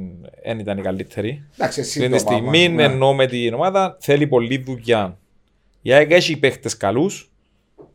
δεν 0.44 0.60
ήταν 0.60 0.78
η 0.78 0.82
καλύτερη. 0.82 1.44
Εντάξει, 1.58 1.80
Αυτή 1.80 1.94
τη 1.94 2.00
σύντομα. 2.00 2.18
στιγμή 2.18 2.70
μα, 2.70 2.76
ναι. 2.76 2.84
ενώ 2.84 3.14
με 3.14 3.26
την 3.28 3.54
ομάδα 3.54 3.98
θέλει 4.00 4.28
πολλή 4.28 4.58
δουλειά. 4.58 5.18
Η 5.82 5.94
ΑΕΚ 5.94 6.12
έχει 6.12 6.38
παίχτες 6.40 6.78
καλούς, 6.78 7.32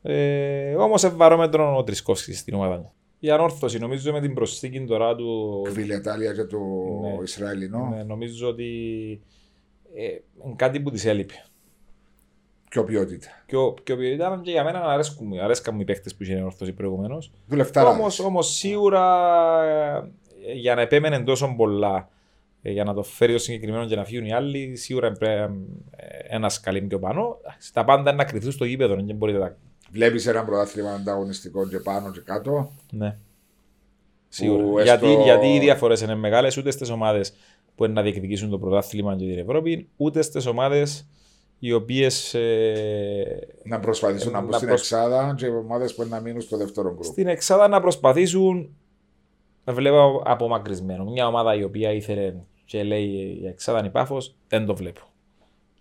ε, 0.02 0.74
όμως 0.74 1.04
ευαρόμετρον 1.04 1.76
ο 1.76 1.84
Τρισκόφσκι 1.84 2.32
στην 2.34 2.54
ομάδα. 2.54 2.92
η 3.18 3.30
ανόρθωση. 3.30 3.78
Νομίζω 3.78 4.12
με 4.12 4.20
την 4.20 4.34
προσθήκη 4.34 4.80
τώρα 4.84 5.14
του. 5.16 5.60
Κβιλετάλια 5.64 6.32
και 6.32 6.44
το 6.44 6.58
Ναι. 7.02 7.22
Ισραηλινό. 7.22 7.94
Ναι, 7.96 8.02
νομίζω 8.02 8.48
ότι 8.48 8.64
ε, 9.96 10.02
είναι 10.44 10.54
κάτι 10.56 10.80
που 10.80 10.90
της 10.90 11.04
έλειπε. 11.04 11.34
Πιο 12.74 12.84
ποιότητα. 12.84 13.28
Και 13.46 13.56
ο, 13.56 13.74
και 13.82 13.92
ο 13.92 14.02
ήταν 14.02 14.42
και 14.42 14.50
για 14.50 14.64
μένα 14.64 14.80
αρέσκουν 14.84 15.26
μου, 15.26 15.42
αρέσκαν 15.42 15.74
μου 15.74 15.80
οι 15.80 15.84
παίχτες 15.84 16.14
που 16.14 16.22
είχε 16.22 16.42
ορθώσει 16.42 16.72
προηγουμένως. 16.72 17.30
Δουλευτάρα. 17.46 17.88
Όμως, 17.88 18.20
όμως 18.20 18.54
σίγουρα 18.54 19.02
ε, 20.46 20.52
για 20.52 20.74
να 20.74 20.80
επέμενε 20.80 21.20
τόσο 21.20 21.54
πολλά 21.56 22.08
ε, 22.62 22.70
για 22.70 22.84
να 22.84 22.94
το 22.94 23.02
φέρει 23.02 23.32
το 23.32 23.38
συγκεκριμένο 23.38 23.86
και 23.86 23.96
να 23.96 24.04
φύγουν 24.04 24.26
οι 24.26 24.32
άλλοι, 24.32 24.76
σίγουρα 24.76 25.12
πρέπει 25.12 25.54
ένας 26.28 26.60
καλή 26.60 26.80
πιο 26.80 26.98
πάνω. 26.98 27.36
Στα 27.58 27.84
πάντα 27.84 28.10
είναι 28.10 28.22
να 28.22 28.24
κρυφθούν 28.24 28.52
στο 28.52 28.64
γήπεδο, 28.64 28.94
δεν 28.94 29.16
μπορείτε 29.16 29.38
να. 29.38 29.56
Βλέπεις 29.90 30.26
ένα 30.26 30.44
πρωτάθλημα 30.44 30.90
ανταγωνιστικό 30.90 31.68
και 31.68 31.78
πάνω 31.78 32.10
και 32.10 32.20
κάτω. 32.20 32.70
Ναι. 32.90 33.16
Σίγουρα. 34.28 34.62
Που 34.64 34.78
Γιατί, 34.80 35.06
έστω- 35.06 35.22
γιατί 35.22 35.46
οι 35.54 35.58
διαφορές 35.58 36.00
είναι 36.00 36.14
μεγάλες 36.14 36.56
ούτε 36.56 36.70
στις 36.70 36.90
ομάδες 36.90 37.34
που 37.74 37.84
είναι 37.84 37.92
να 37.92 38.02
διεκδικήσουν 38.02 38.50
το 38.50 38.58
πρωτάθλημα 38.58 39.16
και 39.16 39.24
την 39.26 39.38
Ευρώπη, 39.38 39.88
ούτε 39.96 40.22
στις 40.22 40.46
ομάδες 40.46 41.06
οι 41.58 41.72
οποίες. 41.72 42.36
Να 43.64 43.80
προσπαθήσουν 43.80 44.32
να 44.32 44.38
Ε, 44.38 44.40
μπουν 44.40 44.50
να 44.50 44.56
στην 44.56 44.68
προσ- 44.68 44.82
εξάδα 44.92 45.34
και 45.36 45.46
οι 45.46 45.48
ομάδες 45.48 45.94
που 45.94 46.02
είναι 46.02 46.10
να 46.16 46.20
μείνουν 46.20 46.40
στο 46.40 46.56
δεύτερο 46.56 46.88
γκρουπ. 46.90 47.04
στην 47.04 47.26
Εξάδα 47.26 47.68
να 47.68 47.80
προσπαθήσουν. 47.80 48.76
Να 49.64 49.72
βλέπω 49.72 50.22
απομακρυσμένο. 50.24 51.04
Μια 51.04 51.26
ομάδα 51.26 51.54
η 51.54 51.62
οποία 51.62 51.92
ήθελε 51.92 52.34
και 52.64 52.82
λέει 52.82 53.38
η 53.42 53.46
Εξάδα 53.46 53.78
είναι 53.78 53.86
η 53.86 53.90
Πάφος, 53.90 54.34
δεν 54.48 54.66
το 54.66 54.74
βλέπω. 54.76 55.00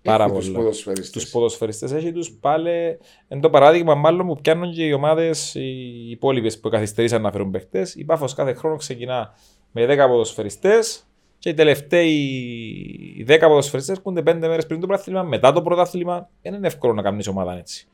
Πάρα 0.02 0.26
Τους 0.26 0.34
πολύ. 0.46 0.52
ποδοσφαιριστές. 0.58 1.10
Τους 1.12 1.30
ποδοσφαιριστές 1.32 1.92
έχει 1.92 2.12
τους 2.12 2.32
πάλι. 2.32 2.98
Είναι 3.28 3.42
το 3.42 3.50
παράδειγμα 3.50 3.96
μάλλον 3.96 4.28
που 4.28 4.36
πιάνουν 4.42 4.72
και 4.74 4.86
οι 4.86 4.92
ομάδες 4.94 5.56
οι 5.56 6.10
υπόλοιπες 6.10 6.60
που 6.60 6.70
καθυστερήσαν 6.70 7.22
να 7.22 7.32
φέρουν 7.32 7.52
παίχτε. 7.52 7.88
Η 7.96 8.04
Πάφος 8.04 8.34
κάθε 8.34 8.54
χρόνο 8.54 8.76
ξεκινά 8.76 9.34
με 9.72 9.86
10 9.86 10.08
ποδοσφαιριστές 10.08 11.08
και 11.44 11.50
οι 11.50 11.54
τελευταίοι 11.54 13.26
10 13.28 13.38
ποδοσφαιριστές 13.40 13.98
έρχονται 13.98 14.22
5 14.26 14.36
μέρες 14.40 14.66
πριν 14.66 14.80
το 14.80 14.88
πρωτάθλημα. 14.88 15.24
Μετά 15.24 15.52
το 15.52 15.62
πρωτάθλημα 15.62 16.30
δεν 16.42 16.54
είναι 16.54 16.68
εύκολο 16.68 16.94
να 16.94 17.02
κάνεις 17.02 17.28
ομάδα 17.28 17.58
έτσι. 17.58 17.88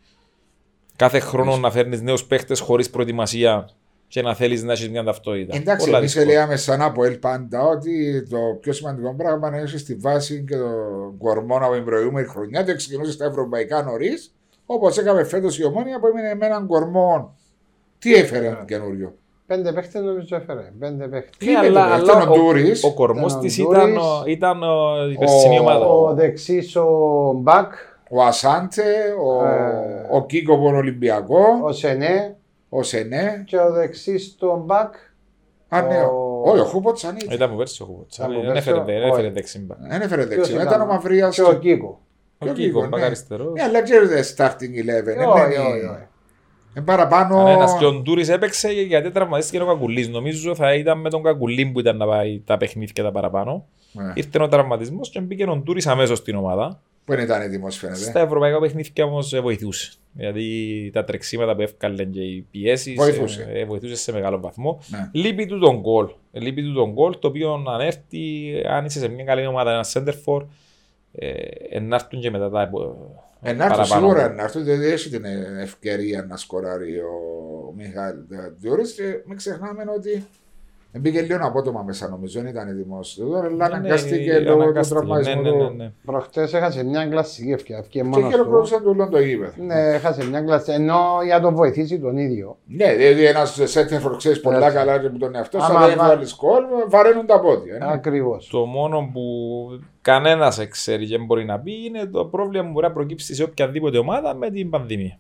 Κάθε 0.96 1.20
χρόνο 1.20 1.58
να 1.58 1.72
φέρνεις 1.72 2.02
νέους 2.02 2.26
παίχτες 2.26 2.60
χωρίς 2.60 2.90
προετοιμασία 2.90 3.70
και 4.08 4.22
να 4.22 4.36
θέλεις 4.36 4.64
να 4.64 4.72
έχεις 4.72 4.90
μια 4.90 5.04
ταυτότητα. 5.04 5.56
Εντάξει, 5.56 5.86
Πολλά 5.86 5.98
εμείς 5.98 6.14
δύσκολα. 6.14 6.34
λέγαμε 6.34 6.56
σαν 6.56 6.82
από 6.82 7.04
ΕΛ 7.04 7.18
πάντα 7.18 7.62
ότι 7.62 8.24
το 8.28 8.38
πιο 8.62 8.74
σημαντικό 8.74 9.16
πράγμα 9.16 9.48
είναι 9.48 9.58
να 9.58 9.64
είσαι 9.64 9.78
στη 9.78 9.96
βάση 9.96 10.44
και 10.48 10.56
τον 10.56 11.18
κορμό 11.18 11.56
από 11.56 11.74
την 11.74 11.84
προηγούμενη 11.84 12.28
χρονιά. 12.28 12.64
Δεν 12.64 12.78
ξεκινούσες 12.78 13.14
στα 13.14 13.26
ευρωπαϊκά 13.26 13.84
νωρίς. 13.84 14.36
Όπως 14.66 14.98
έκαμε 14.98 15.24
φέτος 15.24 15.60
η 15.60 15.64
ομόνια 15.66 16.00
που 16.00 16.08
έμεινε 16.08 16.36
με 16.36 16.46
έναν 16.46 16.68
κορμό. 16.68 17.38
Τι 18.00 18.14
έφερε 18.14 18.58
καινούριο; 18.68 19.16
Πέντε 19.50 19.72
παίχτες 19.74 20.02
νομίζω 20.02 20.36
έφερε. 20.36 20.72
Πέντε 20.80 21.08
παίχτες. 21.08 21.38
Τι 21.38 21.52
είναι 21.52 21.70
το 21.70 21.80
αλλά 21.80 22.00
ήταν 22.04 22.28
ο 22.28 22.32
ο, 22.32 22.36
Ντούρις. 22.36 22.84
ο 22.84 22.94
κορμός 22.94 23.32
Ήταν 23.32 23.38
ο 23.38 23.42
της 23.42 23.58
Ντούρις. 23.58 23.82
ήταν, 23.84 23.98
ο- 23.98 24.24
ήταν 24.26 24.64
ο- 24.64 25.10
η 25.12 25.18
περσινή 25.18 25.58
Ο- 25.58 25.62
ομάδα. 25.62 25.86
Ο 25.86 26.14
δεξί 26.14 26.78
ο 26.78 27.32
Μπακ, 27.36 27.72
Ο 28.12 28.22
Ασάντε, 28.24 28.84
ο, 29.26 29.46
Ε. 29.46 30.08
ο 30.12 30.26
Κίκο 30.26 30.54
από 30.54 30.64
τον 30.64 30.76
Ολυμπιακό, 30.76 31.40
ο 31.64 31.72
Σενέ 31.72 32.36
ο 32.70 32.84
Σενέ. 32.84 33.44
και 33.48 33.58
ο 33.58 33.72
δεξί 33.72 34.16
ο 34.40 34.56
Μπακ. 34.58 34.94
Α, 35.70 35.82
ναι, 35.82 35.98
Ο- 36.02 36.42
όχι, 36.50 36.60
ο 36.60 36.64
Χούποτ 36.66 36.98
αν 37.06 37.16
ήταν. 37.22 37.36
Ήταν 37.36 37.50
από 37.50 37.58
πέρσι 37.58 37.82
ο 37.82 37.86
Χούβοτς. 37.86 38.16
Ήταν 38.18 38.32
από 38.32 38.42
Δεν 38.42 38.52
πέρσι, 38.54 38.70
έφερε- 38.70 38.86
δεν 38.86 38.98
όχι. 39.02 39.10
έφερε 39.12 39.30
δεξιμπά. 39.30 39.76
Δεν 39.80 40.02
έφερε 40.02 40.26
Ποιος 40.26 40.50
δεξιά. 40.50 40.68
Ήταν 40.68 40.82
ο 40.82 40.86
Μαυρίας. 40.86 41.36
Και 41.36 41.42
ο 41.42 41.54
Κίκο. 41.54 42.00
Ο 42.38 42.46
Και 42.46 42.52
ο 42.52 42.54
Κίκο, 42.54 42.80
Κίκο, 42.80 42.88
μπακ 42.90 43.00
ναι. 43.00 43.06
αριστερό. 43.06 43.44
Ναι, 43.52 43.64
αλλά 43.64 43.82
ξέρετε, 43.82 44.24
starting 44.38 44.74
11. 44.76 45.12
Ε, 45.12 45.26
Όχι, 45.26 45.44
είναι- 45.46 45.58
όχι, 45.58 46.08
όχι. 46.80 46.92
είναι 46.92 46.98
παραπάνω. 46.98 47.36
Κανένας 47.36 47.78
και 47.78 47.86
ο 47.86 47.92
Ντούρις 47.94 48.30
έπαιξε 48.30 48.72
γιατί 48.72 49.12
τραυματίστηκε 49.12 49.62
ο 49.62 49.66
Κακουλής. 49.66 50.10
Νομίζω 50.10 50.56
θα 50.56 50.74
ήταν 50.74 51.00
με 51.00 51.10
τον 51.10 51.24
Κακουλή 51.24 51.66
που 51.66 51.80
ήταν 51.80 51.98
να 51.98 52.06
πάει 52.06 52.42
τα 52.46 52.58
παιχνίδια 52.58 53.04
τα 53.04 53.12
παραπάνω. 53.12 53.66
Ναι. 53.92 54.12
Ήρθε 54.16 54.44
ο 54.44 54.48
τραυματισμός 54.48 55.10
και 55.10 55.20
μπήκε 55.20 55.44
ο 55.44 55.56
Ντούρις 55.56 55.88
αμέσως 55.88 56.18
στην 56.18 56.36
ομάδα. 56.36 56.82
Που 57.06 57.16
δεν 57.16 57.24
ήταν 57.24 57.42
έτοιμο, 57.42 57.70
φαίνεται. 57.70 58.00
Στα 58.00 58.20
ευρωπαϊκά 58.20 58.60
παιχνίδια 58.60 59.06
όμως 59.06 59.34
ε, 59.34 59.40
βοηθούσε. 59.40 59.92
Γιατί 60.14 60.90
τα 60.94 61.04
τρεξίματα 61.04 61.56
που 61.56 61.62
έφκαλαν 61.62 62.12
και 62.12 62.22
οι 62.22 62.48
πιέσεις 62.52 62.96
Βοηθούσε. 62.96 63.48
ε, 63.52 63.60
ε, 63.60 63.66
βοηθούσε 63.66 63.96
σε 63.96 64.12
μεγάλο 64.12 64.40
βαθμό. 64.40 64.80
Ναι. 64.88 65.10
Λείπει 65.12 65.46
του 65.46 65.60
τον 65.60 65.80
γκολ. 65.80 66.08
Ε, 66.32 66.40
Λείπει 66.40 66.64
του 66.64 66.74
τον 66.74 66.92
γκολ 66.92 67.20
το 67.20 67.28
οποίο 67.28 67.54
αν 67.54 67.80
έρθει, 67.80 68.20
αν 68.70 68.86
είσαι 68.86 69.00
σε 69.00 69.08
μια 69.08 69.24
καλή 69.24 69.46
ομάδα, 69.46 69.72
ένα 69.72 69.86
center 69.94 70.14
for, 70.26 70.46
ε, 71.12 71.80
να 71.80 71.96
έρθουν 71.96 72.20
και 72.20 72.32
μετά 72.32 72.50
τα 72.50 72.70
επο- 73.42 73.50
Ενάρτου 73.52 73.76
παραπάνω 73.78 74.02
σίγουρα 74.02 74.22
γκολ. 74.28 74.32
ενάρτου, 74.38 74.64
δεν 74.64 74.82
έχει 74.82 75.10
την 75.10 75.26
ευκαιρία 75.60 76.24
να 76.30 76.38
σκοράρει 76.38 77.00
ο 77.00 77.74
Μιχάλη 77.76 78.26
Διόρη. 78.58 78.92
Και 78.94 79.22
μην 79.26 79.38
ξεχνάμε 79.38 79.84
ότι 79.96 80.26
μπήκε 80.98 81.22
λίγο 81.22 81.40
απότομα 81.42 81.84
μέσα, 81.84 82.08
νομίζω, 82.10 82.42
δεν 82.42 82.50
ήταν 82.50 82.68
έτοιμο. 82.68 83.00
Αλλά 83.34 83.50
Ναι, 83.50 83.56
ναι, 83.56 83.64
αναγκαστήκε 83.64 84.40
λόγω 84.40 84.56
του 84.58 84.62
αναγκάστηκε. 84.62 85.00
τραυματισμού. 85.00 85.42
Ναι, 85.42 85.50
ναι, 85.50 85.56
ναι, 85.58 85.68
του. 85.68 85.74
ναι. 85.76 85.92
Προχτές 86.06 86.54
έχασε 86.54 86.84
μια 86.84 87.06
κλασική 87.06 87.52
ευκαιρία. 87.52 87.86
Και 87.90 88.04
μόνος 88.04 88.20
του. 88.20 88.30
χειροκρότησαν 88.30 88.84
του 88.84 88.90
όλο 88.90 89.10
το 89.10 89.20
γήπεδο. 89.20 89.52
Ναι, 89.66 89.74
έχασε 89.94 90.26
μια 90.28 90.42
κλασική. 90.42 90.72
Ενώ 90.72 91.00
για 91.26 91.36
να 91.36 91.42
τον 91.42 91.56
βοηθήσει 91.56 92.00
τον 92.00 92.18
ίδιο. 92.18 92.58
Ναι, 92.66 92.94
δηλαδή 92.96 93.26
ένας 93.26 93.60
σέντερφορ 93.64 94.16
ξέρεις 94.18 94.42
πολλά 94.42 94.58
Έτσι. 94.66 94.78
καλά 94.78 95.00
και 95.00 95.10
με 95.10 95.18
τον 95.18 95.36
εαυτό 95.36 95.60
σου, 95.60 95.66
Άμα 95.66 95.78
αλλά 95.80 95.88
δεν 95.88 95.98
βα- 95.98 96.08
βάλει 96.08 96.26
κόλ, 96.36 96.64
βαραίνουν 96.90 97.26
τα 97.26 97.40
πόδια. 97.40 97.78
ναι. 97.78 97.92
Ακριβώς. 97.92 98.48
Το 98.52 98.66
μόνο 98.66 99.10
που 99.14 99.22
κανένας 100.02 100.68
ξέρει 100.70 101.06
και 101.06 101.18
δεν 101.18 101.26
μπορεί 101.26 101.46
να 101.46 101.60
πει 101.60 101.86
είναι 101.86 102.06
το 102.06 102.26
πρόβλημα 102.26 102.66
που 102.66 102.72
μπορεί 102.72 102.86
να 102.88 102.94
προκύψει 102.94 103.36
σε 103.36 103.44
οποιαδήποτε 103.44 103.98
ομάδα 103.98 104.36
με 104.36 104.50
την 104.50 104.70
πανδημία. 104.70 105.18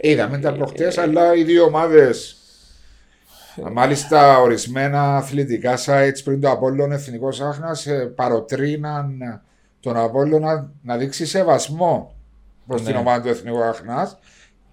Είδαμε 0.00 0.38
τα 0.38 0.52
προχτές, 0.52 0.98
αλλά 0.98 1.34
οι 1.34 1.42
δύο 1.42 1.64
ομάδες. 1.64 2.32
Μάλιστα, 3.72 4.38
ορισμένα 4.38 5.16
αθλητικά 5.16 5.74
sites 5.86 6.18
πριν 6.24 6.40
το 6.40 6.50
Απόλλων 6.50 6.92
Εθνικός 6.92 7.40
Άχνα 7.40 7.76
παροτρύναν 8.14 9.18
τον 9.80 9.96
Απόλλων 9.96 10.40
να, 10.40 10.70
να 10.82 10.96
δείξει 10.96 11.26
σεβασμό 11.26 12.14
προς 12.66 12.80
Ναι. 12.82 12.86
την 12.86 12.96
ομάδα 12.96 13.22
του 13.22 13.28
Εθνικού 13.28 13.62
Άχνα 13.62 14.18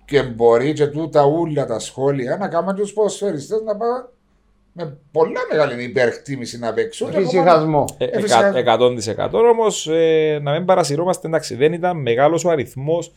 και 0.05 0.23
μπορεί 0.23 0.73
και 0.73 0.87
τούτα 0.87 1.25
ούλα 1.25 1.65
τα 1.65 1.79
σχόλια 1.79 2.37
να 2.37 2.47
κάνουν 2.47 2.75
τους 2.75 2.93
ποδοσφαιριστές 2.93 3.61
να 3.65 3.75
πάνε 3.75 4.05
με 4.77 4.97
πολλά 5.11 5.39
μεγάλη 5.51 5.83
υπερκτίμηση 5.83 6.59
να 6.59 6.73
παίξουν. 6.73 7.09
και 7.09 7.17
ακόμα- 7.17 7.29
Φυσικασμό. 7.31 7.85
Ε, 7.97 8.05
Ε, 8.05 8.21
φυσικά. 8.21 8.47
εκα- 8.57 8.57
100% 8.59 9.49
όμως 9.51 9.87
ε, 9.87 10.39
να 10.41 10.51
μην 10.51 10.65
παρασυρώμαστε, 10.65 11.27
εντάξει, 11.27 11.55
δεν 11.55 11.73
ήταν 11.73 11.97
μεγάλος 12.01 12.45
ο 12.45 12.49
αριθμός 12.49 13.13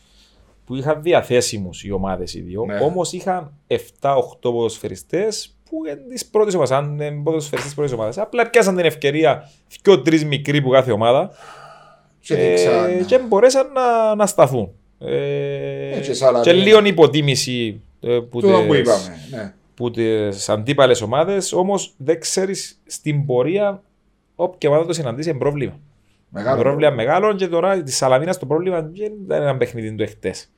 που 0.65 0.75
είχαν 0.77 1.03
διαθέσιμους 1.03 1.85
οι 1.85 1.91
ομάδες 1.91 2.35
οι 2.35 2.41
δύο. 2.41 2.65
Ναι. 2.65 2.79
Όμως 2.83 3.13
είχαν 3.13 3.53
7-8 3.67 4.53
ποδοσφαιριστές 4.53 5.57
που 5.71 5.77
είναι 5.87 5.97
τη 6.15 6.25
πρώτη 6.31 6.57
ομάδα, 6.57 6.77
αν 6.77 6.85
είναι 7.01 7.11
ποδοσφαιριστές 7.23 7.63
της 7.65 7.75
πρώτης 7.75 7.93
ομάδας. 7.93 8.19
Απλά 8.19 8.51
πιάσαν 8.51 8.77
την 8.77 8.85
ευκαιρία 8.85 9.51
δύο-τρει 9.83 10.25
μικροί 10.25 10.63
που 10.63 10.71
κάθε 10.71 10.93
ομάδα 10.93 11.31
Και 12.21 12.35
ε, 12.35 12.49
δείξαν. 12.49 13.07
και 13.07 13.19
μπορέσαν 13.19 13.73
να, 13.73 14.15
να 14.15 14.27
σταθούν. 14.27 14.71
Ε, 14.99 15.97
Έτσι, 15.97 16.15
σαν 16.15 16.43
και 16.43 16.53
να- 16.53 16.59
λίγο 16.63 16.81
υποτίμηση 16.85 17.81
ε, 18.01 18.19
που, 18.31 18.41
Τούτο 18.41 18.63
που 18.67 18.73
τις- 18.73 18.81
είπαμε. 18.81 19.17
Ναι. 19.31 19.53
που 19.75 19.91
τις 19.91 20.49
αντίπαλες 20.49 21.01
ομάδες, 21.03 21.53
όμως 21.53 21.95
δεν 21.97 22.21
ξέρεις 22.21 22.81
στην 22.87 23.27
πορεία 23.27 23.83
όποια 24.35 24.69
ομάδα 24.71 24.87
το 24.87 24.93
συναντήσει 24.93 25.29
είναι 25.31 25.39
πρόβλημα. 25.39 25.79
Μεγάλο 26.31 26.61
πρόβλημα 26.63 26.91
μεγάλο 26.91 27.35
και 27.35 27.47
τώρα 27.49 27.83
της 27.83 27.97
Σαλαμίνας 27.97 28.39
το 28.39 28.47
πρόβλημα 28.47 28.81
δεν 28.83 29.13
ήταν 29.25 29.43
ένα 29.43 29.57
παιχνίδι 29.57 29.95
του 29.95 30.03
εχθές. 30.03 30.51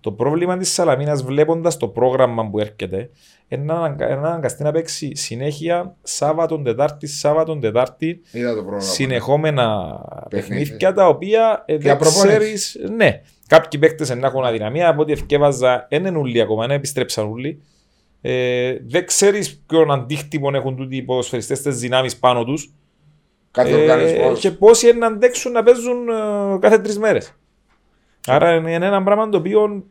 Το 0.00 0.12
πρόβλημα 0.12 0.56
της 0.56 0.72
Σαλαμίνας 0.72 1.22
βλέποντας 1.22 1.76
το 1.76 1.88
πρόγραμμα 1.88 2.50
που 2.50 2.58
έρχεται 2.58 3.10
είναι 3.48 3.64
να 3.64 3.74
αναγκα- 3.74 4.08
να 4.20 4.28
αναγκαστεί 4.28 4.62
να 4.62 4.72
παίξει 4.72 5.14
συνέχεια 5.16 5.96
Σάββατον 6.02 6.64
Τετάρτη, 6.64 7.06
Σάββατον 7.06 7.60
Τετάρτη, 7.60 8.20
Είδα 8.32 8.48
το 8.54 8.60
πρόγραμμα. 8.60 8.80
συνεχόμενα 8.80 9.98
Παιχνίδια. 10.30 10.58
παιχνίδια 10.58 10.92
τα 10.92 11.06
οποία 11.08 11.62
ε, 11.66 11.76
δεν 11.76 11.92
απροπόνηση. 11.92 12.28
ξέρεις, 12.28 12.78
ναι, 12.96 13.20
κάποιοι 13.46 13.80
παίκτες 13.80 14.14
να 14.16 14.26
έχουν 14.26 14.44
αδυναμία, 14.44 14.88
από 14.88 15.02
ό,τι 15.02 15.12
ευκέβαζα 15.12 15.86
δεν 15.90 16.04
είναι 16.06 16.18
ούλοι 16.18 16.40
ακόμα, 16.40 16.66
δεν 16.66 16.76
επιστρέψαν 16.76 17.26
ούλοι. 17.26 17.62
Ε, 18.20 18.76
δεν 18.86 19.06
ξέρεις 19.06 19.62
ποιον 19.66 19.90
αντίκτυπο 19.90 20.50
έχουν 20.54 20.76
τούτοι 20.76 20.96
οι 20.96 21.02
ποδοσφαιριστές 21.02 21.60
τις 21.62 21.78
δυνάμεις 21.78 22.16
πάνω 22.16 22.44
τους 22.44 22.72
Κάθε 23.50 23.70
ε, 23.70 23.74
οργανισμός. 23.80 24.40
και 24.40 24.50
πόσοι 24.50 24.88
είναι 24.88 24.98
να 24.98 25.06
αντέξουν 25.06 25.52
να 25.52 25.62
παίζουν 25.62 26.08
ε, 26.08 26.58
κάθε 26.60 26.78
τρεις 26.78 26.98
μέρες. 26.98 27.32
Άρα 28.26 28.54
είναι 28.54 28.86
ένα 28.86 29.02
πράγμα 29.02 29.28
το 29.28 29.38
οποίο 29.38 29.84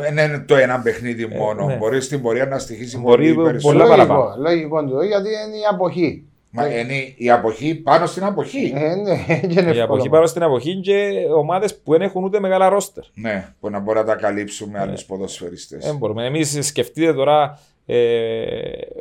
Δεν 0.00 0.12
είναι 0.12 0.44
το 0.46 0.56
ένα 0.56 0.80
παιχνίδι 0.80 1.26
μόνο. 1.26 1.64
ναι. 1.66 1.76
Μπορεί 1.76 2.00
στην 2.00 2.22
πορεία 2.22 2.46
να 2.46 2.58
στοιχήσει 2.58 2.98
Μπορεί 2.98 3.34
πολύ 3.34 3.46
περισσότερο. 3.46 3.78
πολλά 3.78 3.96
Λογικό, 3.96 4.14
παραπάνω. 4.14 4.42
λογικό 4.42 4.84
το, 4.84 5.02
γιατί 5.02 5.28
είναι 5.28 5.56
η 5.56 5.64
αποχή. 5.72 6.24
Μα 6.50 6.66
είναι 6.66 6.94
η 7.16 7.30
αποχή 7.30 7.74
πάνω 7.74 8.06
στην 8.06 8.24
αποχή. 8.24 8.72
Ε, 8.76 8.94
ναι, 8.94 9.16
και 9.40 9.46
είναι 9.60 9.60
η 9.60 9.68
εύκολο. 9.68 9.84
αποχή 9.84 10.08
πάνω 10.08 10.26
στην 10.26 10.42
αποχή 10.42 10.80
και 10.80 11.10
ομάδες 11.36 11.76
που 11.76 11.92
δεν 11.92 12.00
έχουν 12.02 12.24
ούτε 12.24 12.40
μεγάλα 12.40 12.68
ρόστερ. 12.68 13.04
Ναι, 13.14 13.48
που 13.60 13.70
να 13.70 13.78
μπορεί 13.78 13.98
να 13.98 14.04
τα 14.04 14.14
καλύψουμε 14.14 14.72
με 14.72 14.78
άλλους 14.78 15.04
ποδοσφαιριστές. 15.04 15.84
Δεν 15.84 15.96
μπορούμε. 15.96 16.24
Εμείς 16.26 16.58
σκεφτείτε 16.66 17.14
τώρα, 17.14 17.58
ε, 17.86 17.96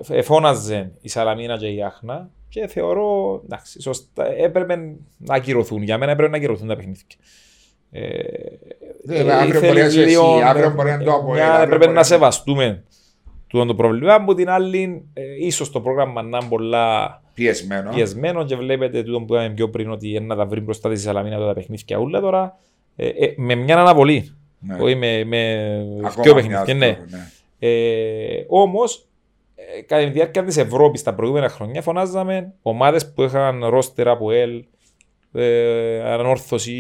εφώναζε 0.10 0.92
η 1.02 1.10
Σαλαμίνα 1.10 1.58
και 1.58 1.68
η 1.68 1.84
Άχνα 1.84 2.30
και 2.50 2.68
θεωρώ, 2.68 3.42
εντάξει, 3.46 3.82
σωστά, 3.82 4.26
έπρεπε 4.38 4.76
να 5.18 5.36
ακυρωθούν. 5.36 5.82
Για 5.84 5.98
μένα 5.98 6.12
έπρεπε 6.12 6.32
να 6.32 6.38
ακυρωθούν 6.38 6.68
τα 6.68 6.76
παιχνίδια. 6.76 7.04
Ε, 7.98 9.18
Ε, 9.18 9.32
αύριο 9.32 9.48
ήθελε 9.60 9.68
μπορεί 9.68 9.80
να 9.80 9.86
είσαι 9.86 10.00
εσύ, 10.02 10.10
λίγο, 10.10 10.40
αύριο 10.46 10.66
ε, 10.66 10.70
μπορεί 10.70 10.88
να 10.90 10.94
είναι 10.96 11.04
το 11.04 11.10
ε, 11.12 11.14
Αποέλ, 11.14 11.34
μια- 11.36 11.46
αύριο 11.50 11.64
Έπρεπε 11.64 11.78
μπορεί 11.78 11.88
να 11.92 11.94
να- 12.00 12.04
σεβαστούμε 12.04 12.84
τούτο 13.48 13.66
το 13.66 13.76
πρόβλημα. 13.76 14.14
Από 14.14 14.34
την 14.34 14.50
άλλη, 14.50 15.06
ε, 15.14 15.22
ίσως 15.40 15.72
το 15.72 15.82
πρόγραμμα 15.82 16.22
να 16.22 16.38
είναι 16.38 16.50
πολλά 16.50 17.22
Πιεσμένο. 17.34 17.90
πιεσμένο 17.94 18.46
και 18.46 18.56
βλέπετε 18.56 19.04
τούτο 19.04 19.20
που 19.20 19.34
είπαμε 19.34 19.50
πιο 19.50 19.70
πριν 19.70 19.92
ότι 19.92 20.10
είναι 20.10 20.26
να 20.26 20.36
τα 20.36 20.46
βρει 20.46 20.60
μπροστά 20.62 20.90
της 20.90 21.02
Σαλαμίνα 21.02 21.38
τα 21.46 21.54
παιχνίδια 21.54 21.98
ούλα 21.98 22.20
τώρα. 22.22 22.58
Ε, 22.96 23.08
ε, 23.08 23.34
με 23.38 23.56
μια 23.56 23.78
αναβολή. 23.80 24.36
Ναι. 24.60 24.76
Όχι 24.80 24.96
με, 24.96 25.24
με 25.24 25.62
Ακόμα 26.04 26.24
δύο 26.24 26.34
μια 26.34 26.44
παιχνίδια. 26.44 26.74
Ναι. 26.74 26.86
αυτό, 26.88 27.16
ναι. 27.18 27.24
Ε, 27.70 28.46
Όμως, 28.48 29.06
ε, 29.56 29.82
κατά 29.82 30.04
τη 30.04 30.10
διάρκεια 30.10 30.44
της 30.44 30.58
Ευρώπης 30.58 31.04
τα 31.04 31.14
προηγούμενα 31.14 31.50
χρόνια 31.50 31.82
φωνάζαμε 31.82 32.54
ομάδες 32.62 33.12
που 33.14 33.22
είχαν 33.22 33.66
ρόστερα 33.66 34.12
από 34.12 34.32
ΕΛ, 34.32 34.52
ε, 34.58 34.64
Ανόρθωση, 36.04 36.74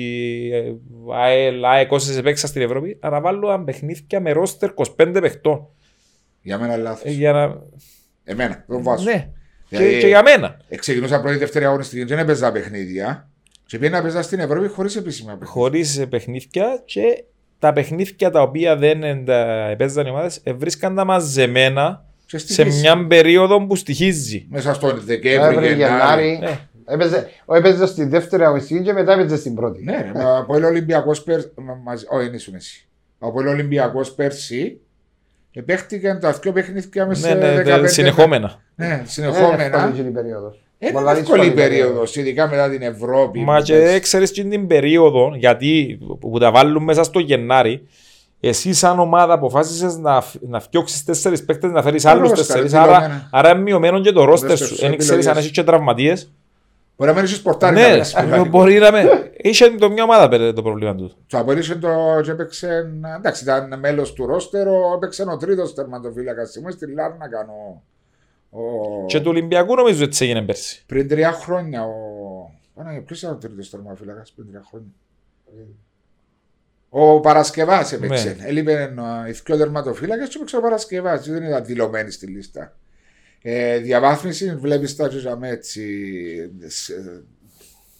ε, 0.53 0.71
ΑΕΛ, 1.15 1.65
ΑΕΚ, 1.65 1.91
όσε 1.91 2.19
επέξαν 2.19 2.49
στην 2.49 2.61
Ευρώπη, 2.61 2.99
να 3.01 3.21
βάλουν 3.21 3.63
παιχνίδια 3.63 4.19
με 4.19 4.31
ρόστερ 4.31 4.69
25 4.75 5.17
παιχτών. 5.21 5.67
Για 6.41 6.57
μένα 6.59 6.77
λάθος. 6.77 7.03
Ε, 7.11 7.13
για 7.13 7.31
να... 7.31 7.61
Εμένα, 8.23 8.63
τον 8.67 8.83
βάζω. 8.83 9.03
Ναι, 9.03 9.29
Δηλαδή, 9.69 9.89
και, 9.93 9.99
και 9.99 10.07
για 10.07 10.21
μένα. 10.21 10.57
ε, 10.69 10.75
Ξεκινούσα 10.75 11.21
πρώτη 11.21 11.37
δεύτερη 11.37 11.65
αγωνιστική, 11.65 12.03
δεν 12.03 12.17
έπαιζα 12.19 12.51
παιχνίδια. 12.51 13.29
Και 13.65 13.77
πήγαινα 13.77 13.97
να 13.97 14.03
παίζα 14.03 14.21
στην 14.21 14.39
Ευρώπη 14.39 14.67
χωρίς 14.67 14.95
επίσημα 14.95 15.31
παιχνίδια. 15.31 15.53
Χωρίς 15.53 16.05
παιχνίδια 16.09 16.81
και 16.85 17.23
τα 17.59 17.73
παιχνίδια 17.73 18.29
τα 18.31 18.41
οποία 18.41 18.75
δεν 18.75 19.03
εντα- 19.03 19.69
επέζαν 19.69 20.05
οι 20.05 20.09
ομάδες 20.09 20.43
βρίσκαν 20.57 20.95
τα 20.95 21.05
μαζεμένα 21.05 22.05
Και 22.25 22.37
στη 22.37 22.53
σε 22.53 22.63
φύση. 22.63 22.79
μια 22.79 23.07
περίοδο 23.07 23.65
που 23.67 23.75
στοιχίζει. 23.75 24.45
Μέσα 24.49 24.73
στον 24.73 25.01
Δεκέμβρη, 25.05 25.55
Νοέμβρη, 25.55 25.75
Γενάρη. 25.75 26.39
Γενάρη. 26.87 27.09
Ναι. 27.09 27.15
Έπαιζε, 27.15 27.27
ο 27.45 27.55
έπαιζε 27.55 27.85
στη 27.85 28.05
δεύτερη 28.05 28.43
αγωνιστική 28.43 28.81
και 28.83 28.93
μετά 28.93 29.13
έπαιζε 29.13 29.37
στην 29.37 29.55
πρώτη. 29.55 29.83
Ναι, 29.83 30.01
ρε, 30.01 30.11
μα 30.23 30.37
από 30.37 30.53
ο 30.53 30.65
Ολυμπιακό 30.65 31.11
πέρσι. 31.25 31.51
Όχι, 32.11 32.25
δεν 32.25 32.33
ήσουν 32.33 32.55
εσύ. 32.55 32.87
Από 33.19 33.41
ο 33.45 33.49
Ολυμπιακό 33.49 34.01
πέρσι. 34.15 34.79
Επέχτηκαν 35.57 36.19
τα 36.19 36.31
δύο 36.31 36.51
παιχνίδια 36.51 37.05
μέσα 37.05 37.35
Ναι, 37.35 37.41
σε 37.41 37.53
ναι, 37.63 37.75
15 37.77 37.81
ναι, 37.81 37.87
συνεχόμενα. 37.87 38.61
Ναι, 38.75 38.85
Ε, 38.85 38.89
εύκολη 38.89 39.07
συνεχόμενα. 39.09 39.93
είναι 39.97 40.07
η 40.07 40.11
περίοδος. 40.11 40.59
Είναι 40.79 40.91
Πολλά 40.91 41.11
εύκολη 41.11 41.41
δύσκολη 41.41 41.51
περίοδος, 41.69 42.15
ειδικά 42.15 42.47
μετά 42.49 42.69
την 42.69 42.81
Ευρώπη. 42.81 43.39
Μα 43.39 43.57
που 43.57 43.63
και 43.63 43.73
πες. 43.73 43.99
ξέρεις 43.99 44.31
και 44.31 44.43
την 44.43 44.67
περίοδο, 44.67 45.31
γιατί 45.35 45.99
που 46.19 46.37
τα 46.39 46.51
βάλουν 46.51 46.83
μέσα 46.83 47.03
στο 47.03 47.19
Γενάρη, 47.19 47.87
εσύ 48.39 48.73
σαν 48.73 48.99
ομάδα 48.99 49.33
αποφάσισες 49.33 49.97
να, 49.97 50.21
φ- 50.21 50.41
να 50.41 50.59
φτιώξεις 50.59 51.03
τέσσερις 51.03 51.45
παίκτες, 51.45 51.71
να 51.71 51.81
φέρεις 51.81 52.05
άλλους 52.05 52.29
ρόστερ, 52.29 52.45
τέσσερις, 52.45 52.71
δηλωμένα. 52.71 52.97
άρα, 52.97 53.27
άρα 53.31 53.49
είναι 53.49 53.59
μειωμένο 53.61 54.01
και 54.01 54.11
το 54.11 54.23
ρόστερ 54.23 54.49
ρόστερ 54.49 54.67
σου. 54.67 54.75
σου, 54.75 54.81
Δεν 54.87 54.97
ξέρεις 54.97 55.11
αν 55.11 55.17
επιλογές. 55.17 55.43
έχεις 55.43 55.51
και 55.51 55.63
τραυματίες. 55.63 56.31
Μπορεί 56.97 57.09
να 57.09 57.15
μην 57.15 57.25
είσαι 57.25 57.41
πορτάρι. 57.41 57.75
Ναι, 57.75 57.81
να 57.81 57.93
παίξεις 57.93 58.13
παιχνίδι. 58.13 58.49
μπορεί 58.53 58.77
να 58.77 58.91
με... 58.91 59.31
Είχε 59.37 59.69
το 59.69 59.91
μια 59.91 60.03
ομάδα 60.03 60.29
πέρα 60.29 60.53
το 60.53 60.61
πρόβλημα 60.61 60.95
τους. 60.95 61.15
Το 61.27 61.37
απορρίσε 61.37 61.75
το 61.75 62.19
και 62.23 62.31
έπαιξε. 62.31 62.91
Εντάξει, 63.17 63.43
ήταν 63.43 63.79
μέλος 63.79 64.13
του 64.13 64.25
ρόστερο. 64.25 64.93
Έπαιξε 64.95 65.23
ο 65.23 65.37
τρίτος 65.37 65.73
τερματοφύλακας 65.73 66.57
μου 66.63 66.71
στη 66.71 66.93
Λάρνα. 66.93 67.29
Κάνω. 67.29 67.83
Ο... 68.49 69.05
Και 69.05 69.19
του 69.19 69.29
Ολυμπιακού 69.29 69.75
νομίζω 69.75 70.03
έτσι 70.03 70.25
έγινε 70.25 70.41
πέρσι. 70.41 70.83
Πριν 70.85 71.07
τρία 71.07 71.31
χρόνια. 71.31 71.83
Ο... 71.83 71.91
Παναγία, 72.75 73.01
ποιος 73.01 73.21
ήταν 73.21 73.33
ο 73.33 73.37
τρίτος 73.37 73.69
τερματοφύλακας 73.69 74.31
πριν 74.31 74.47
τρία 74.47 74.63
χρόνια; 74.69 74.91
Ο 76.89 77.19
Παρασκευάς 77.19 77.91
έπαιξε. 77.91 78.35
Ναι. 78.39 78.47
Έλειπε 78.47 78.73
ε, 78.73 79.29
οι 79.29 79.31
δυο 79.31 79.57
τερματοφύλακες 79.57 80.27
και 80.27 80.33
έπαιξε 80.35 80.57
ο 80.57 80.61
Παρασκευάς. 80.61 81.27
Δεν 81.29 81.43
ήταν 81.43 81.65
δηλωμένοι 81.65 82.11
στη 82.11 82.27
λίστα. 82.27 82.75
Ε, 83.47 83.77
διαβάθμιση 83.77 84.55
βλέπεις 84.55 84.95
τα 84.95 85.07
τζιζαμέ 85.07 85.49
έτσι. 85.49 85.83
σε- 86.65 87.23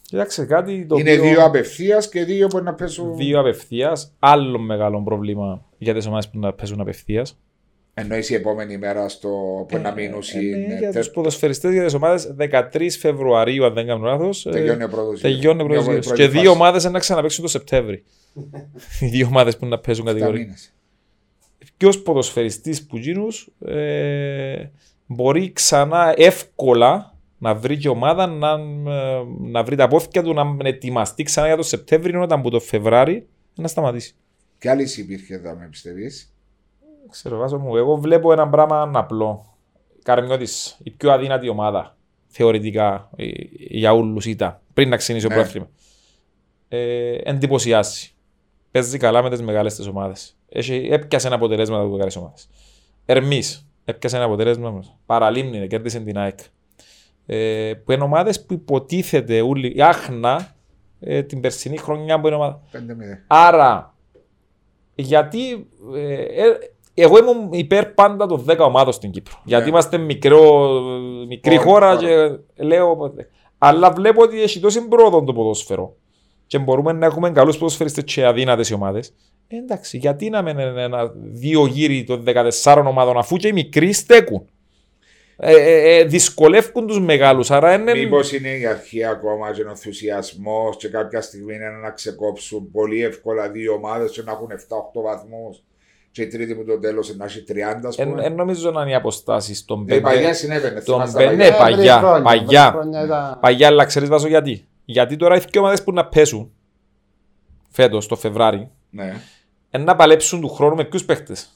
Κοίταξε 0.02 0.46
κάτι 0.46 0.86
το 0.86 0.96
Είναι 0.98 1.12
οποίο... 1.12 1.24
δύο 1.24 1.43
απευθείας 1.43 2.10
και 2.10 2.24
δύο 2.24 2.48
που 2.48 2.60
να 2.60 2.74
πέσουν. 2.74 3.16
Δύο 3.16 3.39
απευθείας, 3.39 4.14
άλλο 4.20 4.60
μεγάλο 4.60 5.04
πρόβλημα 5.04 5.66
για 5.78 5.93
τις 5.93 6.06
ομάδες 6.08 6.30
που 6.30 6.39
να 6.39 6.54
παίζουν 6.54 6.82
απευθείας. 6.82 7.39
Εννοείς 7.93 8.30
η 8.30 8.34
επόμενη 8.34 8.78
μέρα 8.78 9.10
στο 9.10 9.30
που 9.68 9.78
να 9.78 9.91
μείνουν 9.93 10.22
Ε, 10.34 10.39
ναι, 10.39 10.74
οι 10.74 10.78
για 10.80 10.91
τους 10.91 11.10
ποδοσφαιριστές, 11.10 11.74
για 11.74 11.84
τις 11.84 11.93
ομάδες 11.93 12.34
13 12.38 12.98
Φεβρουαρίου, 13.00 13.66
αν 13.66 13.74
δεν 13.74 13.86
κάνω 13.88 14.06
λάθος, 14.06 14.46
ε, 14.46 14.50
Τελειώνει 14.50 14.84
ο 14.84 14.89
πρώτος 14.89 15.22
τελειώνει 15.22 15.62
ο 15.62 15.66
γύρος. 15.66 15.84
πρώτος 15.84 15.86
Η 15.86 15.89
γύρος. 15.89 16.06
πρώτη 16.06 16.22
Και 16.22 16.28
δύο 16.28 16.39
φάση. 16.41 16.54
ομάδες 16.56 16.84
να 16.84 17.00
ξαναπαίξουν 17.00 17.43
το 17.43 17.50
Σεπτέμβρη. 17.50 18.04
Οι 19.00 19.06
δύο 19.14 19.26
ομάδες 19.28 19.58
που 19.58 19.66
να 19.66 19.80
παίζουν 19.80 20.08
Εφτά 20.08 20.20
κατηγορία. 20.20 20.46
μήνες. 20.46 20.74
Ποιος 21.78 22.02
ποδοσφαιριστής 22.02 22.86
που 22.86 22.98
γίνους 22.98 23.50
ε, 23.66 24.70
μπορεί 25.06 25.51
ξανά 25.51 26.14
εύκολα 26.18 27.14
να 27.38 27.56
βρει 27.56 27.78
και 27.78 27.89
ομάδα 27.89 28.28
να, 28.28 28.51
ε, 28.91 29.24
να 29.39 29.64
βρει 29.64 29.76
τα 29.76 29.88
πόθηκια 29.88 30.24
του 30.24 30.34
να 30.34 30.58
ετοιμαστεί 30.64 31.24
ξανά 31.24 31.47
για 31.47 31.56
το 31.56 31.64
Σεπτέμβριο 31.64 32.22
όταν 32.22 32.41
που 32.41 32.49
το 32.49 32.60
Φεβράρι 32.60 33.28
να 33.56 33.68
σταματήσει. 33.68 34.16
Τι 34.58 34.70
άλλη 34.70 34.88
υπήρχε 34.97 35.34
εδώ, 35.34 35.56
με 35.56 35.68
πιστεύεις. 35.72 36.34
Ξέρω, 37.10 37.38
βάζω 37.38 37.58
μου. 37.58 37.76
Εγώ 37.76 37.95
βλέπω 37.95 38.32
ένα 38.32 38.49
πράγμα 38.49 38.91
απλό. 38.93 39.58
Καρμιώτης, 40.03 40.78
η 40.84 40.91
πιο 40.91 41.12
αδύνατη 41.12 41.49
ομάδα 41.49 41.97
θεωρητικά 42.28 43.10
ε, 43.16 43.26
για 43.58 43.93
όλους 43.93 44.26
ήταν 44.26 44.60
πριν 44.74 44.89
να 44.89 44.97
ξεκινήσει 44.97 45.28
Ναι. 45.28 45.36
το 45.36 45.41
πρόθυμα. 45.41 45.70
Ε, 46.68 47.18
εντυπωσιάζει. 47.24 48.10
Παίζει 48.72 48.97
καλά 48.97 49.22
με 49.22 49.30
τις 49.30 49.41
μεγάλες 49.41 49.76
τι 49.76 49.89
ομάδες. 49.89 50.38
Έπιασε 50.89 51.28
ένα 51.28 51.36
αποτελέσμα 51.36 51.78
από 51.78 51.88
μεγάλε 51.88 52.12
ομάδες. 52.18 52.49
Ερμής, 53.06 53.68
έπιασε 53.86 54.15
ένα 54.15 54.25
αποτέλεσμα. 54.25 54.83
Παραλίμνη, 55.05 55.67
κέρδισε 55.67 55.99
την 55.99 56.17
ΑΕΚ. 56.17 56.39
Ε, 57.25 57.73
που 57.86 57.91
είναι 57.91 58.03
ομάδες 58.03 58.45
που 58.45 58.53
υποτίθεται 58.53 59.41
όλοι. 59.41 59.73
Η 59.75 59.81
Άχνα 59.81 60.55
ε, 60.99 61.23
την 61.23 61.39
περσινή 61.39 61.77
χρονιά 61.77 62.19
που 62.19 62.27
είναι 62.27 62.36
ομάδα. 62.36 62.61
5-0. 62.73 62.77
Άρα, 63.27 63.95
γιατί 64.95 65.69
ε, 65.95 66.23
ε, 66.23 66.57
εγώ 66.93 67.17
ήμουν 67.17 67.53
υπέρ 67.53 67.86
πάντα 67.86 68.25
των 68.25 68.45
10 68.49 68.57
ομάδων 68.59 68.93
στην 68.93 69.11
Κύπρο. 69.11 69.41
Γιατί 69.43 69.69
είμαστε 69.69 69.97
μικρό, 69.97 70.79
μικρή 71.27 71.57
Χώρα, 71.57 71.69
χώρα 71.69 71.95
χώρα. 71.95 72.38
και 72.55 72.63
λέω. 72.63 73.13
Αλλά 73.57 73.91
βλέπω 73.91 74.21
ότι 74.21 74.41
έχει 74.41 74.59
τόση 74.59 74.88
πρόοδο 74.88 75.23
το 75.23 75.33
ποδόσφαιρο 75.33 75.95
και 76.48 76.60
μπορούμε 76.60 76.91
να 76.91 77.06
έχουμε 77.06 77.32
καλούς 77.32 77.58
ποδοσφαιριστές 77.58 78.04
και 78.04 78.26
αδύνατες 78.26 78.70
οι 78.70 78.74
ομάδες. 78.74 79.14
Εντάξει, 79.48 79.98
γιατί 79.98 80.30
να 80.30 80.41
μην 80.41 80.60
είναι 80.60 80.82
ένα 80.84 81.12
δύο 81.16 81.66
γύρι 81.66 82.04
των 82.04 82.24
14 82.64 82.84
ομάδων 82.88 83.18
αφού 83.18 83.36
και 83.38 83.48
οι 83.48 83.52
μικροί 83.54 83.93
στέκουν. 83.93 84.50
Ε, 85.38 85.52
ε, 85.56 85.98
ε, 85.98 86.04
δυσκολεύουν 86.04 86.88
τους 86.88 87.00
μεγάλους. 87.00 87.52
Άρα 87.52 87.74
είναι. 87.74 87.93
Μήπως 87.93 88.34
είναι 88.34 88.48
η 88.50 88.66
αρχή 88.66 89.04
ακόμα 89.06 89.52
και 89.54 89.62
ο 89.62 89.70
ενθουσιασμός 89.70 90.78
και 90.78 90.88
κάποια 90.88 91.22
στιγμή 91.22 91.54
είναι 91.56 91.70
να 91.84 91.89
ξεκόψουν 91.91 92.72
πολύ 92.72 93.04
εύκολα 93.04 93.50
δύο 93.50 93.74
ομάδες 93.74 94.12
και 94.12 94.22
να 94.26 94.32
έχουν 94.32 94.48
7-8 94.52 95.02
βαθμούς. 95.04 95.64
Και 96.12 96.22
η 96.22 96.28
τρίτη 96.28 96.56
που 96.56 96.64
το 96.66 96.80
τέλος 96.80 97.16
να 97.16 97.26
έχει 97.26 97.43
30, 97.48 97.88
ας 97.88 97.98
Εν, 97.98 98.10
πούμε. 98.10 98.24
εν 98.24 98.34
νομίζω 98.36 98.72
να 98.72 98.82
είναι 98.82 98.91
οι 98.91 98.93
αποστάσεις 98.93 99.66
των 99.66 99.82
Ε, 99.82 99.86
πέντε. 99.86 100.02
παλιά 100.02 100.34
συνέβαινε. 100.34 100.82
Τον 100.82 100.96
θυμάσαι 100.96 101.14
τα 101.18 101.20
Μπενέ, 101.26 101.36
παλιά. 101.38 101.46
Ε, 101.46 101.50
πριν 101.50 101.76
παγιά, 101.76 101.98
χρόνια, 101.98 102.22
παγιά. 102.24 102.70
πριν 102.72 102.82
χρόνια 102.82 103.04
ήταν- 103.06 103.38
Παγιά, 103.41 103.68
αλλά 103.68 103.86
ξέρεις 103.86 104.10
βάζω 104.10 104.28
γιατί. 104.28 104.66
Γιατί 104.86 105.15
τώρα 105.15 105.36
οι 105.36 105.39
δύο 105.49 105.61
ομάδες 105.61 105.83
που 105.83 105.91
να 105.91 106.05
πέσουν 106.05 106.51
φέτος 107.69 108.07
το 108.07 108.15
Φεβράρι 108.15 108.69
Ναι. 108.89 109.21
είναι 109.71 109.83
να 109.83 109.95
παλέψουν 109.95 110.41
του 110.41 110.49
χρόνου 110.49 110.75
με 110.75 110.83
ποιους 110.86 111.05
παίχτες. 111.05 111.49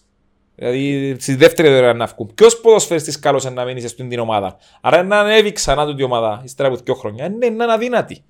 Δηλαδή 0.55 1.15
στη 1.19 1.35
δεύτερη 1.35 1.67
κατηγορία 1.67 1.93
να 1.93 2.05
βγουν. 2.05 2.31
Ποιος 2.35 2.59
ποδοσφαιριστής 2.61 3.19
καλός 3.19 3.43
είναι 3.43 3.53
να 3.53 3.63
μείνει 3.65 3.79
σε 3.79 3.85
αυτήν 3.85 4.09
την 4.09 4.19
ομάδα. 4.19 4.57
Άρα 4.81 5.03
να 5.03 5.19
ανέβει 5.19 5.51
ξανά 5.51 5.85
τούτη 5.85 6.01
η 6.01 6.05
ομάδα 6.05 6.41
ύστερα 6.45 6.69
από 6.69 6.77
δύο 6.83 6.93
χρόνια. 6.93 7.25
Είναι, 7.25 7.45
είναι 7.45 7.73
αδύνατη. 7.73 8.23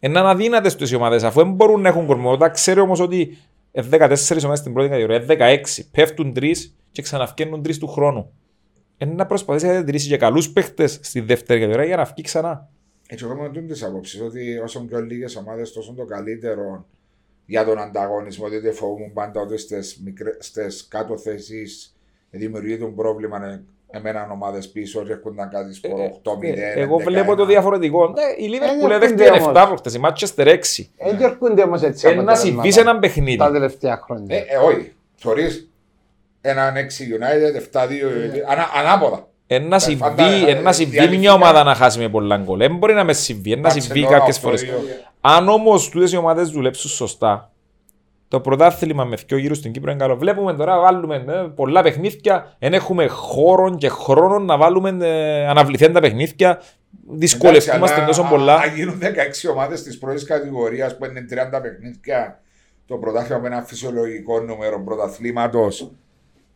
Είναι 0.00 0.18
αδύνατε 0.20 0.68
στι 0.68 0.94
ομάδες 0.94 1.22
αφού 1.22 1.40
δεν 1.42 1.52
μπορούν 1.52 1.80
να 1.80 1.88
έχουν 1.88 2.06
κορμό. 2.06 2.30
Όταν 2.30 2.52
ξέρει 2.52 2.80
όμως 2.80 3.00
ότι 3.00 3.38
ε, 3.72 3.82
14 3.90 3.90
ομάδες 4.42 4.58
στην 4.58 4.72
πρώτη 4.72 4.88
κατηγορία, 4.88 5.16
ε, 5.16 5.58
16 5.78 5.84
πέφτουν 5.90 6.32
τρεις 6.32 6.76
και 6.92 7.02
ξαναφκαίνουν 7.02 7.62
τρεις 7.62 7.78
του 7.78 7.86
χρόνου. 7.86 8.30
Είναι 8.98 9.12
να 9.12 9.26
προσπαθήσει 9.26 9.66
να 9.66 9.72
διατηρήσει 9.72 10.08
και 10.08 10.16
καλούς 10.16 10.50
παίχτες 10.50 10.98
στη 11.02 11.20
δεύτερη 11.20 11.60
κατηγορία 11.60 11.86
για 11.86 11.96
να 11.96 12.04
βγει 12.04 12.22
ξανά. 12.22 12.68
Έτσι, 13.12 13.24
εγώ 13.24 13.46
είμαι 13.56 13.72
τη 13.74 13.84
άποψης 13.84 14.20
ότι 14.20 14.58
όσο 14.58 14.80
πιο 14.84 15.00
λίγες 15.00 15.36
ομάδες, 15.36 15.72
τόσο 15.72 15.94
το 15.96 16.04
καλύτερο 16.04 16.86
για 17.46 17.64
τον 17.64 17.78
ανταγωνισμό. 17.78 18.48
Διότι 18.48 18.70
φοβούμαι 18.70 19.10
πάντα 19.14 19.40
ότι 19.40 19.56
στις 20.38 20.86
κάτω 20.88 21.16
θέσεις 21.18 21.96
δημιουργείται 22.30 22.84
un 22.84 22.92
πρόβλημα. 22.96 23.46
ε, 23.46 23.62
Εμένα 23.92 24.28
ομάδες 24.32 24.68
πίσω 24.68 25.04
έρχονταν 25.08 25.48
κάτι 25.50 25.74
στο 25.74 25.88
8-0. 26.22 26.42
Ε, 26.42 26.80
εγώ 26.80 26.96
11-1. 26.96 27.02
βλέπω 27.04 27.34
το 27.34 27.46
διαφορετικό. 27.46 28.08
Ναι, 28.08 28.44
η 28.44 28.48
Λίβερπουλ 28.48 28.90
Ε, 28.90 28.94
έδεχτε 28.94 29.24
έρχονται 29.24 29.44
7 29.44 29.54
όμως. 29.54 29.66
προχτές, 29.68 29.94
η 29.94 29.98
Μάτσεστερ 29.98 30.46
6. 30.48 30.90
Δεν 30.98 31.20
έρχονται 31.22 31.62
όμως 31.62 31.82
έτσι 31.82 32.08
Ε, 32.08 32.14
να 32.14 32.34
συμβείς 32.34 32.38
αποτελέσματα 32.38 32.70
σε 32.72 32.80
έναν 32.80 32.98
παιχνίδι. 33.00 33.36
τα 33.36 33.52
τελευταία 33.52 33.96
χρόνια. 34.04 34.36
Ε, 34.36 34.44
ε, 34.48 34.56
όχι. 34.56 34.92
Θεωρεί 35.14 35.68
έναν 36.40 36.76
6 36.76 37.04
United, 37.04 37.56
7-2. 37.56 38.42
ανα- 38.48 38.70
ανάποδα. 38.74 39.28
Ε, 39.52 39.58
να 39.58 39.78
συμβεί, 39.78 40.02
φαντάζομαι, 40.02 40.50
ε, 40.50 40.60
να 40.60 40.72
συμβεί 40.72 40.90
διαλυτικά. 40.90 41.20
μια 41.20 41.32
ομάδα 41.32 41.62
να 41.62 41.74
χάσει 41.74 41.98
με 41.98 42.08
πολλά 42.08 42.36
γκολ. 42.36 42.58
Δεν 42.58 42.76
μπορεί 42.76 42.94
να 42.94 43.04
μες 43.04 43.18
συμβεί, 43.18 43.52
ε, 43.52 43.56
να 43.56 43.70
συμβεί 43.70 44.04
Barcelona, 44.06 44.10
κάποιες 44.10 44.36
8-2. 44.36 44.40
φορές. 44.40 44.66
Αν 45.20 45.48
όμως 45.48 45.88
τούτες 45.88 46.12
οι 46.12 46.16
ομάδες 46.16 46.50
δουλέψουν 46.50 46.90
σωστά, 46.90 47.52
το 48.28 48.40
πρωτάθλημα 48.40 49.04
με 49.04 49.16
δύο 49.26 49.38
γύρους 49.38 49.58
στην 49.58 49.72
Κύπρο 49.72 49.90
είναι 49.90 50.00
καλό. 50.00 50.16
Βλέπουμε 50.16 50.54
τώρα, 50.54 50.80
βάλουμε 50.80 51.16
ε, 51.16 51.32
πολλά 51.54 51.82
παιχνίδια, 51.82 52.56
δεν 52.58 52.72
έχουμε 52.72 53.06
χώρο 53.06 53.74
και 53.76 53.88
χρόνο 53.88 54.38
να 54.38 54.56
βάλουμε 54.56 54.96
ε, 55.00 55.46
αναβληθέντα 55.48 56.00
παιχνίδια. 56.00 56.60
Δυσκολευτούμαστε 57.10 57.76
Εντάξει, 57.80 57.94
αλλά 57.94 58.06
τόσο 58.06 58.22
α- 58.22 58.28
πολλά. 58.28 58.54
Αν 58.54 58.74
γίνουν 58.74 58.98
16 59.00 59.50
ομάδες 59.50 59.82
της 59.82 59.98
πρώτης 59.98 60.24
κατηγορίας 60.24 60.96
που 60.96 61.04
είναι 61.04 61.26
30 61.30 61.60
παιχνίδια, 61.62 62.40
το 62.86 62.96
πρωτάθλημα 62.96 63.40
με 63.40 63.46
ένα 63.46 63.62
φυσιολογικό 63.62 64.40
νούμερο 64.40 64.82
πρωταθλήματος. 64.84 65.90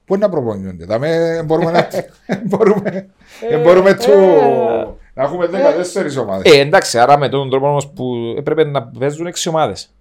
Πού 0.04 0.16
να 0.16 0.28
προπονιούνται. 0.28 0.84
Δαμε, 0.84 1.42
μπορούμε 1.44 1.70
να. 1.70 1.88
μπορούμε, 2.48 3.08
Ε, 3.50 3.56
μπορούμε 3.56 3.90
ε, 3.90 3.94
του- 3.94 4.98
να 5.14 5.22
έχουμε 5.22 5.46
14 5.46 6.22
ομάδες. 6.22 6.52
Ε, 6.52 6.58
εντάξει, 6.60 6.98
άρα 6.98 7.18
με 7.18 7.28
τον 7.28 7.50
τρόπο 7.50 7.68
όμως 7.68 7.88
που 7.88 8.14
έπρεπε 8.38 8.64
να 8.64 8.82
παίζουν 8.98 9.26
6 9.26 9.30
ομάδες. 9.48 9.94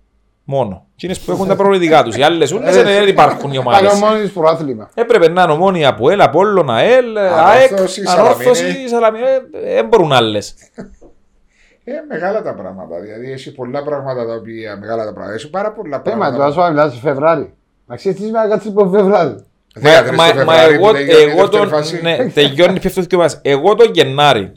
Μόνο. 0.46 0.86
Εκείνε 0.94 1.14
που 1.26 1.32
έχουν 1.32 1.48
τα 1.48 1.56
προβλητικά 1.56 2.04
τους. 2.04 2.18
Οι 2.18 2.22
άλλες 2.22 2.52
όλε 2.52 2.72
δεν 2.72 3.08
υπάρχουν 3.08 3.52
οι 3.52 3.58
ομάδες. 3.58 3.88
Καλό 3.92 4.06
μόνο 4.06 4.26
στο 4.26 4.40
προάθλημα. 4.40 4.90
Έπρεπε 4.94 5.30
να 5.30 5.42
είναι 5.44 5.52
ομόνια 5.52 5.90
από 5.90 6.10
ΕΛ, 6.10 6.22
Απόλλων, 6.22 6.70
ΑΕΛ, 6.70 7.18
ΑΕΚ, 7.18 7.72
Ανόρθωση, 7.72 8.02
Ανόρθωση, 8.08 8.62
Σαλαμίνη. 8.64 8.88
Σαλαμίνη. 8.90 9.26
Δεν 9.74 9.88
μπορούν 9.88 10.12
άλλες. 10.12 10.56
Ε, 11.84 11.92
μεγάλα 12.10 12.42
τα 12.42 12.54
πράγματα. 12.54 13.00
Δηλαδή 13.00 13.32
έχει 13.32 13.54
πολλά 13.54 13.84
πράγματα 13.84 14.26
τα 14.26 14.34
οποία. 14.34 14.78
Μεγάλα 14.78 15.06
τα 15.06 15.14
πράγματα. 15.14 15.34
Έχει 15.36 15.50
πάρα 15.50 15.72
πολλά 15.72 16.02
Πέμα, 16.02 16.18
πράγματα. 16.18 16.44
το 16.54 16.62
άσο 16.62 16.70
μιλάς 16.72 17.00
Φεβράρι. 17.00 17.54
Να 17.86 17.96
ξέρεις 17.96 18.18
τι 18.20 18.26
σημαίνει 18.26 18.48
να 18.48 18.52
κάτσεις 18.54 18.70
από 18.72 18.90
Φεβράρι. 18.90 19.36
13 19.80 19.82
Μα, 19.82 20.04
του 20.04 20.16
μα, 20.16 20.24
μα 20.26 20.26
Φεβρουαρίου 20.34 20.74
εγώ, 20.76 20.88
που 20.88 20.94
τελειώνει 20.94 21.22
η 21.22 21.30
εγώ 21.30 21.36
δεύτερη 21.42 21.62
τον. 21.62 21.70
φάση. 21.70 22.00
Ναι, 22.02 22.30
τελειώνει 22.30 22.80
πέφτει 22.80 23.08
το 23.08 23.18
μας. 23.18 23.40
Εγώ 23.42 23.76
τον 23.76 23.92
Γενάρη. 23.94 24.52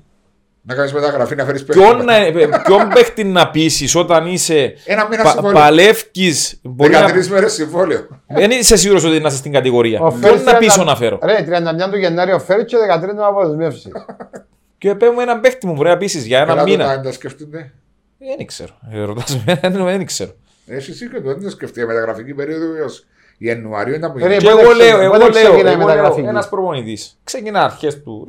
Να 0.68 0.74
κάνεις 0.74 0.92
μεταγραφή 0.92 1.34
να 1.34 1.44
φέρεις 1.44 1.64
Ποιον, 1.64 2.04
να- 2.04 2.58
ποιον 2.62 2.88
παίχτη 2.94 3.24
να 3.24 3.50
πείσει 3.50 3.98
όταν 3.98 4.26
είσαι. 4.26 4.74
Ένα 4.84 5.08
μήνα 5.10 5.22
Πα, 5.22 5.30
συμβόλαιο. 5.30 5.60
Παλεύει. 5.60 6.02
Μπορεί 6.62 6.92
να. 6.92 7.06
13 7.08 7.26
μέρες 7.28 7.52
συμβόλαιο. 7.52 8.06
Δεν 8.26 8.50
είσαι 8.50 8.76
σίγουρος 8.76 9.04
ότι 9.04 9.20
να 9.20 9.28
είσαι 9.28 9.36
στην 9.36 9.52
κατηγορία. 9.52 10.00
Ο 10.00 10.08
Ποιον 10.08 10.20
Φέρις 10.20 10.44
να 10.44 10.52
30 10.52 10.58
πείσω 10.58 10.84
να 10.84 10.96
φέρω; 10.96 11.18
Ρε, 11.22 11.42
39 11.42 11.90
του 11.90 11.98
Γενάρη 11.98 12.32
ο 12.32 12.38
Φέρις 12.38 12.64
και 12.64 12.76
13 12.76 13.14
του 13.16 13.26
αποδεσμεύσει. 13.26 13.90
Και 14.78 14.94
παίρνουμε 14.94 15.22
έναν 15.22 15.40
παίχτη 15.40 15.66
μου 15.66 15.72
μπορεί 15.72 15.88
να 15.88 15.96
πείσει 15.96 16.18
για 16.18 16.38
ένα 16.38 16.46
Καλά 16.46 16.60
το 16.64 16.68
μήνα. 16.70 16.86
να 16.96 17.00
τα 17.02 17.12
σκεφτούνται. 17.12 17.72
Δεν 18.36 18.46
ξέρω. 18.46 18.72
Ε, 18.92 19.00
Ρωτάς 19.04 19.42
με, 19.46 19.58
δεν 19.96 20.06
ξέρω. 20.06 20.30
Εσύ 20.66 20.90
εσύ 20.90 21.08
και 21.08 21.20
το 21.20 21.28
δεν 21.28 21.42
το 21.42 21.50
σκεφτεί. 21.50 21.80
Η 21.80 21.84
μεταγραφική 21.84 22.34
περίοδος 22.34 23.04
έως 23.38 23.56
Ιανουαρίου 23.56 23.94
ήταν 23.94 24.12
που 24.12 24.18
Ρε, 24.18 24.24
είναι. 24.24 24.36
Και 24.36 24.48
πότε 24.48 24.60
εγώ 24.62 24.70
ξε- 24.70 24.82
λέω, 24.90 25.00
εγώ 25.00 25.12
πότε 25.12 25.24
λέω, 25.24 25.30
ξεκινάει 25.32 25.56
η 25.56 25.60
εγώ 25.60 25.76
λέω 25.76 25.86
μεταγραφική; 25.86 26.26
ένας 26.26 26.48
προπονητής. 26.48 27.18
Ξεκινά 27.24 27.64
αρχές 27.64 28.02
του, 28.02 28.26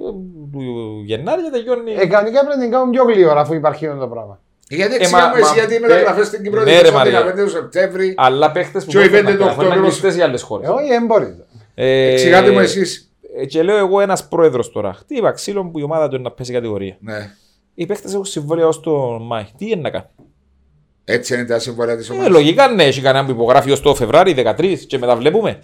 του 0.51 0.61
Γενάρη 1.05 1.43
και 1.43 1.49
τελειώνει. 1.49 1.91
Ε, 1.91 2.05
κανονικά 2.07 2.39
πρέπει 2.39 2.55
να 2.57 2.61
την 2.63 2.71
κάνουν 2.71 2.89
πιο 2.91 3.03
γλύωρα 3.03 3.39
αφού 3.41 3.53
υπάρχει 3.53 3.87
αυτό 3.87 3.99
το 3.99 4.07
πράγμα. 4.07 4.39
Γιατί 4.69 4.93
Ε, 4.93 4.95
εξήγαμε 4.97 5.27
μα- 5.27 5.37
εσύ 5.37 5.47
μα- 5.47 5.53
γιατί 5.53 5.73
οι 5.73 5.75
ε, 5.75 5.79
μεταγραφές 5.79 6.27
στην 6.27 6.43
Κύπρο 6.43 6.59
ναι, 6.59 6.65
δεν 6.65 6.73
ρε, 6.81 6.87
ήταν 6.87 6.93
Μαρία. 6.93 7.25
15 7.25 7.43
του 7.43 7.49
Σεπτέμβρη. 7.49 8.13
Αλλά 8.17 8.51
παίχτες 8.51 8.85
που 8.85 8.89
Και 8.91 8.97
ο 8.97 8.99
μπορούν 9.01 9.15
Ιβέντε 9.15 9.31
να 9.31 9.37
το 9.37 9.43
γράφουν, 9.43 9.59
είναι 9.61 9.69
Οκτώβριο. 9.69 9.89
κλειστές 9.91 10.15
για 10.15 10.25
άλλες 10.25 10.41
χώρες. 10.41 10.67
Ε, 10.67 10.71
όχι, 10.71 10.87
δεν 10.87 11.05
μπορεί. 11.05 11.35
Ε, 11.75 12.11
Εξηγάτε 12.11 12.51
μου 12.51 12.59
εσείς. 12.59 13.11
ε, 13.37 13.45
Και 13.45 13.63
λέω 13.63 13.77
εγώ 13.77 13.99
ένας 14.01 14.27
πρόεδρος 14.27 14.71
τώρα. 14.71 14.93
Χτύπα 14.93 15.31
ξύλο 15.31 15.65
που 15.65 15.79
η 15.79 15.83
ομάδα 15.83 16.07
του 16.07 16.15
είναι 16.15 16.23
να 16.23 16.31
πέσει 16.31 16.53
κατηγορία. 16.53 16.97
Ναι. 16.99 17.31
Οι 17.75 17.85
παίχτες 17.85 18.13
έχουν 18.13 18.25
συμβόλαια 18.25 18.67
ως 18.67 18.79
το 18.79 18.91
Μάη. 19.21 19.45
Τι 19.57 19.65
είναι 19.69 19.81
να 19.81 19.89
κάνει. 19.89 20.05
Έτσι 21.09 21.33
είναι 21.33 21.45
τα 21.45 21.59
συμβόλαια 21.59 21.97
της 21.97 22.09
Ε, 22.09 22.13
ομάδας. 22.13 22.31
λογικά 22.31 22.67
ναι, 22.67 22.83
έχει 22.83 23.01
κανένα 23.01 23.25
που 23.25 23.31
υπογράφει 23.31 23.71
ως 23.71 23.81
το 23.81 23.95
Φεβράρι 23.95 24.33
13 24.37 24.77
και 24.87 24.97
μετά 24.97 25.15
βλέπουμε. 25.15 25.61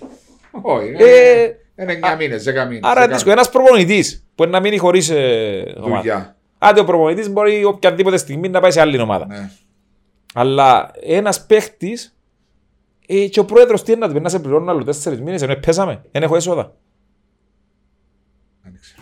Όχι. 0.61 0.87
Ε, 0.97 1.41
Είναι 1.79 1.99
9 2.13 2.15
μήνες, 2.17 2.43
10 2.43 2.65
μήνες. 2.67 2.79
Άρα 2.83 3.03
είναι 3.03 3.13
δύσκολο. 3.13 3.33
Ένας 3.33 3.49
προπονητής 3.49 4.25
που 4.35 4.43
είναι 4.43 4.51
να 4.51 4.59
μείνει 4.59 4.77
χωρίς 4.77 5.09
ε, 5.09 5.73
ομάδα. 5.77 5.95
Δουλειά. 6.01 6.35
Άντε 6.57 6.79
ο 6.79 6.83
προπονητής 6.83 7.29
μπορεί 7.29 7.63
οποιαδήποτε 7.63 8.17
στιγμή 8.17 8.49
να 8.49 8.59
πάει 8.59 8.71
σε 8.71 8.81
άλλη 8.81 8.99
ομάδα. 9.01 9.25
Ναι. 9.25 9.49
Αλλά 10.33 10.91
ένας 11.03 11.45
παίχτης 11.45 12.15
ε, 13.07 13.27
και 13.27 13.39
ο 13.39 13.45
πρόεδρος 13.45 13.83
τι 13.83 13.91
είναι 13.91 13.99
να 14.01 14.07
του 14.07 14.13
πει 14.13 14.19
να 14.19 14.29
σε 14.29 14.39
πληρώνουν 14.39 14.69
άλλο 14.69 14.83
τέσσερις 14.83 15.21
μήνες 15.21 15.41
ενώ 15.41 15.55
πέσαμε, 15.55 16.01
δεν 16.11 16.23
έχω 16.23 16.35
έσοδα. 16.35 16.73
Δεν 18.63 18.79
ξέρω. 18.81 19.01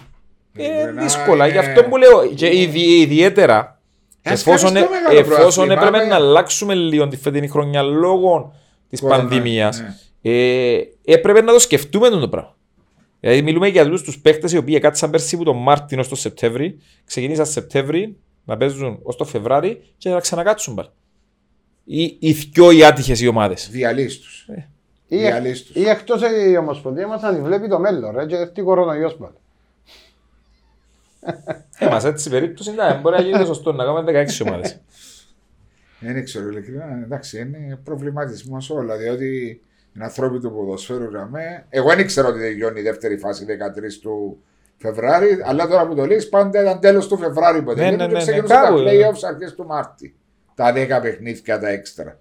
Ε, 0.56 0.82
Ε, 0.82 0.92
δύσκολα. 1.04 1.46
ε, 1.46 1.52
Γι' 1.52 1.58
αυτό 1.58 1.84
που 1.84 1.98
λέω 1.98 2.28
και 2.36 2.60
ιδι- 2.60 3.00
ιδιαίτερα 3.02 3.58
Ας 3.60 3.81
εφόσον, 4.22 4.74
κάνεις 4.74 4.90
το 4.90 4.94
μεγάλο 4.96 5.20
εφόσον 5.20 5.66
πρόθυμα, 5.66 5.88
έπρεπε 5.88 5.98
με- 6.04 6.10
να 6.10 6.16
αλλάξουμε 6.16 6.74
λίγο 6.76 7.08
τη 7.08 7.18
φετινή 7.18 7.48
χρονιά 7.48 7.82
λόγω 7.82 8.54
της 8.90 9.00
Κορονοϊού, 9.02 9.28
πανδημίας, 9.30 9.80
ναι. 9.82 10.32
ε, 10.32 10.82
έπρεπε 11.06 11.42
να 11.42 11.54
το 11.54 11.60
σκεφτούμε 11.60 12.10
το 12.10 12.30
πράγμα. 12.30 12.56
Δηλαδή, 13.20 13.42
μιλούμε 13.42 13.68
για 13.68 13.82
αυτού 13.82 14.04
τους 14.04 14.20
παίχτε 14.20 14.50
οι 14.54 14.58
οποίοι 14.58 14.80
κάτσαν 14.80 15.10
πέρσι 15.10 15.36
από 15.36 15.44
τον 15.44 15.58
Μάρτιν 15.58 16.00
ως 16.00 16.08
τον 16.08 16.18
Σεπτέμβρη, 16.18 16.78
ξεκινήσαν 17.06 17.46
Σεπτέμβρη 17.46 18.18
να 18.46 18.58
παίζουν 18.58 19.00
ως 19.04 19.16
το 19.16 19.26
Φεβράρι 19.26 19.82
και 19.98 20.10
να 20.10 20.20
ξανακάτσουν 20.20 20.76
πάλι. 20.76 20.90
Οι, 21.84 22.18
οι 22.20 22.32
δυο 22.32 22.72
οι 22.72 22.86
άτυχες 22.86 23.22
οι 23.22 23.28
ομάδες. 23.28 23.70
Διαλύσει 23.72 24.20
του. 24.20 24.54
Ή, 25.08 25.18
Διαλύσεις 25.18 25.66
τους. 25.66 25.76
ή 25.76 25.90
εκτός 25.90 26.22
η 26.52 26.58
Ομοσπονδία 26.58 27.08
μας 27.08 27.22
να 27.22 27.36
τη 27.36 27.42
βλέπει 27.42 27.68
το 27.68 27.80
μέλλον, 27.80 28.16
ρε, 28.16 28.26
και 28.26 28.36
έρθει 28.36 28.62
κορονοϊός 28.62 29.16
πάλι. 29.16 29.34
Ε, 31.78 31.88
μας 31.88 32.06
έτσι 32.06 32.28
η 32.28 32.32
περίπτωση 32.32 32.72
ναι, 32.72 33.00
μπορεί 33.02 33.16
να 33.16 33.22
γίνει 33.22 33.38
το 33.38 33.46
σωστό 33.46 33.72
να 33.72 33.84
κάνουμε 33.84 34.26
16 34.26 34.46
ομάδες. 34.48 34.82
Δεν 36.00 36.24
ξέρω, 36.24 36.48
ειλικρινά. 36.48 37.02
Εντάξει, 37.04 37.40
είναι 37.40 37.80
προβληματισμό 37.84 38.58
όλα. 38.70 38.98
Διότι 38.98 39.62
είναι 39.96 40.04
ανθρώποι 40.04 40.40
του 40.40 40.52
ποδοσφαίρου 40.52 41.04
γραμμέ. 41.04 41.66
Εγώ 41.70 41.90
δεν 41.90 42.00
ήξερα 42.00 42.28
ότι 42.28 42.40
τελειώνει 42.40 42.80
η 42.80 42.84
δεύτερη 42.84 43.18
φάση 43.18 43.46
13 43.46 44.00
του 44.02 44.44
Φεβράρι, 44.78 45.42
αλλά 45.44 45.68
τώρα 45.68 45.88
που 45.88 45.96
το 45.96 46.06
λέει, 46.06 46.24
πάντα 46.24 46.62
ήταν 46.62 46.80
τέλος 46.80 47.08
του 47.08 47.18
Φεβράρι 47.18 47.62
που 47.62 47.74
Ναι, 47.74 47.90
ναι, 47.90 47.98
τελειώνει 47.98 47.98
και 47.98 48.08
ναι, 48.08 48.14
ναι, 48.14 48.20
ξεκινούσαν 48.20 48.64
κάπου, 48.64 48.84
τα 48.84 48.92
ε. 48.92 49.10
playoffs 49.10 49.28
αρχές 49.28 49.56
του 49.56 49.66
Μάρτη. 49.66 50.16
Τα 50.56 50.74
10 50.76 51.02
παιχνίδια 51.02 51.60
τα 51.60 51.70
έξτρα. 51.70 52.20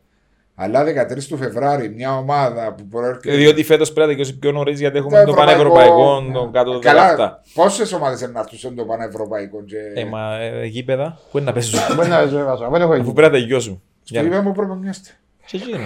Αλλά 0.63 0.85
13 0.85 1.25
του 1.29 1.37
Φεβράρι, 1.37 1.89
μια 1.89 2.17
ομάδα 2.17 2.75
που 2.77 2.87
προέρχεται. 2.87 3.37
Διότι 3.37 3.65
φέτος 3.65 3.93
πρέπει 3.93 4.09
να 4.09 4.15
τελειώσει 4.17 4.39
πιο 4.39 4.53
νωρίς 4.53 4.81
γιατί 4.81 4.99
Το 4.99 4.99
έχουμε 4.99 5.25
το 5.25 5.31
ευρωπαϊκό. 5.31 5.53
πανευρωπαϊκό, 5.75 6.23
το 6.33 6.51
κάτω 6.53 6.73
το 6.73 6.79
17. 6.79 6.83
Καλά, 6.83 7.43
πόσες 7.55 7.93
ομάδες 7.93 8.21
να 8.33 8.41
έρθουν 8.41 8.59
στο 8.59 8.85
πανευρωπαϊκό. 8.85 9.63
Και... 9.65 9.77
Ε, 9.95 10.05
μα 10.05 10.37
ε, 10.41 10.65
γήπεδα, 10.67 11.19
πού 11.31 11.37
είναι 11.39 11.47
να 11.47 11.53
παίζουν, 11.53 11.81
Μπορεί 11.97 12.09
να 12.09 12.25
ζω 12.27 12.45
βάζω, 12.45 12.69
δεν 12.71 12.81
έχω 12.81 12.93
αφού 12.93 13.01
εκεί. 13.03 13.13
πρέπει 13.13 13.33
να 13.33 13.39
τελειώσουν. 13.39 13.83
Στο 14.03 14.15
Για 14.15 14.23
να- 14.23 14.29
είπε 14.29 14.41
μου 14.41 14.53
προπονιέστε. 14.53 15.11
Και 15.47 15.57
εκείνο, 15.57 15.79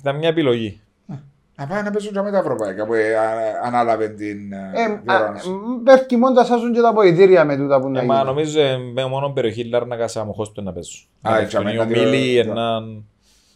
Ήταν 0.00 0.16
μια 0.16 0.28
επιλογή. 0.28 0.80
Να 1.56 1.66
πάνε 1.66 1.82
να 1.82 1.90
παίζουν 1.90 2.12
και 2.12 2.20
με 2.20 2.30
τα 2.30 2.38
ευρωπαϊκά 2.38 2.86
που 2.86 2.94
ε, 2.94 3.14
α- 3.16 3.60
ανάλαβε 3.64 4.08
την 4.08 4.52
ε, 4.52 4.56
Ε, 4.56 4.82
α, 4.82 5.00
διοργάνωση. 5.04 5.48
μ, 5.50 5.82
Πέφτει 5.84 6.16
μόνο 6.16 6.34
τα 6.34 6.44
σάζουν 6.44 6.72
και 6.72 6.80
τα 6.80 6.92
ποητήρια 6.94 7.44
με 7.44 7.56
τούτα 7.56 7.80
που 7.80 7.88
να 7.88 8.00
Ε, 8.00 8.04
Μα 8.04 8.14
γίνει. 8.14 8.26
νομίζω 8.26 8.60
ε, 8.60 8.76
με 8.94 9.06
μόνο 9.06 9.28
περιοχή 9.30 9.64
Λάρνακα 9.64 10.08
Σαμοχώς 10.08 10.52
του 10.52 10.62
να 10.62 10.72
παίζουν. 10.72 11.00
Α, 11.22 11.30
Να 11.30 11.38
έτσι, 11.38 11.56
παίζουν 11.62 11.88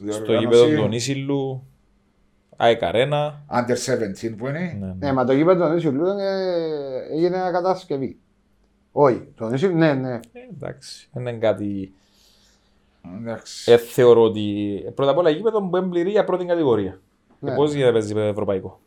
οι 0.07 0.11
αμένα, 0.11 0.36
ομίλοι, 0.36 0.48
διοργ- 0.48 0.48
έναν 0.48 0.53
στο 0.53 0.66
Διοργάνωση 0.66 0.70
γήπεδο 0.70 0.86
του 0.88 0.94
Ίσιλου, 0.94 1.66
ΑΕΚ 2.57 2.82
Αρένα. 2.82 3.44
Under 3.50 3.76
17 3.76 4.34
που 4.36 4.46
είναι. 4.46 4.76
Ναι, 4.80 4.86
ναι. 4.86 4.94
Ναι, 4.98 5.12
μα 5.12 5.24
το 5.24 5.32
γήπεδο 5.32 5.66
του 5.66 5.72
Νίσιου 5.74 5.92
Λούδων 5.92 6.16
έγινε 7.12 7.36
ένα 7.36 7.50
κατασκευή. 7.53 8.16
Όχι, 8.92 9.28
το 9.36 9.48
Νίσιου, 9.48 9.74
ναι, 9.76 9.94
ναι. 9.94 10.12
Ε, 10.12 10.20
Εντάξει, 10.55 11.09
δεν 11.12 11.26
είναι 11.26 11.38
κάτι... 11.38 11.92
Εντάξει. 13.20 13.72
Ε, 13.72 13.76
θεωρώ 13.76 14.22
ότι 14.22 14.74
πρώτα 14.94 15.11
απ' 15.11 15.18
όλα 15.18 15.30
γήπεδο 15.30 15.62
που 15.62 15.76
εμπληρεί 15.76 16.11
για 16.11 16.24
πρώτη 16.24 16.44
κατηγορία. 16.44 17.00
Ναι. 17.38 17.50
Και 17.50 17.57
πώς 17.57 17.70
γίνεται 17.70 17.86
να 17.86 17.92
παίζει 17.92 18.14
ευρωπαϊκό; 18.16 18.80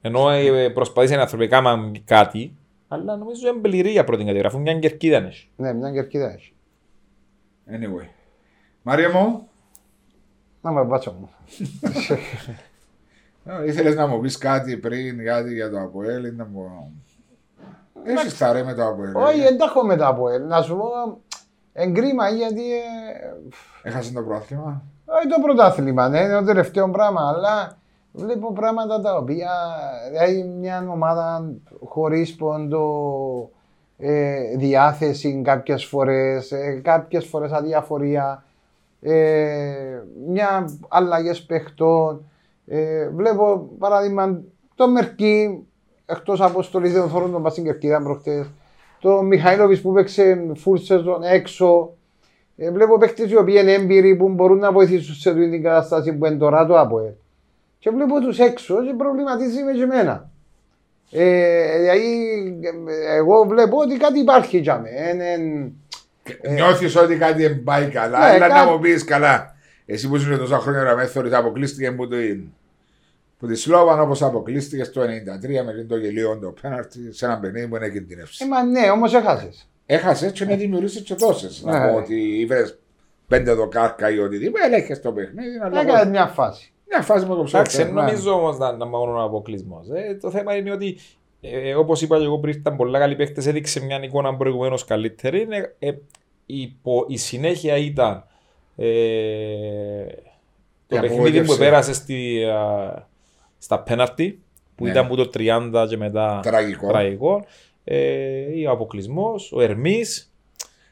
Ενώ 0.00 0.30
ε, 0.30 0.68
προσπαθήσαν 0.68 1.38
να 1.38 1.46
κάνουν 1.46 2.04
κάτι, 2.04 2.56
αλλά 2.88 3.16
νομίζω 3.16 3.48
εμπληρεί 3.48 3.90
για 3.90 4.04
πρώτη 4.04 4.22
κατηγορία, 4.22 4.48
αφού 4.48 4.60
μια 4.60 4.78
κερκίδα 4.78 5.16
είναι. 5.16 5.32
Ναι, 5.56 5.72
μια 5.72 5.92
κερκίδα 5.92 6.32
έχει. 6.32 6.52
Anyway. 7.70 8.08
Μάρια 8.82 9.10
μου, 9.10 9.48
Να 10.66 10.72
με 10.72 10.82
μπάτσο 10.82 11.16
μου. 11.20 11.30
ήθελες 13.66 13.94
να 13.94 14.06
μου 14.06 14.20
πεις 14.20 14.38
κάτι 14.38 14.76
πριν, 14.76 15.24
κάτι 15.24 15.54
για 15.54 15.70
το 15.70 15.80
Αποέλ 15.80 16.24
ή 16.24 16.32
να 16.32 16.44
μου. 16.44 16.92
Έχει 18.04 18.38
τα 18.38 18.52
ρε 18.52 18.62
με 18.62 18.74
το 18.74 18.86
Αποέλ. 18.86 19.14
Όχι, 19.14 19.40
δεν 19.40 19.58
τα 19.58 19.64
έχω 19.64 19.84
μετά 19.84 20.06
από 20.06 20.28
ελ. 20.28 20.46
Να 20.46 20.62
σου 20.62 20.76
πω, 20.76 21.18
εγκρίμα 21.72 22.28
γιατί 22.28 22.72
ε, 22.72 23.88
Έχασες 23.88 24.12
το 24.12 24.22
πρόθυμα; 24.22 24.82
όχι 25.04 25.28
το 25.28 25.40
πρωτάθλημα, 25.42 26.08
ναι, 26.08 26.20
είναι 26.20 26.38
το 26.38 26.44
τελευταίο 26.44 26.90
πράγμα, 26.90 27.28
αλλά 27.28 27.78
βλέπω 28.12 28.52
πράγματα 28.52 29.00
τα 29.00 29.16
οποία, 29.16 29.50
δηλαδή 30.10 30.42
μια 30.42 30.86
ομάδα 30.90 31.52
χωρίς 31.84 32.34
πόντο, 32.34 33.50
ε, 33.98 34.56
διάθεση 34.56 35.42
κάποιες 35.44 35.84
φορές, 35.84 36.52
ε, 36.52 36.80
κάποιες 36.84 37.26
φορές 37.26 37.52
αδιαφορία, 37.52 38.44
ε, 39.08 40.02
μια 40.28 40.78
αλλαγές 40.88 41.42
παιχτών. 41.42 42.30
Ε, 42.66 43.08
βλέπω 43.08 43.70
παράδειγμα 43.78 44.42
το 44.74 44.88
Μερκή, 44.88 45.66
εκτός 46.06 46.40
αποστολής 46.40 46.92
δεν 46.92 47.08
θέλω 47.08 47.28
τον 47.28 47.42
πας 47.42 47.52
στην 47.52 47.64
Κερκίδα 47.64 48.02
προχτές, 48.02 48.50
το 49.00 49.22
Μιχαήλοβης 49.22 49.80
που 49.80 49.92
παίξε 49.92 50.52
full 50.64 50.78
season 50.88 51.22
έξω, 51.32 51.92
ε, 52.56 52.70
βλέπω 52.70 52.98
παίχτες 52.98 53.30
οι 53.30 53.36
οποίοι 53.36 53.54
είναι 53.58 53.72
έμπειροι 53.72 54.16
που 54.16 54.28
μπορούν 54.28 54.58
να 54.58 54.72
βοηθήσουν 54.72 55.14
σε 55.14 55.30
αυτή 55.30 55.50
την 55.50 55.62
κατάσταση 55.62 56.12
που 56.12 56.26
είναι 56.26 56.36
τώρα 56.36 56.66
το 56.66 56.78
ΑΠΟΕ. 56.78 57.16
Και 57.78 57.90
βλέπω 57.90 58.20
τους 58.20 58.38
έξω 58.38 58.84
και 58.84 58.94
προβληματίζει 58.94 59.62
με 59.62 59.72
και 59.72 59.82
εμένα. 59.82 60.30
Ε, 61.10 61.78
δηλαδή, 61.78 62.28
ε, 62.86 63.16
εγώ 63.16 63.44
βλέπω 63.44 63.78
ότι 63.78 63.96
κάτι 63.96 64.18
υπάρχει 64.18 64.58
για 64.58 64.78
μένα. 64.78 65.24
Νιώθεις 66.50 66.96
ότι 66.96 67.14
δεν 67.14 67.36
δεν 67.36 67.62
πάει 67.62 67.88
καλά, 67.88 68.18
Ναι, 68.18 68.24
αλλά 68.24 68.38
κάτι- 68.48 68.52
να 68.66 68.72
μου 68.72 68.78
πεις 68.78 69.04
καλά. 69.04 69.54
Εσύ 69.86 70.08
που 70.08 70.16
είσαι 70.16 70.36
τόσα 70.36 70.58
χρόνια 70.58 70.82
να 70.82 70.94
με 70.96 71.06
θεωρείς, 71.06 71.32
αποκλείστηκε 71.32 71.92
που 71.92 72.08
το 72.08 72.18
είναι. 72.20 72.44
Που 73.38 73.46
τη 73.46 73.54
Σλόβαν 73.54 74.00
όπως 74.00 74.22
αποκλείστηκε 74.22 74.84
το 74.84 75.00
93 75.02 75.62
με 75.64 75.84
το 75.88 75.96
γελίο 75.96 76.38
το 76.38 76.54
πέναρτι 76.62 77.12
σε 77.12 77.24
ένα 77.24 77.38
παιχνίδι 77.38 77.68
που 77.68 77.76
είναι 77.76 77.88
κινδυνεύσεις. 77.88 78.40
Ε, 78.40 78.46
μα 78.46 78.64
ναι, 78.64 78.90
όμως 78.90 79.14
έχασες. 79.14 79.68
Έχασες 79.86 80.32
και 80.32 80.44
να 80.44 80.54
δημιουργήσεις 80.56 81.00
και 81.02 81.14
τόσε. 81.14 81.48
Να 81.62 81.78
Ναι. 81.86 81.90
πω 81.92 81.96
ότι 81.98 82.14
ήβρε 82.40 82.62
πέντε 83.28 83.52
δοκάρκα 83.52 84.10
ή 84.10 84.18
οτιδήποτε, 84.18 84.64
ελέγχε 84.66 84.96
το 84.96 85.12
παιχνίδι. 85.12 85.58
Αλλά 85.62 85.80
Έκανε 85.80 86.10
μια 86.10 86.26
φάση. 86.26 86.72
Μια 86.88 87.02
φάση 87.02 87.26
με 87.26 87.34
το 87.34 87.40
Εντάξει, 87.48 87.62
ψωφέρ. 87.62 87.86
δεν 87.86 87.94
νομίζω 87.94 88.32
όμως 88.32 88.58
να 88.58 88.72
να 88.72 88.86
μόνο 88.86 89.12
ο 89.20 89.22
αποκλεισμό. 89.24 89.80
Ε, 89.94 90.14
το 90.14 90.30
θέμα 90.30 90.56
είναι 90.56 90.70
ότι, 90.72 90.98
ε, 91.40 91.74
όπως 91.74 92.02
είπα 92.02 92.18
και 92.18 92.24
εγώ 92.24 92.38
πριν, 92.38 92.58
ήταν 92.58 92.76
πολλά 92.76 92.98
καλοί 92.98 93.16
παίχτε, 93.16 93.48
έδειξε 93.50 93.84
μια 93.84 94.02
εικόνα 94.02 94.36
προηγουμένως 94.36 94.84
καλύτερη. 94.84 95.40
Είναι, 95.40 95.74
ε, 95.78 95.92
η, 96.46 96.66
πο- 96.82 97.04
η 97.08 97.16
συνέχεια 97.16 97.76
ήταν 97.76 98.24
ε, 98.76 100.04
το 100.86 100.96
Η 100.96 101.00
παιχνίδι 101.00 101.14
απογοήτευση. 101.14 101.46
που 101.56 101.62
επέρασε 101.62 101.92
στη, 101.92 102.44
α, 102.44 103.08
στα 103.58 103.80
πέναρτι, 103.82 104.40
που 104.74 104.84
Ναι. 104.84 104.90
ήταν 104.90 105.04
από 105.04 105.16
το 105.16 105.30
30 105.34 105.86
και 105.88 105.96
μετά 105.96 106.40
Τραγικό. 106.42 106.88
τραγικό. 106.88 107.44
Ε, 107.84 108.66
ο 108.68 108.70
αποκλεισμός, 108.70 109.52
ο 109.52 109.60
Ερμής. 109.60 110.30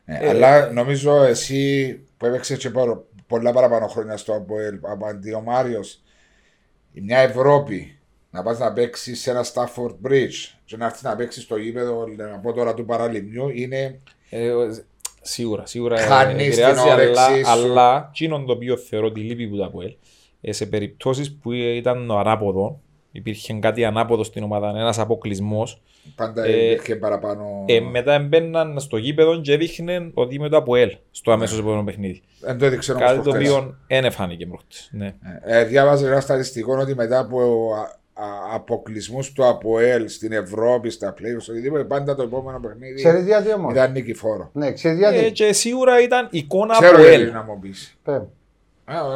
Ε, 0.04 0.28
αλλά 0.28 0.72
νομίζω 0.72 1.22
εσύ 1.22 1.94
που 2.16 2.26
έπαιξες 2.26 2.58
και 2.58 2.70
παρο- 2.70 3.06
πολλά 3.26 3.52
παραπάνω 3.52 3.86
χρόνια 3.86 4.16
στο 4.16 4.34
Αποέλ 4.34 4.78
από 4.82 5.06
αντί 5.06 5.32
ο 5.34 5.40
Μάριος, 5.40 6.02
μια 6.92 7.18
Ευρώπη 7.18 7.98
να 8.34 8.42
πας 8.42 8.58
να 8.58 8.72
παίξεις 8.72 9.20
σε 9.20 9.30
ένα 9.30 9.44
Stafford 9.44 10.08
Bridge 10.08 10.54
και 10.64 10.76
να 10.76 10.84
έρθεις 10.84 11.02
να 11.02 11.16
παίξεις 11.16 11.42
στο 11.42 11.56
γήπεδο 11.56 12.06
να 12.16 12.38
πω 12.38 12.52
τώρα 12.52 12.74
του 12.74 12.84
παραλιμιού 12.84 13.48
είναι. 13.48 14.00
Ε, 14.30 14.52
σίγουρα, 15.20 15.66
σίγουρα 15.66 15.98
Χάνεις 15.98 16.46
ε, 16.46 16.50
επηρεάζει, 16.50 16.82
την 16.82 16.92
όρεξή 16.92 17.22
αλλά, 17.22 17.44
σου. 17.44 17.50
αλλά 17.52 18.08
εκείνον 18.12 18.46
το 18.46 18.52
οποίο 18.52 18.76
θεωρώ 18.76 19.12
τη 19.12 19.20
λύπη 19.20 19.48
που 19.48 19.56
τα 19.56 19.64
ΑΠΟΕΛ, 19.64 19.94
ε, 20.40 20.52
σε 20.52 20.66
περιπτώσεις 20.66 21.34
που 21.34 21.52
ήταν 21.52 22.10
ο 22.10 22.18
ανάποδο, 22.18 22.80
υπήρχε 23.12 23.52
κάτι 23.52 23.84
ανάποδο 23.84 24.24
στην 24.24 24.42
ομάδα, 24.42 24.68
ένας 24.68 24.98
αποκλεισμός. 24.98 25.82
Πάντα 26.16 26.44
Ε, 26.44 26.70
υπήρχε 26.70 26.96
παραπάνω. 26.96 27.64
Ε, 27.66 27.80
μετά 27.80 28.12
έμπαιναν 28.14 28.80
στο 28.80 28.96
γήπεδο 28.96 29.40
και 29.40 29.52
έδειχνε 29.52 30.10
ότι 30.14 30.34
είμαι 30.34 30.48
το 30.48 30.56
ΑΠΟΕΛ 30.56 30.96
στο 31.10 31.32
αμέσως 31.32 31.58
επόμενο 31.58 31.84
παιχνίδι. 31.84 32.22
Δεν 32.40 32.58
το 32.58 32.64
έδειξε 32.64 32.92
όμως 32.92 33.04
Κάτι 33.04 33.16
το 33.16 33.22
προχτές. 33.22 33.50
οποίο 33.50 33.76
δεν 33.88 34.04
εφάνηκε 34.04 34.46
προχτές. 34.46 34.88
Ναι. 34.92 35.14
Ε, 35.44 35.60
ε, 35.60 35.64
διάβαζα 35.64 36.06
ένα 36.06 36.20
στατιστικό 36.20 36.76
ότι 36.80 36.94
μετά 36.94 37.18
από 37.18 37.70
αποκλεισμούς 38.54 39.32
του 39.32 39.44
ΑΠΟΕΛ 39.46 40.08
στην 40.08 40.32
Ευρώπη, 40.32 40.90
στα 40.90 41.14
playoffs, 41.18 41.46
οτιδήποτε, 41.50 41.84
πάντα 41.84 42.14
το 42.14 42.22
επόμενο 42.22 42.60
παιχνίδι 42.60 42.94
Ξέρεις 42.94 43.24
γιατί 43.24 43.52
όμως. 43.52 43.72
ήταν 43.72 43.92
νικηφόρο. 43.92 44.50
Ναι, 44.52 44.72
ξέρεις 44.72 45.02
Ε, 45.06 45.10
γιατί. 45.10 45.32
και 45.32 45.52
σίγουρα 45.52 46.00
ήταν 46.02 46.28
εικόνα 46.30 46.74
Ξέρω 46.80 46.98
γιατί 47.00 47.14
ΑΠΟΕΛ. 47.14 47.32
να 47.32 47.42
μου 47.42 47.58
πεις. 47.58 47.98
Πες. 48.04 48.14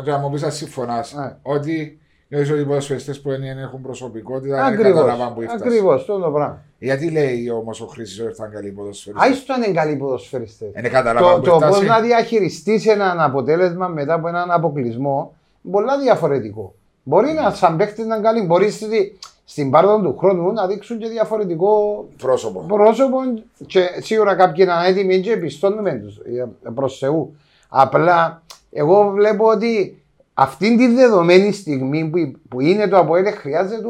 Ε, 0.07 0.11
να 0.11 0.19
μου 0.19 0.31
πεις 0.31 0.43
αν 0.43 0.53
συμφωνάς. 0.53 1.15
Ναι. 1.15 1.35
Ότι 1.43 1.99
νιώθεις 2.29 2.51
ότι 2.51 2.61
οι 2.61 2.65
ποδοσφαιριστές 2.65 3.21
που 3.21 3.29
δεν 3.31 3.43
έχουν 3.43 3.81
προσωπικότητα 3.83 4.55
δεν 4.57 4.65
Ακριβώς. 4.65 4.93
καταλαβαίνουν 4.93 5.35
που 5.35 5.41
έφτασες. 5.41 5.67
Ακριβώς, 5.67 6.01
αυτό 6.01 6.19
το 6.19 6.31
πράγμα. 6.31 6.63
Γιατί 6.79 7.11
λέει 7.11 7.51
όμως 7.51 7.81
ο 7.81 7.87
Χρήση 7.87 8.23
ότι 8.23 8.33
ήταν 8.33 8.51
καλή 8.51 8.71
ποδοσφαιριστή. 8.71 9.27
Άιστο 9.29 9.53
αν 9.53 9.63
είναι 9.63 9.73
καλοί 9.73 9.97
ποδοσφαιριστές. 9.97 10.69
Δεν 10.75 10.91
καταλαβαίνουν 10.91 11.35
Το, 11.35 11.39
που 11.41 11.45
το 11.47 11.67
πώς 11.67 11.81
έφτασε. 11.81 11.85
να 11.85 12.01
διαχειριστείς 12.01 12.87
ένα 12.87 13.25
αποτέλεσμα 13.25 13.89
μετά 13.89 14.15
από 14.15 14.29
έναν 14.29 14.51
αποκλεισμό 14.51 15.35
είναι 15.63 15.73
πολλά 15.73 15.99
διαφορετικό. 15.99 16.75
Μπορεί 17.09 17.33
να 17.33 17.51
σαν 17.51 17.77
παίχτης 17.77 18.07
να 18.07 18.15
είναι 18.15 18.25
καλή, 18.25 18.43
μπορείς 18.43 18.75
στη, 18.75 19.19
στην 19.45 19.71
πάροδο 19.71 20.01
του 20.11 20.19
χρόνου 20.19 20.53
να 20.53 20.67
δείξουν 20.67 20.99
και 20.99 21.09
διαφορετικό 21.09 22.05
Πρόσωπο. 22.17 22.61
πρόσωπο 22.61 23.19
και 23.67 23.89
σίγουρα 24.01 24.35
κάποιοι 24.35 24.65
να 24.69 24.75
είναι 24.75 24.87
έτοιμοι 24.89 25.21
και 25.21 25.37
πιστώνουμε 25.37 25.93
τους 25.93 26.17
ε, 26.17 26.49
προς 26.75 26.99
Θεού. 26.99 27.37
Απλά 27.69 28.43
εγώ 28.71 29.11
βλέπω 29.11 29.47
ότι 29.47 30.03
αυτήν 30.35 30.77
τη 30.77 30.87
δεδομένη 30.95 31.53
στιγμή 31.53 32.05
που, 32.11 32.41
που 32.49 32.61
είναι 32.61 32.89
το 32.89 32.97
ΑΠΟΕΛ 32.99 33.33
χρειάζεται 33.35 33.83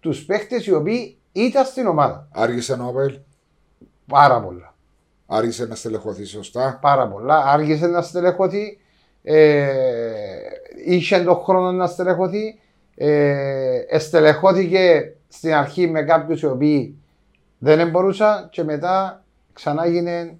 τους 0.00 0.24
παίχτες 0.24 0.66
οι 0.66 0.72
οποίοι 0.72 1.16
ήταν 1.32 1.64
στην 1.64 1.86
ομάδα. 1.86 2.28
Άργησε 2.32 2.72
ο 2.72 2.86
Όπελ, 2.86 3.18
Πάρα 4.06 4.40
πολλά. 4.40 4.74
άργησε 5.26 5.66
να 5.66 5.74
στελεχωθεί 5.74 6.24
σωστά; 6.24 6.78
πάρα 6.80 7.08
πολλά. 7.08 7.44
Άργησε 7.46 7.86
να 7.86 8.02
στελεχωθεί. 8.02 8.78
Ε, 9.22 9.66
είχε 10.84 11.18
τον 11.18 11.34
χρόνο 11.44 11.72
να 11.72 11.86
στελεχωθεί. 11.86 12.58
Ε, 12.96 13.78
εστελεχώθηκε 13.88 15.12
στην 15.28 15.54
αρχή 15.54 15.86
με 15.86 16.02
κάποιους 16.02 16.40
οι 16.42 16.46
οποίοι 16.46 16.94
δεν 17.58 17.88
μπορούσαν 17.90 18.48
και 18.50 18.64
μετά 18.64 19.24
ξανά 19.52 19.84
έγινε 19.84 20.36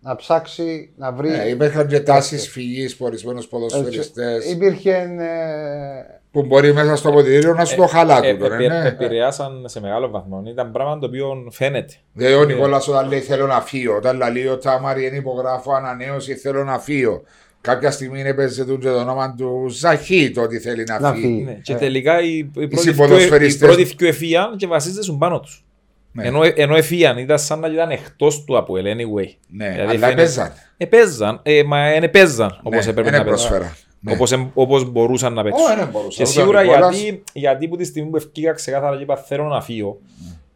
να 0.00 0.16
ψάξει, 0.16 0.90
να 0.96 1.12
βρει. 1.12 1.28
Ναι, 1.28 1.42
υπήρχαν 1.44 1.86
και 1.86 2.00
τάσεις 2.00 2.48
φυγής 2.48 2.92
από 2.94 3.04
ορισμένους 3.04 3.46
ποδοσφαιριστές 3.46 4.50
Υπήρχε. 4.50 4.92
Ε, 5.18 6.20
που 6.32 6.42
μπορεί 6.46 6.72
μέσα 6.72 6.96
στο 6.96 7.10
ποτήρι 7.10 7.52
να 7.52 7.64
σου 7.64 7.76
το 7.76 7.82
Ε, 7.82 7.86
χαλάκουν. 7.86 8.24
ε, 8.28 8.32
ναι. 8.32 8.44
επηρε- 8.54 8.84
επηρεάσαν 8.86 9.64
σε 9.68 9.80
μεγάλο 9.80 10.08
βαθμό. 10.10 10.42
Ήταν 10.46 10.72
πράγμα 10.72 10.98
το 10.98 11.06
οποίο 11.06 11.46
φαίνεται. 11.50 11.92
Δηλαδή 12.12 12.34
ο 12.34 12.44
Νικόλας 12.44 12.88
όταν 12.88 13.08
λέει 13.08 13.20
θέλω 13.20 13.46
να 13.46 13.60
φύγω, 13.60 13.96
όταν 13.96 14.32
λέει 14.32 14.46
ο 14.46 14.58
Τάμαρη 14.58 15.06
είναι 15.06 15.16
υπογράφω 15.16 15.72
ανανέωση 15.72 16.34
θέλω 16.34 16.64
να 16.64 16.78
φύγω. 16.78 17.22
Κάποια 17.60 17.90
στιγμή 17.90 18.20
είναι 18.20 18.34
παίζει 18.34 18.64
και 18.64 18.72
το 18.76 18.96
όνομα 19.00 19.34
του 19.34 19.66
Ζαχί 19.68 20.30
το 20.30 20.42
ότι 20.42 20.58
θέλει 20.58 20.84
να, 20.88 21.00
Να 21.00 21.12
φύγει. 21.12 21.22
φύγει. 21.26 21.42
Ναι. 21.42 21.52
Και 21.62 21.72
Ε. 21.72 21.76
τελικά 21.76 22.20
οι, 22.22 22.36
οι 22.38 22.44
πρώτοι 22.44 22.76
συμποδοσφαιριστές- 22.78 23.58
δυο- 23.58 23.78
οι 23.78 23.82
πρώτοι 23.82 23.94
δυο 23.96 24.08
εφίαν 24.08 24.56
και 24.56 24.66
βασίζονται 24.66 25.16
πάνω 25.18 25.40
τους. 25.40 25.64
Ναι. 26.12 26.26
Ενώ, 26.26 26.40
ενώ 26.54 26.74
εφίαν 26.76 27.18
ήταν 27.18 27.38
σαν 27.38 27.60
να 27.60 27.68
ήταν 27.68 27.90
εκτός 27.90 28.44
του 28.44 28.56
από 28.56 28.76
ελ, 28.76 28.84
anyway. 28.84 29.34
Ναι, 29.48 29.68
Δηλαδή 29.70 29.80
αλλά 29.90 29.98
φαίνεται- 29.98 30.14
παίζαν. 30.16 30.52
Επέζαν, 30.76 31.40
ε, 31.42 31.62
μα 31.62 31.90
δεν 31.90 32.02
επέζαν 32.02 32.60
όπως 32.62 32.84
Ναι, 32.84 32.90
έπρεπε 32.90 33.10
δεν 33.10 33.18
να 33.18 33.24
παίζουν. 33.26 33.48
πρόσφερα. 33.48 33.76
Ναι. 34.00 34.12
Όπως, 34.12 34.32
εμ- 34.32 34.50
όπως 34.54 34.90
μπορούσαν 34.90 35.32
να 35.32 35.42
παίξουν. 35.42 35.64
Ω, 35.72 35.76
δεν 35.76 35.88
μπορούσαν. 35.92 36.10
Και 36.10 36.30
Ούτε 36.30 36.30
ο 36.30 36.42
σίγουρα 36.42 36.62
Νικόλας- 36.62 36.96
γιατί, 37.00 37.22
γιατί 37.32 37.68
που 37.68 37.76
τη 37.76 37.84
στιγμή 37.84 38.10
που 38.10 38.16
ευκήκα 38.16 38.52
ξεκάθαρα 38.52 38.96
και 38.96 39.02
είπα 39.02 39.16
θέλω 39.16 39.44
να 39.44 39.60
φύγω 39.62 39.98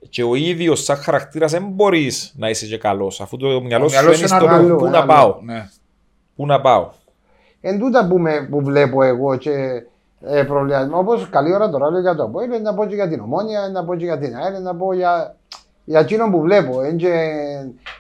και 0.09 0.23
ο 0.23 0.35
ίδιος 0.35 0.83
σαν 0.85 0.97
χαρακτήρας 0.97 1.53
δεν 1.53 1.63
μπορείς 1.73 2.33
να 2.37 2.49
είσαι 2.51 2.67
και 2.67 2.79
καλός 2.79 3.21
αφού 3.21 3.37
το 3.37 3.61
μυαλό 3.63 3.89
σου 3.89 3.95
μυαλός 3.95 4.17
σου 4.17 4.25
είναι 4.25 4.29
είναι 4.33 4.41
στο 4.47 4.55
αλλού, 4.55 4.77
πού 4.77 4.81
είναι 4.87 4.91
να 4.91 4.99
αλλού. 4.99 5.07
πάω. 5.07 5.37
Ναι. 6.37 6.47
Πού 6.47 6.47
να 6.47 6.61
πάω; 6.61 6.91
Εν 7.61 7.79
τούτα 7.79 8.07
που, 8.07 8.19
με, 8.19 8.47
που 8.51 8.61
βλέπω 8.63 9.03
εγώ 9.03 9.37
και 9.37 9.51
ε, 10.27 10.43
προβληματισμό. 10.43 10.99
Όπως 10.99 11.29
καλή 11.31 11.55
ώρα 11.55 11.71
τώρα 11.71 11.91
λέω 11.91 12.01
για 12.01 12.15
το 12.15 12.23
ΑΠΟΕΛ, 12.23 12.63
να 12.63 12.75
πω 12.75 12.87
και 12.87 12.95
για 12.95 13.09
την 13.09 13.21
Ομόνια, 13.21 13.69
να 13.73 13.85
πω 13.85 13.95
και 13.97 14.05
για 14.05 14.19
την 14.19 14.37
ΑΕΛ, 14.37 14.63
να 14.63 14.75
πω 14.75 14.93
για, 14.95 15.37
για 15.85 16.01
εκείνο 16.01 16.31
που 16.31 16.41
βλέπω. 16.41 16.83
Εν, 16.83 16.97
και, 16.97 17.13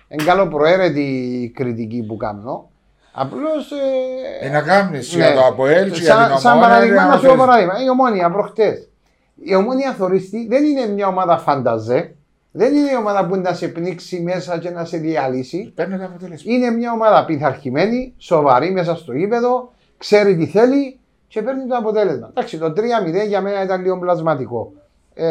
εν 0.08 0.24
καλό 0.24 0.46
προαίρετη 0.48 1.00
η 1.42 1.48
κριτική 1.48 2.02
που 2.08 2.16
κάνω. 2.16 2.68
Απλώς. 3.12 3.70
Ε, 4.40 4.48
να 4.48 4.60
κάνεις 4.62 5.14
Ναι. 5.14 5.24
για 5.24 5.34
το 5.34 5.46
Αποέλ 5.46 5.90
και 5.90 6.00
για 6.00 6.14
σαν, 6.14 6.28
την 6.28 6.38
σαν 6.38 6.52
Ομόνια, 6.52 6.68
παράδειγμα, 6.68 7.02
να 7.02 7.08
να 7.08 7.14
σου 7.16 7.20
πω 7.20 7.26
παίζει. 7.28 7.38
παράδειγμα. 7.46 7.82
Η 7.84 7.88
Ομόνια 7.90 8.30
προχτές. 8.30 8.88
Η 9.44 9.54
Ομόνια 9.54 9.92
θωρίστη 9.92 10.46
δεν 10.48 10.64
είναι 10.64 10.86
μια 10.86 11.06
ομάδα 11.06 11.38
φανταζέ. 11.38 12.14
Δεν 12.56 12.74
είναι 12.74 12.90
η 12.90 12.96
ομάδα 12.98 13.26
που 13.26 13.36
να 13.36 13.52
σε 13.52 13.68
πνίξει 13.68 14.20
μέσα 14.20 14.58
και 14.58 14.70
να 14.70 14.84
σε 14.84 14.96
διαλύσει. 14.96 15.72
Παίρνει 15.74 15.98
το 15.98 16.04
αποτέλεσμα. 16.04 16.52
Είναι 16.54 16.70
μια 16.70 16.92
ομάδα 16.92 17.24
πειθαρχημένη, 17.24 18.14
σοβαρή 18.18 18.70
μέσα 18.70 18.96
στο 18.96 19.12
γήπεδο, 19.12 19.72
ξέρει 19.98 20.36
τι 20.36 20.46
θέλει 20.46 20.98
και 21.28 21.42
παίρνει 21.42 21.66
το 21.66 21.76
αποτέλεσμα. 21.76 22.28
Εντάξει, 22.30 22.58
το 22.58 22.72
3-0 22.76 23.26
για 23.28 23.40
μένα 23.40 23.62
ήταν 23.62 23.82
λίγο 23.82 23.98
πλασματικό. 23.98 24.72
Ε, 25.14 25.24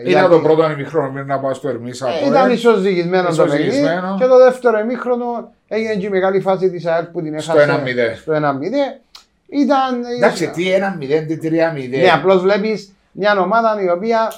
Ήταν 0.00 0.04
γιατί- 0.04 0.28
το 0.30 0.40
πρώτο 0.40 0.70
ημιχρόνο 0.70 1.10
πριν 1.12 1.26
να 1.26 1.38
πάω 1.38 1.54
στο 1.54 1.68
Ερμής 1.68 2.00
ε, 2.00 2.04
Αποέλ. 2.08 2.30
ήταν 2.30 2.50
ισοζυγισμένος 2.52 3.36
το 3.36 3.42
παιχνίδι 3.42 3.64
Ισοζυγισμένο. 3.66 4.16
και 4.18 4.26
το 4.26 4.38
δεύτερο 4.38 4.78
ημίχρονο 4.78 5.52
έγινε 5.68 5.94
και 5.94 6.06
η 6.06 6.10
μεγάλη 6.10 6.40
φάση 6.40 6.70
της 6.70 6.86
ΑΕΛ 6.86 7.04
που 7.04 7.22
την 7.22 7.40
Στο 7.40 7.58
έχασε 7.58 7.82
1-0. 7.84 8.16
στο 8.20 8.32
1-0. 8.32 9.00
Ήταν. 9.48 10.04
Εντάξει, 10.16 10.48
τι 10.50 10.64
1-0, 10.72 11.24
τι 11.26 11.36
3-0. 11.36 11.98
Ναι, 12.02 12.08
απλώς 12.14 12.42
βλέπεις 12.42 12.92
μια 13.12 13.40
ομάδα 13.40 13.82
η 13.82 13.88
οποία 13.90 14.32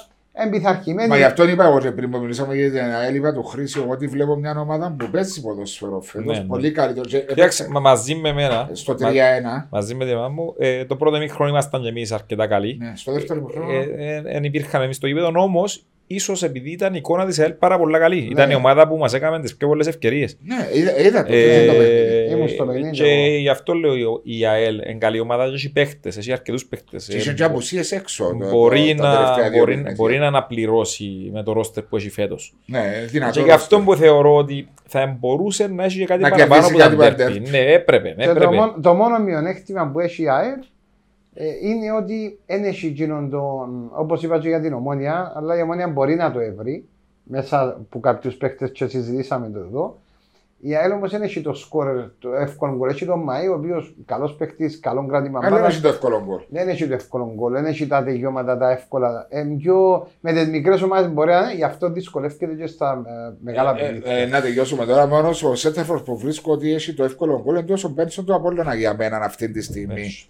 εμπειθαρχημένη. 0.45 1.09
Μα 1.09 1.17
γι' 1.17 1.23
αυτό 1.23 1.47
είπα 1.49 1.65
εγώ 1.65 1.79
και 1.79 1.91
πριν 1.91 2.09
που 2.11 2.17
μιλήσαμε 2.19 2.55
για 2.55 2.69
την 2.71 2.79
ΑΕΛ, 2.79 3.15
είπα 3.15 3.33
του 3.33 3.43
Χρήση, 3.43 3.79
εγώ 3.83 3.91
ότι 3.91 4.07
βλέπω 4.07 4.35
μια 4.35 4.59
ομάδα 4.59 4.95
που 4.99 5.09
παίζει 5.11 5.41
ποδοσφαιρό 5.41 6.01
φέτος, 6.01 6.25
Ναι, 6.35 6.41
ναι. 6.41 6.45
πολύ 6.47 6.71
καλύτερο. 6.71 7.05
Και 7.05 7.17
Κοιτάξτε, 7.17 7.41
έπαιξε 7.41 7.67
μα 7.69 7.79
μαζί 7.79 8.15
με 8.15 8.29
εμένα, 8.29 8.69
Στο 8.73 8.95
μα- 8.99 9.09
3-1. 9.09 9.67
μαζί 9.69 9.95
με 9.95 10.05
τη 10.05 10.13
μάμα 10.13 10.29
μου, 10.29 10.53
ε, 10.57 10.85
το 10.85 10.95
πρώτο 10.95 11.15
ημίχρονο 11.15 11.49
ήμασταν 11.49 11.81
και 11.81 11.87
εμείς 11.87 12.11
αρκετά 12.11 12.47
καλοί. 12.47 12.77
Ναι, 12.81 12.91
στο 12.95 13.11
δεύτερο 13.11 13.39
ημιχρόνο. 13.39 13.71
Δεν 14.23 14.43
υπήρχαν 14.43 14.81
εμείς 14.81 14.95
στο 14.95 15.07
γήπεδο, 15.07 15.31
όμως 15.35 15.83
ίσως 16.07 16.43
επειδή 16.43 16.71
ήταν 16.71 16.93
η 16.93 16.97
εικόνα 16.99 17.25
της 17.25 17.39
ΕΛ 17.39 17.51
πάρα 17.51 17.77
πολύ 17.77 17.97
καλή. 17.99 18.27
Ήταν 18.31 18.49
η 18.49 18.55
ομάδα 18.55 18.87
που 18.87 18.97
μας 18.97 19.13
έκαμε 19.13 19.39
τις 19.39 19.55
πιο 19.57 19.67
πολλές 19.67 19.87
ευκαιρίες. 19.87 20.37
Ναι, 20.43 20.55
είδα, 20.79 20.99
είδα 20.99 21.25
το, 21.25 21.33
Ε, 21.33 21.63
είδα 21.63 21.71
το 21.73 21.77
παιχνίδι. 21.77 22.31
Ήμουν 22.31 22.47
στο 22.49 22.65
παιχνίδι 22.65 22.89
και 22.89 23.03
εγώ. 23.03 23.37
γι' 23.37 23.49
αυτό 23.49 23.73
λέω 23.73 23.93
η 24.23 24.45
ΑΕΛ 24.45 24.75
είναι 24.75 24.97
καλή 24.97 25.19
ομάδα 25.19 25.47
και 25.47 25.53
έχει 25.53 25.71
παίχτες, 25.71 26.17
έχει 26.17 26.31
αρκετούς 26.31 26.65
παίχτες. 26.65 27.05
Και 27.05 27.15
Ε, 27.15 27.17
είχε 27.19 27.33
και 27.33 27.43
απουσίες 27.43 27.91
έξω. 27.91 28.35
το- 28.39 28.49
μπορεί, 28.49 28.95
το- 28.97 29.03
τα 29.03 29.11
τελευταία 29.11 29.43
να, 29.43 29.49
δύο 29.49 29.59
μπορεί, 29.59 29.71
παιχνίδια. 29.71 29.93
μπορεί 29.97 30.17
να 30.17 30.27
αναπληρώσει 30.27 31.29
με 31.33 31.43
το 31.43 31.51
ρόστερ 31.53 31.83
που 31.83 31.95
έχει 31.97 32.09
φέτος. 32.09 32.53
Ναι, 32.65 32.81
δυνατό. 33.07 33.31
Και 33.39 33.45
γι' 33.45 33.51
αυτό 33.51 33.79
που 33.79 33.95
θεωρώ 33.95 34.35
ότι 34.35 34.67
θα 34.87 35.17
μπορούσε 35.19 35.67
να 35.67 35.83
έχει 35.83 35.97
και 35.99 36.05
κάτι 36.05 36.21
Να 36.21 36.29
παραπάνω 36.29 36.61
κερδίσει 36.61 36.81
από 36.81 36.95
τα 36.97 37.09
κάτι 37.09 37.23
από 37.23 37.31
τα 37.33 37.39
derby. 37.45 37.49
Ναι, 37.49 37.57
έπρεπε. 37.71 38.09
Και 38.17 38.23
το, 38.25 38.29
έπρεπε. 38.31 38.55
μόνο, 38.55 38.75
το 38.81 38.93
μόνο 38.93 39.19
μειονέκτημα 39.19 39.89
που 39.93 39.99
έχει 39.99 40.23
η 40.23 40.29
ΑΕΛ 40.29 40.49
ε, 40.49 40.65
είναι 41.61 41.91
ότι 41.91 42.39
δεν 42.45 42.63
έχει 42.63 42.85
εκείνον 42.87 43.29
τον, 43.29 43.89
όπως 43.93 44.23
είπα 44.23 44.39
και 44.39 44.47
για 44.47 44.61
την 44.61 44.73
Ομόνια, 44.73 45.33
αλλά 45.35 45.57
η 45.57 45.61
Ομόνια 45.61 45.87
μπορεί 45.87 46.15
να 46.15 46.31
το 46.31 46.39
έβρει 46.39 46.87
μέσα 47.23 47.61
από 47.61 47.99
κάποιους 47.99 48.35
παίκτες 48.35 48.71
και 48.71 48.87
συζητήσαμε 48.87 49.49
το 49.49 49.59
εδώ. 49.59 49.97
Η 50.59 50.75
ΑΕΛ 50.75 50.91
όμως 50.91 51.11
δεν 51.11 51.21
έχει 51.21 51.41
το 51.41 51.53
σκορ, 51.53 52.09
το 52.19 52.33
εύκολο 52.33 52.75
γκολ. 52.75 52.89
Έχει 52.89 53.05
τον 53.05 53.25
Μαΐ, 53.29 53.49
ο 53.51 53.53
οποίος 53.53 53.95
καλός 54.05 54.35
παίκτης, 54.35 54.79
καλό 54.79 55.05
κράτημα 55.05 55.39
Αλλά 55.39 55.49
δεν 55.49 55.57
μπάλας. 55.57 55.73
έχει 55.73 55.81
το 55.81 55.87
εύκολο 55.87 56.23
γκολ. 56.25 56.41
Δεν 56.49 56.67
έχει 56.69 56.87
το 56.87 56.93
εύκολο 56.93 57.31
γκολ, 57.35 57.53
δεν 57.53 57.65
έχει 57.65 57.87
τα 57.87 58.03
τελειώματα 58.03 58.57
τα 58.57 58.71
εύκολα. 58.71 59.25
Ε, 59.29 59.43
πιο, 59.57 60.07
με 60.21 60.33
τις 60.33 60.47
μικρές 60.47 60.81
ομάδες 60.81 61.11
μπορεί 61.11 61.29
να 61.31 61.37
είναι, 61.37 61.53
γι' 61.53 61.63
αυτό 61.63 61.89
δυσκολεύεται 61.89 62.45
και 62.45 62.67
στα 62.67 63.03
ε, 63.07 63.33
μεγάλα 63.43 63.71
Ε, 63.71 63.73
παιχνίδια. 63.81 64.11
ε, 64.11 64.25
να 64.25 64.41
τελειώσουμε 64.41 64.85
τώρα. 64.85 65.07
Μόνο 65.07 65.29
ο 65.43 65.55
Σέντερφορ 65.55 66.01
που 66.03 66.17
βρίσκω 66.17 66.51
ότι 66.51 66.73
έχει 66.73 66.93
το 66.93 67.03
εύκολο 67.03 67.41
γκολ 67.43 67.55
εντός 67.55 67.83
ο 67.83 67.89
Μπένσον 67.89 68.25
του 68.25 68.35
Απόλλωνα 68.35 68.75
για 68.75 68.95
μένα 68.95 69.17
αυτή 69.17 69.49
τη 69.51 69.61
στιγμή. 69.61 70.01
Έχει. 70.01 70.27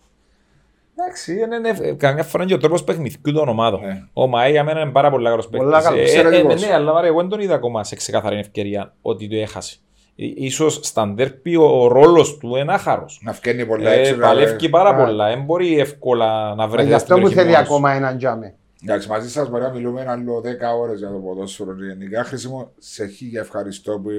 Εντάξει, 1.08 1.34
είναι, 1.34 1.56
είναι, 1.56 1.92
καμιά 1.98 2.24
φορά 2.24 2.44
είναι 2.44 2.52
και 2.52 2.58
ο 2.58 2.62
τρόπος 2.62 2.84
παιχνιδιού 2.84 3.34
των 3.34 3.48
ομάδων. 3.50 3.80
Ναι. 3.82 4.04
Ο 4.14 4.28
Μαέ 4.28 4.50
για 4.50 4.64
μένα 4.64 4.80
είναι 4.82 4.92
πάρα 4.92 5.10
πολύ 5.10 5.26
καλός 5.26 5.50
Πολλά 5.50 5.70
παίκτης. 5.70 5.84
καλός, 5.88 6.00
Ε, 6.00 6.02
ε, 6.02 6.20
εξαιρετικός. 6.20 6.62
ναι, 6.68 6.74
αλλά 6.74 6.92
βάρε, 6.94 7.08
εγώ 7.08 7.20
δεν 7.20 7.30
τον 7.30 7.40
είδα 7.40 7.54
ακόμα 7.56 7.84
σε 7.84 7.96
ξεκαθαρή 7.96 8.38
ευκαιρία 8.38 8.94
ότι 9.02 9.28
το 9.28 9.36
έχασε. 9.36 9.76
Ε, 10.16 10.26
Ίσως 10.36 10.80
στα 10.84 11.08
ντέρπι 11.08 11.56
ο, 11.56 11.64
ο 11.84 11.88
ρόλος 11.88 12.38
του 12.38 12.56
είναι 12.56 12.74
άχαρος. 12.74 13.20
Να 13.24 13.34
φκένει 13.34 13.66
πολλά 13.66 13.90
Ε, 13.90 14.00
έξω. 14.00 14.16
παλεύει 14.16 14.70
πάρα 14.70 14.90
Α. 14.90 14.96
πολλά. 14.96 15.28
Δεν 15.30 15.42
μπορεί 15.44 15.80
εύκολα 15.80 16.56
να 16.56 16.68
βρει 16.68 16.86
Γι' 16.86 16.94
αυτό 16.94 17.20
μου 17.20 17.30
θέλει 17.30 17.56
ακόμα 17.58 17.92
έναν 17.92 18.18
τζάμε. 18.18 18.54
Εντάξει, 18.84 19.10
μαζί 19.10 19.30
σας 19.30 19.50
μπορεί 19.50 19.64
να 19.64 19.70
μιλούμε 19.70 20.06
άλλο 20.08 20.42
10 20.42 20.78
ώρες 20.82 21.00
για 21.00 21.08
το 21.12 21.18
ποδόσφαιρο. 21.18 21.72
Γενικά, 21.88 22.24
χρήσιμο 22.24 22.72
σε 22.78 23.06
χίλια 23.08 23.42
ευχαριστώ 23.42 24.00
που, 24.00 24.10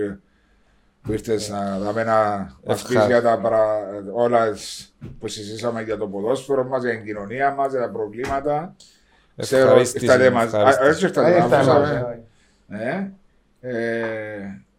που 1.08 1.14
ήρθες 1.14 1.48
να 1.48 1.78
δάμε 1.78 2.04
να 2.04 2.14
μα 2.64 2.74
πει 2.74 2.94
Ευχα- 2.94 3.06
για 3.06 3.22
τα 3.22 3.38
παρα... 3.38 3.66
όλα 4.12 4.46
που 5.18 5.28
συζήσαμε 5.28 5.82
για 5.82 5.96
το 5.96 6.06
ποδόσφαιρο 6.08 6.64
μας, 6.64 6.82
για 6.82 6.92
την 6.92 7.04
κοινωνία 7.04 7.54
μας, 7.54 7.70
για 7.70 7.80
τα 7.80 7.90
προβλήματα. 7.90 8.74
Ξέρω, 9.36 9.62
Ευχαρίστηση, 9.62 10.04
ήρθατε 10.04 10.30
μαζί. 10.30 10.56
Α, 10.56 10.60
ευχαρίστηση. 10.68 10.88
Έτσι 10.88 11.04
ήρθατε 11.20 11.30
Δεν 11.32 11.48
μαζί. 11.48 11.58
ήρθαμε. 11.58 12.22
Ναι. 12.66 13.10
Ε, 13.60 13.72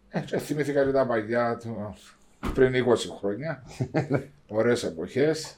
ε, 0.08 0.20
και 0.20 0.38
θυμήθηκα 0.38 0.84
και 0.84 0.90
τα 0.90 1.06
παγιά 1.06 1.56
του 1.62 1.94
πριν 2.54 2.72
20 2.88 2.94
χρόνια. 3.18 3.62
Ωραίες 4.48 4.84
εποχές. 4.84 5.54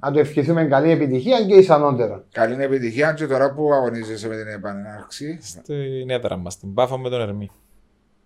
Να 0.00 0.12
του 0.12 0.18
ευχηθούμε 0.18 0.64
καλή 0.64 0.90
επιτυχία 0.90 1.44
και 1.46 1.54
εις 1.54 1.70
ανώτερα. 1.70 2.24
Καλή 2.32 2.62
επιτυχία 2.62 3.12
και 3.12 3.26
τώρα 3.26 3.52
που 3.54 3.72
αγωνίζεσαι 3.72 4.28
με 4.28 4.36
την 4.36 4.46
επανέναρξη. 4.46 5.38
Στην 5.42 6.10
έδρα 6.10 6.36
μας, 6.36 6.58
την 6.58 6.74
Πάφα 6.74 6.98
με 6.98 7.08
τον 7.08 7.20
Ερμή. 7.20 7.50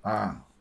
Α, 0.00 0.12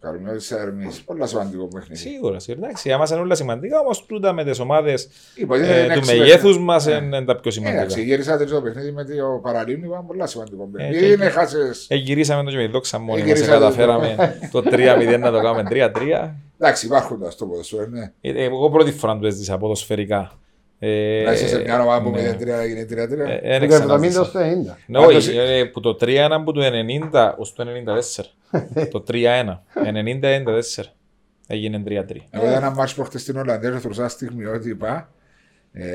Καρμιώτη 0.03 0.45
Ερμής. 0.61 1.01
Πολύ 1.01 1.27
σημαντικό 1.27 1.67
παιχνίδι. 1.67 1.95
Σίγουρα, 2.09 2.39
σίγουρα. 2.39 2.65
Εντάξει, 2.65 2.87
για 2.87 2.97
μας 2.97 3.09
είναι 3.11 3.19
όλα 3.19 3.35
σημαντικά, 3.35 3.79
όμως 3.79 4.05
τούτα 4.05 4.33
με 4.33 4.43
τις 4.43 4.59
ομάδες 4.59 5.09
Υποτίθεται 5.35 5.79
ε, 5.79 5.83
είναι 5.83 5.93
του 5.93 5.99
έξι 5.99 6.17
μεγέθους 6.17 6.59
μας 6.59 6.85
Ναι. 6.85 6.93
είναι 6.93 7.21
τα 7.25 7.35
πιο 7.39 7.51
σημαντικά. 7.51 7.81
Εντάξει, 7.81 8.03
γυρίσατε 8.03 8.45
το 8.45 8.61
παιχνίδι 8.61 8.91
με 8.91 9.03
το 9.03 9.39
Παραλίμνη, 9.41 9.87
ήταν 9.87 10.05
πολύ 10.05 10.27
σημαντικό 10.27 10.63
Ε, 10.63 10.77
παιχνίδι. 10.77 10.99
και- 11.05 11.11
Είναι 11.11 11.29
χάσες. 11.29 11.85
Ε, 11.89 11.95
γυρίσαμε 11.95 12.43
το 12.43 12.49
και 12.51 12.57
με 12.57 12.65
τη 12.65 12.71
δόξα 12.71 12.99
μόνοι 12.99 13.21
Ε, 13.21 13.23
μας, 13.23 13.31
γυρίσατε 13.33 13.57
το. 13.57 13.63
καταφέραμε 13.63 14.37
το 14.51 14.61
3-0 14.61 15.17
να 15.19 15.31
το 15.31 15.41
κάνουμε 15.41 15.63
3-3. 15.69 16.35
Εντάξει, 16.59 16.85
υπάρχουν 16.85 17.19
τα 17.21 17.29
στο 17.31 17.45
ποδοσφαίρο, 17.45 17.85
ναι. 17.89 18.11
Ε, 18.21 18.43
Εγώ 18.43 18.69
πρώτη 18.69 18.91
φορά 18.91 19.17
του 19.17 19.25
έζησα 19.25 19.57
ποδοσφαιρικά. 19.57 20.31
Ε, 20.85 21.23
Να 21.25 21.31
είσαι 21.33 21.47
σε 21.47 21.59
μια 21.61 21.81
ομάδα 21.81 22.01
που 22.03 22.09
ναι. 22.09 22.31
0-3 22.39 22.47
έγινε 22.47 22.85
3-3. 22.89 22.95
Ε, 22.95 23.03
Από 23.03 23.31
ε, 23.41 23.59
δεν 23.59 23.69
το 23.69 23.75
70 23.75 23.79
ξαναζήσα. 23.79 24.21
ως 24.21 24.31
το 24.31 24.39
90. 24.39 24.43
Ναι, 24.87 24.97
όχι, 24.99 25.07
Πάντως- 25.07 25.27
ε, 25.27 25.63
που 25.73 25.79
το 25.79 25.97
3-1 26.01 26.41
που 26.45 26.51
το 26.57 26.61
90 27.11 27.33
ως 27.37 27.53
το 27.53 27.63
94. 27.63 28.87
το 28.91 29.03
3-1. 29.07 29.63
90-94. 29.73 30.83
Έγινε 31.47 31.83
3-3. 31.87 32.27
Εγώ 32.29 32.45
είδα 32.45 32.55
ένα 32.55 32.69
μάτς 32.69 32.93
προχτές 32.93 33.21
στην 33.21 33.37
Ολλανδία, 33.37 33.69
ρεθροσά 33.69 34.07
στιγμιότυπα. 34.07 35.09
Ε, 35.73 35.87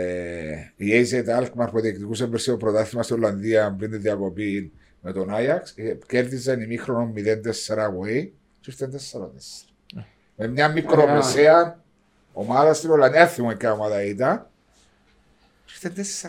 η 0.77 0.87
AZ 0.93 1.41
Alkmaar 1.43 1.69
που 1.71 1.81
διεκδικούσε 1.81 2.27
πέρσι 2.27 2.51
το 2.51 2.57
πρωτάθλημα 2.57 3.03
στην 3.03 3.17
Ολλανδία 3.17 3.75
πριν 3.79 3.91
τη 3.91 3.97
διακοπή 3.97 4.73
με 5.01 5.13
τον 5.13 5.35
Άγιαξ, 5.35 5.73
ε, 5.77 5.99
κέρδιζαν 6.07 6.61
ημίχρονο 6.61 7.13
0-4 7.17 7.85
away 7.87 8.29
και 8.61 8.71
ήρθε 8.71 8.87
4-4. 8.87 9.99
Με 10.37 10.47
μια 10.49 10.69
μικρομεσαία 10.69 11.83
ομάδα 12.33 12.75
στην 12.75 12.91
Ολλανδία, 12.91 13.21
δεν 13.21 13.29
θυμάμαι 13.29 13.55
ποια 13.57 13.73
ομάδα 13.73 14.03
ήταν, 14.05 14.47
ήρθε 15.73 15.93
4-4. 15.97 16.29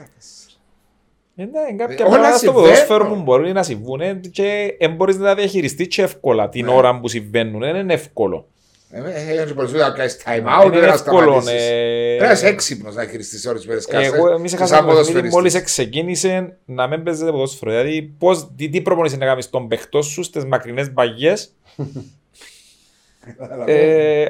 Ε, 1.35 1.43
ναι, 1.45 1.75
κάποια 1.77 2.05
όλα 2.05 2.13
πράγματα 2.13 2.37
στο 2.37 2.45
συμβαίνουν. 2.45 2.69
ποδόσφαιρο 2.69 3.07
που 3.07 3.15
μπορεί 3.15 3.51
να 3.51 3.63
συμβούν 3.63 4.01
ε, 4.01 4.13
και 4.31 4.75
δεν 4.79 4.95
μπορείς 4.95 5.17
να 5.17 5.25
τα 5.25 5.35
διαχειριστείς 5.35 5.87
και 5.87 6.01
εύκολα 6.01 6.49
την 6.49 6.65
Ναι. 6.65 6.71
ώρα 6.71 6.99
που 6.99 7.07
συμβαίνουν. 7.07 7.59
Δεν 7.59 7.75
είναι 7.75 7.93
εύκολο. 7.93 8.47
Δεν 8.91 9.53
μπορείς 9.55 9.71
να 9.71 9.89
κάνεις 9.91 10.17
time 10.25 10.25
Δεν 10.43 10.45
out, 10.61 10.65
είναι 10.65 10.79
δεν 10.79 10.87
να 10.87 10.93
εύκολο. 10.93 11.41
σταματήσεις. 11.41 11.69
ε, 11.69 12.15
Πρέπει 12.17 12.25
να 12.25 12.31
είσαι 12.31 12.47
έξυπνος 12.47 12.95
να 12.95 13.05
χειριστείς 13.05 13.45
ώρες 13.45 13.65
που 13.65 13.71
Εγώ, 13.89 14.27
εμείς 14.33 14.53
έχασαμε 14.53 14.91
το 14.93 14.97
παιχνίδι 14.97 15.29
μόλις 15.29 15.61
ξεκίνησε 15.61 16.57
να 16.65 16.87
μην 16.87 17.03
παίζετε 17.03 17.31
ποδόσφαιρο. 17.31 17.71
Δηλαδή, 17.71 18.01
πώς, 18.17 18.51
τι, 18.55 18.69
τι 18.69 18.81
προπονείς 18.81 19.17
να 19.17 19.25
κάνεις 19.25 19.49
τον 19.49 19.67
παιχτό 19.67 20.01
σου 20.01 20.23
στις 20.23 20.45
μακρινές 20.45 20.93
μπαγιές, 20.93 21.53
ε, 21.77 21.83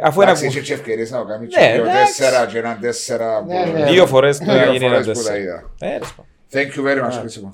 αφού 0.02 0.22
ένα 0.22 0.30
Εντάξει, 0.30 0.46
είχε 0.48 0.60
και 0.62 0.74
ευκαιρίες 0.74 1.12
να 1.12 1.18
το 1.18 1.26
κάνεις 1.26 1.56
Ναι, 1.58 1.68
και 1.68 1.74
δύο 1.74 1.82
εντάξει. 1.84 2.18
τέσσερα 2.18 2.46
και 2.46 2.58
έναν 2.58 2.78
τέσσερα. 2.82 3.44
Ναι, 3.48 3.64
που- 3.64 3.78
ναι. 3.80 3.86
δύο 3.86 4.06
φορές 4.08 4.38
το 4.38 4.46
Δύο 4.46 4.54
έγινε 4.62 4.86
ένα 4.86 4.94
φορές 5.02 5.06
που 5.08 5.12
τα 5.14 5.20
τέσσερα. 5.20 5.38
είδα. 5.38 5.64
Ε, 5.80 5.88
τέλος 5.90 6.14
πάντων. 6.16 6.26
Thank 6.54 6.78
you 6.78 6.84
very 6.92 7.06
much, 7.08 7.20
Χρήσιμο. 7.20 7.52